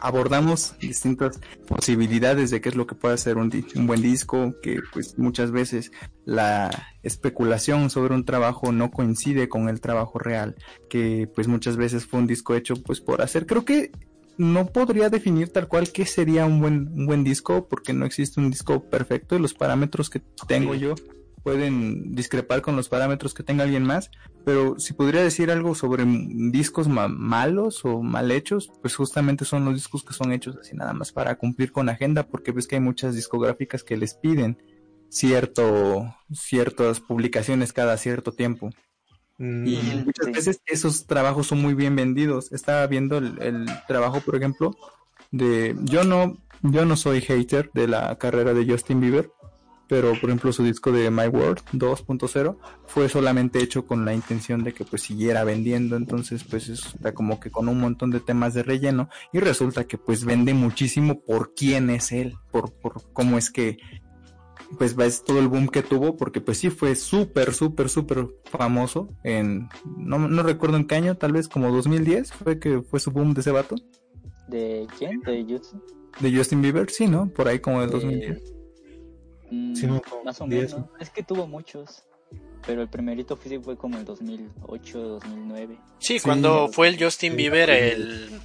abordamos 0.00 0.74
distintas 0.80 1.40
posibilidades 1.66 2.50
de 2.50 2.60
qué 2.60 2.70
es 2.70 2.74
lo 2.74 2.86
que 2.86 2.94
puede 2.94 3.18
ser 3.18 3.36
un, 3.36 3.50
buen 3.86 4.02
disco, 4.02 4.54
que 4.62 4.80
pues 4.92 5.18
muchas 5.18 5.50
veces 5.50 5.92
la 6.24 6.70
especulación 7.02 7.90
sobre 7.90 8.14
un 8.14 8.24
trabajo 8.24 8.72
no 8.72 8.90
coincide 8.90 9.48
con 9.48 9.68
el 9.68 9.80
trabajo 9.80 10.18
real, 10.18 10.56
que 10.88 11.28
pues 11.34 11.48
muchas 11.48 11.76
veces 11.76 12.06
fue 12.06 12.20
un 12.20 12.26
disco 12.26 12.54
hecho 12.54 12.74
pues 12.82 13.00
por 13.00 13.22
hacer. 13.22 13.46
Creo 13.46 13.64
que 13.64 13.90
no 14.38 14.66
podría 14.66 15.10
definir 15.10 15.50
tal 15.50 15.68
cual 15.68 15.92
qué 15.92 16.06
sería 16.06 16.46
un 16.46 16.60
buen, 16.60 16.88
un 16.94 17.06
buen 17.06 17.22
disco, 17.22 17.68
porque 17.68 17.92
no 17.92 18.06
existe 18.06 18.40
un 18.40 18.50
disco 18.50 18.82
perfecto 18.88 19.36
y 19.36 19.40
los 19.40 19.54
parámetros 19.54 20.08
que 20.08 20.22
tengo 20.48 20.74
yo 20.74 20.94
pueden 21.42 22.14
discrepar 22.14 22.62
con 22.62 22.76
los 22.76 22.88
parámetros 22.88 23.34
que 23.34 23.42
tenga 23.42 23.64
alguien 23.64 23.84
más, 23.84 24.10
pero 24.44 24.78
si 24.78 24.94
podría 24.94 25.22
decir 25.22 25.50
algo 25.50 25.74
sobre 25.74 26.04
discos 26.06 26.88
ma- 26.88 27.08
malos 27.08 27.84
o 27.84 28.02
mal 28.02 28.30
hechos, 28.30 28.70
pues 28.80 28.94
justamente 28.96 29.44
son 29.44 29.64
los 29.64 29.74
discos 29.74 30.04
que 30.04 30.14
son 30.14 30.32
hechos 30.32 30.56
así 30.60 30.76
nada 30.76 30.92
más 30.92 31.12
para 31.12 31.36
cumplir 31.36 31.72
con 31.72 31.88
agenda, 31.88 32.24
porque 32.28 32.52
ves 32.52 32.66
que 32.66 32.76
hay 32.76 32.80
muchas 32.82 33.14
discográficas 33.14 33.84
que 33.84 33.96
les 33.96 34.14
piden 34.14 34.58
cierto 35.08 36.14
ciertas 36.32 37.00
publicaciones 37.00 37.72
cada 37.72 37.96
cierto 37.98 38.32
tiempo 38.32 38.70
mm, 39.38 39.64
y 39.64 40.02
muchas 40.04 40.26
sí. 40.26 40.32
veces 40.32 40.62
esos 40.66 41.06
trabajos 41.06 41.46
son 41.46 41.62
muy 41.62 41.74
bien 41.74 41.94
vendidos. 41.96 42.52
Estaba 42.52 42.86
viendo 42.86 43.18
el, 43.18 43.40
el 43.42 43.66
trabajo, 43.86 44.20
por 44.20 44.36
ejemplo, 44.36 44.72
de 45.30 45.76
yo 45.84 46.04
no 46.04 46.36
yo 46.62 46.84
no 46.84 46.96
soy 46.96 47.20
hater 47.20 47.70
de 47.74 47.88
la 47.88 48.16
carrera 48.18 48.54
de 48.54 48.66
Justin 48.70 49.00
Bieber, 49.00 49.30
pero 49.88 50.12
por 50.20 50.30
ejemplo 50.30 50.52
su 50.52 50.62
disco 50.64 50.90
de 50.92 51.10
My 51.10 51.26
World 51.28 51.60
2.0 51.72 52.56
fue 52.86 53.08
solamente 53.08 53.60
hecho 53.62 53.86
con 53.86 54.04
la 54.04 54.14
intención 54.14 54.64
de 54.64 54.72
que 54.72 54.84
pues 54.84 55.02
siguiera 55.02 55.44
vendiendo, 55.44 55.96
entonces 55.96 56.44
pues 56.44 56.68
está 56.68 57.12
como 57.12 57.40
que 57.40 57.50
con 57.50 57.68
un 57.68 57.80
montón 57.80 58.10
de 58.10 58.20
temas 58.20 58.54
de 58.54 58.62
relleno 58.62 59.08
y 59.32 59.40
resulta 59.40 59.84
que 59.84 59.98
pues 59.98 60.24
vende 60.24 60.54
muchísimo 60.54 61.20
por 61.20 61.54
quién 61.54 61.90
es 61.90 62.12
él, 62.12 62.34
por 62.50 62.72
por 62.72 63.12
cómo 63.12 63.38
es 63.38 63.50
que 63.50 63.78
pues 64.78 64.96
ves 64.96 65.22
todo 65.24 65.38
el 65.38 65.48
boom 65.48 65.68
que 65.68 65.82
tuvo 65.82 66.16
porque 66.16 66.40
pues 66.40 66.58
sí 66.58 66.70
fue 66.70 66.94
súper 66.96 67.52
súper 67.52 67.88
súper 67.90 68.28
famoso 68.44 69.08
en 69.22 69.68
no, 69.98 70.18
no 70.18 70.42
recuerdo 70.42 70.76
en 70.78 70.86
qué 70.86 70.94
año 70.94 71.14
tal 71.16 71.32
vez 71.32 71.46
como 71.48 71.70
2010 71.70 72.32
fue 72.32 72.58
que 72.58 72.80
fue 72.80 72.98
su 73.00 73.10
boom 73.10 73.34
de 73.34 73.42
ese 73.42 73.50
vato 73.50 73.74
¿De 74.48 74.86
quién? 74.98 75.20
¿De 75.20 75.44
Jutsu? 75.44 75.82
de 76.20 76.34
Justin 76.36 76.62
Bieber 76.62 76.88
sí 76.90 77.06
no 77.06 77.28
por 77.28 77.48
ahí 77.48 77.58
como 77.60 77.80
del 77.80 77.90
Eh, 77.90 77.92
2010 77.92 78.42
Mm, 78.42 78.51
Sí, 79.74 79.86
no, 79.86 80.00
como 80.02 80.24
más 80.24 80.40
o 80.40 80.46
10, 80.46 80.72
menos. 80.74 80.88
Es 81.00 81.10
que 81.10 81.22
tuvo 81.22 81.46
muchos. 81.46 82.04
Pero 82.66 82.80
el 82.82 82.88
primerito 82.88 83.36
fue, 83.36 83.50
sí 83.50 83.58
fue 83.58 83.76
como 83.76 83.98
el 83.98 84.04
2008, 84.04 84.98
2009. 84.98 85.78
Sí, 85.98 86.18
Sí. 86.18 86.24
cuando 86.24 86.68
fue 86.68 86.88
el 86.88 87.02
Justin 87.02 87.32
Sí, 87.32 87.36
Bieber, 87.36 87.68
sí. 87.68 87.74
el, 87.74 88.40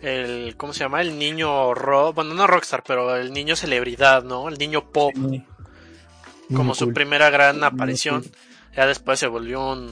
el. 0.00 0.56
¿Cómo 0.56 0.72
se 0.72 0.80
llama? 0.80 1.00
El 1.00 1.18
niño 1.18 1.74
rock. 1.74 2.14
Bueno, 2.16 2.34
no 2.34 2.46
rockstar, 2.46 2.82
pero 2.86 3.16
el 3.16 3.32
niño 3.32 3.56
celebridad, 3.56 4.22
¿no? 4.22 4.48
El 4.48 4.58
niño 4.58 4.90
pop. 4.92 5.12
Sí. 5.30 5.44
como 6.54 6.74
su 6.74 6.84
cool. 6.86 6.94
primera 6.94 7.30
gran 7.30 7.64
aparición. 7.64 8.20
cool. 8.22 8.32
Ya 8.76 8.86
después 8.86 9.18
se 9.18 9.26
volvió 9.26 9.72
un. 9.72 9.90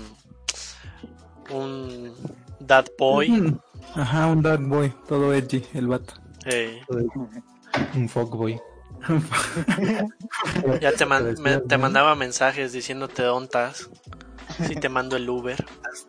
Un. 1.50 2.12
Dad 2.60 2.86
boy. 2.98 3.28
Mm, 3.30 3.58
ajá 3.94 4.26
un 4.26 4.42
dark 4.42 4.62
boy 4.62 4.92
todo 5.08 5.32
edgy 5.34 5.64
el 5.74 5.88
vato 5.88 6.14
eh, 6.44 6.80
Un 7.96 8.08
fuckboy. 8.08 8.60
ya 10.80 10.92
te, 10.92 11.06
man- 11.06 11.22
Parecía, 11.24 11.44
me- 11.44 11.58
te 11.60 11.78
mandaba 11.78 12.14
mensajes 12.14 12.72
diciéndote 12.72 13.26
ontas. 13.26 13.90
Si 14.66 14.74
te 14.76 14.88
mando 14.88 15.16
el 15.16 15.28
Uber. 15.28 15.64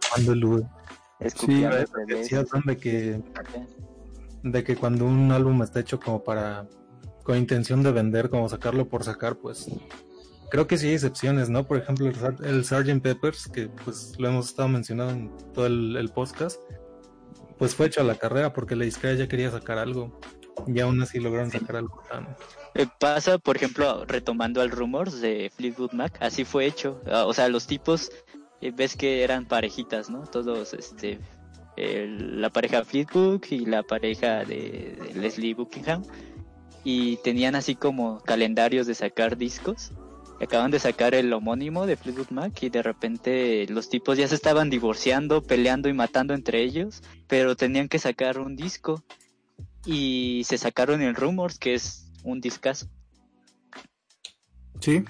Cuando 0.09 0.34
el 0.34 0.43
Uber. 0.45 0.63
Sí. 1.35 1.63
Decías, 2.07 2.47
de 2.65 2.77
que 2.77 3.22
de 4.43 4.63
que 4.63 4.76
cuando 4.76 5.05
un 5.05 5.31
álbum 5.31 5.61
está 5.61 5.80
hecho 5.80 5.99
como 5.99 6.23
para 6.23 6.68
con 7.23 7.38
intención 7.38 7.84
de 7.84 7.91
vender, 7.91 8.31
como 8.31 8.49
sacarlo 8.49 8.89
por 8.89 9.03
sacar, 9.03 9.35
pues 9.35 9.68
creo 10.49 10.65
que 10.65 10.80
sí 10.80 10.88
hay 10.88 10.93
excepciones, 10.95 11.49
¿no? 11.49 11.68
Por 11.68 11.77
ejemplo, 11.77 12.07
el, 12.07 12.15
el 12.45 12.65
Sgt. 12.65 12.99
Peppers, 13.03 13.47
que 13.47 13.69
pues 13.85 14.15
lo 14.18 14.27
hemos 14.30 14.47
estado 14.47 14.68
mencionando 14.69 15.13
en 15.13 15.53
todo 15.53 15.68
el, 15.68 15.95
el 15.95 16.09
podcast, 16.09 16.59
pues 17.59 17.76
fue 17.76 17.85
hecho 17.85 18.01
a 18.01 18.03
la 18.03 18.15
carrera 18.15 18.51
porque 18.51 18.76
la 18.76 18.85
disquera 18.85 19.13
ya 19.13 19.27
quería 19.27 19.51
sacar 19.51 19.77
algo 19.77 20.19
y 20.67 20.79
aún 20.79 21.01
así 21.01 21.19
lograron 21.19 21.51
sacar 21.51 21.77
algo 21.77 22.01
tan... 22.09 22.27
Eh, 22.75 22.88
Pasa, 22.99 23.38
por 23.38 23.57
ejemplo, 23.57 24.05
retomando 24.05 24.61
al 24.61 24.71
Rumors 24.71 25.19
de 25.21 25.51
Fleetwood 25.55 25.91
Mac, 25.93 26.17
así 26.21 26.45
fue 26.45 26.65
hecho. 26.65 27.01
Ah, 27.11 27.25
O 27.25 27.33
sea, 27.33 27.49
los 27.49 27.67
tipos, 27.67 28.11
eh, 28.61 28.71
ves 28.73 28.95
que 28.95 29.23
eran 29.23 29.45
parejitas, 29.45 30.09
¿no? 30.09 30.21
Todos, 30.27 30.73
este, 30.73 31.19
el- 31.75 32.39
la 32.41 32.49
pareja 32.49 32.83
Fleetwood 32.85 33.41
y 33.49 33.65
la 33.65 33.83
pareja 33.83 34.45
de, 34.45 34.97
de 35.03 35.13
Leslie 35.19 35.53
Buckingham. 35.53 36.03
Y 36.83 37.17
tenían 37.17 37.55
así 37.55 37.75
como 37.75 38.21
calendarios 38.21 38.88
de 38.88 38.95
sacar 38.95 39.38
discos. 39.38 39.91
Acaban 40.41 40.71
de 40.71 40.79
sacar 40.79 41.13
el 41.13 41.31
homónimo 41.33 41.85
de 41.85 41.95
Fleetwood 41.97 42.31
Mac 42.31 42.63
y 42.63 42.69
de 42.69 42.81
repente 42.81 43.67
los 43.69 43.89
tipos 43.89 44.17
ya 44.17 44.27
se 44.27 44.33
estaban 44.33 44.71
divorciando, 44.71 45.43
peleando 45.43 45.88
y 45.88 45.93
matando 45.93 46.33
entre 46.33 46.63
ellos, 46.63 47.03
pero 47.27 47.55
tenían 47.55 47.88
que 47.88 47.99
sacar 47.99 48.39
un 48.39 48.55
disco. 48.55 49.03
Y 49.85 50.43
se 50.45 50.57
sacaron 50.57 51.01
el 51.01 51.15
Rumors, 51.15 51.57
que 51.57 51.73
es 51.73 52.11
un 52.23 52.39
discazo. 52.41 52.87
sí 54.79 55.03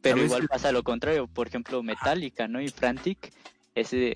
Pero 0.00 0.18
igual 0.18 0.46
pasa 0.48 0.72
lo 0.72 0.82
contrario, 0.82 1.26
por 1.26 1.48
ejemplo, 1.48 1.82
Metallica, 1.82 2.48
¿no? 2.48 2.60
Y 2.60 2.68
Frantic, 2.68 3.32
ese, 3.74 4.14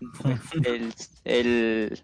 el, 0.64 0.94
el, 1.24 2.02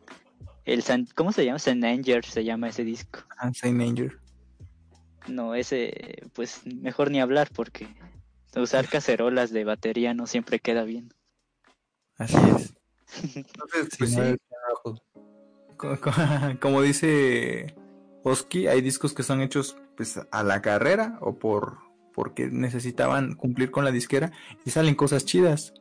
el 0.65 0.83
San- 0.83 1.09
¿cómo 1.15 1.33
se 1.33 1.45
llama? 1.45 1.59
Saint 1.59 1.85
Anger 1.85 2.25
se 2.25 2.45
llama 2.45 2.69
ese 2.69 2.85
disco. 2.85 3.21
ah, 3.39 3.51
Saint 3.55 3.81
Anger. 3.81 4.19
No, 5.29 5.55
ese, 5.55 6.23
pues 6.35 6.63
mejor 6.67 7.11
ni 7.11 7.21
hablar 7.21 7.51
porque 7.55 7.89
usar 8.57 8.89
cacerolas 8.89 9.51
de 9.51 9.65
batería 9.65 10.15
no 10.15 10.27
siempre 10.27 10.59
queda 10.59 10.85
bien. 10.85 11.13
así 12.17 12.37
es 12.37 12.75
entonces 13.35 13.89
pues 13.99 14.11
Sí, 14.11 14.17
sí, 14.17 14.37
como 16.61 16.83
dice 16.83 17.75
Oski, 18.23 18.67
hay 18.67 18.81
discos 18.81 19.15
que 19.15 19.23
son 19.23 19.41
hechos 19.41 19.77
pues 19.97 20.21
a 20.31 20.43
la 20.43 20.61
carrera 20.63 21.19
o 21.21 21.39
por 21.39 21.79
porque 22.15 22.49
necesitaban 22.49 23.35
cumplir 23.35 23.71
con 23.71 23.85
la 23.85 23.93
disquera 23.93 24.33
y 24.65 24.71
salen 24.71 24.97
cosas 24.97 25.25
chidas. 25.25 25.73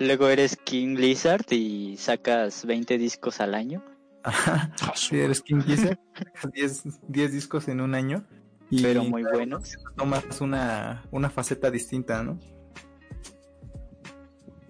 Luego 0.00 0.28
eres 0.28 0.56
King 0.56 0.96
Lizard 0.96 1.46
y 1.50 1.96
sacas 1.98 2.66
20 2.66 2.98
discos 2.98 3.40
al 3.40 3.54
año. 3.54 3.84
Ajá. 4.24 4.72
Si 4.96 5.18
eres 5.20 5.40
King 5.40 5.60
sacas 5.60 6.52
10, 6.52 6.82
10 7.08 7.32
discos 7.32 7.68
en 7.68 7.80
un 7.80 7.94
año 7.94 8.24
y 8.70 8.82
Pero 8.82 9.04
muy 9.04 9.22
buenos. 9.22 9.76
tomas 9.96 10.40
una, 10.40 11.04
una 11.12 11.30
faceta 11.30 11.70
distinta, 11.70 12.24
¿no? 12.24 12.40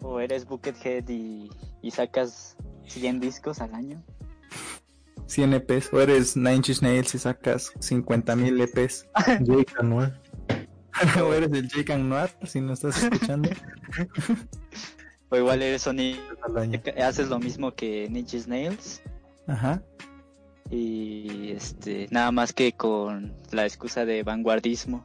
O 0.03 0.21
eres 0.21 0.45
Buckethead 0.45 1.09
y, 1.09 1.49
y 1.81 1.91
sacas 1.91 2.57
100 2.87 3.21
discos 3.21 3.61
al 3.61 3.75
año. 3.75 4.05
100 5.27 5.55
EPs, 5.55 5.93
o 5.93 6.01
eres 6.01 6.37
Nine 6.37 6.57
Inch 6.57 6.83
Nails 6.83 7.15
y 7.15 7.19
sacas 7.19 7.73
50 7.79 8.37
mil 8.37 8.61
EPs, 8.61 9.07
Jake 9.41 9.73
Anuel. 9.79 10.13
o 11.23 11.33
eres 11.33 11.53
el 11.53 11.69
Jake 11.69 11.97
Noir, 11.97 12.31
si 12.45 12.61
no 12.61 12.73
estás 12.73 13.03
escuchando. 13.03 13.51
O 15.31 15.37
igual 15.37 15.63
eres 15.63 15.89
año. 15.89 16.17
haces 17.03 17.29
lo 17.29 17.41
mismo 17.41 17.75
que 17.75 18.09
Ninja 18.09 18.39
Nails. 18.47 19.03
Ajá. 19.49 19.83
y 20.71 21.51
este 21.51 22.07
nada 22.11 22.31
más 22.31 22.53
que 22.53 22.73
con 22.73 23.35
la 23.51 23.65
excusa 23.65 24.05
de 24.05 24.23
vanguardismo. 24.23 25.05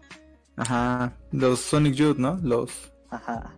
Ajá, 0.56 1.18
los 1.32 1.62
Sonic 1.62 1.96
Youth, 1.96 2.18
¿no? 2.18 2.38
Los... 2.44 2.92
Ajá. 3.10 3.56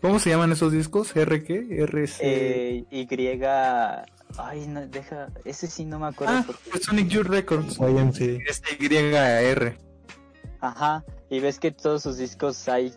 ¿Cómo 0.00 0.18
se 0.18 0.30
llaman 0.30 0.52
esos 0.52 0.72
discos? 0.72 1.14
¿R 1.14 1.42
qué? 1.42 1.82
RC... 1.82 2.20
Eh, 2.22 2.84
y... 2.90 3.06
Ay, 4.36 4.66
no, 4.66 4.86
deja... 4.86 5.28
Ese 5.44 5.66
sí 5.66 5.84
no 5.84 5.98
me 5.98 6.06
acuerdo. 6.08 6.34
Ah, 6.36 6.44
pues 6.46 6.84
Sonic 6.84 7.08
Youth 7.08 7.26
Records. 7.26 7.78
YMC. 7.78 8.42
SYR. 8.48 9.78
Ajá, 10.60 11.04
y 11.30 11.40
ves 11.40 11.58
que 11.58 11.70
todos 11.70 12.02
sus 12.02 12.18
discos 12.18 12.68
hay 12.68 12.92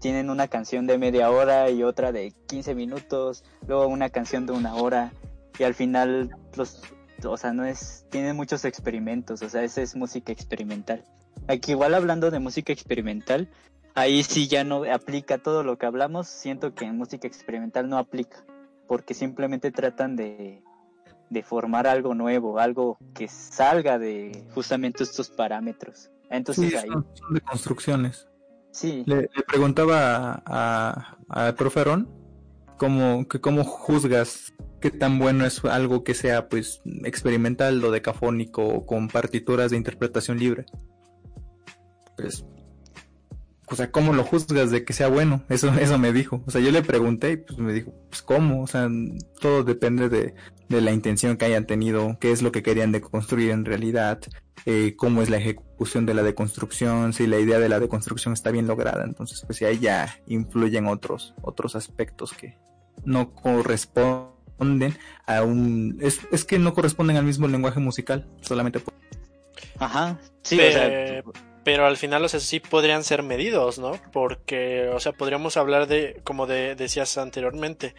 tienen 0.00 0.30
una 0.30 0.48
canción 0.48 0.86
de 0.86 0.98
media 0.98 1.30
hora 1.30 1.70
y 1.70 1.82
otra 1.82 2.10
de 2.10 2.32
15 2.46 2.74
minutos, 2.74 3.44
luego 3.66 3.86
una 3.86 4.08
canción 4.08 4.46
de 4.46 4.52
una 4.52 4.74
hora 4.74 5.12
y 5.58 5.64
al 5.64 5.74
final 5.74 6.30
los 6.56 6.82
o 7.22 7.36
sea, 7.36 7.52
no 7.52 7.64
es 7.64 8.06
tienen 8.10 8.34
muchos 8.34 8.64
experimentos, 8.64 9.42
o 9.42 9.48
sea, 9.48 9.62
esa 9.62 9.82
es 9.82 9.94
música 9.94 10.32
experimental. 10.32 11.04
Aquí 11.48 11.72
igual 11.72 11.94
hablando 11.94 12.30
de 12.30 12.38
música 12.38 12.72
experimental, 12.72 13.48
ahí 13.94 14.22
sí 14.22 14.48
ya 14.48 14.64
no 14.64 14.84
aplica 14.84 15.38
todo 15.38 15.62
lo 15.62 15.76
que 15.76 15.86
hablamos, 15.86 16.28
siento 16.28 16.74
que 16.74 16.86
en 16.86 16.96
música 16.96 17.28
experimental 17.28 17.88
no 17.88 17.98
aplica, 17.98 18.44
porque 18.90 19.14
simplemente 19.14 19.70
tratan 19.70 20.16
de, 20.16 20.64
de 21.28 21.42
formar 21.44 21.86
algo 21.86 22.12
nuevo, 22.12 22.58
algo 22.58 22.98
que 23.14 23.28
salga 23.28 24.00
de 24.00 24.48
justamente 24.52 25.04
estos 25.04 25.30
parámetros. 25.30 26.10
Entonces 26.28 26.74
ahí... 26.74 26.88
Son, 26.88 27.06
de 27.32 27.40
construcciones. 27.40 28.26
Sí. 28.72 29.04
Le, 29.06 29.30
preguntaba 29.46 30.42
a, 30.44 31.16
a, 31.28 31.54
Proferón 31.54 32.08
cómo, 32.78 33.28
que 33.28 33.40
cómo 33.40 33.62
juzgas 33.62 34.54
qué 34.80 34.90
tan 34.90 35.20
bueno 35.20 35.46
es 35.46 35.64
algo 35.64 36.02
que 36.02 36.14
sea 36.14 36.48
pues 36.48 36.82
experimental 37.04 37.84
o 37.84 37.92
decafónico 37.92 38.86
con 38.86 39.06
partituras 39.06 39.70
de 39.70 39.76
interpretación 39.76 40.36
libre. 40.36 40.66
Pues, 42.16 42.44
o 43.70 43.76
sea, 43.76 43.90
¿cómo 43.90 44.12
lo 44.12 44.24
juzgas 44.24 44.70
de 44.70 44.84
que 44.84 44.92
sea 44.92 45.08
bueno? 45.08 45.44
Eso, 45.48 45.68
eso 45.80 45.98
me 45.98 46.12
dijo. 46.12 46.42
O 46.46 46.50
sea, 46.50 46.60
yo 46.60 46.70
le 46.72 46.82
pregunté 46.82 47.32
y 47.32 47.36
pues 47.36 47.58
me 47.58 47.72
dijo, 47.72 47.94
pues 48.08 48.22
¿cómo? 48.22 48.62
O 48.62 48.66
sea, 48.66 48.88
todo 49.40 49.62
depende 49.62 50.08
de, 50.08 50.34
de 50.68 50.80
la 50.80 50.92
intención 50.92 51.36
que 51.36 51.44
hayan 51.44 51.66
tenido, 51.66 52.18
qué 52.20 52.32
es 52.32 52.42
lo 52.42 52.52
que 52.52 52.62
querían 52.62 52.92
deconstruir 52.92 53.50
en 53.50 53.64
realidad, 53.64 54.20
eh, 54.66 54.94
cómo 54.96 55.22
es 55.22 55.30
la 55.30 55.38
ejecución 55.38 56.04
de 56.04 56.14
la 56.14 56.22
deconstrucción, 56.22 57.12
si 57.12 57.26
la 57.26 57.38
idea 57.38 57.58
de 57.58 57.68
la 57.68 57.80
deconstrucción 57.80 58.34
está 58.34 58.50
bien 58.50 58.66
lograda. 58.66 59.04
Entonces, 59.04 59.42
pues 59.46 59.62
ahí 59.62 59.78
ya 59.78 60.18
influyen 60.26 60.86
otros, 60.86 61.34
otros 61.42 61.76
aspectos 61.76 62.32
que 62.32 62.58
no 63.04 63.32
corresponden 63.32 64.96
a 65.26 65.42
un... 65.42 65.96
Es, 66.00 66.20
es 66.32 66.44
que 66.44 66.58
no 66.58 66.74
corresponden 66.74 67.16
al 67.16 67.24
mismo 67.24 67.46
lenguaje 67.46 67.80
musical, 67.80 68.28
solamente 68.40 68.80
por... 68.80 68.94
Ajá, 69.78 70.18
sí, 70.42 70.56
pero, 70.56 70.68
o 70.68 71.32
sea... 71.32 71.49
pero 71.64 71.86
al 71.86 71.96
final, 71.96 72.24
o 72.24 72.28
sea, 72.28 72.40
sí 72.40 72.60
podrían 72.60 73.04
ser 73.04 73.22
medidos, 73.22 73.78
¿no? 73.78 73.92
Porque, 74.12 74.88
o 74.94 75.00
sea, 75.00 75.12
podríamos 75.12 75.56
hablar 75.56 75.86
de, 75.86 76.20
como 76.24 76.46
de, 76.46 76.74
decías 76.74 77.18
anteriormente, 77.18 77.94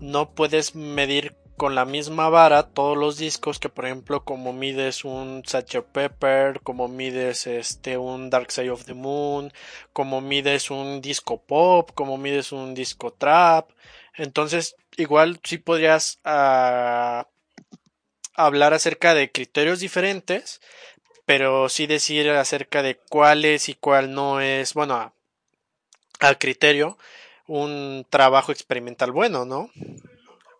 no 0.00 0.30
puedes 0.34 0.74
medir 0.74 1.36
con 1.60 1.74
la 1.74 1.84
misma 1.84 2.30
vara 2.30 2.62
todos 2.62 2.96
los 2.96 3.18
discos 3.18 3.58
que 3.58 3.68
por 3.68 3.84
ejemplo 3.84 4.24
como 4.24 4.54
mides 4.54 5.04
un 5.04 5.42
Sgt. 5.46 5.82
Pepper, 5.92 6.60
como 6.62 6.88
mides 6.88 7.46
este 7.46 7.98
un 7.98 8.30
Dark 8.30 8.50
Side 8.50 8.70
of 8.70 8.86
the 8.86 8.94
Moon, 8.94 9.52
como 9.92 10.22
mides 10.22 10.70
un 10.70 11.02
disco 11.02 11.42
pop, 11.42 11.90
como 11.94 12.16
mides 12.16 12.52
un 12.52 12.72
disco 12.72 13.12
trap. 13.12 13.68
Entonces, 14.14 14.74
igual 14.96 15.38
sí 15.44 15.58
podrías 15.58 16.20
uh, 16.24 17.24
hablar 18.34 18.72
acerca 18.72 19.12
de 19.12 19.30
criterios 19.30 19.80
diferentes, 19.80 20.62
pero 21.30 21.68
sí 21.68 21.86
decir 21.86 22.28
acerca 22.30 22.82
de 22.82 22.98
cuál 23.08 23.44
es 23.44 23.68
y 23.68 23.74
cuál 23.74 24.12
no 24.12 24.40
es, 24.40 24.74
bueno, 24.74 25.14
al 26.18 26.38
criterio, 26.38 26.98
un 27.46 28.04
trabajo 28.10 28.50
experimental 28.50 29.12
bueno, 29.12 29.44
¿no? 29.44 29.70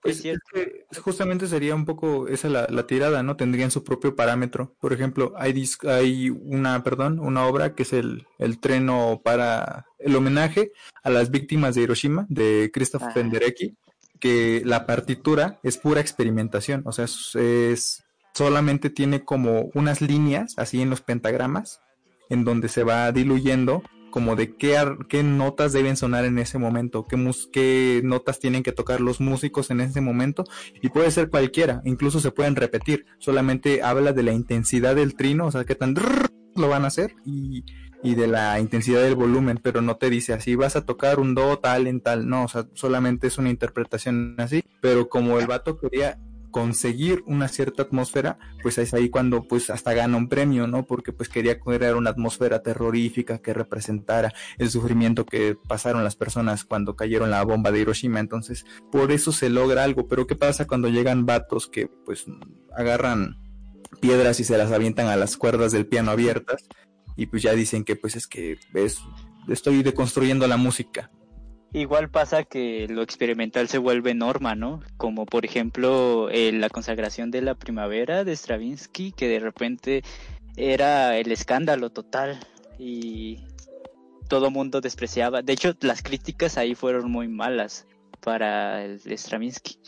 Pues 0.00 0.24
es 0.24 0.38
que 0.52 0.86
justamente 1.00 1.48
sería 1.48 1.74
un 1.74 1.86
poco 1.86 2.28
esa 2.28 2.48
la, 2.48 2.68
la, 2.70 2.86
tirada, 2.86 3.24
¿no? 3.24 3.36
Tendrían 3.36 3.72
su 3.72 3.82
propio 3.82 4.14
parámetro. 4.14 4.72
Por 4.78 4.92
ejemplo, 4.92 5.34
hay, 5.36 5.60
hay 5.88 6.30
una, 6.30 6.84
perdón, 6.84 7.18
una 7.18 7.48
obra 7.48 7.74
que 7.74 7.82
es 7.82 7.92
el, 7.92 8.28
el 8.38 8.60
treno 8.60 9.20
para 9.24 9.86
el 9.98 10.14
homenaje 10.14 10.70
a 11.02 11.10
las 11.10 11.32
víctimas 11.32 11.74
de 11.74 11.82
Hiroshima 11.82 12.26
de 12.28 12.70
Christoph 12.72 13.02
ah. 13.06 13.10
Penderecki, 13.12 13.74
que 14.20 14.62
la 14.64 14.86
partitura 14.86 15.58
es 15.64 15.78
pura 15.78 16.00
experimentación, 16.00 16.84
o 16.86 16.92
sea, 16.92 17.06
es, 17.06 17.34
es 17.34 18.04
solamente 18.34 18.90
tiene 18.90 19.24
como 19.24 19.70
unas 19.74 20.00
líneas 20.00 20.54
así 20.56 20.80
en 20.80 20.90
los 20.90 21.00
pentagramas 21.00 21.80
en 22.28 22.44
donde 22.44 22.68
se 22.68 22.84
va 22.84 23.10
diluyendo 23.12 23.82
como 24.10 24.36
de 24.36 24.56
qué, 24.56 24.76
qué 25.08 25.22
notas 25.22 25.72
deben 25.72 25.96
sonar 25.96 26.24
en 26.24 26.38
ese 26.38 26.58
momento, 26.58 27.06
qué, 27.06 27.16
qué 27.52 28.00
notas 28.04 28.40
tienen 28.40 28.62
que 28.62 28.72
tocar 28.72 29.00
los 29.00 29.20
músicos 29.20 29.70
en 29.70 29.80
ese 29.80 30.00
momento 30.00 30.44
y 30.82 30.88
puede 30.88 31.10
ser 31.10 31.30
cualquiera, 31.30 31.80
incluso 31.84 32.20
se 32.20 32.32
pueden 32.32 32.56
repetir, 32.56 33.06
solamente 33.18 33.82
habla 33.82 34.12
de 34.12 34.22
la 34.22 34.32
intensidad 34.32 34.96
del 34.96 35.14
trino, 35.14 35.46
o 35.46 35.50
sea, 35.50 35.64
qué 35.64 35.74
tan 35.74 35.94
lo 36.56 36.68
van 36.68 36.84
a 36.84 36.88
hacer 36.88 37.14
y, 37.24 37.64
y 38.02 38.14
de 38.16 38.26
la 38.26 38.58
intensidad 38.58 39.02
del 39.02 39.14
volumen, 39.14 39.60
pero 39.62 39.80
no 39.80 39.96
te 39.96 40.10
dice 40.10 40.32
así 40.32 40.56
vas 40.56 40.76
a 40.76 40.84
tocar 40.84 41.20
un 41.20 41.34
do 41.34 41.58
tal 41.58 41.86
en 41.86 42.00
tal, 42.00 42.28
no, 42.28 42.44
o 42.44 42.48
sea, 42.48 42.66
solamente 42.74 43.28
es 43.28 43.38
una 43.38 43.50
interpretación 43.50 44.34
así, 44.38 44.64
pero 44.80 45.08
como 45.08 45.38
el 45.38 45.46
vato 45.46 45.78
quería 45.78 46.18
conseguir 46.50 47.22
una 47.26 47.48
cierta 47.48 47.82
atmósfera, 47.82 48.38
pues 48.62 48.78
es 48.78 48.94
ahí 48.94 49.08
cuando 49.08 49.42
pues 49.42 49.70
hasta 49.70 49.94
gana 49.94 50.16
un 50.16 50.28
premio, 50.28 50.66
¿no? 50.66 50.86
Porque 50.86 51.12
pues 51.12 51.28
quería 51.28 51.58
crear 51.60 51.96
una 51.96 52.10
atmósfera 52.10 52.62
terrorífica 52.62 53.38
que 53.38 53.54
representara 53.54 54.32
el 54.58 54.70
sufrimiento 54.70 55.24
que 55.24 55.56
pasaron 55.68 56.04
las 56.04 56.16
personas 56.16 56.64
cuando 56.64 56.96
cayeron 56.96 57.30
la 57.30 57.44
bomba 57.44 57.70
de 57.70 57.80
Hiroshima, 57.80 58.20
entonces 58.20 58.64
por 58.90 59.12
eso 59.12 59.32
se 59.32 59.50
logra 59.50 59.84
algo, 59.84 60.08
pero 60.08 60.26
¿qué 60.26 60.36
pasa 60.36 60.66
cuando 60.66 60.88
llegan 60.88 61.26
vatos 61.26 61.66
que 61.66 61.88
pues 62.04 62.26
agarran 62.76 63.36
piedras 64.00 64.40
y 64.40 64.44
se 64.44 64.58
las 64.58 64.72
avientan 64.72 65.08
a 65.08 65.16
las 65.16 65.36
cuerdas 65.36 65.72
del 65.72 65.86
piano 65.86 66.10
abiertas 66.10 66.68
y 67.16 67.26
pues 67.26 67.42
ya 67.42 67.52
dicen 67.52 67.84
que 67.84 67.96
pues 67.96 68.16
es 68.16 68.26
que 68.26 68.58
es 68.74 68.98
estoy 69.48 69.82
deconstruyendo 69.82 70.46
la 70.46 70.56
música 70.56 71.10
Igual 71.72 72.10
pasa 72.10 72.42
que 72.42 72.88
lo 72.88 73.02
experimental 73.02 73.68
se 73.68 73.78
vuelve 73.78 74.12
norma, 74.12 74.56
¿no? 74.56 74.82
Como 74.96 75.24
por 75.24 75.44
ejemplo 75.44 76.28
eh, 76.30 76.50
la 76.52 76.68
consagración 76.68 77.30
de 77.30 77.42
la 77.42 77.54
primavera 77.54 78.24
de 78.24 78.34
Stravinsky, 78.34 79.12
que 79.12 79.28
de 79.28 79.38
repente 79.38 80.02
era 80.56 81.16
el 81.16 81.30
escándalo 81.30 81.90
total 81.90 82.40
y 82.78 83.44
todo 84.28 84.50
mundo 84.50 84.80
despreciaba. 84.80 85.42
De 85.42 85.52
hecho, 85.52 85.74
las 85.80 86.02
críticas 86.02 86.58
ahí 86.58 86.74
fueron 86.74 87.10
muy 87.10 87.28
malas 87.28 87.86
para 88.20 88.84
Stravinsky. 88.96 89.78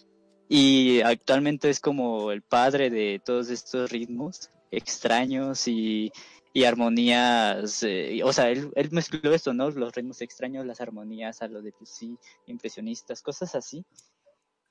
Y 0.49 1.01
actualmente 1.01 1.69
es 1.69 1.81
como 1.81 2.31
el 2.31 2.43
padre 2.43 2.91
de 2.91 3.21
todos 3.25 3.51
estos 3.51 3.91
ritmos 3.91 4.51
extraños 4.71 5.67
y 5.67 6.13
y 6.53 6.65
armonías, 6.65 7.83
eh, 7.83 8.21
o 8.25 8.33
sea, 8.33 8.51
él, 8.51 8.71
él, 8.75 8.91
mezcló 8.93 9.33
esto, 9.33 9.55
¿no? 9.55 9.71
Los 9.71 9.95
ritmos 9.95 10.21
extraños, 10.21 10.67
las 10.67 10.81
armonías 10.81 11.41
a 11.43 11.49
lo 11.49 11.63
de 11.63 11.73
sí, 11.85 12.19
impresionistas, 12.47 13.23
cosas 13.23 13.55
así. 13.55 13.85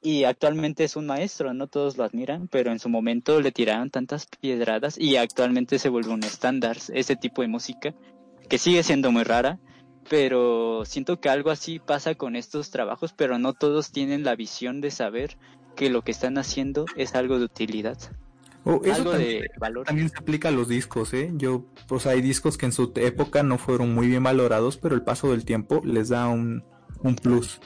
Y 0.03 0.23
actualmente 0.23 0.83
es 0.83 0.95
un 0.95 1.05
maestro, 1.05 1.53
no 1.53 1.67
todos 1.67 1.97
lo 1.97 2.03
admiran, 2.03 2.47
pero 2.47 2.71
en 2.71 2.79
su 2.79 2.89
momento 2.89 3.39
le 3.39 3.51
tiraron 3.51 3.91
tantas 3.91 4.25
piedradas 4.25 4.97
y 4.97 5.15
actualmente 5.15 5.77
se 5.77 5.89
vuelve 5.89 6.09
un 6.09 6.23
estándar 6.23 6.77
ese 6.91 7.15
tipo 7.15 7.43
de 7.43 7.47
música, 7.47 7.93
que 8.49 8.57
sigue 8.57 8.81
siendo 8.81 9.11
muy 9.11 9.23
rara, 9.23 9.59
pero 10.09 10.85
siento 10.85 11.19
que 11.19 11.29
algo 11.29 11.51
así 11.51 11.79
pasa 11.79 12.15
con 12.15 12.35
estos 12.35 12.71
trabajos, 12.71 13.13
pero 13.13 13.37
no 13.37 13.53
todos 13.53 13.91
tienen 13.91 14.23
la 14.23 14.35
visión 14.35 14.81
de 14.81 14.89
saber 14.89 15.37
que 15.75 15.91
lo 15.91 16.03
que 16.03 16.11
están 16.11 16.37
haciendo 16.39 16.85
es 16.95 17.13
algo 17.13 17.37
de 17.37 17.45
utilidad. 17.45 17.97
Oh, 18.63 18.79
eso 18.83 19.03
también, 19.03 19.45
también 19.85 20.09
se 20.09 20.17
aplica 20.17 20.49
a 20.49 20.51
los 20.51 20.67
discos, 20.67 21.13
¿eh? 21.13 21.31
Yo, 21.33 21.65
pues 21.87 22.05
hay 22.05 22.21
discos 22.21 22.57
que 22.57 22.67
en 22.67 22.71
su 22.71 22.91
época 22.95 23.41
no 23.41 23.57
fueron 23.57 23.93
muy 23.93 24.07
bien 24.07 24.23
valorados, 24.23 24.77
pero 24.77 24.93
el 24.93 25.01
paso 25.01 25.31
del 25.31 25.45
tiempo 25.45 25.81
les 25.83 26.09
da 26.09 26.27
un, 26.27 26.63
un 27.01 27.15
plus, 27.15 27.59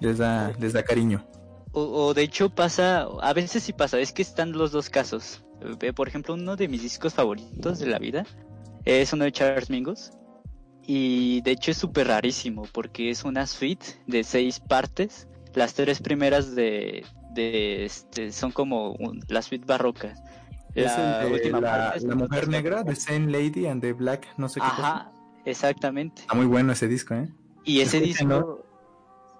les 0.00 0.18
da, 0.18 0.52
les 0.60 0.72
da 0.72 0.84
cariño. 0.84 1.26
O, 1.72 2.14
de 2.14 2.22
hecho 2.22 2.48
pasa, 2.48 3.06
a 3.20 3.32
veces 3.34 3.64
sí 3.64 3.72
pasa, 3.72 3.98
es 3.98 4.12
que 4.12 4.22
están 4.22 4.52
los 4.52 4.70
dos 4.70 4.88
casos. 4.88 5.44
Por 5.94 6.08
ejemplo, 6.08 6.34
uno 6.34 6.56
de 6.56 6.68
mis 6.68 6.82
discos 6.82 7.12
favoritos 7.12 7.80
de 7.80 7.86
la 7.86 7.98
vida 7.98 8.24
es 8.84 9.12
uno 9.12 9.24
de 9.24 9.32
Charles 9.32 9.68
Mingus. 9.68 10.10
Y 10.86 11.40
de 11.40 11.50
hecho 11.50 11.72
es 11.72 11.76
súper 11.76 12.06
rarísimo 12.06 12.62
porque 12.72 13.10
es 13.10 13.24
una 13.24 13.46
suite 13.46 13.86
de 14.06 14.22
seis 14.22 14.60
partes. 14.60 15.28
Las 15.54 15.74
tres 15.74 16.00
primeras 16.00 16.54
de, 16.54 17.04
de 17.34 17.84
este, 17.84 18.30
son 18.30 18.52
como 18.52 18.96
la 19.28 19.42
suite 19.42 19.66
barroca 19.66 20.14
la, 20.84 21.26
última 21.30 21.60
la, 21.60 22.14
mujer 22.14 22.48
negra, 22.48 22.84
The 22.84 22.96
Same 22.96 23.30
Lady 23.30 23.66
and 23.66 23.80
the 23.80 23.92
Black, 23.92 24.26
no 24.36 24.48
sé 24.48 24.60
qué 24.60 24.66
Ajá, 24.66 25.12
exactamente. 25.44 26.22
Está 26.22 26.34
muy 26.34 26.46
bueno 26.46 26.72
ese 26.72 26.88
disco, 26.88 27.14
¿eh? 27.14 27.28
Y 27.64 27.80
ese 27.80 28.00
disco, 28.00 28.64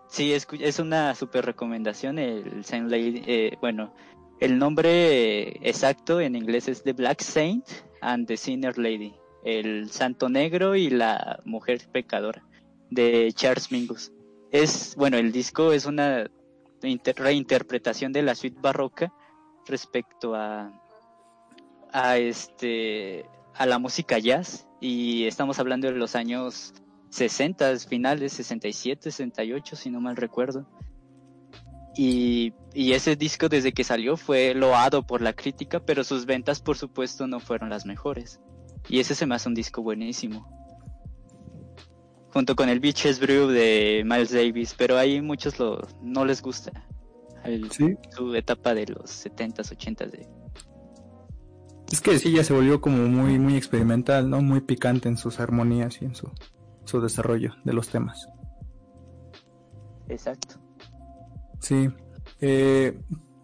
sí, 0.08 0.32
es, 0.32 0.46
es 0.60 0.78
una 0.78 1.14
super 1.14 1.44
recomendación, 1.44 2.18
el 2.18 2.64
Same 2.64 2.88
Lady, 2.88 3.22
eh, 3.26 3.56
bueno, 3.60 3.92
El 4.38 4.58
nombre 4.58 5.66
exacto 5.66 6.20
en 6.20 6.36
inglés 6.36 6.68
es 6.68 6.82
The 6.82 6.92
Black 6.92 7.22
Saint 7.22 7.64
and 8.02 8.26
the 8.26 8.36
Sinner 8.36 8.76
Lady, 8.76 9.14
el 9.44 9.90
santo 9.90 10.28
negro 10.28 10.76
y 10.76 10.90
la 10.90 11.40
mujer 11.44 11.80
pecadora 11.90 12.44
de 12.90 13.32
Charles 13.34 13.72
Mingus. 13.72 14.12
Es, 14.50 14.94
bueno, 14.96 15.16
el 15.16 15.32
disco 15.32 15.72
es 15.72 15.86
una 15.86 16.30
reinterpretación 16.82 18.12
de 18.12 18.22
la 18.22 18.34
suite 18.34 18.60
barroca 18.60 19.12
respecto 19.66 20.34
a 20.34 20.70
a 21.92 22.18
este 22.18 23.26
a 23.54 23.66
la 23.66 23.78
música 23.78 24.18
jazz 24.18 24.66
y 24.80 25.24
estamos 25.26 25.58
hablando 25.58 25.88
de 25.88 25.94
los 25.94 26.14
años 26.14 26.74
60, 27.10 27.78
finales 27.78 28.34
67, 28.34 29.10
68 29.10 29.76
si 29.76 29.90
no 29.90 30.00
mal 30.00 30.16
recuerdo. 30.16 30.66
Y, 31.96 32.52
y 32.74 32.92
ese 32.92 33.16
disco 33.16 33.48
desde 33.48 33.72
que 33.72 33.82
salió 33.82 34.18
fue 34.18 34.54
loado 34.54 35.06
por 35.06 35.22
la 35.22 35.32
crítica, 35.32 35.80
pero 35.80 36.04
sus 36.04 36.26
ventas 36.26 36.60
por 36.60 36.76
supuesto 36.76 37.26
no 37.26 37.40
fueron 37.40 37.70
las 37.70 37.86
mejores. 37.86 38.40
Y 38.88 39.00
ese 39.00 39.14
se 39.14 39.26
me 39.26 39.34
hace 39.34 39.48
un 39.48 39.54
disco 39.54 39.82
buenísimo. 39.82 40.46
Junto 42.32 42.54
con 42.54 42.68
el 42.68 42.80
Beaches 42.80 43.18
Brew 43.18 43.48
de 43.48 44.02
Miles 44.04 44.30
Davis, 44.30 44.74
pero 44.76 44.98
ahí 44.98 45.22
muchos 45.22 45.58
lo, 45.58 45.80
no 46.02 46.26
les 46.26 46.42
gusta. 46.42 46.70
Su 48.10 48.34
etapa 48.34 48.74
de 48.74 48.86
los 48.86 49.24
70s, 49.24 49.74
80s 49.74 50.10
de, 50.10 50.28
es 51.90 52.00
que 52.00 52.18
sí, 52.18 52.32
ya 52.32 52.44
se 52.44 52.52
volvió 52.52 52.80
como 52.80 52.98
muy, 53.08 53.38
muy 53.38 53.56
experimental, 53.56 54.28
¿no? 54.28 54.40
Muy 54.40 54.60
picante 54.60 55.08
en 55.08 55.16
sus 55.16 55.40
armonías 55.40 56.00
y 56.02 56.06
en 56.06 56.14
su, 56.14 56.30
su 56.84 57.00
desarrollo 57.00 57.54
de 57.64 57.72
los 57.72 57.88
temas. 57.88 58.28
Exacto. 60.08 60.56
Sí. 61.60 61.88
Eh, 62.40 62.98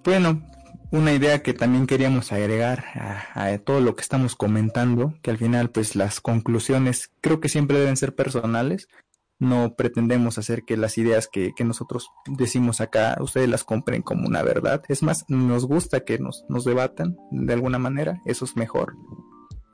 bueno, 0.05 0.45
una 0.91 1.13
idea 1.13 1.43
que 1.43 1.55
también 1.55 1.87
queríamos 1.87 2.33
agregar 2.33 2.85
a, 2.95 3.45
a, 3.45 3.59
todo 3.59 3.81
lo 3.81 3.97
que 3.97 4.03
estamos 4.03 4.37
comentando, 4.37 5.15
que 5.23 5.31
al 5.31 5.39
final 5.39 5.71
pues 5.71 5.97
las 5.97 6.21
conclusiones 6.21 7.11
creo 7.21 7.41
que 7.41 7.49
siempre 7.49 7.79
deben 7.79 7.97
ser 7.97 8.15
personales 8.15 8.89
no 9.39 9.75
pretendemos 9.77 10.39
hacer 10.39 10.65
que 10.65 10.77
las 10.77 10.99
ideas 10.99 11.29
que, 11.31 11.53
nosotros 11.65 12.11
decimos 12.27 12.81
acá 12.81 13.17
ustedes 13.21 13.49
las 13.49 13.65
compren 13.65 14.03
como 14.03 14.27
una 14.27 14.43
verdad. 14.43 14.83
Es 14.89 15.03
más, 15.03 15.25
nos 15.29 15.67
gusta 15.67 16.05
que 16.05 16.19
nos, 16.19 16.45
nos 16.49 16.65
debatan 16.65 17.17
de 17.31 17.53
alguna 17.53 17.79
manera, 17.79 18.21
eso 18.25 18.45
es 18.45 18.57
mejor. 18.57 18.95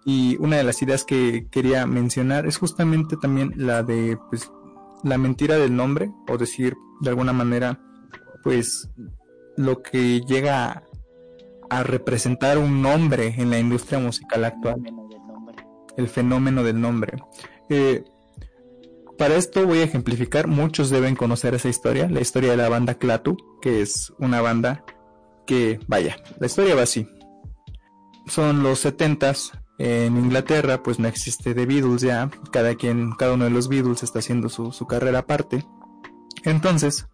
Y 0.05 0.37
una 0.39 0.57
de 0.57 0.65
las 0.65 0.81
ideas 0.81 1.05
que 1.05 1.49
quería 1.51 1.87
mencionar 1.87 2.47
es 2.47 2.57
justamente 2.57 3.17
también 3.17 3.53
la 3.57 3.83
de 3.83 4.19
pues, 4.31 4.51
la 5.05 5.19
mentira 5.19 5.57
del 5.57 5.77
nombre, 5.77 6.11
o 6.29 6.39
decir 6.39 6.75
de 7.01 7.11
alguna 7.11 7.33
manera, 7.33 7.81
pues 8.43 8.91
lo 9.57 9.83
que 9.83 10.21
llega 10.21 10.85
a, 11.69 11.83
representar 11.83 12.57
un 12.59 12.81
nombre 12.81 13.35
en 13.37 13.51
la 13.51 13.59
industria 13.59 13.99
musical 13.99 14.45
actual. 14.45 14.83
El 15.97 16.09
fenómeno 16.09 16.63
del 16.63 16.81
nombre. 16.81 17.19
Eh, 17.69 18.05
para 19.19 19.37
esto 19.37 19.67
voy 19.67 19.81
a 19.81 19.85
ejemplificar, 19.85 20.47
muchos 20.47 20.91
deben 20.91 21.17
conocer 21.17 21.55
esa 21.55 21.69
historia, 21.69 22.09
la 22.09 22.21
historia 22.21 22.53
de 22.53 22.57
la 22.57 22.69
banda 22.69 22.95
Clatu, 22.95 23.37
que 23.61 23.83
es 23.83 24.13
una 24.19 24.41
banda 24.41 24.85
que, 25.47 25.81
vaya, 25.89 26.17
la 26.39 26.47
historia 26.47 26.75
va 26.75 26.83
así. 26.83 27.07
Son 28.27 28.63
los 28.63 28.79
setentas, 28.79 29.53
en 29.79 30.17
Inglaterra 30.17 30.83
pues 30.83 30.99
no 30.99 31.09
existe 31.09 31.55
The 31.55 31.67
Beatles 31.67 32.03
ya, 32.03 32.31
cada 32.53 32.75
quien, 32.77 33.13
cada 33.13 33.35
uno 33.35 33.45
de 33.45 33.51
los 33.51 33.69
Beatles 33.69 34.03
está 34.03 34.21
haciendo 34.21 34.49
su, 34.49 34.73
su 34.73 34.87
carrera 34.87 35.21
aparte. 35.21 35.65
Entonces, 36.45 37.09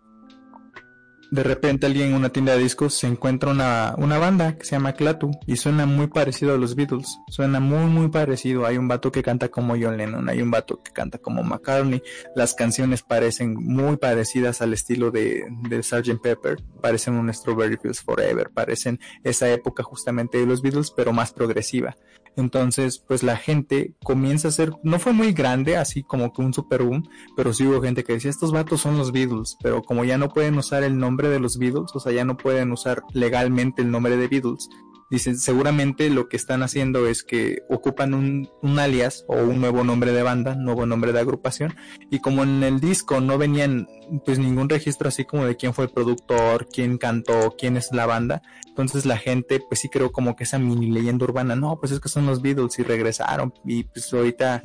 de 1.31 1.43
repente 1.43 1.87
alguien 1.87 2.09
en 2.09 2.15
una 2.15 2.31
tienda 2.31 2.55
de 2.55 2.63
discos 2.63 2.95
se 2.95 3.07
encuentra 3.07 3.51
una, 3.51 3.95
una 3.99 4.19
banda 4.19 4.57
que 4.57 4.65
se 4.65 4.73
llama 4.73 4.93
Clatu 4.93 5.31
y 5.47 5.57
suena 5.57 5.87
muy 5.87 6.07
parecido 6.07 6.55
a 6.55 6.59
los 6.59 6.75
Beatles, 6.75 7.19
suena 7.29 7.61
muy 7.61 7.87
muy 7.87 8.09
parecido, 8.09 8.67
hay 8.67 8.79
un 8.79 8.89
vato 8.89 9.13
que 9.13 9.23
canta 9.23 9.49
como 9.49 9.75
John 9.81 9.97
Lennon, 9.97 10.29
hay 10.29 10.43
un 10.43 10.51
vato 10.51 10.83
que 10.83 10.93
canta 10.93 11.19
como 11.19 11.43
McCartney, 11.43 12.03
las 12.35 12.55
canciones 12.55 13.03
parecen 13.03 13.55
muy 13.55 13.97
parecidas 13.97 14.63
al 14.63 14.73
estilo 14.73 15.11
de, 15.11 15.45
de 15.69 15.83
Sgt. 15.83 16.21
Pepper, 16.23 16.63
parecen 16.81 17.15
un 17.15 17.33
Strawberry 17.33 17.77
Fields 17.77 18.01
Forever, 18.01 18.51
parecen 18.51 19.01
esa 19.23 19.51
época 19.51 19.83
justamente 19.83 20.39
de 20.39 20.47
los 20.47 20.63
Beatles 20.63 20.91
pero 20.91 21.13
más 21.13 21.33
progresiva. 21.33 21.97
Entonces, 22.37 22.99
pues 22.99 23.23
la 23.23 23.37
gente 23.37 23.95
comienza 24.03 24.49
a 24.49 24.53
ser, 24.53 24.73
no 24.83 24.99
fue 24.99 25.13
muy 25.13 25.33
grande, 25.33 25.77
así 25.77 26.03
como 26.03 26.33
que 26.33 26.43
un 26.43 26.53
super 26.53 26.83
boom, 26.83 27.09
pero 27.37 27.53
sí 27.53 27.67
hubo 27.67 27.81
gente 27.81 28.03
que 28.03 28.15
decía, 28.15 28.31
estos 28.31 28.51
vatos 28.51 28.81
son 28.81 28.99
los 28.99 29.13
Beatles, 29.13 29.57
pero 29.63 29.83
como 29.83 30.05
ya 30.05 30.19
no 30.19 30.29
pueden 30.29 30.59
usar 30.59 30.83
el 30.83 30.99
nombre 30.99 31.24
de 31.31 31.41
los 31.41 31.59
Beatles, 31.59 31.95
o 31.95 32.01
sea, 32.01 32.13
ya 32.13 32.25
no 32.25 32.37
pueden 32.37 32.73
usar 32.73 33.03
legalmente 33.13 33.83
el 33.83 33.91
nombre 33.91 34.17
de 34.17 34.29
Beatles, 34.29 34.69
Dicen, 35.11 35.39
seguramente 35.39 36.11
lo 36.11 36.29
que 36.29 36.37
están 36.37 36.63
haciendo 36.63 37.07
es 37.07 37.23
que 37.23 37.63
ocupan 37.69 38.15
un, 38.15 38.49
un, 38.63 38.79
alias 38.79 39.25
o 39.29 39.37
un 39.37 39.61
nuevo 39.61 39.85
nombre 39.85 40.13
de 40.13 40.23
banda, 40.23 40.55
nuevo 40.55 40.87
nombre 40.87 41.13
de 41.13 41.21
agrupación, 41.21 41.75
y 42.11 42.21
como 42.21 42.43
en 42.43 42.63
el 42.63 42.81
disco 42.81 43.21
no 43.21 43.39
venían 43.39 43.87
pues 44.25 44.39
ningún 44.39 44.69
registro 44.69 45.09
así 45.09 45.25
como 45.25 45.45
de 45.47 45.57
quién 45.57 45.75
fue 45.75 45.87
el 45.87 45.91
productor, 45.91 46.69
quién 46.69 46.99
cantó, 46.99 47.55
quién 47.57 47.77
es 47.77 47.91
la 47.93 48.07
banda, 48.07 48.43
entonces 48.67 49.07
la 49.07 49.17
gente 49.17 49.61
pues 49.61 49.81
sí 49.81 49.89
creo 49.89 50.13
como 50.13 50.37
que 50.37 50.45
esa 50.45 50.59
mini 50.59 50.91
leyenda 50.91 51.25
urbana, 51.25 51.57
no, 51.57 51.79
pues 51.79 51.93
es 51.93 52.01
que 52.01 52.09
son 52.09 52.27
los 52.27 52.43
Beatles 52.43 52.79
y 52.79 52.83
regresaron, 52.83 53.53
y 53.65 53.85
pues 53.85 54.13
ahorita 54.13 54.63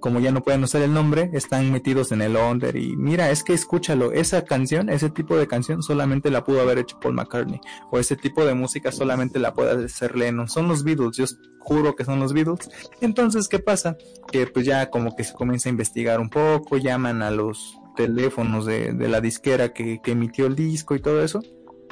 como 0.00 0.20
ya 0.20 0.32
no 0.32 0.42
pueden 0.42 0.64
usar 0.64 0.82
el 0.82 0.92
nombre, 0.92 1.30
están 1.34 1.70
metidos 1.70 2.12
en 2.12 2.22
el 2.22 2.36
under, 2.36 2.76
y 2.76 2.96
mira, 2.96 3.30
es 3.30 3.44
que 3.44 3.52
escúchalo, 3.52 4.12
esa 4.12 4.44
canción, 4.44 4.88
ese 4.88 5.10
tipo 5.10 5.36
de 5.36 5.46
canción 5.46 5.82
solamente 5.82 6.30
la 6.30 6.44
pudo 6.44 6.60
haber 6.60 6.78
hecho 6.78 6.98
Paul 7.00 7.14
McCartney, 7.14 7.60
o 7.90 7.98
ese 7.98 8.16
tipo 8.16 8.44
de 8.44 8.54
música 8.54 8.92
solamente 8.92 9.38
la 9.38 9.54
puede 9.54 9.79
ser 9.88 10.16
Lennon, 10.16 10.48
son 10.48 10.68
los 10.68 10.84
Beatles, 10.84 11.16
yo 11.16 11.24
juro 11.58 11.94
que 11.94 12.04
son 12.04 12.20
los 12.20 12.32
Beatles. 12.32 12.68
Entonces, 13.00 13.48
¿qué 13.48 13.58
pasa? 13.58 13.96
Que 14.30 14.46
pues 14.46 14.66
ya 14.66 14.90
como 14.90 15.14
que 15.16 15.24
se 15.24 15.34
comienza 15.34 15.68
a 15.68 15.70
investigar 15.70 16.20
un 16.20 16.30
poco, 16.30 16.76
llaman 16.76 17.22
a 17.22 17.30
los 17.30 17.78
teléfonos 17.96 18.66
de, 18.66 18.92
la 18.92 19.20
disquera 19.20 19.72
que, 19.72 20.00
emitió 20.04 20.46
el 20.46 20.56
disco 20.56 20.94
y 20.94 21.00
todo 21.00 21.22
eso. 21.22 21.42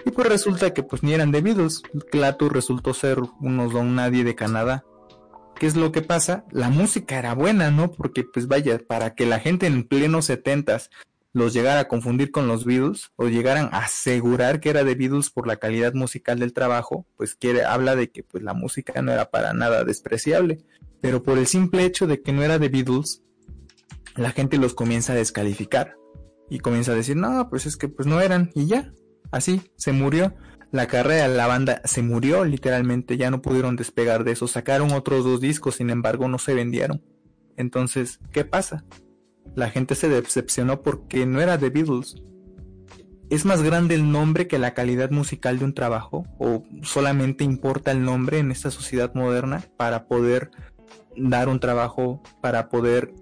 Y 0.04 0.10
pues 0.10 0.28
resulta 0.28 0.72
que 0.72 0.82
pues 0.82 1.02
ni 1.02 1.12
eran 1.12 1.32
de 1.32 1.40
Beatles. 1.40 1.82
Clatu 2.10 2.48
resultó 2.48 2.94
ser 2.94 3.18
unos 3.40 3.72
don 3.72 3.94
nadie 3.94 4.24
de 4.24 4.34
Canadá. 4.34 4.84
¿Qué 5.56 5.66
es 5.66 5.76
lo 5.76 5.90
que 5.90 6.02
pasa? 6.02 6.44
La 6.50 6.68
música 6.70 7.18
era 7.18 7.34
buena, 7.34 7.70
¿no? 7.70 7.90
Porque 7.90 8.24
pues 8.24 8.46
vaya, 8.46 8.78
para 8.78 9.14
que 9.14 9.26
la 9.26 9.40
gente 9.40 9.66
en 9.66 9.82
pleno 9.82 10.22
setentas 10.22 10.88
los 11.38 11.54
llegara 11.54 11.80
a 11.80 11.88
confundir 11.88 12.30
con 12.30 12.46
los 12.48 12.64
Beatles 12.64 13.10
o 13.16 13.28
llegaran 13.28 13.70
a 13.72 13.78
asegurar 13.84 14.60
que 14.60 14.70
era 14.70 14.84
de 14.84 14.94
Beatles 14.94 15.30
por 15.30 15.46
la 15.46 15.56
calidad 15.56 15.94
musical 15.94 16.38
del 16.38 16.52
trabajo, 16.52 17.06
pues 17.16 17.34
quiere, 17.34 17.64
habla 17.64 17.96
de 17.96 18.10
que 18.10 18.22
pues 18.22 18.42
la 18.42 18.52
música 18.52 19.00
no 19.00 19.12
era 19.12 19.30
para 19.30 19.54
nada 19.54 19.84
despreciable, 19.84 20.58
pero 21.00 21.22
por 21.22 21.38
el 21.38 21.46
simple 21.46 21.84
hecho 21.84 22.06
de 22.06 22.20
que 22.20 22.32
no 22.32 22.42
era 22.42 22.58
de 22.58 22.68
Beatles, 22.68 23.22
la 24.16 24.32
gente 24.32 24.58
los 24.58 24.74
comienza 24.74 25.12
a 25.12 25.16
descalificar 25.16 25.96
y 26.50 26.58
comienza 26.58 26.92
a 26.92 26.96
decir, 26.96 27.16
no, 27.16 27.48
pues 27.48 27.66
es 27.66 27.76
que 27.76 27.88
pues 27.88 28.06
no 28.06 28.20
eran 28.20 28.50
y 28.54 28.66
ya, 28.66 28.92
así, 29.30 29.62
se 29.76 29.92
murió. 29.92 30.34
La 30.70 30.86
carrera 30.86 31.28
la 31.28 31.46
banda 31.46 31.80
se 31.84 32.02
murió 32.02 32.44
literalmente, 32.44 33.16
ya 33.16 33.30
no 33.30 33.40
pudieron 33.40 33.76
despegar 33.76 34.24
de 34.24 34.32
eso, 34.32 34.48
sacaron 34.48 34.92
otros 34.92 35.24
dos 35.24 35.40
discos, 35.40 35.76
sin 35.76 35.88
embargo 35.88 36.28
no 36.28 36.38
se 36.38 36.52
vendieron. 36.52 37.02
Entonces, 37.56 38.20
¿qué 38.32 38.44
pasa? 38.44 38.84
La 39.54 39.70
gente 39.70 39.94
se 39.94 40.08
decepcionó 40.08 40.82
porque 40.82 41.26
no 41.26 41.40
era 41.40 41.58
The 41.58 41.70
Beatles. 41.70 42.16
¿Es 43.30 43.44
más 43.44 43.62
grande 43.62 43.94
el 43.94 44.10
nombre 44.10 44.48
que 44.48 44.58
la 44.58 44.72
calidad 44.72 45.10
musical 45.10 45.58
de 45.58 45.64
un 45.66 45.74
trabajo? 45.74 46.24
¿O 46.38 46.64
solamente 46.82 47.44
importa 47.44 47.90
el 47.90 48.02
nombre 48.02 48.38
en 48.38 48.50
esta 48.50 48.70
sociedad 48.70 49.12
moderna 49.14 49.64
para 49.76 50.06
poder 50.06 50.50
dar 51.16 51.48
un 51.48 51.60
trabajo, 51.60 52.22
para 52.40 52.68
poder, 52.68 53.12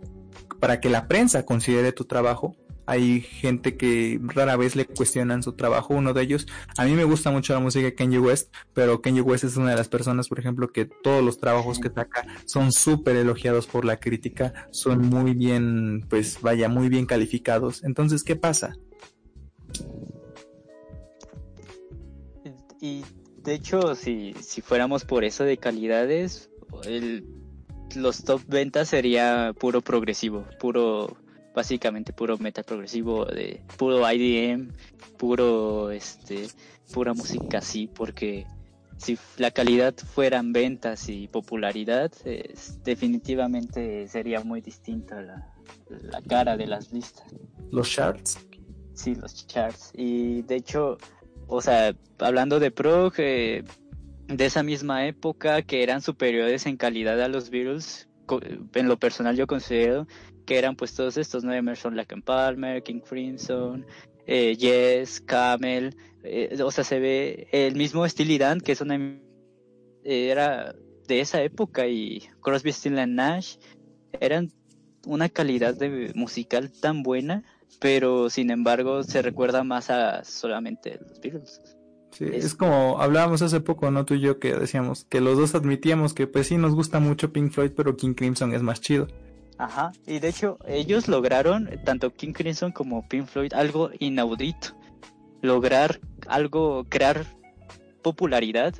para 0.61 0.81
que 0.81 0.91
la 0.91 1.09
prensa 1.09 1.45
considere 1.45 1.93
tu 1.93 2.05
trabajo? 2.05 2.55
Hay 2.87 3.21
gente 3.21 3.77
que 3.77 4.21
rara 4.23 4.57
vez 4.57 4.77
le 4.77 4.87
cuestionan 4.87 5.43
su 5.43 5.53
trabajo. 5.53 5.95
Uno 5.95 6.15
de 6.15 6.23
ellos, 6.23 6.47
a 6.77 6.85
mí 6.85 6.93
me 6.93 7.05
gusta 7.05 7.31
mucho 7.31 7.53
la 7.53 7.61
música 7.61 7.85
de 7.85 7.95
Kanye 7.95 8.19
West, 8.19 8.55
pero 8.73 9.03
Kanye 9.03 9.21
West 9.21 9.45
es 9.45 9.57
una 9.57 9.71
de 9.71 9.77
las 9.77 9.89
personas, 9.89 10.29
por 10.29 10.39
ejemplo, 10.39 10.69
que 10.73 10.87
todos 10.87 11.23
los 11.25 11.39
trabajos 11.39 11.79
que 11.79 11.91
saca 11.91 12.27
son 12.45 12.73
súper 12.73 13.17
elogiados 13.17 13.67
por 13.67 13.85
la 13.85 13.99
crítica, 13.99 14.69
son 14.71 15.09
muy 15.09 15.35
bien, 15.35 16.07
pues 16.09 16.41
vaya, 16.41 16.69
muy 16.69 16.89
bien 16.89 17.07
calificados. 17.07 17.85
Entonces, 17.85 18.23
¿qué 18.23 18.37
pasa? 18.37 18.77
Y 22.81 23.03
de 23.43 23.55
hecho, 23.55 23.95
si, 23.95 24.35
si 24.41 24.61
fuéramos 24.61 25.05
por 25.05 25.25
eso 25.25 25.45
de 25.45 25.57
calidades, 25.57 26.51
el, 26.85 27.25
los 27.95 28.25
top 28.25 28.43
ventas 28.47 28.89
sería 28.89 29.55
puro 29.59 29.81
progresivo, 29.81 30.45
puro 30.59 31.17
básicamente 31.57 32.13
puro 32.13 32.37
metal 32.37 32.65
progresivo, 32.65 33.25
de 33.25 33.63
puro 33.79 34.05
IDM, 34.13 34.73
puro 35.17 35.91
este, 35.91 36.49
pura 36.93 37.15
música 37.15 37.59
así, 37.59 37.89
porque 37.89 38.47
si 38.99 39.19
la 39.39 39.51
calidad 39.51 39.95
fueran 39.97 40.53
ventas 40.53 41.09
y 41.09 41.29
popularidad, 41.29 42.13
definitivamente 42.85 44.07
sería 44.07 44.45
muy 44.45 44.61
distinta 44.61 45.23
la, 45.23 45.51
la 45.89 46.21
cara 46.21 46.59
de 46.59 46.67
las 46.67 46.93
listas. 46.93 47.27
Los 47.73 47.91
charts. 47.91 48.39
Sí, 48.93 49.15
los 49.15 49.47
charts. 49.47 49.93
Y 49.95 50.43
de 50.43 50.57
hecho, 50.57 50.99
o 51.47 51.63
sea, 51.63 51.97
hablando 52.19 52.61
de 52.61 52.71
prog, 52.71 53.15
eh, 53.17 53.65
de 54.29 54.45
esa 54.45 54.63
misma 54.63 55.07
época 55.07 55.63
que 55.63 55.83
eran 55.83 56.03
superiores 56.03 56.67
en 56.67 56.77
calidad 56.77 57.21
a 57.23 57.29
los 57.29 57.49
Beatles, 57.49 58.09
en 58.75 58.89
lo 58.89 58.99
personal 58.99 59.37
yo 59.37 59.47
considero 59.47 60.07
que 60.47 60.57
eran 60.57 60.77
pues 60.77 60.95
todos 60.95 61.19
estos, 61.19 61.45
¿no? 61.45 61.53
Emerson, 61.53 61.97
Lake 61.97 62.17
Palmer, 62.23 62.83
King 62.83 63.01
Crimson, 63.01 63.85
eh, 64.27 64.57
Yes, 64.57 65.21
Camel, 65.21 65.95
eh, 66.23 66.57
o 66.63 66.71
sea, 66.71 66.85
se 66.85 66.99
ve 66.99 67.49
el 67.53 67.77
mismo 67.77 68.09
Steely 68.09 68.39
Dan, 68.39 68.61
que 68.61 68.73
es 68.73 68.81
una 68.81 69.21
era 70.03 70.75
de 71.07 71.21
esa 71.21 71.43
época 71.43 71.87
y 71.87 72.23
Crosby, 72.41 72.73
Stills 72.73 72.99
and 72.99 73.15
Nash 73.15 73.57
eran 74.21 74.53
una 75.05 75.29
calidad 75.29 75.75
de 75.75 76.13
musical 76.15 76.71
tan 76.73 77.03
buena, 77.03 77.45
pero 77.81 78.31
sin 78.31 78.51
embargo 78.51 79.03
se 79.03 79.23
recuerda 79.23 79.63
más 79.65 79.91
a 79.91 80.25
solamente 80.25 80.99
los 81.01 81.21
Beatles. 81.21 81.61
Sí, 82.13 82.25
es... 82.33 82.55
como 82.55 83.01
hablábamos 83.01 83.43
hace 83.43 83.61
poco, 83.61 83.91
¿no? 83.91 84.05
Tú 84.05 84.15
y 84.15 84.21
yo 84.21 84.39
que 84.39 84.55
decíamos 84.55 85.05
que 85.05 85.21
los 85.21 85.37
dos 85.37 85.55
admitíamos 85.55 86.15
que 86.15 86.27
pues 86.27 86.47
sí 86.47 86.57
nos 86.57 86.75
gusta 86.75 86.99
mucho 86.99 87.33
Pink 87.33 87.53
Floyd, 87.53 87.73
pero 87.77 87.97
King 87.97 88.15
Crimson 88.15 88.55
es 88.55 88.63
más 88.63 88.81
chido. 88.81 89.07
Ajá, 89.59 89.93
y 90.07 90.19
de 90.19 90.29
hecho 90.29 90.59
ellos 90.67 91.09
lograron, 91.09 91.71
tanto 91.85 92.13
King 92.13 92.33
Crimson 92.33 92.73
como 92.73 93.09
Pink 93.09 93.27
Floyd, 93.27 93.55
algo 93.55 93.91
inaudito. 93.99 94.77
Lograr 95.41 96.01
algo, 96.27 96.85
crear 96.89 97.25
popularidad 98.03 98.75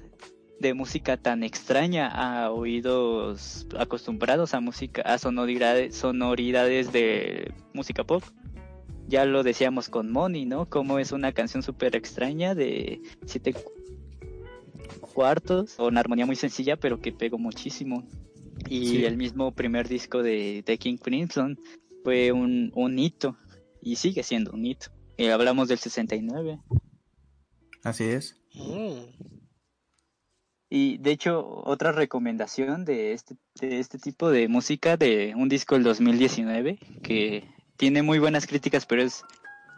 de 0.61 0.75
música 0.75 1.17
tan 1.17 1.43
extraña 1.43 2.09
a 2.09 2.51
oídos 2.51 3.67
acostumbrados 3.79 4.55
a 4.55 4.61
música, 4.61 5.03
a 5.03 5.19
sonoridades, 5.19 5.95
sonoridades 5.95 6.93
de 6.93 7.53
música 7.73 8.05
pop. 8.05 8.23
Ya 9.09 9.25
lo 9.25 9.43
decíamos 9.43 9.89
con 9.89 10.11
Money, 10.11 10.47
¿no? 10.47 10.69
Como 10.69 10.99
es 10.99 11.13
una 11.13 11.33
canción 11.33 11.63
súper 11.63 11.95
extraña 11.95 12.55
de 12.55 13.01
siete 13.25 13.55
cuartos, 15.15 15.79
una 15.79 16.01
armonía 16.01 16.27
muy 16.27 16.37
sencilla, 16.37 16.77
pero 16.77 17.01
que 17.01 17.13
pegó 17.13 17.39
muchísimo. 17.39 18.05
Y 18.69 19.05
el 19.05 19.17
mismo 19.17 19.53
primer 19.55 19.89
disco 19.89 20.23
de, 20.23 20.63
de 20.65 20.79
King 20.79 20.97
Crimson 20.97 21.59
fue 22.03 22.33
un, 22.33 22.73
un, 22.75 22.99
hito, 22.99 23.37
y 23.81 23.97
sigue 23.97 24.23
siendo 24.23 24.53
un 24.53 24.65
hito. 24.65 24.89
Y 25.17 25.27
hablamos 25.27 25.69
del 25.69 25.79
69. 25.79 26.61
Así 27.83 28.05
es. 28.05 28.37
Mm. 28.55 29.27
Y 30.69 30.99
de 30.99 31.11
hecho, 31.13 31.47
otra 31.65 31.93
recomendación 31.93 32.85
de 32.85 33.13
este, 33.13 33.37
de 33.61 33.79
este 33.79 33.99
tipo 33.99 34.31
de 34.31 34.49
música 34.49 34.97
de 34.97 35.33
un 35.37 35.49
disco 35.49 35.77
del 35.77 35.85
2019 35.85 36.79
que 37.03 37.45
tiene 37.77 38.03
muy 38.03 38.19
buenas 38.19 38.47
críticas, 38.47 38.85
pero 38.85 39.03
es 39.03 39.23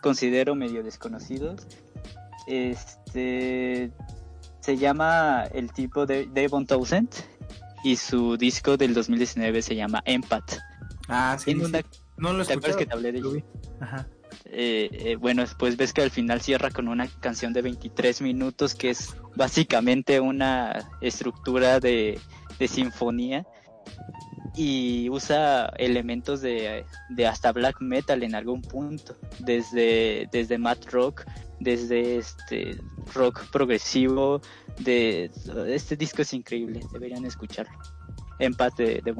considero 0.02 0.54
medio 0.54 0.82
desconocido. 0.82 1.56
Este 2.46 3.92
se 4.60 4.76
llama 4.76 5.44
el 5.52 5.72
tipo 5.72 6.06
de 6.06 6.26
Devon 6.26 6.66
Townsend 6.66 7.10
y 7.84 7.96
su 7.96 8.36
disco 8.36 8.76
del 8.76 8.94
2019 8.94 9.62
se 9.62 9.76
llama 9.76 10.02
Empath. 10.04 10.58
Ah, 11.08 11.36
sí. 11.38 11.54
No 12.16 12.32
lo 12.32 12.42
escuché. 12.42 12.76
que 12.76 12.86
te 12.86 12.92
hablé 12.92 13.12
de 13.12 13.18
ello? 13.18 13.32
Ajá. 13.80 14.06
Eh, 14.44 14.88
eh, 14.92 15.16
bueno, 15.16 15.42
después 15.42 15.76
ves 15.76 15.92
que 15.92 16.02
al 16.02 16.10
final 16.10 16.40
cierra 16.40 16.70
con 16.70 16.88
una 16.88 17.06
canción 17.20 17.52
de 17.52 17.62
23 17.62 18.22
minutos 18.22 18.74
que 18.74 18.90
es 18.90 19.14
básicamente 19.36 20.20
una 20.20 20.90
estructura 21.00 21.80
de, 21.80 22.20
sinfonía 22.66 23.46
y 24.56 25.08
usa 25.10 25.66
elementos 25.76 26.40
de, 26.40 26.84
hasta 27.26 27.52
black 27.52 27.80
metal 27.80 28.22
en 28.22 28.34
algún 28.34 28.62
punto, 28.62 29.16
desde, 29.38 30.28
desde 30.32 30.58
math 30.58 30.90
rock, 30.90 31.24
desde 31.60 32.18
este 32.18 32.80
rock 33.14 33.50
progresivo, 33.50 34.40
de 34.78 35.30
este 35.66 35.96
disco 35.96 36.22
es 36.22 36.32
increíble, 36.32 36.80
deberían 36.92 37.24
escucharlo. 37.24 37.78
En 38.38 38.54
paz 38.54 38.76
de, 38.76 39.00
de 39.04 39.12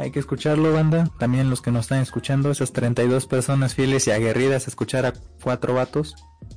hay 0.00 0.10
que 0.12 0.18
escucharlo, 0.18 0.72
banda. 0.72 1.10
También 1.18 1.50
los 1.50 1.60
que 1.60 1.70
nos 1.70 1.82
están 1.82 2.00
escuchando, 2.00 2.50
esas 2.50 2.72
32 2.72 3.26
personas 3.26 3.74
fieles 3.74 4.06
y 4.06 4.12
aguerridas 4.12 4.66
a 4.66 4.70
escuchar 4.70 5.04
a 5.04 5.12
cuatro 5.42 5.74
vatos. 5.74 6.14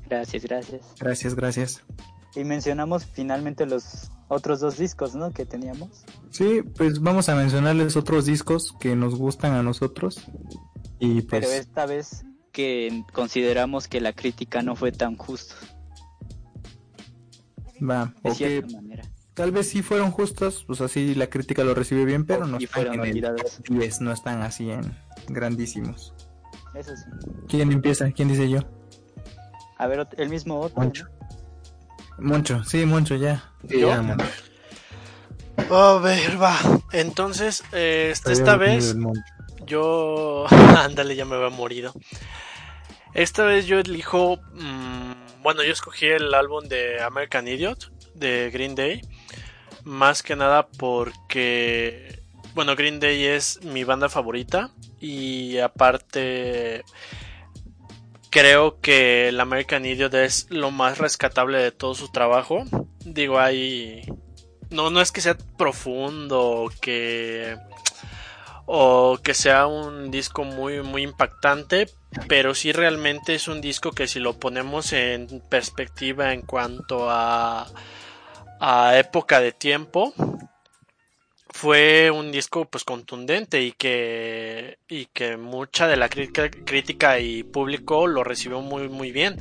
Gracias, 0.09 0.43
gracias. 0.43 0.81
Gracias, 0.97 1.35
gracias. 1.35 1.83
Y 2.35 2.45
mencionamos 2.45 3.05
finalmente 3.05 3.65
los 3.65 4.11
otros 4.29 4.61
dos 4.61 4.77
discos, 4.77 5.13
¿no? 5.15 5.31
Que 5.31 5.45
teníamos. 5.45 6.05
Sí, 6.29 6.61
pues 6.77 7.01
vamos 7.01 7.27
a 7.27 7.35
mencionarles 7.35 7.97
otros 7.97 8.25
discos 8.25 8.73
que 8.79 8.95
nos 8.95 9.15
gustan 9.15 9.53
a 9.53 9.61
nosotros. 9.61 10.21
Y 10.99 11.23
pues... 11.23 11.45
Pero 11.45 11.51
esta 11.51 11.85
vez 11.85 12.23
que 12.53 13.03
consideramos 13.11 13.89
que 13.89 13.99
la 13.99 14.13
crítica 14.13 14.61
no 14.61 14.77
fue 14.77 14.93
tan 14.93 15.17
justa. 15.17 15.55
Va, 17.81 18.13
de 18.23 18.33
cierta 18.33 18.73
manera 18.73 19.03
tal 19.33 19.51
vez 19.51 19.69
sí 19.69 19.81
fueron 19.81 20.11
justos, 20.11 20.63
pues 20.67 20.81
así 20.81 21.15
la 21.15 21.27
crítica 21.27 21.63
lo 21.63 21.73
recibió 21.73 22.05
bien, 22.05 22.25
pero 22.25 22.45
no 22.45 22.57
están 22.57 22.93
en 22.93 23.05
el 23.05 23.21
no 23.99 24.11
están 24.11 24.41
así 24.41 24.69
en 24.71 24.95
grandísimos. 25.27 26.13
Eso 26.73 26.95
sí. 26.95 27.03
¿Quién 27.47 27.71
empieza? 27.71 28.11
¿Quién 28.11 28.27
dice 28.27 28.49
yo? 28.49 28.59
A 29.77 29.87
ver, 29.87 30.07
el 30.17 30.29
mismo 30.29 30.59
otro. 30.59 30.81
Moncho. 30.81 31.07
Moncho, 32.19 32.63
sí, 32.63 32.85
Moncho, 32.85 33.15
ya. 33.15 33.51
A 35.69 35.99
ver, 36.01 36.41
va. 36.41 36.57
Entonces, 36.91 37.63
este, 37.71 38.31
esta 38.31 38.55
vez 38.55 38.95
yo... 39.65 40.45
Ándale, 40.77 41.15
ya 41.15 41.25
me 41.25 41.35
había 41.35 41.49
morido. 41.49 41.93
Esta 43.13 43.45
vez 43.45 43.65
yo 43.65 43.79
elijo... 43.79 44.39
Mm, 44.53 45.13
bueno, 45.41 45.63
yo 45.63 45.73
escogí 45.73 46.07
el 46.07 46.33
álbum 46.33 46.65
de 46.65 47.01
American 47.01 47.47
Idiot 47.47 47.91
de 48.15 48.49
Green 48.51 48.75
Day 48.75 49.01
más 49.83 50.23
que 50.23 50.35
nada 50.35 50.67
porque, 50.67 52.23
bueno, 52.53 52.75
Green 52.75 52.99
Day 52.99 53.25
es 53.25 53.63
mi 53.63 53.83
banda 53.83 54.09
favorita 54.09 54.71
y 54.99 55.57
aparte 55.59 56.83
creo 58.29 58.79
que 58.79 59.29
el 59.29 59.39
American 59.39 59.85
Idiot 59.85 60.13
es 60.15 60.47
lo 60.49 60.71
más 60.71 60.97
rescatable 60.97 61.57
de 61.59 61.71
todo 61.71 61.93
su 61.95 62.11
trabajo. 62.11 62.63
Digo, 63.05 63.39
hay... 63.39 64.01
No, 64.69 64.89
no 64.89 65.01
es 65.01 65.11
que 65.11 65.21
sea 65.21 65.37
profundo 65.57 66.41
o 66.41 66.69
que... 66.81 67.57
O 68.65 69.19
que 69.21 69.33
sea 69.33 69.67
un 69.67 70.09
disco 70.09 70.45
muy, 70.45 70.81
muy 70.81 71.03
impactante, 71.03 71.89
pero 72.27 72.55
sí 72.55 72.71
realmente 72.71 73.35
es 73.35 73.47
un 73.47 73.61
disco 73.61 73.91
que 73.91 74.07
si 74.07 74.19
lo 74.19 74.33
ponemos 74.33 74.93
en 74.93 75.41
perspectiva 75.49 76.33
en 76.33 76.41
cuanto 76.41 77.09
a 77.09 77.67
a 78.59 78.97
época 78.97 79.41
de 79.41 79.51
tiempo 79.51 80.13
fue 81.49 82.09
un 82.11 82.31
disco 82.31 82.65
pues 82.65 82.83
contundente 82.83 83.61
y 83.61 83.73
que 83.73 84.77
y 84.87 85.05
que 85.07 85.37
mucha 85.37 85.87
de 85.87 85.97
la 85.97 86.09
crítica 86.09 87.19
y 87.19 87.43
público 87.43 88.07
lo 88.07 88.23
recibió 88.23 88.61
muy 88.61 88.89
muy 88.89 89.11
bien 89.11 89.37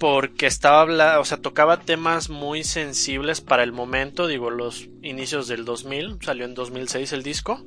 porque 0.00 0.46
estaba 0.46 1.20
o 1.20 1.24
sea 1.26 1.36
tocaba 1.42 1.80
temas 1.80 2.30
muy 2.30 2.64
sensibles 2.64 3.42
para 3.42 3.62
el 3.62 3.70
momento 3.70 4.26
digo 4.26 4.48
los 4.48 4.88
inicios 5.02 5.46
del 5.46 5.66
2000 5.66 6.20
salió 6.22 6.46
en 6.46 6.54
2006 6.54 7.12
el 7.12 7.22
disco 7.22 7.62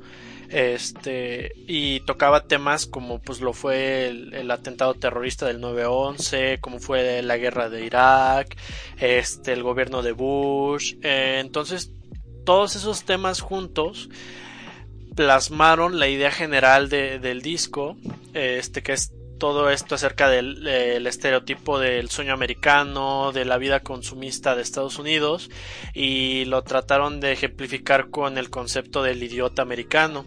este 0.50 1.52
y 1.68 2.00
tocaba 2.02 2.48
temas 2.48 2.88
como 2.88 3.22
pues 3.22 3.40
lo 3.40 3.54
fue 3.54 4.08
el, 4.08 4.50
atentado 4.50 4.96
terrorista 4.96 5.46
del 5.46 5.62
9/11 5.62 6.60
como 6.60 6.80
fue 6.80 7.22
la 7.22 7.38
guerra 7.38 7.70
de 7.70 7.86
Irak 7.86 8.58
este 9.00 9.54
el 9.54 9.62
gobierno 9.62 10.02
de 10.02 10.14
Bush 10.14 10.96
eh, 11.04 11.38
entonces 11.40 11.92
todos 12.46 12.76
esos 12.76 13.04
temas 13.04 13.42
juntos 13.42 14.10
plasmaron 15.16 16.00
la 16.00 16.08
idea 16.08 16.32
general 16.32 16.90
del 16.90 17.44
disco 17.44 17.96
este 18.34 18.82
que 18.82 18.94
es 18.94 19.14
todo 19.44 19.70
esto 19.70 19.96
acerca 19.96 20.30
del 20.30 21.06
estereotipo 21.06 21.78
del 21.78 22.10
sueño 22.10 22.32
americano, 22.32 23.34
de 23.34 23.44
la 23.44 23.58
vida 23.58 23.82
consumista 23.82 24.56
de 24.56 24.62
Estados 24.62 25.00
Unidos 25.00 25.50
y 25.94 26.46
lo 26.46 26.62
trataron 26.62 27.20
de 27.20 27.34
ejemplificar 27.34 28.10
con 28.10 28.38
el 28.38 28.50
concepto 28.50 29.04
del 29.04 29.22
idiota 29.22 29.62
americano, 29.62 30.26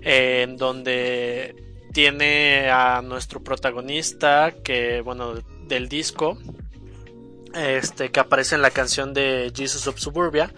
en 0.00 0.56
donde 0.56 1.54
tiene 1.92 2.70
a 2.70 3.02
nuestro 3.02 3.44
protagonista 3.44 4.54
que 4.64 5.02
bueno 5.02 5.34
del 5.68 5.90
disco 5.90 6.38
este 7.54 8.10
que 8.10 8.20
aparece 8.20 8.54
en 8.54 8.62
la 8.62 8.70
canción 8.70 9.12
de 9.12 9.52
Jesus 9.54 9.86
of 9.88 9.98
Suburbia 9.98 10.54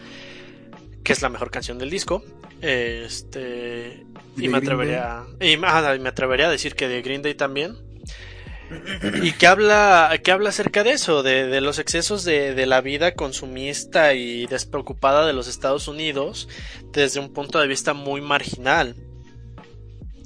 que 1.02 1.12
es 1.12 1.22
la 1.22 1.28
mejor 1.28 1.50
canción 1.50 1.76
del 1.76 1.90
disco 1.90 2.22
este 2.60 4.06
y 4.36 4.46
me 4.46 4.58
atrevería 4.58 5.24
y, 5.40 5.56
me 5.56 5.66
atrevería 6.08 6.46
a 6.46 6.50
decir 6.52 6.76
que 6.76 6.86
de 6.86 7.02
Green 7.02 7.22
Day 7.22 7.34
también 7.34 7.84
y 9.22 9.32
que 9.32 9.47
habla, 9.47 10.10
habla 10.30 10.48
acerca 10.48 10.82
de 10.82 10.93
eso, 10.93 11.22
de, 11.22 11.60
los 11.60 11.78
excesos 11.78 12.24
de, 12.24 12.66
la 12.66 12.80
vida 12.80 13.14
consumista 13.14 14.14
y 14.14 14.47
despreocupada 14.47 15.26
de 15.26 15.32
los 15.32 15.48
Estados 15.48 15.88
Unidos 15.88 16.48
desde 16.93 17.20
un 17.20 17.32
punto 17.32 17.59
de 17.59 17.68
vista 17.68 17.94
muy 17.94 18.20
marginal. 18.20 18.97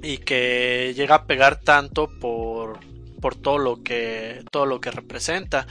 Y 0.02 0.18
que 0.18 0.94
llega 0.96 1.16
a 1.16 1.26
pegar 1.26 1.60
tanto 1.60 2.08
por 2.20 2.78
por 3.20 3.34
todo 3.36 3.58
lo 3.58 3.82
que 3.82 4.42
todo 4.50 4.64
lo 4.64 4.80
que 4.80 4.90
representa. 4.90 5.66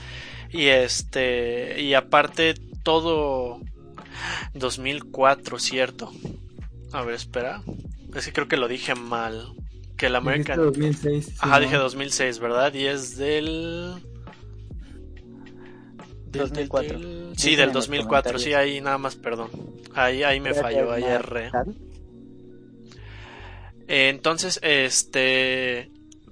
Y 0.50 0.66
este 0.66 1.80
y 1.80 1.94
aparte 1.94 2.54
todo 2.84 3.60
2004 4.54 5.58
cierto 5.58 6.12
a 6.92 7.02
ver 7.02 7.16
espera. 7.16 7.62
Es 8.14 8.26
que 8.26 8.32
creo 8.32 8.46
que 8.46 8.56
lo 8.56 8.68
dije 8.68 8.94
mal 8.94 9.52
que 10.00 10.06
el 10.06 10.16
American 10.16 10.56
2006. 10.56 11.34
ajá 11.40 11.60
dije 11.60 11.76
2006 11.76 12.38
verdad 12.38 12.72
y 12.74 12.86
es 12.86 13.16
del 13.16 13.94
del- 16.26 16.32
del- 16.32 16.48
2004. 16.48 16.98
del- 16.98 17.30
Dicen 17.30 17.36
sí 17.36 17.56
del 17.56 17.66
los 17.66 17.74
2004 17.86 18.38
sí 18.38 18.54
ahí 18.54 18.80
nada 18.80 18.98
más 18.98 19.16
perdón. 19.16 19.50
Ahí 19.94 20.22
ahí 20.22 20.40
me 20.40 20.54
falló 20.54 20.90
ahí 20.92 21.04
erré. 21.04 21.50
Entonces, 23.88 24.60
este, 24.62 25.90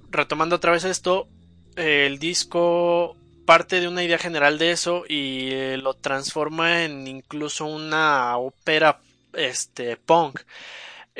retomando 0.09 0.55
otra 0.55 0.71
vez 0.71 0.85
esto, 0.85 1.27
el 1.75 2.17
disco 2.19 3.17
parte 3.45 3.81
de 3.81 3.87
una 3.87 4.03
idea 4.03 4.17
general 4.17 4.57
de 4.59 4.71
eso 4.71 5.03
y 5.07 5.49
eh, 5.51 5.77
lo 5.77 5.93
transforma 5.95 6.85
en 6.85 7.05
incluso 7.07 7.65
una 7.65 8.37
ópera, 8.37 9.01
este, 9.33 9.97
punk, 9.97 10.39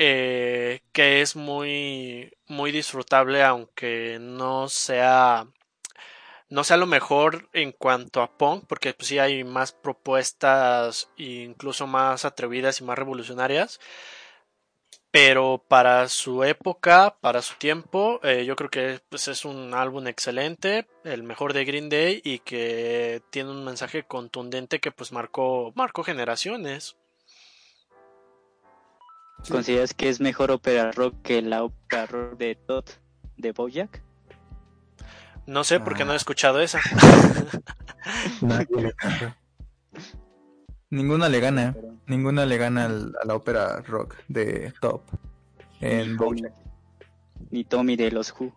eh, 0.01 0.81
que 0.93 1.21
es 1.21 1.35
muy, 1.35 2.31
muy 2.47 2.71
disfrutable, 2.71 3.43
aunque 3.43 4.17
no 4.21 4.69
sea, 4.69 5.47
no 6.49 6.63
sea 6.63 6.77
lo 6.77 6.85
mejor 6.87 7.49
en 7.53 7.71
cuanto 7.73 8.21
a 8.21 8.37
punk, 8.37 8.65
porque 8.67 8.93
pues 8.93 9.09
sí 9.09 9.19
hay 9.19 9.43
más 9.43 9.73
propuestas, 9.73 11.09
incluso 11.17 11.85
más 11.87 12.25
atrevidas 12.25 12.79
y 12.81 12.85
más 12.85 12.97
revolucionarias 12.97 13.79
pero 15.11 15.63
para 15.67 16.07
su 16.07 16.43
época, 16.43 17.17
para 17.21 17.41
su 17.41 17.55
tiempo, 17.55 18.19
eh, 18.23 18.45
yo 18.45 18.55
creo 18.55 18.69
que 18.69 19.01
pues, 19.09 19.27
es 19.27 19.43
un 19.45 19.73
álbum 19.73 20.07
excelente, 20.07 20.87
el 21.03 21.23
mejor 21.23 21.53
de 21.53 21.65
Green 21.65 21.89
Day 21.89 22.21
y 22.23 22.39
que 22.39 23.21
tiene 23.31 23.49
un 23.51 23.65
mensaje 23.65 24.03
contundente 24.03 24.79
que 24.79 24.91
pues 24.91 25.11
marcó, 25.11 25.71
marcó 25.75 26.03
generaciones. 26.03 26.98
¿Consideras 29.47 29.93
que 29.93 30.09
es 30.09 30.19
mejor 30.19 30.51
ópera 30.51 30.91
rock 30.91 31.15
que 31.23 31.41
la 31.41 31.63
ópera 31.63 32.05
rock 32.05 32.37
de 32.37 32.55
Todd 32.55 32.85
de 33.37 33.51
Bojack? 33.51 34.03
No 35.47 35.63
sé 35.63 35.79
por 35.79 35.95
qué 35.95 36.05
no 36.05 36.11
he 36.11 36.13
Ah. 36.13 36.17
escuchado 36.17 36.59
esa. 36.59 36.79
Ninguna 40.91 41.29
le 41.29 41.39
gana. 41.39 41.73
Pero- 41.73 41.95
Ninguna 42.07 42.45
le 42.45 42.57
gana 42.57 42.85
al- 42.85 43.13
a 43.21 43.25
la 43.25 43.35
ópera 43.35 43.81
rock 43.81 44.15
de 44.27 44.73
Top. 44.81 45.03
En 45.81 46.17
Bojack. 46.17 46.53
Ni 47.51 47.63
Tommy 47.63 47.95
de 47.95 48.11
los 48.11 48.33
Who. 48.37 48.53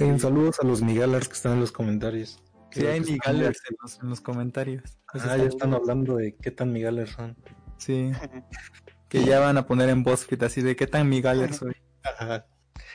Oigan, 0.00 0.20
saludos 0.20 0.58
a 0.60 0.66
los 0.66 0.82
Migalers 0.82 1.28
que 1.28 1.34
están 1.34 1.52
en 1.54 1.60
los 1.60 1.72
comentarios. 1.72 2.42
Sí, 2.70 2.84
hay 2.86 3.00
migalers 3.00 3.62
en 3.70 3.76
los, 3.80 3.98
en 4.02 4.10
los 4.10 4.20
comentarios. 4.20 4.82
Pues 5.10 5.24
Ah, 5.24 5.36
ya 5.38 5.44
están 5.44 5.72
hablando 5.72 6.16
de 6.16 6.34
qué 6.36 6.50
tan 6.50 6.72
Migalers 6.72 7.12
son. 7.12 7.36
Sí. 7.78 8.10
Que 9.08 9.24
ya 9.24 9.40
van 9.40 9.56
a 9.56 9.66
poner 9.66 9.88
en 9.88 10.02
BuzzFeed 10.02 10.42
así 10.42 10.62
de 10.62 10.76
qué 10.76 10.86
tan 10.86 11.08
migaler 11.08 11.54
soy. 11.54 11.76
Ajá. 12.02 12.46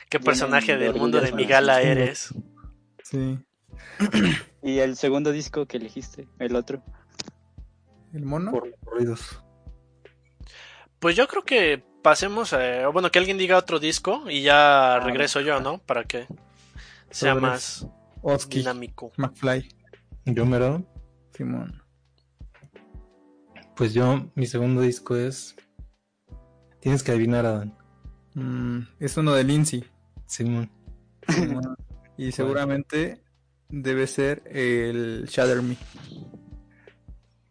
¿Qué 0.08 0.20
personaje 0.20 0.76
del 0.76 0.92
de 0.92 0.98
mundo 0.98 1.20
de. 1.20 1.32
Migala 1.32 1.80
eres? 1.80 2.34
Sí. 3.02 3.38
¿Y 4.62 4.78
el 4.78 4.96
segundo 4.96 5.32
disco 5.32 5.66
que 5.66 5.78
elegiste? 5.78 6.28
El 6.38 6.54
otro. 6.54 6.82
¿El 8.12 8.24
mono? 8.24 8.50
Por 8.50 8.68
los 8.68 8.78
corridos. 8.84 9.42
Pues 10.98 11.16
yo 11.16 11.26
creo 11.26 11.44
que 11.44 11.82
pasemos, 12.02 12.52
a, 12.52 12.88
bueno, 12.88 13.10
que 13.10 13.18
alguien 13.18 13.38
diga 13.38 13.56
otro 13.56 13.78
disco 13.78 14.24
y 14.28 14.42
ya 14.42 15.00
regreso 15.00 15.40
yo, 15.40 15.60
¿no? 15.60 15.78
Para 15.78 16.04
que 16.04 16.26
sea 17.10 17.34
más 17.34 17.86
Oski. 18.20 18.58
dinámico. 18.58 19.12
McFly. 19.16 19.68
Yo 20.26 20.46
mero. 20.46 20.84
Simón. 21.34 21.82
Pues 23.74 23.94
yo, 23.94 24.30
mi 24.34 24.46
segundo 24.46 24.82
disco 24.82 25.16
es. 25.16 25.56
Tienes 26.82 27.04
que 27.04 27.12
adivinar, 27.12 27.46
Adán. 27.46 27.78
Mm, 28.34 28.80
es 28.98 29.16
uno 29.16 29.34
de 29.34 29.44
Lindsay. 29.44 29.84
Simón. 30.26 30.68
Simón. 31.28 31.76
y 32.16 32.32
seguramente 32.32 33.22
debe 33.68 34.08
ser 34.08 34.42
el 34.46 35.26
Shatter 35.26 35.62
Me. 35.62 35.76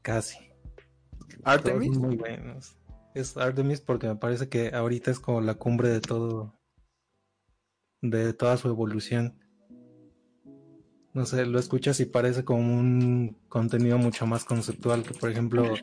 Casi. 0.02 0.38
Artemis. 1.46 1.94
Todos 1.94 2.02
muy 2.02 2.18
buenos. 2.18 2.76
Es 3.16 3.38
Artemis 3.38 3.80
porque 3.80 4.08
me 4.08 4.18
parece 4.18 4.50
que 4.50 4.76
ahorita 4.76 5.12
es 5.12 5.20
como 5.22 5.40
la 5.40 5.54
cumbre 5.54 5.88
de 5.88 6.02
todo. 6.02 6.60
De 8.02 8.34
toda 8.34 8.58
su 8.58 8.68
evolución. 8.68 9.40
No 11.14 11.26
sé, 11.26 11.46
lo 11.46 11.58
escuchas 11.58 12.02
y 12.02 12.06
parece 12.06 12.44
como 12.44 12.60
un 12.60 13.38
contenido 13.48 13.98
mucho 13.98 14.26
más 14.26 14.44
conceptual 14.44 15.04
que, 15.04 15.14
por 15.14 15.32
ejemplo, 15.32 15.74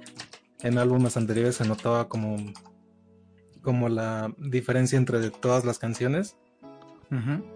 en 0.60 0.76
álbumes 0.76 1.16
anteriores 1.16 1.56
se 1.56 1.66
notaba 1.66 2.08
como, 2.10 2.36
como 3.62 3.88
la 3.88 4.32
diferencia 4.38 4.96
entre 4.98 5.30
todas 5.30 5.64
las 5.64 5.78
canciones, 5.78 6.36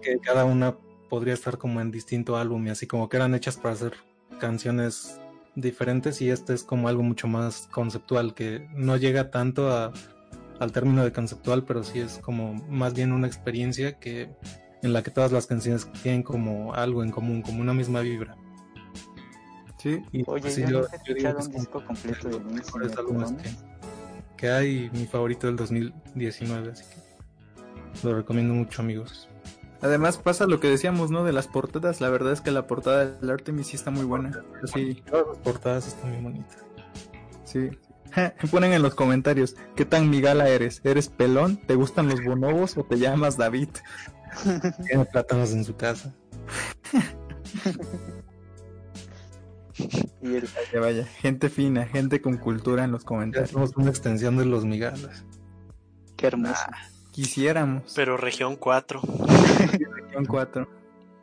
que 0.01 0.17
cada 0.19 0.45
una 0.45 0.75
podría 1.09 1.33
estar 1.33 1.57
como 1.57 1.79
en 1.81 1.91
distinto 1.91 2.37
álbum 2.37 2.65
y 2.67 2.69
así 2.71 2.87
como 2.87 3.07
que 3.09 3.17
eran 3.17 3.35
hechas 3.35 3.57
para 3.57 3.75
hacer 3.75 3.93
canciones 4.39 5.19
diferentes 5.55 6.21
y 6.21 6.29
este 6.31 6.53
es 6.55 6.63
como 6.63 6.87
algo 6.87 7.03
mucho 7.03 7.27
más 7.27 7.67
conceptual 7.71 8.33
que 8.33 8.67
no 8.75 8.97
llega 8.97 9.29
tanto 9.29 9.69
a, 9.71 9.93
al 10.59 10.71
término 10.71 11.03
de 11.03 11.11
conceptual 11.11 11.63
pero 11.65 11.83
sí 11.83 11.99
es 11.99 12.17
como 12.17 12.55
más 12.67 12.95
bien 12.95 13.11
una 13.11 13.27
experiencia 13.27 13.99
que 13.99 14.31
en 14.81 14.91
la 14.93 15.03
que 15.03 15.11
todas 15.11 15.31
las 15.31 15.45
canciones 15.45 15.87
tienen 16.01 16.23
como 16.23 16.73
algo 16.73 17.03
en 17.03 17.11
común 17.11 17.43
como 17.43 17.61
una 17.61 17.75
misma 17.75 17.99
vibra 18.01 18.35
Sí. 19.77 20.01
y 20.13 20.23
Oye, 20.27 20.41
pues, 20.41 20.55
yo, 20.55 20.67
yo- 20.69 20.79
nunca 20.81 20.95
he 20.95 21.07
yo 21.09 21.13
digo 21.13 21.29
escuchado 21.29 21.35
que 21.35 21.41
es 21.41 21.45
un 21.47 21.51
como 21.51 21.59
disco 21.59 21.85
completo 21.85 22.27
de 22.29 22.33
de 22.33 22.39
los 22.39 22.51
Lindsay. 22.53 22.65
mejores 22.65 22.91
¿me 22.95 22.99
álbumes 23.01 23.29
recomiendas? 23.29 23.63
que, 23.63 23.72
que 24.43 24.51
hay 24.51 24.89
mi 24.91 25.05
favorito 25.05 25.47
del 25.47 25.55
2019 25.55 26.73
así 26.73 26.83
que 26.83 28.05
lo 28.05 28.17
recomiendo 28.17 28.53
mucho 28.53 28.81
amigos 28.81 29.29
Además 29.81 30.17
pasa 30.17 30.45
lo 30.45 30.61
que 30.61 30.69
decíamos, 30.69 31.11
¿no? 31.11 31.25
De 31.25 31.33
las 31.33 31.47
portadas. 31.47 31.99
La 31.99 32.09
verdad 32.09 32.31
es 32.31 32.39
que 32.39 32.51
la 32.51 32.67
portada 32.67 33.05
del 33.05 33.29
Artemis 33.29 33.67
sí 33.67 33.75
está 33.75 33.91
muy 33.91 34.05
buena. 34.05 34.31
Sí, 34.73 35.03
todas 35.05 35.27
las 35.27 35.37
portadas 35.39 35.87
están 35.87 36.13
muy 36.13 36.21
bonitas 36.21 36.63
sí. 37.53 37.69
Ponen 38.51 38.73
en 38.73 38.81
los 38.81 38.95
comentarios, 38.95 39.55
¿qué 39.75 39.85
tan 39.85 40.09
migala 40.09 40.49
eres? 40.49 40.81
¿Eres 40.83 41.07
pelón? 41.09 41.57
¿Te 41.67 41.75
gustan 41.75 42.09
los 42.09 42.23
bonobos 42.23 42.77
o 42.77 42.83
te 42.83 42.99
llamas 42.99 43.37
David? 43.37 43.69
tiene 44.87 45.05
plátanos 45.05 45.51
en 45.51 45.63
su 45.63 45.75
casa 45.75 46.11
Y 50.23 50.35
el, 50.35 50.47
Vaya, 50.47 50.79
vaya, 50.79 51.05
gente 51.05 51.49
fina, 51.49 51.85
gente 51.85 52.21
con 52.21 52.37
cultura 52.37 52.83
en 52.85 52.91
los 52.91 53.03
ya 53.03 53.07
comentarios. 53.07 53.51
somos 53.51 53.75
una 53.75 53.89
extensión 53.89 54.37
de 54.37 54.45
los 54.45 54.65
migalas 54.65 55.25
qué 56.23 56.27
hermoso. 56.27 56.63
Quisiéramos. 57.11 57.91
Pero 57.95 58.15
región 58.15 58.55
4. 58.55 59.01
Región 60.05 60.25
4. 60.25 60.67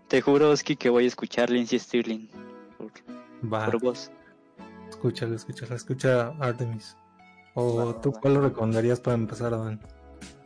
Te 0.09 0.21
juro, 0.21 0.51
Oski, 0.51 0.77
que 0.77 0.91
voy 0.91 1.05
a 1.05 1.09
escuchar 1.09 1.49
Lindsay 1.49 1.79
Stirling 1.79 2.29
por, 2.77 2.93
va 3.51 3.65
por 3.65 3.81
vos. 3.81 4.11
Escúchalo, 4.91 5.35
escúchalo, 5.37 5.75
escucha 5.75 6.35
Artemis. 6.39 6.97
¿O 7.55 7.95
tú 7.95 8.13
cuál 8.13 8.35
lo 8.35 8.41
recomendarías 8.43 9.01
para 9.01 9.17
empezar, 9.17 9.55
Adán? 9.55 9.81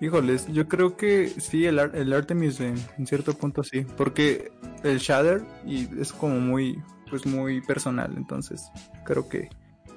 Híjoles, 0.01 0.47
yo 0.53 0.69
creo 0.69 0.97
que 0.97 1.29
sí, 1.29 1.67
el, 1.67 1.81
el 1.81 2.13
Artemis 2.13 2.61
en, 2.61 2.77
en 2.97 3.07
cierto 3.09 3.35
punto 3.35 3.65
sí, 3.65 3.85
porque 3.97 4.53
el 4.85 4.99
Shader 4.99 5.43
y 5.67 5.89
es 6.01 6.13
como 6.13 6.39
muy, 6.39 6.81
pues 7.15 7.27
muy 7.27 7.61
personal, 7.61 8.12
entonces 8.16 8.73
creo 9.05 9.28
que 9.28 9.49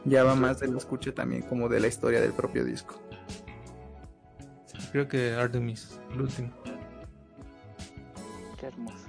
ya 0.05 0.23
va 0.23 0.35
más 0.35 0.59
de 0.59 0.67
la 0.67 0.77
escucha 0.77 1.11
también 1.15 1.41
como 1.41 1.67
de 1.67 1.79
la 1.79 1.87
historia 1.87 2.21
del 2.21 2.31
propio 2.31 2.63
disco. 2.63 3.01
Creo 4.91 5.07
que 5.07 5.33
Artemis, 5.33 5.99
el 6.13 6.21
último. 6.21 6.51
Qué 8.59 8.67
hermoso. 8.67 9.07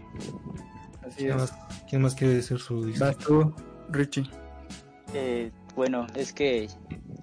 Así 1.07 1.17
¿Quién 1.25 1.37
más, 1.37 1.53
quién 1.87 2.01
más 2.01 2.15
quiere 2.15 2.33
decir 2.37 2.59
su 2.61 2.83
disco? 2.87 3.05
Vas 3.05 3.19
tú, 3.19 3.55
Richie. 3.91 4.25
Eh, 5.13 5.51
bueno, 5.77 6.07
es 6.15 6.33
que 6.33 6.67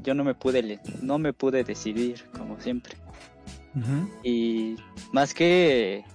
yo 0.03 0.13
no 0.13 0.23
me 0.23 0.35
pude 0.35 0.61
le- 0.61 0.79
no 1.01 1.17
me 1.17 1.33
pude 1.33 1.63
decidir 1.63 2.29
como 2.37 2.59
siempre 2.61 2.95
y 4.23 4.75
más 5.11 5.33
que 5.33 6.05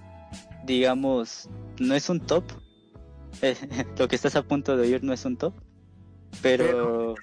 digamos 0.63 1.49
no 1.79 1.93
es 1.93 2.09
un 2.09 2.21
top 2.21 2.45
eh, 3.41 3.55
lo 3.97 4.07
que 4.07 4.15
estás 4.15 4.35
a 4.35 4.43
punto 4.43 4.77
de 4.77 4.83
oír 4.87 5.03
no 5.03 5.13
es 5.13 5.25
un 5.25 5.37
top 5.37 5.53
pero 6.41 7.15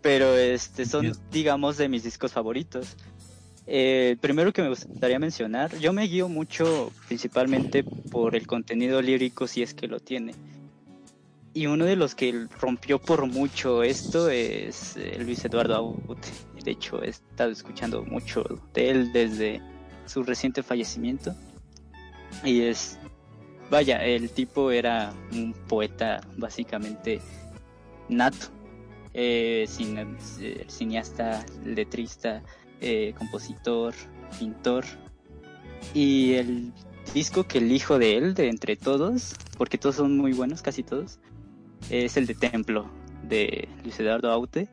pero 0.00 0.36
este 0.36 0.86
son 0.86 1.12
digamos 1.30 1.76
de 1.76 1.88
mis 1.88 2.04
discos 2.04 2.32
favoritos 2.32 2.96
Eh, 3.72 4.12
el 4.12 4.18
primero 4.18 4.52
que 4.52 4.62
me 4.62 4.70
gustaría 4.70 5.18
mencionar 5.18 5.76
yo 5.78 5.92
me 5.92 6.04
guío 6.08 6.28
mucho 6.28 6.90
principalmente 7.06 7.84
por 7.84 8.34
el 8.34 8.46
contenido 8.46 9.00
lírico 9.00 9.46
si 9.46 9.62
es 9.62 9.74
que 9.74 9.86
lo 9.86 10.00
tiene 10.00 10.32
y 11.52 11.66
uno 11.66 11.84
de 11.84 11.96
los 11.96 12.14
que 12.14 12.46
rompió 12.60 13.00
por 13.00 13.26
mucho 13.26 13.82
esto 13.82 14.30
es 14.30 14.96
eh, 14.96 15.18
Luis 15.18 15.44
Eduardo 15.44 15.74
Agut. 15.74 16.24
De 16.62 16.70
hecho, 16.70 17.02
he 17.02 17.08
estado 17.08 17.50
escuchando 17.50 18.04
mucho 18.04 18.44
de 18.72 18.90
él 18.90 19.12
desde 19.12 19.60
su 20.06 20.22
reciente 20.22 20.62
fallecimiento. 20.62 21.34
Y 22.44 22.62
es, 22.62 22.99
vaya, 23.70 24.04
el 24.04 24.30
tipo 24.30 24.70
era 24.70 25.12
un 25.32 25.52
poeta 25.68 26.20
básicamente 26.36 27.20
nato, 28.08 28.48
eh, 29.14 29.66
eh, 30.40 30.64
cineasta, 30.68 31.44
letrista, 31.64 32.42
eh, 32.80 33.14
compositor, 33.16 33.94
pintor. 34.38 34.84
Y 35.94 36.34
el 36.34 36.72
disco 37.14 37.44
que 37.44 37.58
elijo 37.58 37.98
de 37.98 38.16
él, 38.16 38.34
de 38.34 38.48
entre 38.48 38.76
todos, 38.76 39.34
porque 39.56 39.78
todos 39.78 39.96
son 39.96 40.16
muy 40.16 40.32
buenos, 40.32 40.62
casi 40.62 40.82
todos, 40.82 41.18
es 41.88 42.16
el 42.16 42.26
de 42.26 42.34
Templo, 42.34 42.90
de 43.22 43.68
Luis 43.82 43.98
Eduardo 43.98 44.30
Aute. 44.30 44.68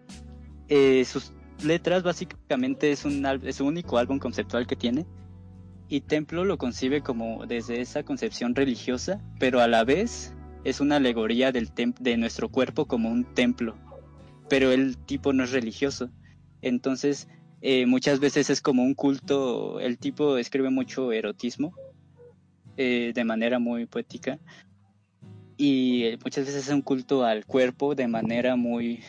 sus 1.06 1.32
letras 1.64 2.04
básicamente 2.04 2.92
es, 2.92 3.06
un, 3.06 3.26
es 3.44 3.56
su 3.56 3.66
único 3.66 3.98
álbum 3.98 4.20
conceptual 4.20 4.68
que 4.68 4.76
tiene. 4.76 5.06
Y 5.90 6.02
Templo 6.02 6.44
lo 6.44 6.58
concibe 6.58 7.02
como 7.02 7.46
desde 7.46 7.80
esa 7.80 8.04
concepción 8.04 8.56
religiosa, 8.56 9.22
pero 9.40 9.62
a 9.62 9.68
la 9.68 9.84
vez 9.84 10.34
es 10.64 10.82
una 10.82 10.98
alegoría 10.98 11.52
del 11.52 11.72
de 12.00 12.18
nuestro 12.18 12.50
cuerpo 12.50 12.86
como 12.86 13.10
un 13.10 13.24
templo. 13.34 13.78
Pero 14.50 14.72
el 14.72 14.98
tipo 14.98 15.32
no 15.32 15.44
es 15.46 15.52
religioso. 15.52 16.10
Entonces, 16.62 17.30
eh, 17.62 17.86
muchas 17.86 18.20
veces 18.20 18.50
es 18.50 18.62
como 18.62 18.84
un 18.84 18.96
culto. 18.96 19.80
El 19.80 19.98
tipo 19.98 20.38
escribe 20.38 20.70
mucho 20.70 21.12
erotismo 21.12 21.74
eh, 22.76 23.12
de 23.16 23.24
manera 23.24 23.60
muy 23.60 23.86
poética. 23.86 24.40
Y 25.56 26.18
muchas 26.24 26.46
veces 26.46 26.68
es 26.68 26.74
un 26.74 26.82
culto 26.82 27.24
al 27.24 27.46
cuerpo 27.46 27.96
de 27.96 28.08
manera 28.08 28.56
muy 28.56 29.04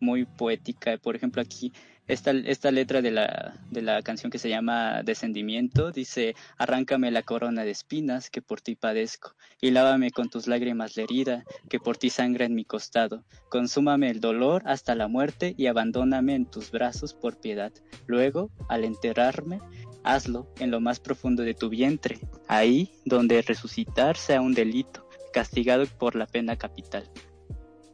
muy 0.00 0.26
poética. 0.26 0.98
Por 0.98 1.16
ejemplo, 1.16 1.40
aquí 1.40 1.72
esta, 2.06 2.32
esta 2.32 2.70
letra 2.70 3.00
de 3.00 3.10
la, 3.10 3.54
de 3.70 3.82
la 3.82 4.02
canción 4.02 4.30
que 4.30 4.38
se 4.38 4.48
llama 4.48 5.02
Descendimiento 5.02 5.90
dice, 5.90 6.34
arráncame 6.58 7.10
la 7.10 7.22
corona 7.22 7.64
de 7.64 7.70
espinas 7.70 8.30
que 8.30 8.42
por 8.42 8.60
ti 8.60 8.74
padezco, 8.74 9.34
y 9.60 9.70
lávame 9.70 10.10
con 10.10 10.28
tus 10.28 10.46
lágrimas 10.46 10.96
la 10.96 11.04
herida 11.04 11.44
que 11.68 11.80
por 11.80 11.96
ti 11.96 12.10
sangra 12.10 12.44
en 12.44 12.54
mi 12.54 12.64
costado, 12.64 13.24
consúmame 13.48 14.10
el 14.10 14.20
dolor 14.20 14.62
hasta 14.66 14.94
la 14.94 15.08
muerte 15.08 15.54
y 15.56 15.66
abandóname 15.66 16.34
en 16.34 16.46
tus 16.46 16.70
brazos 16.70 17.14
por 17.14 17.40
piedad. 17.40 17.72
Luego, 18.06 18.50
al 18.68 18.84
enterrarme, 18.84 19.60
hazlo 20.02 20.46
en 20.58 20.70
lo 20.70 20.80
más 20.80 21.00
profundo 21.00 21.42
de 21.42 21.54
tu 21.54 21.70
vientre, 21.70 22.18
ahí 22.48 22.90
donde 23.06 23.40
resucitar 23.40 24.16
sea 24.16 24.40
un 24.40 24.52
delito, 24.52 25.08
castigado 25.32 25.86
por 25.86 26.14
la 26.16 26.26
pena 26.26 26.56
capital. 26.56 27.10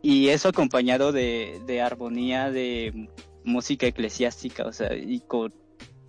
Y 0.02 0.28
eso 0.28 0.48
acompañado 0.48 1.12
de, 1.12 1.60
de 1.66 1.82
armonía, 1.82 2.50
de 2.50 3.08
música 3.50 3.86
eclesiástica, 3.86 4.66
o 4.66 4.72
sea, 4.72 4.94
y 4.94 5.20
con 5.20 5.52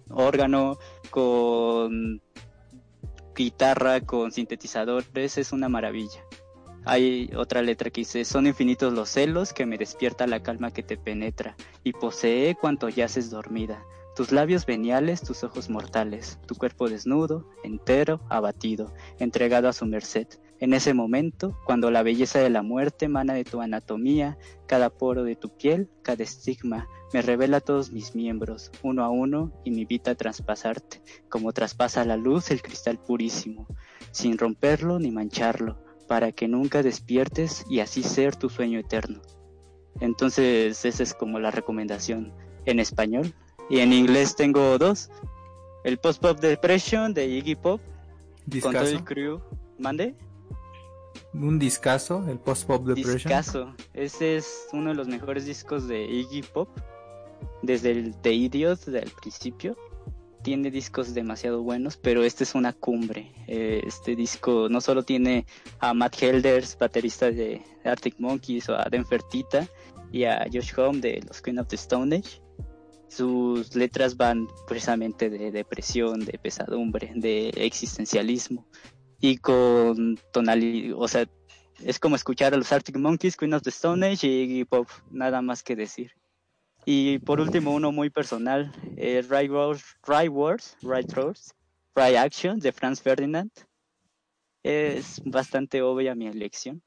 órgano, 0.10 0.78
con 1.10 2.22
guitarra, 3.36 4.02
con 4.02 4.32
sintetizadores, 4.32 5.38
es 5.38 5.52
una 5.52 5.70
maravilla. 5.70 6.24
Hay 6.84 7.30
otra 7.36 7.62
letra 7.62 7.92
que 7.92 8.02
dice, 8.02 8.26
son 8.26 8.48
infinitos 8.48 8.94
los 8.94 9.10
celos 9.10 9.54
que 9.54 9.66
me 9.66 9.78
despierta 9.78 10.26
la 10.26 10.42
calma 10.42 10.72
que 10.72 10.82
te 10.82 10.98
penetra 10.98 11.56
y 11.84 11.94
posee 11.94 12.56
cuanto 12.56 12.90
yaces 12.90 13.30
dormida. 13.30 13.86
Tus 14.16 14.32
labios 14.32 14.66
veniales, 14.66 15.22
tus 15.22 15.44
ojos 15.44 15.70
mortales, 15.70 16.40
tu 16.48 16.56
cuerpo 16.56 16.90
desnudo, 16.90 17.48
entero, 17.64 18.20
abatido, 18.30 18.94
entregado 19.20 19.70
a 19.70 19.74
su 19.74 19.86
merced. 19.86 20.28
En 20.62 20.74
ese 20.74 20.94
momento, 20.94 21.58
cuando 21.66 21.90
la 21.90 22.04
belleza 22.04 22.38
de 22.38 22.52
la 22.52 22.62
muerte 22.62 23.06
emana 23.06 23.34
de 23.34 23.44
tu 23.44 23.62
anatomía, 23.62 24.38
cada 24.68 24.92
poro 24.92 25.24
de 25.24 25.36
tu 25.36 25.50
piel, 25.50 25.90
cada 26.04 26.24
estigma, 26.24 26.88
me 27.12 27.24
revela 27.24 27.62
todos 27.62 27.92
mis 27.92 28.14
miembros, 28.14 28.72
uno 28.84 29.04
a 29.04 29.10
uno, 29.10 29.52
y 29.64 29.72
me 29.72 29.82
invita 29.82 30.12
a 30.12 30.16
traspasarte, 30.16 31.02
como 31.30 31.52
traspasa 31.52 32.06
la 32.06 32.16
luz 32.16 32.52
el 32.52 32.62
cristal 32.62 33.00
purísimo, 33.00 33.66
sin 34.12 34.38
romperlo 34.38 35.00
ni 35.00 35.10
mancharlo, 35.10 35.84
para 36.08 36.32
que 36.32 36.48
nunca 36.48 36.84
despiertes 36.84 37.66
y 37.68 37.80
así 37.80 38.04
ser 38.04 38.36
tu 38.36 38.48
sueño 38.48 38.78
eterno. 38.78 39.20
Entonces, 40.00 40.86
esa 40.86 41.02
es 41.02 41.16
como 41.16 41.40
la 41.40 41.50
recomendación 41.50 42.34
en 42.66 42.80
español. 42.80 43.34
Y 43.68 43.80
en 43.80 43.94
inglés 43.94 44.36
tengo 44.36 44.78
dos. 44.78 45.10
El 45.84 45.98
Post 45.98 46.22
Pop 46.22 46.40
Depression 46.40 47.16
de 47.16 47.26
Iggy 47.26 47.56
Pop. 47.56 47.82
Con 48.62 48.74
todo 48.74 48.86
el 48.86 49.04
crew. 49.04 49.42
¿Mande? 49.80 50.16
Un 51.34 51.60
discazo, 51.60 52.26
el 52.28 52.40
Post 52.40 52.68
Pop 52.68 52.86
Depression. 52.86 53.16
Discazo. 53.16 53.76
Ese 53.94 54.38
es 54.38 54.68
uno 54.74 54.90
de 54.90 54.96
los 54.96 55.08
mejores 55.08 55.46
discos 55.46 55.88
de 55.88 56.04
Iggy 56.04 56.44
Pop. 56.44 56.70
Desde 57.62 57.92
el 57.92 58.16
The 58.18 58.34
Idiot 58.34 58.86
del 58.86 59.10
principio. 59.22 59.78
Tiene 60.44 60.72
discos 60.72 61.14
demasiado 61.14 61.62
buenos, 61.62 61.98
pero 61.98 62.24
este 62.24 62.44
es 62.44 62.56
una 62.56 62.74
cumbre. 62.74 63.32
Eh, 63.48 63.82
este 63.86 64.16
disco 64.16 64.68
no 64.70 64.82
solo 64.82 65.04
tiene 65.04 65.46
a 65.80 65.94
Matt 65.94 66.22
Helders, 66.22 66.76
baterista 66.80 67.30
de 67.30 67.62
Arctic 67.86 68.16
Monkeys, 68.18 68.68
o 68.70 68.76
a 68.76 68.86
Den 68.90 69.06
Fertita, 69.06 69.68
y 70.12 70.24
a 70.24 70.44
Josh 70.52 70.74
Home 70.78 71.00
de 71.00 71.22
los 71.28 71.42
Queen 71.42 71.60
of 71.60 71.68
the 71.68 71.76
Stone 71.76 72.16
Age. 72.16 72.42
Sus 73.08 73.76
letras 73.76 74.18
van 74.18 74.48
precisamente 74.68 75.30
de 75.30 75.52
depresión, 75.52 76.26
de 76.26 76.40
pesadumbre, 76.40 77.12
de 77.16 77.50
existencialismo 77.50 78.66
y 79.22 79.38
con 79.38 80.20
tonalidad, 80.34 80.98
o 81.00 81.08
sea, 81.08 81.28
es 81.84 82.00
como 82.00 82.16
escuchar 82.16 82.54
a 82.54 82.58
los 82.58 82.72
Arctic 82.72 82.98
Monkeys, 82.98 83.38
Queen 83.38 83.54
of 83.54 83.62
the 83.62 83.70
Stone 83.70 84.06
Age 84.06 84.28
y 84.28 84.66
Pop, 84.66 84.88
nada 85.12 85.42
más 85.42 85.64
que 85.64 85.76
decir. 85.76 86.12
Y 86.86 87.20
por 87.20 87.40
último, 87.40 87.74
uno 87.74 87.92
muy 87.92 88.10
personal, 88.10 88.72
eh, 88.98 89.24
Right 89.30 89.52
Wars, 89.52 89.84
Right 90.08 90.32
Wars, 90.32 90.76
Right 90.82 91.12
Roars, 91.14 91.54
Right 91.96 92.16
Action 92.16 92.60
de 92.60 92.72
Franz 92.72 93.02
Ferdinand. 93.02 93.52
Es 94.64 95.22
bastante 95.24 95.82
obvia 95.82 96.16
mi 96.16 96.28
elección. 96.28 96.82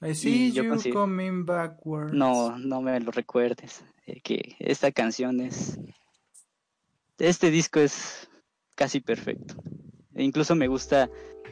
I 0.00 0.14
see 0.14 0.52
you 0.52 0.76
coming 0.92 1.44
backwards. 1.44 2.12
No, 2.12 2.56
no 2.58 2.80
me 2.80 2.98
lo 3.00 3.10
recuerdes. 3.10 3.84
Eh, 4.06 4.20
que 4.22 4.56
esta 4.58 4.92
canción 4.92 5.40
es. 5.40 5.78
Este 7.18 7.50
disco 7.50 7.80
es 7.80 8.30
casi 8.74 9.00
perfecto. 9.00 9.56
E 10.18 10.24
incluso 10.24 10.56
me 10.56 10.66
gusta 10.66 11.08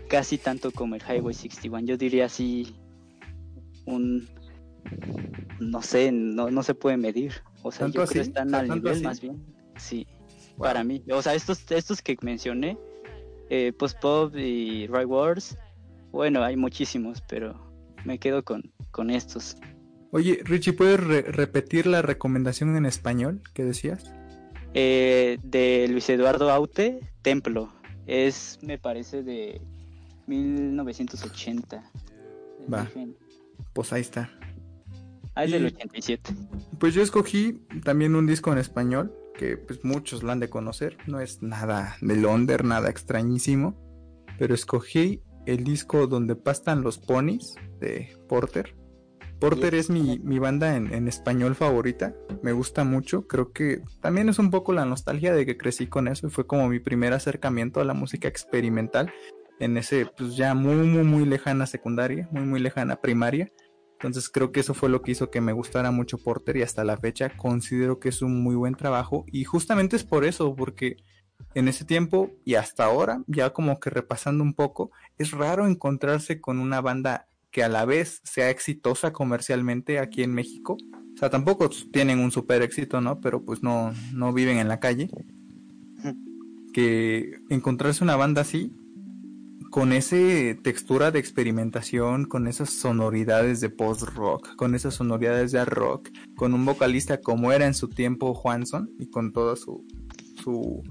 casi 0.08 0.38
tanto 0.38 0.72
como 0.72 0.96
el 0.96 1.02
Highway 1.02 1.34
61. 1.34 1.86
Yo 1.86 1.96
diría 1.96 2.26
así 2.26 2.76
un 3.86 4.28
no 5.60 5.82
sé, 5.82 6.10
no, 6.12 6.50
no 6.50 6.62
se 6.62 6.74
puede 6.74 6.96
medir. 6.96 7.32
O 7.62 7.70
sea, 7.70 7.86
yo 7.86 7.92
creo 7.92 8.06
que 8.08 8.20
están 8.20 8.54
al 8.54 8.68
nivel 8.68 9.02
más 9.02 9.20
bien. 9.20 9.40
Sí, 9.76 10.06
para 10.58 10.82
mí. 10.82 11.02
O 11.10 11.22
sea, 11.22 11.34
estos, 11.34 11.70
estos 11.70 12.02
que 12.02 12.16
mencioné, 12.22 12.76
eh, 13.50 13.72
Post 13.72 14.00
Pop 14.00 14.36
y 14.36 14.88
Right 14.88 15.06
Wars, 15.06 15.56
bueno, 16.10 16.42
hay 16.42 16.56
muchísimos, 16.56 17.22
pero 17.28 17.72
me 18.04 18.18
quedo 18.18 18.44
con, 18.44 18.72
con 18.90 19.10
estos. 19.10 19.56
Oye, 20.10 20.40
Richie, 20.44 20.72
¿puedes 20.72 21.00
repetir 21.00 21.86
la 21.86 22.02
recomendación 22.02 22.76
en 22.76 22.86
español 22.86 23.42
que 23.54 23.64
decías? 23.64 24.12
Eh, 24.74 25.38
de 25.42 25.86
Luis 25.88 26.08
Eduardo 26.10 26.50
Aute, 26.50 27.00
Templo. 27.22 27.72
Es, 28.06 28.58
me 28.62 28.78
parece, 28.78 29.22
de 29.22 29.60
1980. 30.26 31.90
Va. 32.72 32.88
Pues 33.72 33.92
ahí 33.92 34.00
está. 34.00 34.30
Ah, 35.34 35.44
es 35.44 35.52
del 35.52 35.66
87. 35.66 36.34
Pues 36.78 36.94
yo 36.94 37.02
escogí 37.02 37.66
también 37.84 38.16
un 38.16 38.26
disco 38.26 38.52
en 38.52 38.58
español, 38.58 39.14
que 39.34 39.56
pues 39.56 39.84
muchos 39.84 40.22
lo 40.22 40.32
han 40.32 40.40
de 40.40 40.48
conocer. 40.48 40.96
No 41.06 41.20
es 41.20 41.42
nada 41.42 41.96
de 42.00 42.16
Londres, 42.16 42.64
nada 42.64 42.88
extrañísimo. 42.88 43.76
Pero 44.38 44.54
escogí 44.54 45.22
el 45.46 45.64
disco 45.64 46.06
donde 46.06 46.36
pastan 46.36 46.82
los 46.82 46.98
ponis 46.98 47.54
de 47.80 48.16
Porter. 48.28 48.74
Porter 49.40 49.74
es 49.74 49.90
mi, 49.90 50.18
banda 50.38 50.76
en, 50.76 51.08
español 51.08 51.54
favorita, 51.54 52.14
me 52.42 52.52
gusta 52.52 52.84
mucho, 52.84 53.26
creo 53.26 53.52
que 53.52 53.82
también 54.00 54.28
es 54.28 54.38
un 54.38 54.50
poco 54.50 54.72
la 54.72 54.86
nostalgia 54.86 55.34
de 55.34 55.44
que 55.44 55.58
crecí 55.58 55.86
con 55.86 56.08
eso 56.08 56.26
y 56.26 56.30
fue 56.30 56.46
como 56.46 56.68
mi 56.68 56.80
primer 56.80 57.12
acercamiento 57.12 57.80
a 57.80 57.84
la 57.84 57.94
música 57.94 58.28
experimental 58.28 59.12
en 59.58 59.76
ese 59.76 60.06
pues 60.16 60.36
ya 60.36 60.54
muy 60.54 60.74
muy 60.74 61.04
muy 61.04 61.24
lejana 61.24 61.66
secundaria, 61.66 62.28
muy 62.30 62.44
muy 62.44 62.60
lejana 62.60 62.96
primaria. 62.96 63.50
Entonces 63.92 64.28
creo 64.28 64.52
que 64.52 64.60
eso 64.60 64.74
fue 64.74 64.90
lo 64.90 65.00
que 65.00 65.12
hizo 65.12 65.30
que 65.30 65.40
me 65.40 65.52
gustara 65.52 65.90
mucho 65.90 66.18
Porter 66.18 66.58
y 66.58 66.62
hasta 66.62 66.84
la 66.84 66.98
fecha 66.98 67.34
considero 67.36 67.98
que 67.98 68.10
es 68.10 68.20
un 68.20 68.42
muy 68.42 68.54
buen 68.54 68.74
trabajo 68.74 69.24
y 69.28 69.44
justamente 69.44 69.96
es 69.96 70.04
por 70.04 70.26
eso, 70.26 70.54
porque 70.54 70.96
en 71.54 71.68
ese 71.68 71.84
tiempo 71.84 72.30
y 72.44 72.54
hasta 72.54 72.84
ahora, 72.84 73.22
ya 73.26 73.50
como 73.50 73.80
que 73.80 73.90
repasando 73.90 74.44
un 74.44 74.54
poco, 74.54 74.90
es 75.16 75.30
raro 75.30 75.66
encontrarse 75.66 76.40
con 76.40 76.58
una 76.58 76.82
banda 76.82 77.28
que 77.56 77.64
a 77.64 77.70
la 77.70 77.86
vez 77.86 78.20
sea 78.22 78.50
exitosa 78.50 79.14
comercialmente 79.14 79.98
aquí 79.98 80.22
en 80.22 80.34
México. 80.34 80.76
O 81.14 81.16
sea, 81.16 81.30
tampoco 81.30 81.70
tienen 81.90 82.18
un 82.18 82.30
super 82.30 82.60
éxito, 82.60 83.00
¿no? 83.00 83.18
Pero 83.22 83.46
pues 83.46 83.62
no, 83.62 83.94
no 84.12 84.34
viven 84.34 84.58
en 84.58 84.68
la 84.68 84.78
calle. 84.78 85.08
Que 86.74 87.40
encontrarse 87.48 88.04
una 88.04 88.14
banda 88.14 88.42
así, 88.42 88.76
con 89.70 89.94
esa 89.94 90.18
textura 90.62 91.10
de 91.10 91.18
experimentación, 91.18 92.26
con 92.26 92.46
esas 92.46 92.68
sonoridades 92.68 93.62
de 93.62 93.70
post-rock, 93.70 94.54
con 94.56 94.74
esas 94.74 94.92
sonoridades 94.92 95.52
de 95.52 95.64
rock, 95.64 96.10
con 96.36 96.52
un 96.52 96.66
vocalista 96.66 97.22
como 97.22 97.52
era 97.52 97.64
en 97.64 97.72
su 97.72 97.88
tiempo 97.88 98.34
Juanson 98.34 98.90
y 98.98 99.08
con 99.08 99.32
toda 99.32 99.56
su, 99.56 99.82
su 100.44 100.82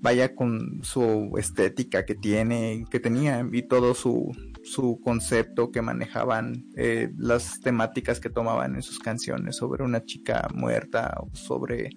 vaya 0.00 0.36
con 0.36 0.84
su 0.84 1.32
estética 1.36 2.04
que 2.04 2.14
tiene, 2.14 2.84
que 2.92 3.00
tenía 3.00 3.44
y 3.50 3.62
todo 3.62 3.92
su, 3.94 4.30
su 4.66 5.00
concepto 5.02 5.70
que 5.70 5.80
manejaban, 5.80 6.66
eh, 6.76 7.10
las 7.16 7.60
temáticas 7.60 8.20
que 8.20 8.30
tomaban 8.30 8.74
en 8.74 8.82
sus 8.82 8.98
canciones 8.98 9.56
sobre 9.56 9.84
una 9.84 10.04
chica 10.04 10.48
muerta 10.54 11.14
o 11.20 11.34
sobre 11.34 11.90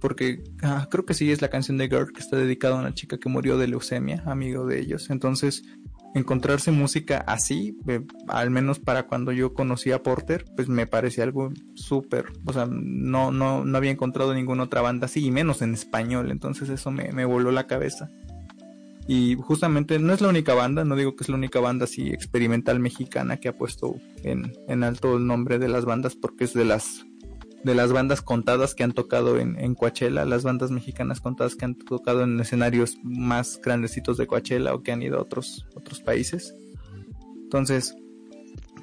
porque 0.00 0.44
ah, 0.62 0.88
creo 0.90 1.06
que 1.06 1.14
sí 1.14 1.32
es 1.32 1.40
la 1.40 1.48
canción 1.48 1.78
de 1.78 1.88
Girl 1.88 2.12
que 2.12 2.20
está 2.20 2.36
dedicada 2.36 2.76
a 2.76 2.80
una 2.80 2.94
chica 2.94 3.18
que 3.18 3.28
murió 3.28 3.56
de 3.56 3.66
leucemia, 3.66 4.22
amigo 4.26 4.66
de 4.66 4.78
ellos. 4.78 5.08
Entonces, 5.08 5.62
encontrarse 6.14 6.70
música 6.70 7.24
así, 7.26 7.78
al 8.28 8.50
menos 8.50 8.78
para 8.78 9.06
cuando 9.06 9.32
yo 9.32 9.54
conocí 9.54 9.92
a 9.92 10.02
Porter, 10.02 10.44
pues 10.54 10.68
me 10.68 10.86
parecía 10.86 11.24
algo 11.24 11.50
súper, 11.74 12.26
o 12.44 12.52
sea, 12.52 12.66
no, 12.70 13.30
no, 13.30 13.64
no 13.64 13.78
había 13.78 13.90
encontrado 13.90 14.34
ninguna 14.34 14.64
otra 14.64 14.80
banda 14.80 15.06
así, 15.06 15.24
y 15.24 15.30
menos 15.30 15.62
en 15.62 15.74
español, 15.74 16.30
entonces 16.30 16.68
eso 16.68 16.90
me 16.90 17.24
voló 17.24 17.50
la 17.50 17.66
cabeza. 17.66 18.10
Y 19.08 19.36
justamente 19.36 19.98
no 19.98 20.12
es 20.12 20.20
la 20.20 20.28
única 20.28 20.54
banda, 20.54 20.84
no 20.84 20.96
digo 20.96 21.14
que 21.14 21.24
es 21.24 21.28
la 21.28 21.36
única 21.36 21.60
banda 21.60 21.84
así 21.84 22.08
experimental 22.08 22.80
mexicana 22.80 23.36
que 23.36 23.48
ha 23.48 23.56
puesto 23.56 23.96
en, 24.24 24.52
en 24.66 24.82
alto 24.82 25.16
el 25.16 25.26
nombre 25.26 25.58
de 25.58 25.68
las 25.68 25.84
bandas 25.84 26.16
porque 26.16 26.44
es 26.44 26.54
de 26.54 26.64
las 26.64 27.06
de 27.62 27.74
las 27.74 27.92
bandas 27.92 28.22
contadas 28.22 28.76
que 28.76 28.84
han 28.84 28.92
tocado 28.92 29.38
en, 29.38 29.58
en, 29.58 29.74
Coachella, 29.74 30.24
las 30.24 30.44
bandas 30.44 30.70
mexicanas 30.70 31.20
contadas 31.20 31.56
que 31.56 31.64
han 31.64 31.74
tocado 31.74 32.22
en 32.22 32.38
escenarios 32.38 32.98
más 33.02 33.60
grandecitos 33.60 34.16
de 34.16 34.28
Coachella 34.28 34.72
o 34.72 34.82
que 34.84 34.92
han 34.92 35.02
ido 35.02 35.18
a 35.18 35.22
otros, 35.22 35.66
otros 35.74 36.00
países. 36.00 36.54
Entonces, 37.34 37.96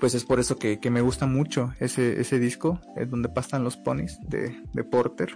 pues 0.02 0.16
es 0.16 0.26
por 0.26 0.41
eso 0.41 0.58
que, 0.58 0.78
me 0.91 1.00
gusta 1.00 1.28
mucho 1.28 1.74
ese, 1.80 2.20
ese 2.20 2.40
disco, 2.40 2.82
es 2.98 3.10
donde 3.10 3.30
pasan 3.30 3.64
los 3.64 3.78
ponis 3.78 4.20
de, 4.28 4.62
de 4.74 4.84
Porter. 4.84 5.30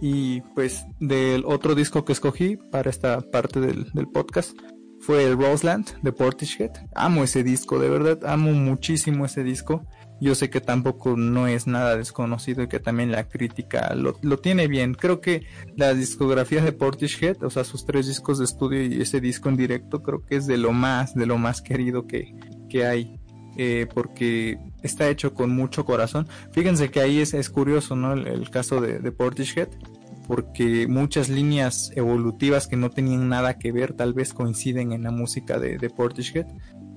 Y 0.00 0.40
pues 0.54 0.84
del 1.00 1.44
otro 1.46 1.74
disco 1.74 2.04
que 2.04 2.12
escogí 2.12 2.56
para 2.56 2.90
esta 2.90 3.20
parte 3.20 3.60
del, 3.60 3.90
del 3.92 4.08
podcast 4.08 4.56
fue 5.00 5.24
el 5.24 5.36
Roseland 5.36 6.00
de 6.02 6.12
Portishead. 6.12 6.70
Amo 6.94 7.24
ese 7.24 7.42
disco, 7.42 7.78
de 7.78 7.88
verdad, 7.88 8.24
amo 8.24 8.52
muchísimo 8.52 9.26
ese 9.26 9.44
disco 9.44 9.86
yo 10.20 10.34
sé 10.34 10.48
que 10.48 10.60
tampoco 10.60 11.16
no 11.16 11.46
es 11.48 11.66
nada 11.66 11.96
desconocido 11.96 12.62
y 12.62 12.68
que 12.68 12.80
también 12.80 13.10
la 13.10 13.28
crítica 13.28 13.94
lo, 13.94 14.14
tiene 14.38 14.68
bien. 14.68 14.94
Creo 14.94 15.20
que 15.20 15.46
la 15.76 15.92
discografía 15.92 16.62
de 16.62 16.72
Portishead, 16.72 17.42
o 17.42 17.50
sea, 17.50 17.64
sus 17.64 17.84
tres 17.84 18.06
discos 18.06 18.38
de 18.38 18.44
estudio 18.44 18.82
y 18.84 19.02
ese 19.02 19.20
disco 19.20 19.48
en 19.48 19.56
directo, 19.56 20.02
creo 20.02 20.24
que 20.24 20.36
es 20.36 20.46
de 20.46 20.56
lo 20.56 20.72
más, 20.72 21.14
de 21.14 21.26
lo 21.26 21.36
más 21.36 21.60
querido 21.60 22.06
que, 22.06 22.34
que 22.68 22.86
hay. 22.86 23.20
Eh, 23.56 23.86
porque 23.94 24.58
está 24.82 25.08
hecho 25.08 25.32
con 25.32 25.50
mucho 25.50 25.84
corazón. 25.84 26.26
Fíjense 26.52 26.90
que 26.90 27.00
ahí 27.00 27.20
es, 27.20 27.34
es 27.34 27.50
curioso, 27.50 27.94
¿no? 27.94 28.12
El, 28.14 28.50
caso 28.50 28.80
de, 28.80 28.98
de 28.98 29.12
Portishead, 29.12 29.68
porque 30.26 30.86
muchas 30.88 31.28
líneas 31.28 31.92
evolutivas 31.94 32.66
que 32.66 32.76
no 32.76 32.90
tenían 32.90 33.28
nada 33.28 33.58
que 33.58 33.70
ver 33.70 33.92
tal 33.92 34.12
vez 34.12 34.34
coinciden 34.34 34.92
en 34.92 35.04
la 35.04 35.12
música 35.12 35.58
de, 35.58 35.78
de 35.78 35.90
Portishead. 35.90 36.46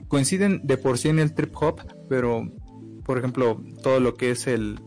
Coinciden 0.08 0.62
de 0.64 0.78
por 0.78 0.98
sí 0.98 1.10
en 1.10 1.20
el 1.20 1.34
trip 1.34 1.56
hop, 1.62 1.82
pero 2.10 2.50
por 3.08 3.18
ejemplo, 3.18 3.64
todo 3.82 4.02
lo 4.02 4.16
que 4.16 4.32
es 4.32 4.48
el, 4.48 4.78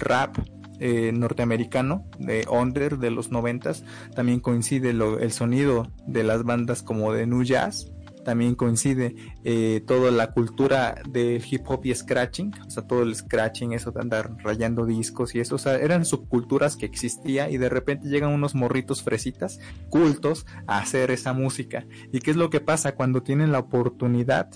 rap 0.00 0.36
eh, 0.80 1.12
norteamericano 1.14 2.04
de 2.18 2.44
Under 2.50 2.98
de 2.98 3.12
los 3.12 3.30
noventas, 3.30 3.84
también 4.16 4.40
coincide 4.40 4.90
el 4.90 5.32
sonido 5.32 5.92
de 6.08 6.24
las 6.24 6.42
bandas 6.42 6.82
como 6.82 7.12
de 7.12 7.26
New 7.28 7.44
Jazz, 7.44 7.92
también 8.26 8.56
coincide 8.56 9.14
eh, 9.44 9.84
toda 9.86 10.10
la 10.10 10.32
cultura 10.32 10.96
del 11.08 11.40
hip 11.48 11.62
hop 11.68 11.86
y 11.86 11.94
scratching, 11.94 12.52
o 12.66 12.68
sea, 12.68 12.84
todo 12.84 13.04
el 13.04 13.14
scratching, 13.14 13.72
eso 13.72 13.92
de 13.92 14.00
andar 14.00 14.36
rayando 14.42 14.84
discos 14.84 15.36
y 15.36 15.38
eso, 15.38 15.54
o 15.54 15.58
sea, 15.58 15.76
eran 15.76 16.04
subculturas 16.04 16.76
que 16.76 16.86
existía 16.86 17.48
y 17.48 17.56
de 17.56 17.68
repente 17.68 18.08
llegan 18.08 18.32
unos 18.32 18.56
morritos 18.56 19.04
fresitas, 19.04 19.60
cultos, 19.90 20.44
a 20.66 20.78
hacer 20.78 21.12
esa 21.12 21.34
música. 21.34 21.86
¿Y 22.12 22.18
qué 22.18 22.32
es 22.32 22.36
lo 22.36 22.50
que 22.50 22.58
pasa 22.60 22.96
cuando 22.96 23.22
tienen 23.22 23.52
la 23.52 23.60
oportunidad 23.60 24.50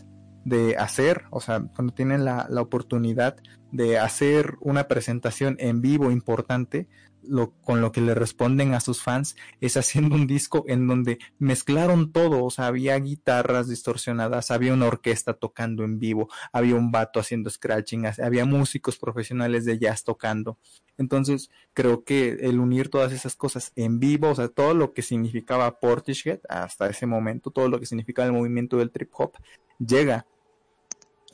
de 0.44 0.76
hacer, 0.76 1.22
o 1.30 1.40
sea, 1.40 1.60
cuando 1.76 1.94
tienen 1.94 2.24
la, 2.24 2.48
la, 2.50 2.62
oportunidad 2.62 3.36
de 3.70 3.98
hacer 3.98 4.54
una 4.60 4.88
presentación 4.88 5.54
en 5.60 5.80
vivo 5.80 6.10
importante, 6.10 6.88
lo, 7.22 7.52
con 7.62 7.80
lo 7.80 7.92
que 7.92 8.00
le 8.00 8.14
responden 8.14 8.74
a 8.74 8.80
sus 8.80 9.02
fans 9.02 9.36
es 9.60 9.76
haciendo 9.76 10.14
un 10.14 10.26
disco 10.26 10.64
en 10.68 10.86
donde 10.86 11.18
mezclaron 11.38 12.12
todo, 12.12 12.44
o 12.44 12.50
sea, 12.50 12.66
había 12.66 12.98
guitarras 12.98 13.68
distorsionadas, 13.68 14.50
había 14.50 14.72
una 14.72 14.86
orquesta 14.86 15.34
tocando 15.34 15.84
en 15.84 15.98
vivo, 15.98 16.28
había 16.52 16.74
un 16.74 16.90
vato 16.90 17.20
haciendo 17.20 17.50
scratching, 17.50 18.06
había 18.22 18.44
músicos 18.44 18.98
profesionales 18.98 19.64
de 19.64 19.78
jazz 19.78 20.04
tocando. 20.04 20.58
Entonces, 20.98 21.50
creo 21.72 22.04
que 22.04 22.38
el 22.40 22.60
unir 22.60 22.90
todas 22.90 23.12
esas 23.12 23.36
cosas 23.36 23.72
en 23.76 24.00
vivo, 24.00 24.30
o 24.30 24.34
sea, 24.34 24.48
todo 24.48 24.74
lo 24.74 24.92
que 24.92 25.02
significaba 25.02 25.80
Portishead 25.80 26.40
hasta 26.48 26.88
ese 26.88 27.06
momento, 27.06 27.50
todo 27.50 27.68
lo 27.68 27.80
que 27.80 27.86
significaba 27.86 28.26
el 28.26 28.34
movimiento 28.34 28.76
del 28.76 28.90
trip 28.90 29.10
hop, 29.14 29.32
llega 29.78 30.26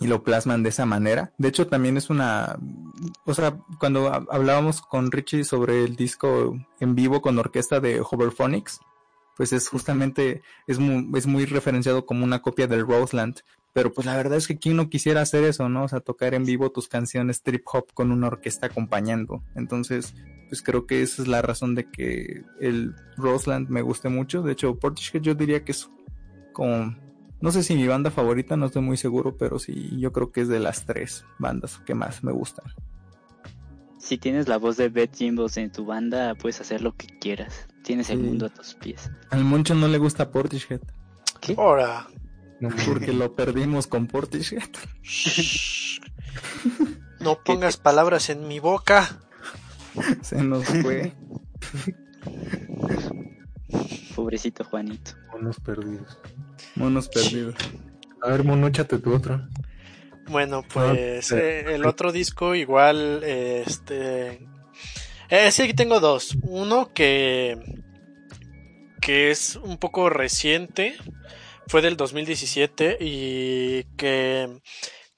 y 0.00 0.06
lo 0.06 0.22
plasman 0.22 0.62
de 0.62 0.68
esa 0.68 0.86
manera. 0.86 1.32
De 1.38 1.48
hecho, 1.48 1.66
también 1.66 1.96
es 1.96 2.10
una, 2.10 2.58
o 3.24 3.34
sea, 3.34 3.58
cuando 3.78 4.12
hablábamos 4.30 4.82
con 4.82 5.10
Richie 5.10 5.44
sobre 5.44 5.84
el 5.84 5.96
disco 5.96 6.56
en 6.80 6.94
vivo 6.94 7.22
con 7.22 7.38
orquesta 7.38 7.80
de 7.80 8.00
Hoverphonics, 8.00 8.80
pues 9.36 9.52
es 9.52 9.68
justamente, 9.68 10.42
es 10.66 10.78
muy, 10.78 11.08
es 11.16 11.26
muy 11.26 11.44
referenciado 11.44 12.06
como 12.06 12.24
una 12.24 12.40
copia 12.40 12.66
del 12.66 12.86
Roseland. 12.86 13.40
Pero 13.72 13.92
pues 13.92 14.06
la 14.06 14.16
verdad 14.16 14.38
es 14.38 14.48
que 14.48 14.56
quién 14.58 14.76
no 14.76 14.88
quisiera 14.88 15.20
hacer 15.20 15.44
eso, 15.44 15.68
¿no? 15.68 15.84
O 15.84 15.88
sea, 15.88 16.00
tocar 16.00 16.32
en 16.32 16.46
vivo 16.46 16.70
tus 16.70 16.88
canciones 16.88 17.42
trip 17.42 17.62
hop 17.70 17.92
con 17.92 18.10
una 18.10 18.28
orquesta 18.28 18.68
acompañando. 18.68 19.42
Entonces, 19.54 20.14
pues 20.48 20.62
creo 20.62 20.86
que 20.86 21.02
esa 21.02 21.20
es 21.20 21.28
la 21.28 21.42
razón 21.42 21.74
de 21.74 21.90
que 21.90 22.42
el 22.58 22.94
Roseland 23.18 23.68
me 23.68 23.82
guste 23.82 24.08
mucho. 24.08 24.40
De 24.40 24.52
hecho, 24.52 24.78
Portishead 24.78 25.20
yo 25.20 25.34
diría 25.34 25.62
que 25.62 25.72
es 25.72 25.90
como 26.54 26.96
no 27.40 27.52
sé 27.52 27.62
si 27.62 27.74
mi 27.74 27.86
banda 27.86 28.10
favorita, 28.10 28.56
no 28.56 28.66
estoy 28.66 28.82
muy 28.82 28.96
seguro, 28.96 29.36
pero 29.36 29.58
sí, 29.58 29.90
yo 29.98 30.12
creo 30.12 30.32
que 30.32 30.40
es 30.40 30.48
de 30.48 30.60
las 30.60 30.86
tres 30.86 31.24
bandas 31.38 31.80
que 31.84 31.94
más 31.94 32.24
me 32.24 32.32
gustan. 32.32 32.66
Si 33.98 34.18
tienes 34.18 34.48
la 34.48 34.56
voz 34.56 34.76
de 34.76 34.88
Beth 34.88 35.16
Jimbos 35.16 35.56
en 35.56 35.70
tu 35.70 35.84
banda, 35.84 36.34
puedes 36.34 36.60
hacer 36.60 36.80
lo 36.80 36.94
que 36.96 37.08
quieras. 37.18 37.66
Tienes 37.82 38.08
el 38.10 38.18
mundo 38.18 38.46
a 38.46 38.48
tus 38.48 38.74
pies. 38.74 39.10
Al 39.30 39.44
Moncho 39.44 39.74
no 39.74 39.88
le 39.88 39.98
gusta 39.98 40.30
Portishead. 40.30 40.80
¿Qué? 41.40 41.54
Ahora. 41.58 42.06
Porque 42.86 43.12
lo 43.12 43.34
perdimos 43.34 43.86
con 43.86 44.06
Portishead. 44.06 44.68
no 47.20 47.38
pongas 47.44 47.76
palabras 47.76 48.30
en 48.30 48.48
mi 48.48 48.60
boca. 48.60 49.20
Se 50.22 50.42
nos 50.42 50.64
fue. 50.64 51.12
Pobrecito 54.14 54.64
Juanito. 54.64 55.12
Monos 55.32 55.60
perdidos. 55.60 56.18
Monos 56.74 57.08
perdidos. 57.08 57.54
A 58.22 58.30
ver, 58.30 58.44
mono, 58.44 58.66
échate 58.66 58.98
tu 58.98 59.14
otro. 59.14 59.46
Bueno, 60.28 60.64
pues 60.72 61.30
eh, 61.32 61.74
el 61.74 61.86
otro 61.86 62.12
disco 62.12 62.54
igual, 62.54 63.22
este... 63.22 64.46
Eh, 65.28 65.50
sí, 65.50 65.62
aquí 65.62 65.74
tengo 65.74 66.00
dos. 66.00 66.36
Uno 66.42 66.92
que... 66.92 67.58
que 69.00 69.30
es 69.30 69.56
un 69.56 69.78
poco 69.78 70.10
reciente. 70.10 70.96
Fue 71.68 71.82
del 71.82 71.96
2017 71.96 72.98
y 73.00 73.84
que 73.96 74.60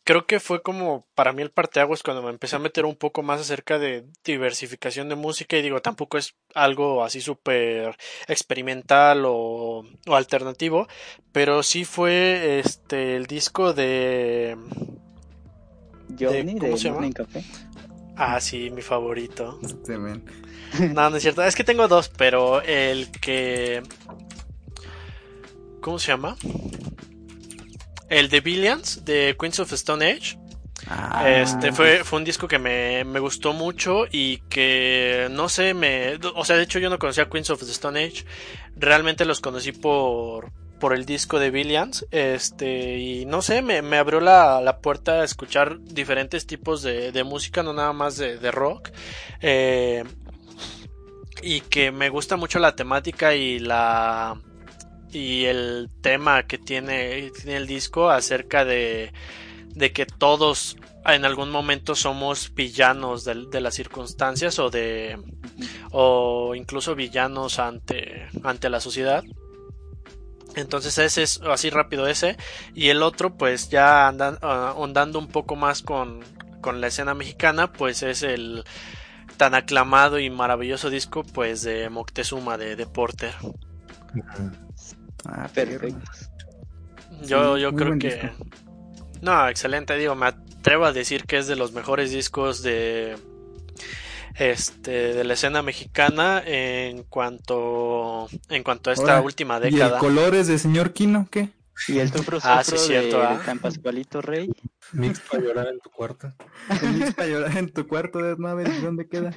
creo 0.09 0.25
que 0.25 0.41
fue 0.41 0.63
como 0.63 1.07
para 1.15 1.35
mí 1.35 1.43
el 1.43 1.51
parteaguas 1.51 2.03
cuando 2.03 2.23
me 2.23 2.31
empecé 2.31 2.57
a 2.57 2.59
meter 2.59 2.87
un 2.87 2.97
poco 2.97 3.23
más 3.23 3.43
acerca 3.43 3.79
de 3.79 4.07
diversificación 4.25 5.11
de 5.11 5.17
música 5.17 5.59
y 5.59 5.61
digo, 5.61 5.83
tampoco 5.83 6.17
es 6.17 6.35
algo 6.55 7.05
así 7.05 7.21
súper 7.21 7.95
experimental 8.27 9.25
o, 9.27 9.85
alternativo, 10.07 10.89
pero 11.31 11.63
sí 11.63 11.85
fue 11.85 12.59
este 12.59 13.17
el 13.17 13.27
disco 13.27 13.75
de... 13.75 14.57
Johnny 16.19 16.59
¿Cómo 16.59 16.79
se 16.79 16.85
llama? 16.85 17.11
Café. 17.11 17.45
Ah, 18.17 18.41
sí, 18.41 18.71
mi 18.71 18.81
favorito. 18.81 19.61
no, 20.95 21.11
no 21.11 21.17
es 21.17 21.23
cierto. 21.23 21.43
Es 21.43 21.55
que 21.55 21.65
tengo 21.65 21.87
dos, 21.87 22.09
pero 22.09 22.63
el 22.63 23.11
que... 23.11 23.83
¿Cómo 25.83 25.99
se 25.99 26.13
llama? 26.13 26.35
El 28.09 28.29
de 28.29 28.41
Billions 28.41 29.05
de 29.05 29.37
Queens 29.39 29.61
of 29.61 29.73
Stone 29.73 30.05
Age. 30.05 30.39
Ah. 30.87 31.29
Este 31.29 31.73
fue, 31.73 32.05
fue 32.05 32.19
un 32.19 32.25
disco 32.25 32.47
que 32.47 32.59
me, 32.59 33.05
me, 33.05 33.19
gustó 33.19 33.53
mucho 33.53 34.07
y 34.11 34.39
que 34.49 35.29
no 35.31 35.49
sé, 35.49 35.75
me. 35.75 36.19
O 36.35 36.45
sea, 36.45 36.57
de 36.57 36.63
hecho 36.63 36.79
yo 36.79 36.89
no 36.89 36.99
conocía 36.99 37.29
Queens 37.29 37.51
of 37.51 37.61
the 37.61 37.71
Stone 37.71 38.03
Age. 38.03 38.25
Realmente 38.77 39.25
los 39.25 39.41
conocí 39.41 39.73
por, 39.73 40.53
por 40.79 40.95
el 40.95 41.05
disco 41.05 41.39
de 41.39 41.51
Billions. 41.51 42.07
Este, 42.11 42.99
y 42.99 43.27
no 43.27 43.43
sé, 43.43 43.61
me, 43.61 43.83
me 43.83 43.99
abrió 43.99 44.21
la, 44.21 44.61
la, 44.61 44.79
puerta 44.79 45.21
a 45.21 45.25
escuchar 45.25 45.81
diferentes 45.81 46.47
tipos 46.47 46.83
de, 46.83 47.13
de 47.13 47.25
música, 47.25 47.63
no 47.63 47.73
nada 47.73 47.93
más 47.93 48.17
de, 48.17 48.39
de 48.39 48.51
rock. 48.51 48.91
Eh, 49.43 50.05
y 51.43 51.61
que 51.63 51.93
me 51.93 52.09
gusta 52.09 52.37
mucho 52.37 52.59
la 52.59 52.75
temática 52.75 53.35
y 53.35 53.59
la 53.59 54.41
y 55.13 55.45
el 55.47 55.91
tema 56.01 56.45
que 56.45 56.59
tiene, 56.59 57.31
el 57.47 57.67
disco 57.67 58.11
acerca 58.11 58.65
de, 58.65 59.13
de 59.75 59.93
que 59.93 60.07
todos 60.07 60.77
en 61.07 61.25
algún 61.25 61.51
momento 61.51 61.95
somos 61.95 62.53
villanos 62.55 63.25
de, 63.25 63.47
de 63.51 63.61
las 63.61 63.75
circunstancias 63.75 64.59
o 64.59 64.71
de 64.71 65.19
o 65.91 66.55
incluso 66.55 66.95
villanos 66.95 67.59
ante 67.59 68.29
ante 68.43 68.69
la 68.69 68.81
sociedad. 68.81 69.25
Entonces 70.55 70.99
ese 70.99 71.23
es 71.23 71.41
así 71.43 71.71
rápido 71.71 72.07
ese 72.07 72.37
y 72.75 72.89
el 72.89 73.03
otro 73.03 73.37
pues 73.37 73.71
ya 73.71 74.09
andan, 74.09 74.39
ah, 74.43 74.75
andando 74.83 75.19
un 75.19 75.29
poco 75.29 75.57
más 75.57 75.83
con, 75.83 76.21
con 76.61 76.81
la 76.81 76.89
escena 76.89 77.15
mexicana 77.15 77.73
pues 77.73 78.03
es 78.03 78.23
el 78.23 78.65
tan 79.37 79.55
aclamado 79.55 80.19
y 80.19 80.31
maravilloso 80.31 80.91
disco 80.91 81.23
pues 81.23 81.63
de 81.63 81.89
Moctezuma 81.91 82.59
de, 82.59 82.77
de 82.77 82.87
Porter 82.87 83.35
Ah. 85.29 85.49
Perfecto. 85.53 85.99
yo 87.23 87.57
Sí, 87.57 87.63
yo 87.63 87.75
creo 87.75 87.99
que 87.99 88.09
disco. 88.11 88.47
no 89.21 89.49
excelente 89.49 89.97
digo 89.97 90.15
me 90.15 90.27
atrevo 90.27 90.85
a 90.87 90.93
decir 90.93 91.25
que 91.25 91.37
es 91.39 91.47
de 91.47 91.57
los 91.57 91.73
mejores 91.73 92.11
discos 92.11 92.63
de 92.63 93.17
este 94.37 95.15
de 95.15 95.25
la 95.25 95.35
escena 95.35 95.63
mexicana 95.63 96.43
en 96.45 97.03
cuanto 97.05 98.29
en 98.49 98.63
cuanto 98.63 98.91
a 98.91 98.93
esta 98.93 99.21
última 99.21 99.59
¿Y 99.61 99.67
el 99.67 99.73
década 99.75 99.99
colores 99.99 100.47
de 100.47 100.59
señor 100.59 100.93
Kino 100.93 101.27
qué? 101.31 101.51
Y 101.87 101.99
el 102.01 102.11
sufro 102.13 102.39
Ah, 102.43 102.65
sí, 102.65 102.77
cierto, 102.77 103.21
de 103.21 103.25
ah. 103.27 103.41
San 103.45 103.61
Pascualito 103.61 104.21
Rey. 104.21 104.51
Mix 104.93 105.21
para 105.21 105.45
llorar 105.45 105.69
en 105.69 105.79
tu 105.79 105.91
cuarto. 105.91 106.33
Feliz 106.81 107.15
para 107.15 107.29
llorar 107.29 107.57
en 107.57 107.73
tu 107.73 107.87
cuarto 107.87 108.19
de 108.19 108.35
no 108.37 108.57
ver 108.57 108.83
dónde 108.83 109.07
queda. 109.09 109.31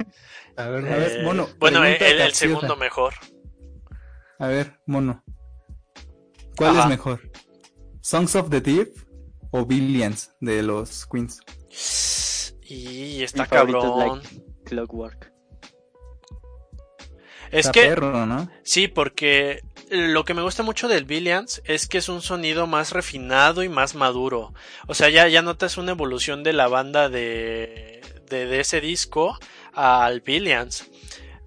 A 0.58 0.66
ver, 0.70 0.92
A 0.92 0.98
ver, 0.98 1.12
Eh, 1.20 1.24
mono, 1.24 1.48
bueno 1.60 1.84
el, 1.86 2.02
el- 2.02 2.34
segundo 2.34 2.76
mejor 2.78 3.14
A 4.40 4.48
ver, 4.48 4.80
mono. 4.88 5.24
¿Cuál 6.58 6.72
Ajá. 6.72 6.84
es 6.84 6.90
mejor? 6.90 7.32
¿Songs 8.02 8.36
of 8.36 8.50
the 8.50 8.62
Deep 8.62 8.90
o 9.52 9.66
Billions 9.66 10.32
de 10.40 10.64
los 10.64 11.06
Queens? 11.08 11.40
y 12.64 13.22
está 13.24 13.44
Mi 13.44 13.50
favorito 13.50 13.80
es 13.80 13.84
cabrón 13.84 14.22
Clockwork. 14.66 15.32
es 17.52 17.66
Está 17.66 17.72
que 17.72 17.82
perro, 17.82 18.26
¿no? 18.26 18.50
Sí, 18.64 18.88
porque 18.88 19.62
lo 19.90 20.24
que 20.24 20.34
me 20.34 20.42
gusta 20.42 20.64
mucho 20.64 20.88
del 20.88 21.04
Billions 21.06 21.62
es 21.66 21.88
que 21.88 21.98
es 21.98 22.08
un 22.08 22.22
sonido 22.22 22.66
más 22.68 22.92
refinado 22.92 23.64
y 23.64 23.70
más 23.70 23.94
maduro. 23.96 24.54
O 24.88 24.94
sea, 24.94 25.10
ya, 25.10 25.28
ya 25.28 25.42
notas 25.42 25.78
una 25.78 25.92
evolución 25.92 26.44
de 26.44 26.54
la 26.54 26.70
banda 26.70 27.10
de, 27.10 28.02
de, 28.30 28.46
de 28.46 28.60
ese 28.62 28.80
disco 28.80 29.38
al 29.74 30.22
Billions. 30.22 30.90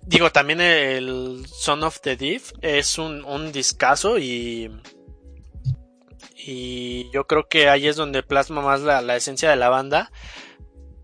Digo, 0.06 0.30
también 0.30 0.60
el 0.60 1.46
Son 1.46 1.82
of 1.82 2.00
the 2.00 2.16
Deep 2.16 2.42
es 2.60 2.98
un, 2.98 3.24
un 3.24 3.52
discazo 3.52 4.18
y, 4.18 4.70
y 6.36 7.10
yo 7.10 7.26
creo 7.26 7.48
que 7.48 7.68
ahí 7.68 7.86
es 7.88 7.96
donde 7.96 8.22
plasma 8.22 8.60
más 8.60 8.82
la, 8.82 9.00
la 9.00 9.16
esencia 9.16 9.50
de 9.50 9.56
la 9.56 9.68
banda. 9.70 10.10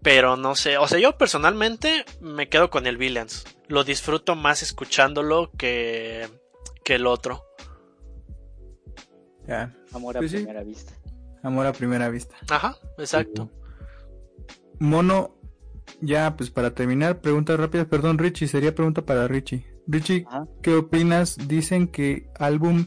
Pero 0.02 0.36
no 0.36 0.54
sé, 0.54 0.78
o 0.78 0.88
sea, 0.88 0.98
yo 0.98 1.18
personalmente 1.18 2.04
me 2.20 2.48
quedo 2.48 2.70
con 2.70 2.86
el 2.86 2.96
Billions. 2.96 3.44
Lo 3.68 3.84
disfruto 3.84 4.34
más 4.34 4.62
escuchándolo 4.62 5.50
que, 5.58 6.26
que 6.84 6.94
el 6.94 7.06
otro. 7.06 7.44
Ya. 9.46 9.74
Amor 9.92 10.16
a 10.16 10.20
Pues 10.20 10.30
sí. 10.30 10.38
primera 10.38 10.62
vista. 10.62 10.92
Amor 11.42 11.66
a 11.66 11.72
primera 11.72 12.08
vista. 12.08 12.36
Ajá, 12.48 12.76
exacto. 12.98 13.50
Mono, 14.78 15.36
ya 16.00 16.36
pues 16.36 16.50
para 16.50 16.74
terminar, 16.74 17.20
preguntas 17.20 17.58
rápidas. 17.58 17.86
Perdón, 17.86 18.18
Richie, 18.18 18.48
sería 18.48 18.74
pregunta 18.74 19.02
para 19.02 19.28
Richie. 19.28 19.66
Richie, 19.86 20.24
Ajá. 20.28 20.46
¿qué 20.62 20.74
opinas? 20.74 21.36
Dicen 21.48 21.88
que 21.88 22.28
álbum 22.38 22.86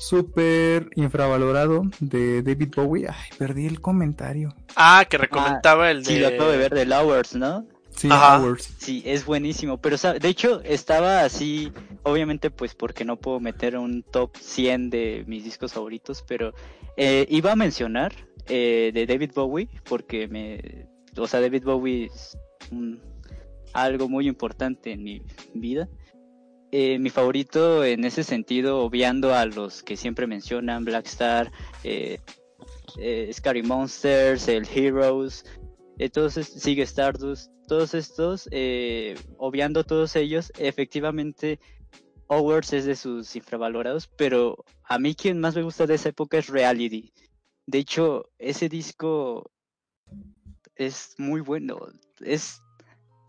súper 0.00 0.90
infravalorado 0.96 1.82
de 2.00 2.42
David 2.42 2.72
Bowie. 2.74 3.08
Ay, 3.08 3.30
perdí 3.38 3.66
el 3.66 3.80
comentario. 3.80 4.54
Ah, 4.74 5.04
que 5.08 5.18
recomendaba 5.18 5.90
el 5.90 6.02
de. 6.02 6.12
Sí, 6.12 6.18
lo 6.18 6.28
acabo 6.28 6.50
de 6.50 6.56
ver 6.56 6.74
de 6.74 6.86
Lowers, 6.86 7.34
¿no? 7.34 7.66
Sí. 7.94 8.08
Hours. 8.10 8.72
Sí, 8.78 9.02
es 9.04 9.26
buenísimo, 9.26 9.78
pero 9.78 9.96
de 9.96 10.28
hecho 10.28 10.62
estaba 10.64 11.22
así, 11.22 11.70
obviamente 12.02 12.50
pues 12.50 12.74
porque 12.74 13.04
no 13.04 13.16
puedo 13.16 13.40
meter 13.40 13.76
un 13.76 14.02
top 14.02 14.36
100 14.38 14.88
de 14.88 15.24
mis 15.26 15.44
discos 15.44 15.74
favoritos, 15.74 16.24
pero 16.26 16.54
eh, 16.96 17.26
iba 17.28 17.52
a 17.52 17.56
mencionar 17.56 18.14
eh, 18.48 18.90
de 18.94 19.06
David 19.06 19.32
Bowie, 19.34 19.68
porque 19.84 20.28
me, 20.28 20.86
o 21.16 21.26
sea, 21.26 21.40
David 21.40 21.64
Bowie 21.64 22.06
es 22.06 22.36
un- 22.70 23.00
algo 23.72 24.08
muy 24.08 24.26
importante 24.26 24.92
en 24.92 25.02
mi 25.04 25.22
vida. 25.54 25.88
Eh, 26.72 26.98
mi 26.98 27.10
favorito 27.10 27.84
en 27.84 28.04
ese 28.04 28.22
sentido, 28.22 28.80
obviando 28.80 29.34
a 29.34 29.44
los 29.46 29.82
que 29.82 29.96
siempre 29.96 30.26
mencionan, 30.26 30.84
Black 30.84 31.06
Star, 31.06 31.50
eh, 31.82 32.18
eh, 32.98 33.30
Scary 33.32 33.62
Monsters, 33.62 34.48
el 34.48 34.66
Heroes, 34.72 35.44
entonces 35.98 36.46
sigue 36.46 36.82
Stardust, 36.82 37.50
todos 37.66 37.94
estos, 37.94 38.48
obviando 39.38 39.84
todos 39.84 40.16
ellos, 40.16 40.52
efectivamente 40.58 41.60
Hours 42.28 42.72
es 42.72 42.84
de 42.84 42.94
sus 42.94 43.34
infravalorados, 43.34 44.06
pero 44.16 44.64
a 44.84 44.98
mí 44.98 45.14
quien 45.14 45.40
más 45.40 45.56
me 45.56 45.62
gusta 45.62 45.86
de 45.86 45.94
esa 45.94 46.10
época 46.10 46.38
es 46.38 46.48
Reality. 46.48 47.12
De 47.66 47.78
hecho, 47.78 48.30
ese 48.38 48.68
disco 48.68 49.50
es 50.80 51.14
muy 51.18 51.40
bueno, 51.40 51.78
es 52.20 52.62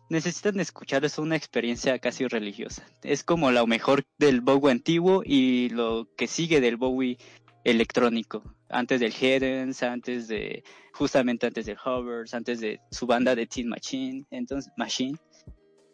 necesitan 0.09 0.59
escuchar, 0.59 1.05
es 1.05 1.17
una 1.17 1.35
experiencia 1.35 1.97
casi 1.99 2.27
religiosa. 2.27 2.85
Es 3.03 3.23
como 3.23 3.51
lo 3.51 3.65
mejor 3.65 4.03
del 4.17 4.41
Bowie 4.41 4.71
antiguo 4.71 5.21
y 5.25 5.69
lo 5.69 6.09
que 6.17 6.27
sigue 6.27 6.59
del 6.59 6.75
Bowie 6.77 7.17
electrónico. 7.63 8.43
Antes 8.69 8.99
del 8.99 9.13
Headens, 9.13 9.83
antes 9.83 10.27
de, 10.27 10.63
justamente 10.93 11.47
antes 11.47 11.65
del 11.65 11.77
Hovers, 11.83 12.33
antes 12.33 12.59
de 12.59 12.79
su 12.89 13.05
banda 13.05 13.35
de 13.35 13.47
Teen 13.47 13.67
Machine, 13.69 14.25
entonces, 14.31 14.71
Machine. 14.77 15.17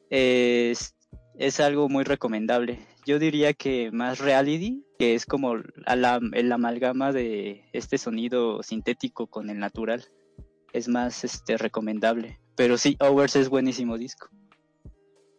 Es, 0.09 0.95
es 1.37 1.59
algo 1.59 1.89
muy 1.89 2.03
recomendable. 2.03 2.79
Yo 3.05 3.19
diría 3.19 3.53
que 3.53 3.91
más 3.91 4.19
Reality, 4.19 4.83
que 4.97 5.13
es 5.15 5.25
como 5.25 5.57
la- 5.57 6.19
el 6.33 6.51
amalgama 6.51 7.11
de 7.11 7.65
este 7.73 7.97
sonido 7.97 8.63
sintético 8.63 9.27
con 9.27 9.49
el 9.49 9.59
natural, 9.59 10.05
es 10.77 10.87
más 10.87 11.23
este 11.23 11.57
recomendable. 11.57 12.39
Pero 12.55 12.77
sí, 12.77 12.97
Hours 12.99 13.35
es 13.35 13.49
buenísimo 13.49 13.97
disco. 13.97 14.29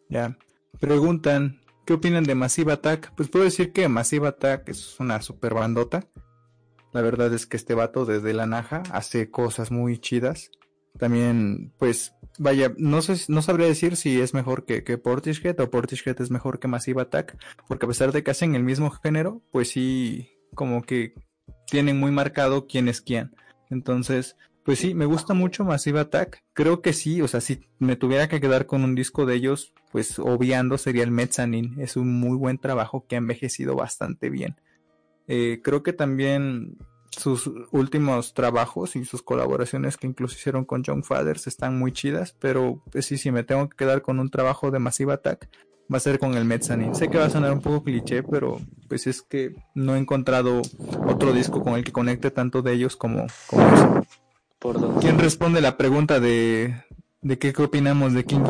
Ya. 0.08 0.36
Preguntan, 0.80 1.60
¿qué 1.86 1.94
opinan 1.94 2.24
de 2.24 2.34
Massive 2.34 2.72
Attack? 2.72 3.12
Pues 3.16 3.28
puedo 3.28 3.44
decir 3.44 3.72
que 3.72 3.88
Massive 3.88 4.28
Attack 4.28 4.68
es 4.68 4.98
una 5.00 5.20
super 5.22 5.54
bandota. 5.54 6.06
La 6.92 7.02
verdad 7.02 7.32
es 7.34 7.46
que 7.46 7.56
este 7.56 7.74
vato 7.74 8.04
desde 8.04 8.32
la 8.32 8.46
naja 8.46 8.82
hace 8.92 9.30
cosas 9.30 9.70
muy 9.70 9.98
chidas. 9.98 10.50
También, 10.98 11.72
pues, 11.78 12.14
vaya, 12.38 12.72
no 12.76 13.02
sé, 13.02 13.16
no 13.28 13.42
sabría 13.42 13.66
decir 13.66 13.96
si 13.96 14.20
es 14.20 14.34
mejor 14.34 14.64
que, 14.64 14.84
que 14.84 14.98
Portishead 14.98 15.60
o 15.60 15.70
Portishead 15.70 16.20
es 16.20 16.30
mejor 16.30 16.58
que 16.58 16.68
Massive 16.68 17.02
Attack, 17.02 17.36
porque 17.68 17.86
a 17.86 17.88
pesar 17.88 18.12
de 18.12 18.22
que 18.22 18.30
hacen 18.30 18.54
el 18.54 18.64
mismo 18.64 18.90
género, 18.90 19.42
pues 19.52 19.70
sí, 19.70 20.30
como 20.54 20.82
que 20.82 21.14
tienen 21.66 21.98
muy 22.00 22.10
marcado 22.10 22.66
quién 22.66 22.88
es 22.88 23.00
quién. 23.00 23.34
Entonces, 23.70 24.36
pues 24.68 24.80
sí, 24.80 24.92
me 24.92 25.06
gusta 25.06 25.32
mucho 25.32 25.64
Massive 25.64 25.98
Attack. 25.98 26.42
Creo 26.52 26.82
que 26.82 26.92
sí, 26.92 27.22
o 27.22 27.26
sea, 27.26 27.40
si 27.40 27.66
me 27.78 27.96
tuviera 27.96 28.28
que 28.28 28.38
quedar 28.38 28.66
con 28.66 28.84
un 28.84 28.94
disco 28.94 29.24
de 29.24 29.34
ellos, 29.34 29.72
pues 29.92 30.18
obviando 30.18 30.76
sería 30.76 31.04
el 31.04 31.10
Mezzanine. 31.10 31.82
Es 31.82 31.96
un 31.96 32.20
muy 32.20 32.36
buen 32.36 32.58
trabajo 32.58 33.06
que 33.08 33.14
ha 33.14 33.18
envejecido 33.18 33.76
bastante 33.76 34.28
bien. 34.28 34.60
Eh, 35.26 35.62
creo 35.64 35.82
que 35.82 35.94
también 35.94 36.76
sus 37.10 37.50
últimos 37.70 38.34
trabajos 38.34 38.94
y 38.94 39.06
sus 39.06 39.22
colaboraciones 39.22 39.96
que 39.96 40.06
incluso 40.06 40.36
hicieron 40.36 40.66
con 40.66 40.82
John 40.84 41.02
Fathers 41.02 41.46
están 41.46 41.78
muy 41.78 41.92
chidas, 41.92 42.36
pero 42.38 42.82
pues 42.92 43.06
sí, 43.06 43.16
si 43.16 43.30
me 43.30 43.44
tengo 43.44 43.70
que 43.70 43.76
quedar 43.78 44.02
con 44.02 44.20
un 44.20 44.28
trabajo 44.28 44.70
de 44.70 44.80
Massive 44.80 45.14
Attack, 45.14 45.48
va 45.90 45.96
a 45.96 46.00
ser 46.00 46.18
con 46.18 46.34
el 46.34 46.44
Mezzanine. 46.44 46.94
Sé 46.94 47.08
que 47.08 47.16
va 47.16 47.24
a 47.24 47.30
sonar 47.30 47.54
un 47.54 47.62
poco 47.62 47.84
cliché, 47.84 48.22
pero 48.22 48.60
pues 48.86 49.06
es 49.06 49.22
que 49.22 49.54
no 49.74 49.96
he 49.96 49.98
encontrado 49.98 50.60
otro 51.06 51.32
disco 51.32 51.62
con 51.62 51.72
el 51.72 51.84
que 51.84 51.92
conecte 51.92 52.30
tanto 52.30 52.60
de 52.60 52.74
ellos 52.74 52.96
como, 52.96 53.28
como 53.46 53.66
ese. 53.72 54.27
Por 54.58 54.80
dos. 54.80 55.00
¿Quién 55.00 55.18
responde 55.18 55.60
la 55.60 55.76
pregunta 55.76 56.20
de, 56.20 56.82
de 57.22 57.38
qué, 57.38 57.52
opinamos 57.62 58.12
de 58.12 58.24
King 58.24 58.40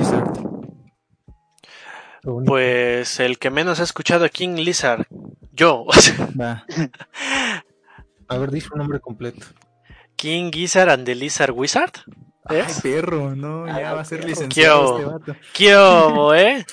único- 2.25 2.45
Pues 2.47 3.21
el 3.21 3.39
que 3.39 3.51
menos 3.51 3.81
ha 3.81 3.85
escuchado 3.85 4.25
a 4.25 4.29
King 4.29 4.57
Lizard. 4.57 5.07
Yo. 5.53 5.87
Va. 6.41 6.65
A 8.29 8.37
ver, 8.39 8.51
dice 8.51 8.69
un 8.73 8.79
nombre 8.79 9.01
completo. 9.01 9.47
King 10.17 10.51
Gizzard 10.53 10.91
and 10.91 11.05
the 11.05 11.15
Lizard 11.15 11.53
Wizard. 11.53 11.93
Ay, 12.45 12.59
¿Es? 12.61 12.81
perro, 12.81 13.37
no, 13.37 13.67
ya 13.67 13.91
Ah, 13.91 13.95
va 13.95 14.01
a 14.01 14.05
ser 14.05 14.25
licenciado 14.25 14.97
¿Qué 14.97 15.03
este 15.03 15.05
vato. 15.13 15.37
¿Qué 15.53 15.77
hubo, 15.77 16.35
eh? 16.35 16.65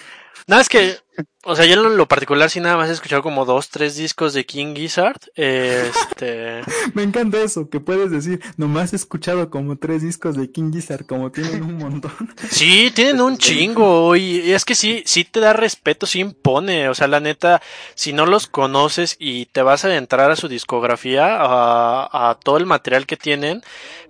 No, 0.48 0.60
es 0.60 0.70
que 0.70 0.96
o 1.44 1.56
sea, 1.56 1.66
yo 1.66 1.74
en 1.74 1.98
lo 1.98 2.08
particular 2.08 2.50
sí 2.50 2.60
nada 2.60 2.76
más 2.78 2.90
he 2.90 2.94
escuchado 2.94 3.22
como 3.22 3.46
dos, 3.46 3.70
tres 3.70 3.96
discos 3.96 4.34
de 4.34 4.46
King 4.46 4.76
Gizzard. 4.76 5.20
Este. 5.36 6.62
Me 6.94 7.04
encanta 7.04 7.42
eso, 7.42 7.70
que 7.70 7.80
puedes 7.80 8.12
decir, 8.12 8.42
nomás 8.58 8.94
he 8.94 8.96
escuchado 8.96 9.50
como 9.50 9.78
tres 9.78 10.02
discos 10.02 10.36
de 10.36 10.52
King 10.52 10.72
Gizzard, 10.74 11.06
como 11.06 11.32
tienen 11.32 11.64
un 11.64 11.78
montón. 11.78 12.12
Sí, 12.50 12.92
tienen 12.94 13.22
un 13.22 13.38
chingo, 13.38 14.16
y 14.16 14.52
es 14.52 14.66
que 14.66 14.76
sí, 14.76 15.04
sí 15.06 15.24
te 15.24 15.40
da 15.40 15.54
respeto, 15.54 16.06
sí 16.06 16.20
impone, 16.20 16.90
o 16.90 16.96
sea, 16.96 17.08
la 17.08 17.20
neta, 17.20 17.62
si 17.96 18.14
no 18.14 18.26
los 18.26 18.48
conoces 18.48 19.16
y 19.20 19.46
te 19.48 19.62
vas 19.62 19.86
a 19.86 19.96
entrar 19.96 20.32
a 20.32 20.36
su 20.36 20.48
discografía, 20.48 21.38
a, 21.38 22.30
a 22.30 22.36
todo 22.36 22.58
el 22.58 22.66
material 22.66 23.06
que 23.06 23.18
tienen, 23.18 23.62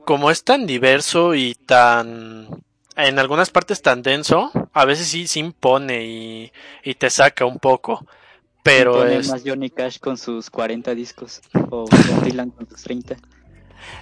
como 0.05 0.31
es 0.31 0.43
tan 0.43 0.65
diverso 0.65 1.35
y 1.35 1.55
tan 1.55 2.64
en 2.95 3.19
algunas 3.19 3.49
partes 3.49 3.81
tan 3.81 4.01
denso, 4.01 4.51
a 4.73 4.85
veces 4.85 5.07
sí, 5.07 5.27
se 5.27 5.39
impone 5.39 6.05
y, 6.05 6.51
y 6.83 6.95
te 6.95 7.09
saca 7.09 7.45
un 7.45 7.59
poco. 7.59 8.05
Pero 8.63 9.05
es... 9.05 9.29
más 9.29 9.43
Johnny 9.45 9.69
Cash 9.69 9.99
con 9.99 10.17
sus 10.17 10.49
40 10.49 10.95
discos 10.95 11.41
o 11.69 11.85
Dylan 12.23 12.49
con 12.49 12.67
sus 12.67 12.81
30. 12.81 13.15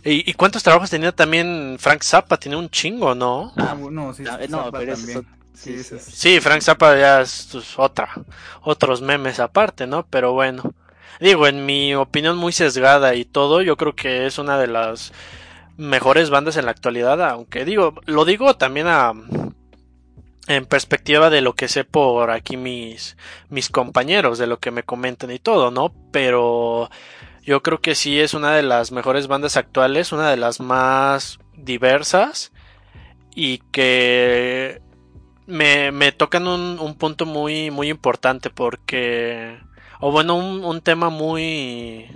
¿Y, 0.06 0.30
¿Y, 0.30 0.34
cuántos 0.36 0.64
trabajos 0.64 0.90
tenía 0.90 1.11
también 1.11 1.76
Frank 1.80 2.02
Zappa? 2.02 2.38
Tiene 2.38 2.56
un 2.56 2.70
chingo, 2.70 3.14
¿no? 3.14 3.52
Ah, 3.57 3.76
no, 3.76 4.14
sí, 4.14 4.24
ah, 4.30 4.40
no, 4.48 4.72
pero 4.72 4.95
sí, 4.95 5.14
sí, 5.53 5.84
sí, 5.99 6.40
Frank 6.40 6.61
Zappa 6.61 6.98
ya 6.98 7.22
es 7.22 7.49
pues, 7.52 7.78
otra, 7.78 8.10
otros 8.61 9.02
memes 9.02 9.41
aparte, 9.41 9.86
¿no? 9.86 10.06
Pero 10.10 10.32
bueno, 10.32 10.74
digo, 11.20 11.48
en 11.48 11.65
mi 11.65 11.94
opinión 11.95 12.38
muy 12.38 12.53
sesgada 12.53 13.15
y 13.15 13.26
todo, 13.26 13.61
yo 13.61 13.76
creo 13.76 13.95
que 13.95 14.26
es 14.26 14.38
una 14.38 14.57
de 14.57 14.68
las 14.68 15.11
mejores 15.77 16.29
bandas 16.29 16.57
en 16.57 16.65
la 16.65 16.71
actualidad, 16.71 17.21
aunque 17.21 17.65
digo, 17.65 17.95
lo 18.05 18.25
digo 18.25 18.55
también 18.55 18.87
a 18.87 19.13
en 20.47 20.65
perspectiva 20.65 21.29
de 21.29 21.41
lo 21.41 21.53
que 21.53 21.69
sé 21.69 21.85
por 21.85 22.29
aquí 22.31 22.57
mis 22.57 23.15
mis 23.49 23.69
compañeros, 23.69 24.37
de 24.37 24.47
lo 24.47 24.59
que 24.59 24.71
me 24.71 24.83
comentan 24.83 25.31
y 25.31 25.39
todo, 25.39 25.71
¿no? 25.71 25.93
Pero 26.11 26.89
yo 27.43 27.63
creo 27.63 27.79
que 27.79 27.95
sí 27.95 28.19
es 28.19 28.33
una 28.33 28.53
de 28.53 28.63
las 28.63 28.91
mejores 28.91 29.27
bandas 29.27 29.57
actuales, 29.57 30.11
una 30.11 30.29
de 30.29 30.37
las 30.37 30.59
más 30.59 31.39
diversas 31.55 32.51
y 33.35 33.59
que 33.71 34.81
me, 35.45 35.91
me 35.91 36.11
tocan 36.11 36.47
un, 36.47 36.79
un 36.79 36.95
punto 36.95 37.25
muy 37.25 37.71
muy 37.71 37.89
importante 37.89 38.49
porque 38.49 39.57
o 39.99 40.11
bueno 40.11 40.35
un, 40.35 40.63
un 40.63 40.81
tema 40.81 41.09
muy 41.09 42.07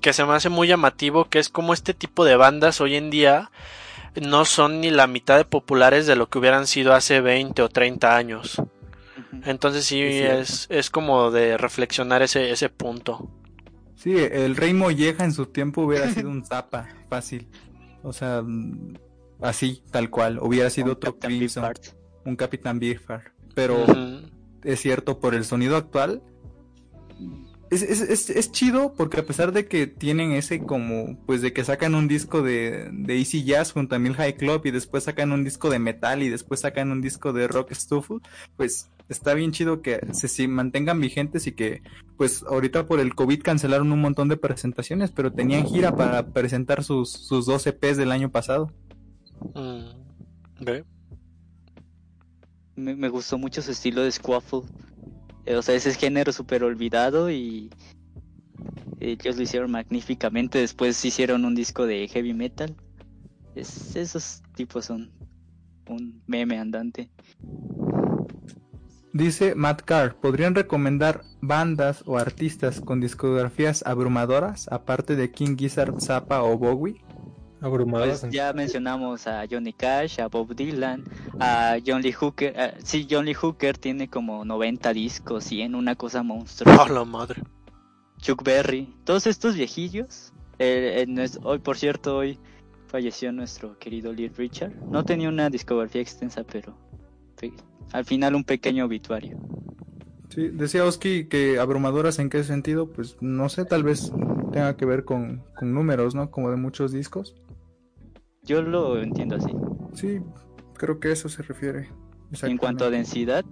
que 0.00 0.12
se 0.12 0.24
me 0.24 0.34
hace 0.34 0.48
muy 0.48 0.68
llamativo, 0.68 1.26
que 1.26 1.38
es 1.38 1.48
como 1.48 1.74
este 1.74 1.94
tipo 1.94 2.24
de 2.24 2.36
bandas 2.36 2.80
hoy 2.80 2.96
en 2.96 3.10
día 3.10 3.50
no 4.20 4.44
son 4.44 4.80
ni 4.80 4.90
la 4.90 5.06
mitad 5.06 5.36
de 5.36 5.44
populares 5.44 6.06
de 6.06 6.16
lo 6.16 6.28
que 6.28 6.38
hubieran 6.38 6.66
sido 6.66 6.94
hace 6.94 7.20
20 7.20 7.62
o 7.62 7.68
30 7.68 8.16
años. 8.16 8.62
Entonces 9.44 9.84
sí, 9.84 10.00
es, 10.02 10.66
es, 10.70 10.90
como 10.90 11.30
de 11.30 11.56
reflexionar 11.56 12.22
ese, 12.22 12.50
ese 12.50 12.68
punto. 12.68 13.30
Sí, 13.96 14.16
el 14.16 14.56
Rey 14.56 14.74
Molleja 14.74 15.24
en 15.24 15.32
su 15.32 15.46
tiempo 15.46 15.82
hubiera 15.82 16.10
sido 16.14 16.30
un 16.30 16.44
zapa, 16.44 16.88
fácil. 17.08 17.48
O 18.02 18.12
sea, 18.12 18.42
así, 19.40 19.82
tal 19.90 20.10
cual. 20.10 20.38
Hubiera 20.40 20.70
sido 20.70 20.92
otro 20.92 21.16
un 22.24 22.36
Capitán 22.36 22.78
Beefheart. 22.78 23.32
Pero 23.54 23.84
es 24.62 24.80
cierto, 24.80 25.18
por 25.18 25.34
el 25.34 25.44
sonido 25.44 25.76
actual, 25.76 26.22
es, 27.70 27.82
es, 27.82 28.30
es, 28.30 28.52
chido 28.52 28.94
porque 28.94 29.20
a 29.20 29.26
pesar 29.26 29.52
de 29.52 29.66
que 29.66 29.86
tienen 29.86 30.32
ese 30.32 30.60
como, 30.60 31.18
pues 31.26 31.42
de 31.42 31.52
que 31.52 31.64
sacan 31.64 31.94
un 31.94 32.08
disco 32.08 32.42
de, 32.42 32.88
de 32.92 33.18
Easy 33.18 33.44
Jazz 33.44 33.72
junto 33.72 33.94
a 33.94 33.98
Mil 33.98 34.14
High 34.14 34.36
Club 34.36 34.62
y 34.64 34.70
después 34.70 35.04
sacan 35.04 35.32
un 35.32 35.44
disco 35.44 35.70
de 35.70 35.78
metal 35.78 36.22
y 36.22 36.30
después 36.30 36.60
sacan 36.60 36.90
un 36.90 37.00
disco 37.00 37.32
de 37.32 37.48
rock 37.48 37.72
stuffle, 37.74 38.18
pues 38.56 38.90
está 39.08 39.34
bien 39.34 39.52
chido 39.52 39.82
que 39.82 40.00
se, 40.12 40.48
mantengan 40.48 41.00
vigentes 41.00 41.46
y 41.46 41.52
que 41.52 41.82
pues 42.16 42.42
ahorita 42.42 42.86
por 42.86 43.00
el 43.00 43.14
COVID 43.14 43.42
cancelaron 43.42 43.92
un 43.92 44.00
montón 44.00 44.28
de 44.28 44.36
presentaciones, 44.36 45.10
pero 45.10 45.32
tenían 45.32 45.66
gira 45.66 45.94
para 45.94 46.28
presentar 46.28 46.84
sus, 46.84 47.10
sus 47.10 47.46
dos 47.46 47.66
EPs 47.66 47.96
del 47.96 48.12
año 48.12 48.30
pasado. 48.30 48.72
Mm, 49.54 49.90
me, 52.76 52.94
me 52.96 53.08
gustó 53.08 53.38
mucho 53.38 53.62
su 53.62 53.70
estilo 53.70 54.02
de 54.02 54.12
Squaffle. 54.12 54.62
Eh, 55.48 55.56
o 55.56 55.62
sea, 55.62 55.74
ese 55.74 55.94
género 55.94 56.30
súper 56.30 56.62
olvidado 56.62 57.30
y 57.30 57.70
ellos 59.00 59.36
lo 59.36 59.42
hicieron 59.42 59.70
magníficamente. 59.70 60.58
Después 60.58 61.02
hicieron 61.02 61.46
un 61.46 61.54
disco 61.54 61.86
de 61.86 62.06
heavy 62.06 62.34
metal. 62.34 62.76
esos 63.54 64.42
tipos 64.54 64.84
son 64.84 65.10
un 65.88 66.22
meme 66.26 66.58
andante. 66.58 67.10
Dice 69.14 69.54
Matt 69.54 69.82
Carr, 69.86 70.16
¿podrían 70.16 70.54
recomendar 70.54 71.22
bandas 71.40 72.02
o 72.04 72.18
artistas 72.18 72.82
con 72.82 73.00
discografías 73.00 73.82
abrumadoras 73.86 74.68
aparte 74.70 75.16
de 75.16 75.30
King 75.30 75.56
Gizzard, 75.56 75.98
Zappa 75.98 76.42
o 76.42 76.58
Bowie? 76.58 77.00
Pues 77.60 78.24
ya 78.30 78.52
mencionamos 78.52 79.26
a 79.26 79.44
Johnny 79.50 79.72
Cash, 79.72 80.20
a 80.20 80.28
Bob 80.28 80.54
Dylan, 80.54 81.02
a 81.40 81.78
John 81.84 82.02
Lee 82.02 82.12
Hooker. 82.12 82.52
Eh, 82.56 82.74
sí, 82.84 83.06
John 83.10 83.24
Lee 83.24 83.34
Hooker 83.34 83.76
tiene 83.76 84.08
como 84.08 84.44
90 84.44 84.92
discos 84.92 85.50
y 85.50 85.62
en 85.62 85.74
una 85.74 85.96
cosa 85.96 86.22
monstruosa. 86.22 86.84
¡Oh, 86.84 86.88
la 86.88 87.04
madre! 87.04 87.42
Chuck 88.18 88.44
Berry, 88.44 88.94
todos 89.04 89.26
estos 89.26 89.54
viejillos. 89.54 90.32
Eh, 90.60 91.06
hoy, 91.42 91.58
por 91.58 91.76
cierto, 91.76 92.18
hoy 92.18 92.38
falleció 92.86 93.32
nuestro 93.32 93.76
querido 93.78 94.12
Lee 94.12 94.28
Richard. 94.28 94.74
No 94.90 95.04
tenía 95.04 95.28
una 95.28 95.50
discografía 95.50 96.00
extensa, 96.00 96.44
pero 96.44 96.76
al 97.92 98.04
final 98.04 98.34
un 98.34 98.44
pequeño 98.44 98.84
obituario. 98.84 99.38
Sí, 100.28 100.48
decía 100.48 100.84
Oski 100.84 101.24
que 101.24 101.58
abrumadoras 101.58 102.18
en 102.18 102.28
qué 102.28 102.44
sentido, 102.44 102.90
pues 102.90 103.16
no 103.20 103.48
sé, 103.48 103.64
tal 103.64 103.82
vez 103.82 104.12
tenga 104.52 104.76
que 104.76 104.84
ver 104.84 105.04
con, 105.04 105.42
con 105.56 105.72
números, 105.72 106.14
¿no? 106.14 106.30
Como 106.30 106.50
de 106.50 106.56
muchos 106.56 106.92
discos. 106.92 107.34
Yo 108.48 108.62
lo 108.62 108.98
entiendo 108.98 109.36
así. 109.36 109.52
Sí, 109.92 110.20
creo 110.74 110.98
que 110.98 111.12
eso 111.12 111.28
se 111.28 111.42
refiere. 111.42 111.90
En 112.42 112.56
cuanto 112.56 112.86
a 112.86 112.90
densidad. 112.90 113.44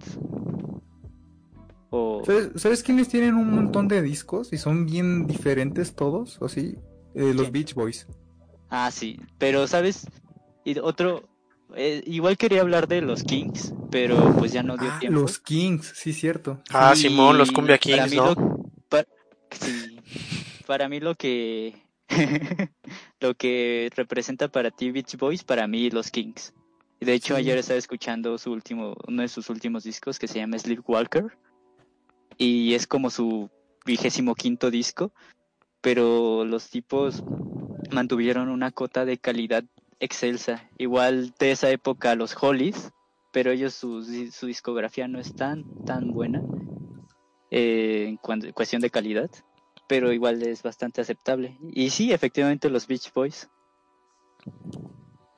O... 1.91 2.23
¿Sabes, 2.55 2.81
quiénes 2.81 3.07
tienen 3.07 3.35
un 3.35 3.51
montón 3.51 3.87
de 3.87 4.01
discos 4.01 4.51
y 4.53 4.57
son 4.57 4.87
bien 4.87 5.27
diferentes 5.27 5.95
todos? 5.95 6.41
¿O 6.41 6.49
sí? 6.49 6.77
Eh, 7.13 7.31
los 7.35 7.51
Beach 7.51 7.75
Boys. 7.75 8.07
Ah, 8.69 8.89
sí. 8.89 9.19
Pero, 9.37 9.67
¿sabes? 9.67 10.07
Y 10.65 10.79
otro. 10.79 11.29
Eh, 11.75 12.01
igual 12.07 12.35
quería 12.35 12.61
hablar 12.61 12.87
de 12.87 13.01
los 13.01 13.23
Kings, 13.23 13.75
pero 13.91 14.33
pues 14.39 14.51
ya 14.51 14.63
no 14.63 14.77
dio 14.77 14.89
ah, 14.91 14.97
tiempo. 14.99 15.19
Los 15.19 15.37
Kings, 15.37 15.93
sí, 15.95 16.11
cierto. 16.11 16.59
Ah, 16.71 16.95
Simón, 16.95 17.37
los 17.37 17.51
Cumbia 17.51 17.77
Kings, 17.77 18.15
¿no? 18.15 18.33
Sí. 19.51 19.99
Para 20.65 20.89
mí 20.89 20.99
lo 20.99 21.13
que 21.15 21.87
lo 23.19 23.35
que 23.35 23.89
representa 23.95 24.47
para 24.47 24.71
ti 24.71 24.91
Beach 24.91 25.17
Boys, 25.17 25.43
para 25.43 25.67
mí 25.67 25.89
los 25.89 26.11
Kings. 26.11 26.53
De 26.99 27.13
hecho, 27.13 27.35
ayer 27.35 27.57
estaba 27.57 27.77
escuchando 27.77 28.37
su 28.37 28.51
último, 28.51 28.95
uno 29.07 29.21
de 29.21 29.27
sus 29.27 29.49
últimos 29.49 29.83
discos 29.83 30.17
que 30.17 30.27
se 30.27 30.39
llama 30.39 30.57
Sleepwalker. 30.57 31.37
Y 32.37 32.73
es 32.73 32.87
como 32.87 33.09
su 33.09 33.49
vigésimo 33.85 34.35
quinto 34.35 34.71
disco. 34.71 35.11
Pero 35.81 36.43
los 36.43 36.69
tipos 36.69 37.23
mantuvieron 37.91 38.49
una 38.49 38.71
cota 38.71 39.05
de 39.05 39.19
calidad 39.19 39.63
excelsa. 39.99 40.67
Igual 40.77 41.33
de 41.39 41.51
esa 41.51 41.69
época 41.69 42.15
los 42.15 42.35
Hollies, 42.39 42.91
pero 43.31 43.51
ellos 43.51 43.75
su, 43.75 44.03
su 44.31 44.47
discografía 44.47 45.07
no 45.07 45.19
es 45.19 45.35
tan, 45.35 45.63
tan 45.85 46.11
buena 46.11 46.41
eh, 47.51 48.05
en 48.07 48.17
cuestión 48.53 48.81
de 48.81 48.89
calidad 48.89 49.29
pero 49.87 50.11
igual 50.11 50.41
es 50.43 50.63
bastante 50.63 51.01
aceptable. 51.01 51.57
Y 51.71 51.89
sí, 51.89 52.11
efectivamente 52.11 52.69
los 52.69 52.87
Beach 52.87 53.11
Boys. 53.13 53.49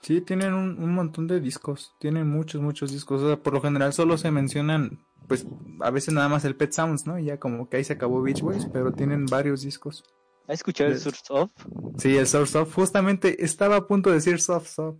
Sí, 0.01 0.21
tienen 0.21 0.53
un, 0.53 0.93
montón 0.93 1.27
de 1.27 1.39
discos, 1.39 1.95
tienen 1.99 2.29
muchos, 2.29 2.61
muchos 2.61 2.91
discos. 2.91 3.21
O 3.21 3.27
sea, 3.27 3.37
por 3.37 3.53
lo 3.53 3.61
general 3.61 3.93
solo 3.93 4.17
se 4.17 4.31
mencionan, 4.31 5.05
pues 5.27 5.45
a 5.81 5.91
veces 5.91 6.13
nada 6.13 6.29
más 6.29 6.45
el 6.45 6.55
Pet 6.55 6.71
Sounds, 6.71 7.05
¿no? 7.05 7.19
Y 7.19 7.25
ya 7.25 7.37
como 7.37 7.69
que 7.69 7.77
ahí 7.77 7.83
se 7.83 7.93
acabó 7.93 8.21
Beach 8.21 8.41
Boys, 8.41 8.67
pero 8.71 8.93
tienen 8.93 9.25
varios 9.25 9.61
discos. 9.61 10.03
¿Has 10.47 10.55
escuchado 10.55 10.89
el 10.89 10.99
Source 10.99 11.21
Of? 11.29 11.51
Sí, 11.97 12.17
el 12.17 12.25
Source 12.25 12.57
Of. 12.57 12.73
Justamente 12.73 13.43
estaba 13.43 13.75
a 13.75 13.87
punto 13.87 14.09
de 14.09 14.15
decir 14.15 14.41
Soft 14.41 14.67
Soft. 14.67 14.97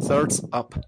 Source 0.00 0.42
Up. 0.52 0.78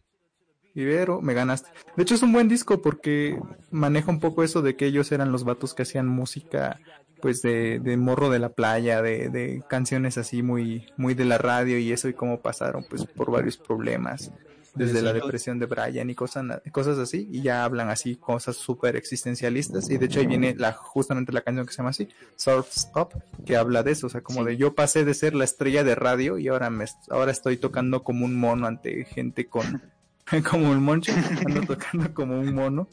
Ibero, 0.75 1.23
me 1.23 1.35
ganaste. 1.35 1.71
De 1.97 2.03
hecho 2.03 2.17
es 2.17 2.23
un 2.23 2.33
buen 2.33 2.49
disco 2.49 2.83
porque 2.83 3.41
maneja 3.71 4.11
un 4.11 4.19
poco 4.19 4.43
eso 4.43 4.61
de 4.61 4.77
que 4.77 4.87
ellos 4.87 5.13
eran 5.13 5.31
los 5.31 5.45
vatos 5.45 5.73
que 5.73 5.83
hacían 5.83 6.09
música 6.09 6.81
pues 7.25 7.41
de, 7.41 7.81
de 7.81 7.97
morro 7.97 8.29
de 8.29 8.39
la 8.39 8.51
playa, 8.51 9.01
de, 9.01 9.31
de, 9.31 9.65
canciones 9.67 10.19
así 10.19 10.43
muy, 10.43 10.93
muy 10.99 11.15
de 11.15 11.25
la 11.25 11.39
radio 11.39 11.79
y 11.79 11.91
eso 11.91 12.07
y 12.07 12.13
cómo 12.13 12.43
pasaron 12.43 12.85
pues 12.87 13.07
por 13.07 13.31
varios 13.31 13.57
problemas, 13.57 14.31
desde 14.75 15.01
la 15.01 15.15
depresión 15.15 15.59
de 15.59 15.65
Brian 15.65 16.11
y 16.11 16.15
cosas, 16.15 16.45
cosas 16.71 16.99
así, 16.99 17.27
y 17.33 17.41
ya 17.41 17.65
hablan 17.65 17.89
así 17.89 18.17
cosas 18.17 18.57
súper 18.57 18.95
existencialistas, 18.97 19.89
y 19.89 19.97
de 19.97 20.05
hecho 20.05 20.21
ahí 20.21 20.27
viene 20.27 20.55
la, 20.55 20.73
justamente 20.73 21.33
la 21.33 21.41
canción 21.41 21.65
que 21.65 21.73
se 21.73 21.79
llama 21.79 21.91
así, 21.91 22.11
Surf's 22.37 22.91
Up, 22.95 23.15
que 23.47 23.57
habla 23.57 23.83
de 23.83 23.93
eso, 23.93 24.09
o 24.09 24.11
sea, 24.11 24.21
como 24.21 24.45
de 24.45 24.59
yo 24.59 24.75
pasé 24.75 25.07
de 25.07 25.15
ser 25.15 25.35
la 25.35 25.45
estrella 25.45 25.83
de 25.83 25.95
radio 25.95 26.37
y 26.37 26.49
ahora 26.49 26.69
me, 26.69 26.85
ahora 27.09 27.33
estoy 27.33 27.57
tocando 27.57 28.05
como 28.05 28.27
un 28.27 28.39
mono 28.39 28.67
ante 28.67 29.07
gente 29.07 29.47
con, 29.47 29.81
como 30.51 30.71
un 30.71 30.83
moncho, 30.83 31.15
ando 31.47 31.63
tocando 31.63 32.13
como 32.13 32.39
un 32.39 32.55
mono 32.55 32.87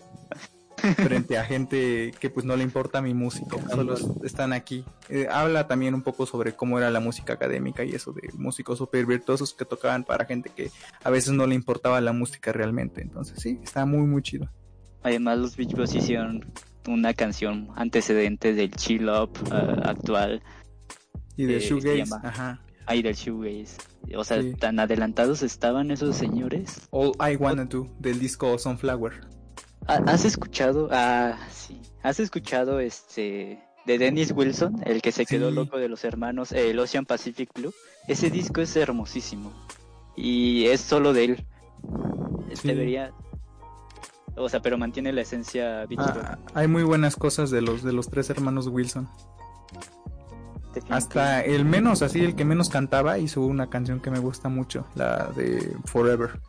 frente 0.96 1.38
a 1.38 1.44
gente 1.46 2.14
que 2.20 2.30
pues 2.30 2.46
no 2.46 2.56
le 2.56 2.64
importa 2.64 3.02
mi 3.02 3.14
música, 3.14 3.58
solo 3.70 3.96
están 4.24 4.54
aquí. 4.54 4.84
Eh, 5.10 5.28
habla 5.32 5.68
también 5.68 5.94
un 5.94 6.02
poco 6.02 6.26
sobre 6.26 6.54
cómo 6.54 6.78
era 6.78 6.90
la 6.92 7.00
música 7.00 7.34
académica 7.34 7.84
y 7.84 7.92
eso 7.94 8.12
de 8.14 8.30
músicos 8.38 8.78
super 8.78 9.06
virtuosos 9.06 9.54
que 9.54 9.66
tocaban 9.66 10.04
para 10.04 10.26
gente 10.26 10.50
que 10.56 10.72
a 11.04 11.10
veces 11.10 11.34
no 11.34 11.46
le 11.48 11.56
importaba 11.56 12.02
la 12.02 12.14
música 12.14 12.52
realmente. 12.52 13.02
Entonces 13.02 13.40
sí, 13.42 13.60
está 13.64 13.86
muy 13.86 14.06
muy 14.08 14.22
chido. 14.22 14.50
Además 15.04 15.38
los 15.40 15.56
Beach 15.58 15.74
Boys 15.74 15.96
hicieron 15.96 16.52
una 16.88 17.14
canción 17.14 17.70
antecedente 17.76 18.54
del 18.54 18.72
chill 18.72 19.10
up 19.10 19.32
uh, 19.52 19.88
actual. 19.88 20.42
Y 21.38 21.46
del 21.46 21.58
Eh, 21.58 21.66
shoegaze, 21.68 22.14
ajá. 22.24 22.62
Ahí 22.86 23.02
del 23.02 23.16
shoegaze. 23.16 23.78
O 24.16 24.24
sea, 24.24 24.42
Sí. 24.42 24.54
tan 24.56 24.80
adelantados 24.80 25.44
estaban 25.44 25.92
esos 25.92 26.16
señores. 26.18 26.88
All 26.92 27.12
I 27.20 27.36
Wanna 27.36 27.66
Do 27.66 27.88
del 28.00 28.20
disco 28.20 28.58
Sunflower. 28.58 29.14
¿Ha- 29.88 30.04
¿Has 30.12 30.26
escuchado? 30.26 30.88
Ah, 30.92 31.38
sí. 31.52 31.82
¿Has 32.04 32.20
escuchado 32.20 32.80
este 32.80 33.62
de 33.86 33.98
Dennis 33.98 34.32
Wilson, 34.36 34.82
el 34.86 35.02
que 35.02 35.12
se 35.12 35.26
quedó 35.26 35.50
Sí. 35.50 35.56
loco 35.56 35.78
de 35.78 35.90
los 35.90 36.04
hermanos, 36.04 36.52
el 36.52 36.78
Ocean 36.80 37.06
Pacific 37.06 37.50
Blue? 37.54 37.74
Ese 38.08 38.30
disco 38.30 38.62
es 38.62 38.76
hermosísimo. 38.76 39.52
Y 40.16 40.66
es 40.66 40.82
solo 40.82 41.14
de 41.14 41.24
él. 41.26 41.46
Sí. 42.54 42.68
Debería. 42.68 43.12
O 44.36 44.48
sea, 44.50 44.62
pero 44.62 44.78
mantiene 44.78 45.12
la 45.12 45.22
esencia. 45.22 45.86
Ah, 45.98 46.38
hay 46.54 46.68
muy 46.68 46.84
buenas 46.84 47.16
cosas 47.16 47.50
de 47.52 47.62
los 47.62 47.84
de 47.84 47.92
los 47.94 48.10
tres 48.10 48.30
hermanos 48.30 48.68
Wilson. 48.68 49.10
Hasta 50.90 51.42
el 51.42 51.66
menos, 51.66 52.02
así 52.02 52.22
el 52.24 52.34
que 52.36 52.46
menos 52.46 52.70
cantaba, 52.70 53.18
hizo 53.20 53.42
una 53.42 53.70
canción 53.70 54.00
que 54.00 54.10
me 54.10 54.20
gusta 54.20 54.48
mucho, 54.48 54.86
la 54.96 55.28
de 55.36 55.76
Forever. 55.86 56.40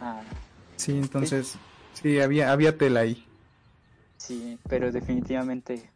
Ah, 0.00 0.20
Sí, 0.76 0.92
entonces, 0.98 1.48
sí, 1.48 1.58
había, 2.22 2.52
había 2.52 2.76
tela 2.78 3.00
ahí. 3.00 3.24
sí, 4.16 4.58
pero 4.68 4.92
definitivamente 4.92 5.90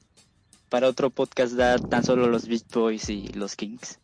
para 0.69 0.89
otro 0.89 1.11
podcast 1.11 1.55
da 1.55 1.79
tan 1.79 2.05
solo 2.05 2.27
los 2.29 2.47
Beach 2.47 2.67
Boys 2.73 3.09
y 3.09 3.29
los 3.29 3.57
Kings. 3.57 3.99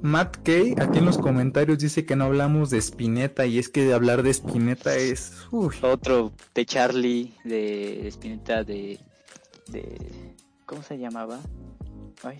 Matt 0.00 0.38
Kay 0.42 0.74
aquí 0.80 0.98
en 0.98 1.06
los 1.06 1.18
comentarios 1.18 1.78
dice 1.78 2.04
que 2.06 2.14
no 2.16 2.24
hablamos 2.24 2.70
de 2.70 2.78
Spinetta 2.78 3.46
y 3.46 3.58
es 3.58 3.68
que 3.68 3.92
hablar 3.92 4.22
de 4.22 4.30
Spinetta 4.30 4.94
es... 4.96 5.32
Uy, 5.50 5.74
Otro 5.82 6.32
de 6.54 6.64
Charlie, 6.66 7.34
de 7.44 8.06
Spinetta, 8.08 8.64
de, 8.64 8.98
de... 9.68 10.34
¿Cómo 10.66 10.82
se 10.82 10.98
llamaba? 10.98 11.40
Ay, 12.22 12.38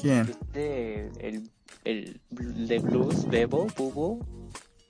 ¿quién? 0.00 0.28
este, 0.28 1.10
el, 1.20 1.50
el 1.84 2.20
de 2.30 2.78
blues, 2.78 3.28
Bebo, 3.28 3.66
Bubo, 3.76 4.26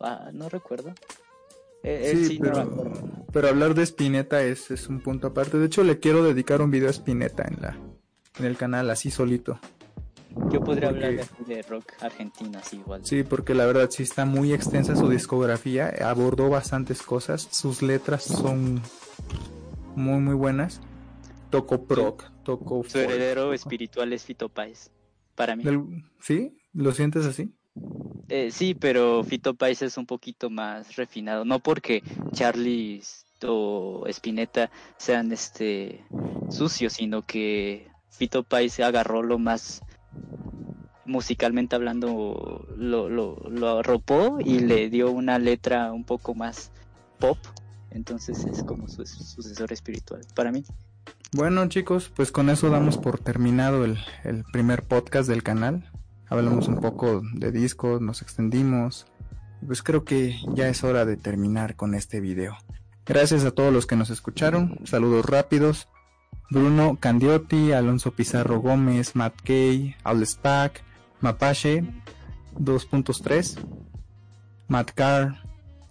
ah, 0.01 0.31
no 0.32 0.49
recuerdo. 0.49 0.95
Eh, 1.82 2.24
Sí, 2.27 2.39
pero, 3.32 3.48
hablar 3.48 3.74
de 3.74 3.82
Spinetta 3.85 4.43
es, 4.43 4.70
es 4.70 4.89
un 4.89 5.01
punto 5.01 5.28
aparte. 5.28 5.59
De 5.59 5.66
hecho, 5.66 5.82
le 5.85 5.98
quiero 5.98 6.23
dedicar 6.23 6.61
un 6.62 6.70
video 6.70 6.89
a 6.89 6.93
Spinetta 6.93 7.44
en, 7.48 7.61
la, 7.62 7.77
en 8.39 8.44
el 8.44 8.57
canal, 8.57 8.90
así 8.90 9.11
solito. 9.11 9.59
Yo 10.51 10.61
podría 10.62 10.90
porque- 10.90 11.07
hablar 11.07 11.27
de, 11.47 11.62
rock 11.62 11.93
argentino, 12.01 12.59
así 12.59 12.77
igual. 12.77 13.05
Sí, 13.05 13.23
porque 13.24 13.55
la 13.55 13.66
verdad 13.66 13.89
sí 13.90 14.02
está 14.05 14.24
muy 14.24 14.52
extensa 14.52 14.94
su 14.94 15.09
discografía, 15.09 15.93
abordó 16.05 16.48
bastantes 16.48 17.02
cosas, 17.02 17.48
sus 17.51 17.82
letras 17.82 18.24
son 18.24 18.81
muy 19.97 20.20
muy 20.20 20.35
buenas. 20.35 20.81
Tocó 21.51 21.85
proc, 21.85 22.31
tocó 22.44 22.85
Su 22.85 22.90
folk, 22.90 23.05
heredero 23.11 23.43
tocó- 23.47 23.55
espiritual 23.55 24.12
es 24.12 24.23
Fito 24.24 24.48
Páez, 24.48 24.90
para 25.35 25.57
mí. 25.57 25.65
¿Sí? 26.20 26.57
¿Lo 26.73 26.93
sientes 26.93 27.27
así? 27.27 27.52
Eh, 28.29 28.51
sí, 28.53 28.75
pero 28.75 29.25
Fito 29.25 29.55
Páez 29.55 29.83
es 29.83 29.97
un 29.97 30.07
poquito 30.07 30.51
más 30.51 30.97
refinado. 30.97 31.45
No 31.45 31.59
porque 31.59 32.03
Charlie 32.33 33.03
o 33.43 34.05
Spinetta 34.07 34.71
sean 34.97 35.33
este 35.33 36.05
sucios, 36.49 36.95
sino 36.95 37.23
que 37.23 37.89
Fito 38.09 38.45
Páez 38.45 38.79
agarró 38.81 39.23
lo 39.23 39.39
más 39.39 39.83
musicalmente 41.05 41.75
hablando, 41.75 42.67
lo, 42.77 43.09
lo, 43.09 43.37
lo 43.49 43.79
arropó 43.79 44.39
y 44.39 44.61
le 44.61 44.89
dio 44.91 45.11
una 45.11 45.39
letra 45.39 45.93
un 45.93 46.05
poco 46.05 46.35
más 46.35 46.71
pop. 47.19 47.39
Entonces 47.91 48.45
es 48.45 48.63
como 48.63 48.89
su 48.89 49.05
sucesor 49.05 49.73
espiritual 49.73 50.21
para 50.35 50.53
mí. 50.53 50.65
Bueno 51.33 51.67
chicos, 51.69 52.13
pues 52.15 52.31
con 52.31 52.49
eso 52.49 52.71
damos 52.71 52.97
por 52.97 53.19
terminado 53.19 53.85
el, 53.85 53.99
el 54.23 54.45
primer 54.53 54.85
podcast 54.85 55.29
del 55.29 55.43
canal. 55.43 55.91
Hablamos 56.31 56.69
un 56.69 56.77
poco 56.77 57.23
de 57.35 57.51
discos, 57.51 58.01
nos 58.01 58.23
extendimos. 58.23 59.05
Pues 59.66 59.82
creo 59.82 60.05
que 60.05 60.39
ya 60.55 60.69
es 60.69 60.85
hora 60.85 61.05
de 61.05 61.16
terminar 61.16 61.74
con 61.74 61.97
este 61.97 62.20
video. 62.20 62.57
Gracias 63.05 63.44
a 63.44 63.51
todos 63.51 63.73
los 63.73 63.85
que 63.85 63.97
nos 63.97 64.11
escucharon. 64.11 64.78
Saludos 64.85 65.27
rápidos. 65.27 65.89
Bruno 66.48 66.98
Candiotti, 67.01 67.73
Alonso 67.73 68.12
Pizarro 68.12 68.61
Gómez, 68.61 69.16
Matt 69.16 69.35
Kay, 69.43 69.97
Spack, 70.24 70.82
Mapache 71.20 71.85
2.3, 72.59 73.59
Matt 74.69 74.93
Carr. 74.94 75.43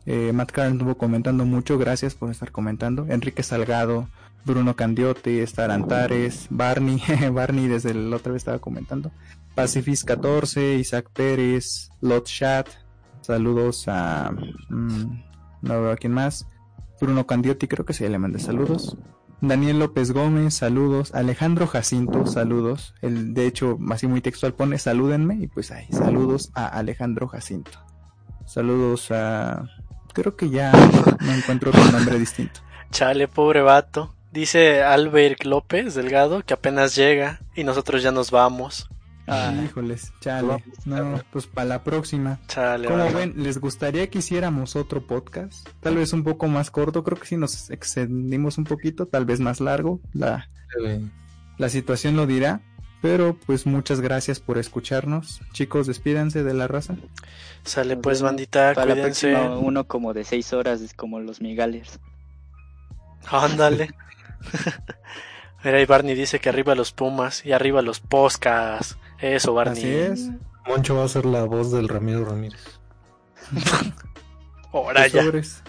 Eh, 0.06 0.32
Matt 0.34 0.52
Carr 0.52 0.72
estuvo 0.72 0.98
comentando 0.98 1.45
mucho, 1.45 1.78
gracias 1.78 2.16
por 2.16 2.32
estar 2.32 2.53
comentando. 2.53 3.06
Enrique 3.10 3.44
Salgado, 3.44 4.07
Bruno 4.45 4.76
Candiotti, 4.76 5.40
Star 5.40 5.72
Antares, 5.72 6.48
Barney, 6.49 7.02
Barney 7.34 7.68
desde 7.68 7.94
la 7.94 8.16
otra 8.16 8.32
vez 8.32 8.41
estaba 8.41 8.60
comentando. 8.60 9.11
Pacifis 9.60 10.06
14, 10.06 10.76
Isaac 10.76 11.10
Pérez, 11.11 11.90
Lot 11.99 12.26
Chat, 12.27 12.69
saludos 13.19 13.90
a 13.90 14.31
mm, 14.69 15.23
no 15.64 15.81
veo 15.81 15.91
a 15.91 15.98
quién 15.98 16.14
más. 16.14 16.48
Bruno 17.02 17.27
Candiotti, 17.27 17.68
creo 17.68 17.86
que 17.86 17.91
sí 17.91 18.07
le 18.07 18.18
mandé 18.19 18.40
saludos. 18.40 18.95
Daniel 19.41 19.80
López 19.80 20.14
Gómez, 20.14 20.53
saludos. 20.53 21.14
Alejandro 21.14 21.68
Jacinto, 21.68 22.26
saludos. 22.26 22.95
El, 23.02 23.34
de 23.34 23.48
hecho, 23.48 23.77
así 23.91 24.07
muy 24.07 24.22
textual 24.22 24.53
pone 24.53 24.77
salúdenme 24.77 25.36
y 25.41 25.48
pues 25.48 25.72
ahí, 25.72 25.88
saludos 25.91 26.52
a 26.56 26.65
Alejandro 26.65 27.27
Jacinto. 27.27 27.80
Saludos 28.45 29.11
a... 29.11 29.65
Creo 30.14 30.38
que 30.38 30.49
ya 30.49 30.72
me 31.19 31.36
encuentro 31.36 31.73
con 31.73 31.91
nombre 31.91 32.18
distinto. 32.18 32.61
Chale, 32.91 33.27
pobre 33.27 33.61
vato. 33.61 34.15
Dice 34.31 34.84
Albert 34.84 35.44
López 35.44 35.95
Delgado 35.95 36.45
que 36.45 36.53
apenas 36.53 36.95
llega 36.95 37.41
y 37.56 37.65
nosotros 37.65 38.02
ya 38.02 38.14
nos 38.14 38.31
vamos. 38.31 38.90
Ah. 39.30 39.54
Híjoles, 39.64 40.12
chale. 40.22 40.64
No, 40.86 41.22
pues 41.32 41.46
para 41.48 41.66
la 41.68 41.84
próxima. 41.84 42.40
Chale, 42.48 42.88
Como 42.88 43.12
ven, 43.12 43.34
¿les 43.38 43.60
gustaría 43.60 44.10
que 44.10 44.20
hiciéramos 44.20 44.76
otro 44.76 45.06
podcast? 45.06 45.70
Tal 45.82 45.96
vez 45.98 46.14
un 46.14 46.24
poco 46.24 46.48
más 46.48 46.72
corto, 46.72 47.04
creo 47.04 47.20
que 47.20 47.28
sí 47.28 47.38
nos 47.38 47.70
extendimos 47.70 48.58
un 48.58 48.64
poquito, 48.64 49.06
tal 49.08 49.26
vez 49.26 49.40
más 49.40 49.60
largo, 49.62 50.00
la, 50.14 50.50
la 51.58 51.70
situación 51.70 52.16
lo 52.16 52.26
dirá. 52.26 52.62
Pero 53.02 53.38
pues 53.46 53.66
muchas 53.66 54.02
gracias 54.02 54.41
por 54.41 54.58
escucharnos. 54.58 55.40
Chicos, 55.54 55.88
despídanse 55.88 56.44
de 56.44 56.54
la 56.54 56.68
raza. 56.68 56.98
Sale 57.64 57.96
pues, 57.96 58.22
bandita, 58.22 58.74
Para 58.74 58.88
la 58.88 58.94
cuídense. 58.96 59.32
próxima, 59.32 59.58
uno 59.58 59.88
como 59.88 60.14
de 60.14 60.26
seis 60.26 60.52
horas, 60.52 60.82
es 60.82 60.94
como 60.94 61.22
los 61.22 61.40
Migalers. 61.40 61.98
Ándale. 63.32 63.91
Mira, 65.64 65.82
y 65.82 65.86
Barney 65.86 66.16
dice 66.16 66.40
que 66.40 66.49
arriba 66.49 66.76
los 66.76 66.91
Pumas 66.91 67.46
y 67.46 67.52
arriba 67.54 67.82
los 67.82 67.99
Poscas. 67.99 68.98
Eso, 69.22 69.54
Barney. 69.54 69.78
Así 69.78 69.88
es. 69.94 70.30
Moncho 70.68 70.96
va 70.96 71.06
a 71.06 71.07
ser 71.07 71.26
la 71.26 71.44
voz 71.46 71.72
del 71.72 71.88
Ramiro 71.89 72.26
Ramírez. 72.26 72.80
Ahora 74.73 75.07
ya. 75.07 75.23
sobres. 75.23 75.64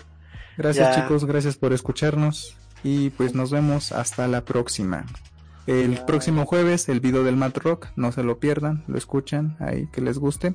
Gracias 0.57 0.95
Ya. 0.97 1.03
chicos, 1.03 1.25
gracias 1.25 1.57
por 1.57 1.73
escucharnos. 1.73 2.57
Y 2.83 3.11
pues 3.11 3.35
nos 3.35 3.51
vemos 3.51 3.93
hasta 3.93 4.27
la 4.29 4.45
próxima. 4.45 5.05
El 5.67 6.03
próximo 6.07 6.47
jueves, 6.47 6.89
el 6.89 7.01
video 7.01 7.23
del 7.23 7.37
Mat 7.37 7.57
Rock, 7.59 7.89
no 7.95 8.11
se 8.12 8.23
lo 8.25 8.41
pierdan, 8.41 8.83
lo 8.89 8.97
escuchan 8.99 9.57
ahí, 9.61 9.87
que 9.93 10.01
les 10.01 10.19
guste. 10.19 10.55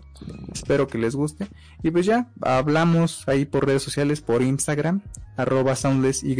Espero 0.51 0.87
que 0.87 0.97
les 0.97 1.15
guste. 1.15 1.47
Y 1.83 1.91
pues 1.91 2.05
ya, 2.05 2.27
hablamos 2.41 3.27
ahí 3.27 3.45
por 3.45 3.65
redes 3.65 3.83
sociales, 3.83 4.21
por 4.21 4.41
Instagram, 4.41 5.01
arroba 5.37 5.75
soundlessyt, 5.75 6.37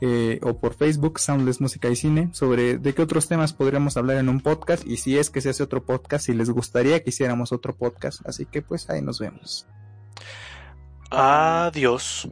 eh, 0.00 0.40
o 0.42 0.58
por 0.58 0.74
Facebook, 0.74 1.18
Soundless 1.20 1.60
Música 1.60 1.88
y 1.88 1.96
Cine, 1.96 2.30
sobre 2.32 2.78
de 2.78 2.94
qué 2.94 3.02
otros 3.02 3.28
temas 3.28 3.52
podríamos 3.52 3.96
hablar 3.96 4.18
en 4.18 4.28
un 4.28 4.40
podcast, 4.40 4.86
y 4.86 4.96
si 4.96 5.18
es 5.18 5.30
que 5.30 5.40
se 5.40 5.50
hace 5.50 5.62
otro 5.62 5.84
podcast, 5.84 6.26
si 6.26 6.34
les 6.34 6.50
gustaría 6.50 7.02
que 7.02 7.10
hiciéramos 7.10 7.52
otro 7.52 7.74
podcast. 7.74 8.26
Así 8.26 8.46
que 8.46 8.62
pues 8.62 8.88
ahí 8.90 9.02
nos 9.02 9.18
vemos. 9.18 9.66
Adiós. 11.10 12.28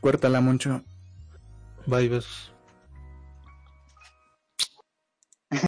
Cuértala 0.00 0.40
mucho. 0.40 0.82
Bye, 1.86 2.08
besos. 2.08 2.51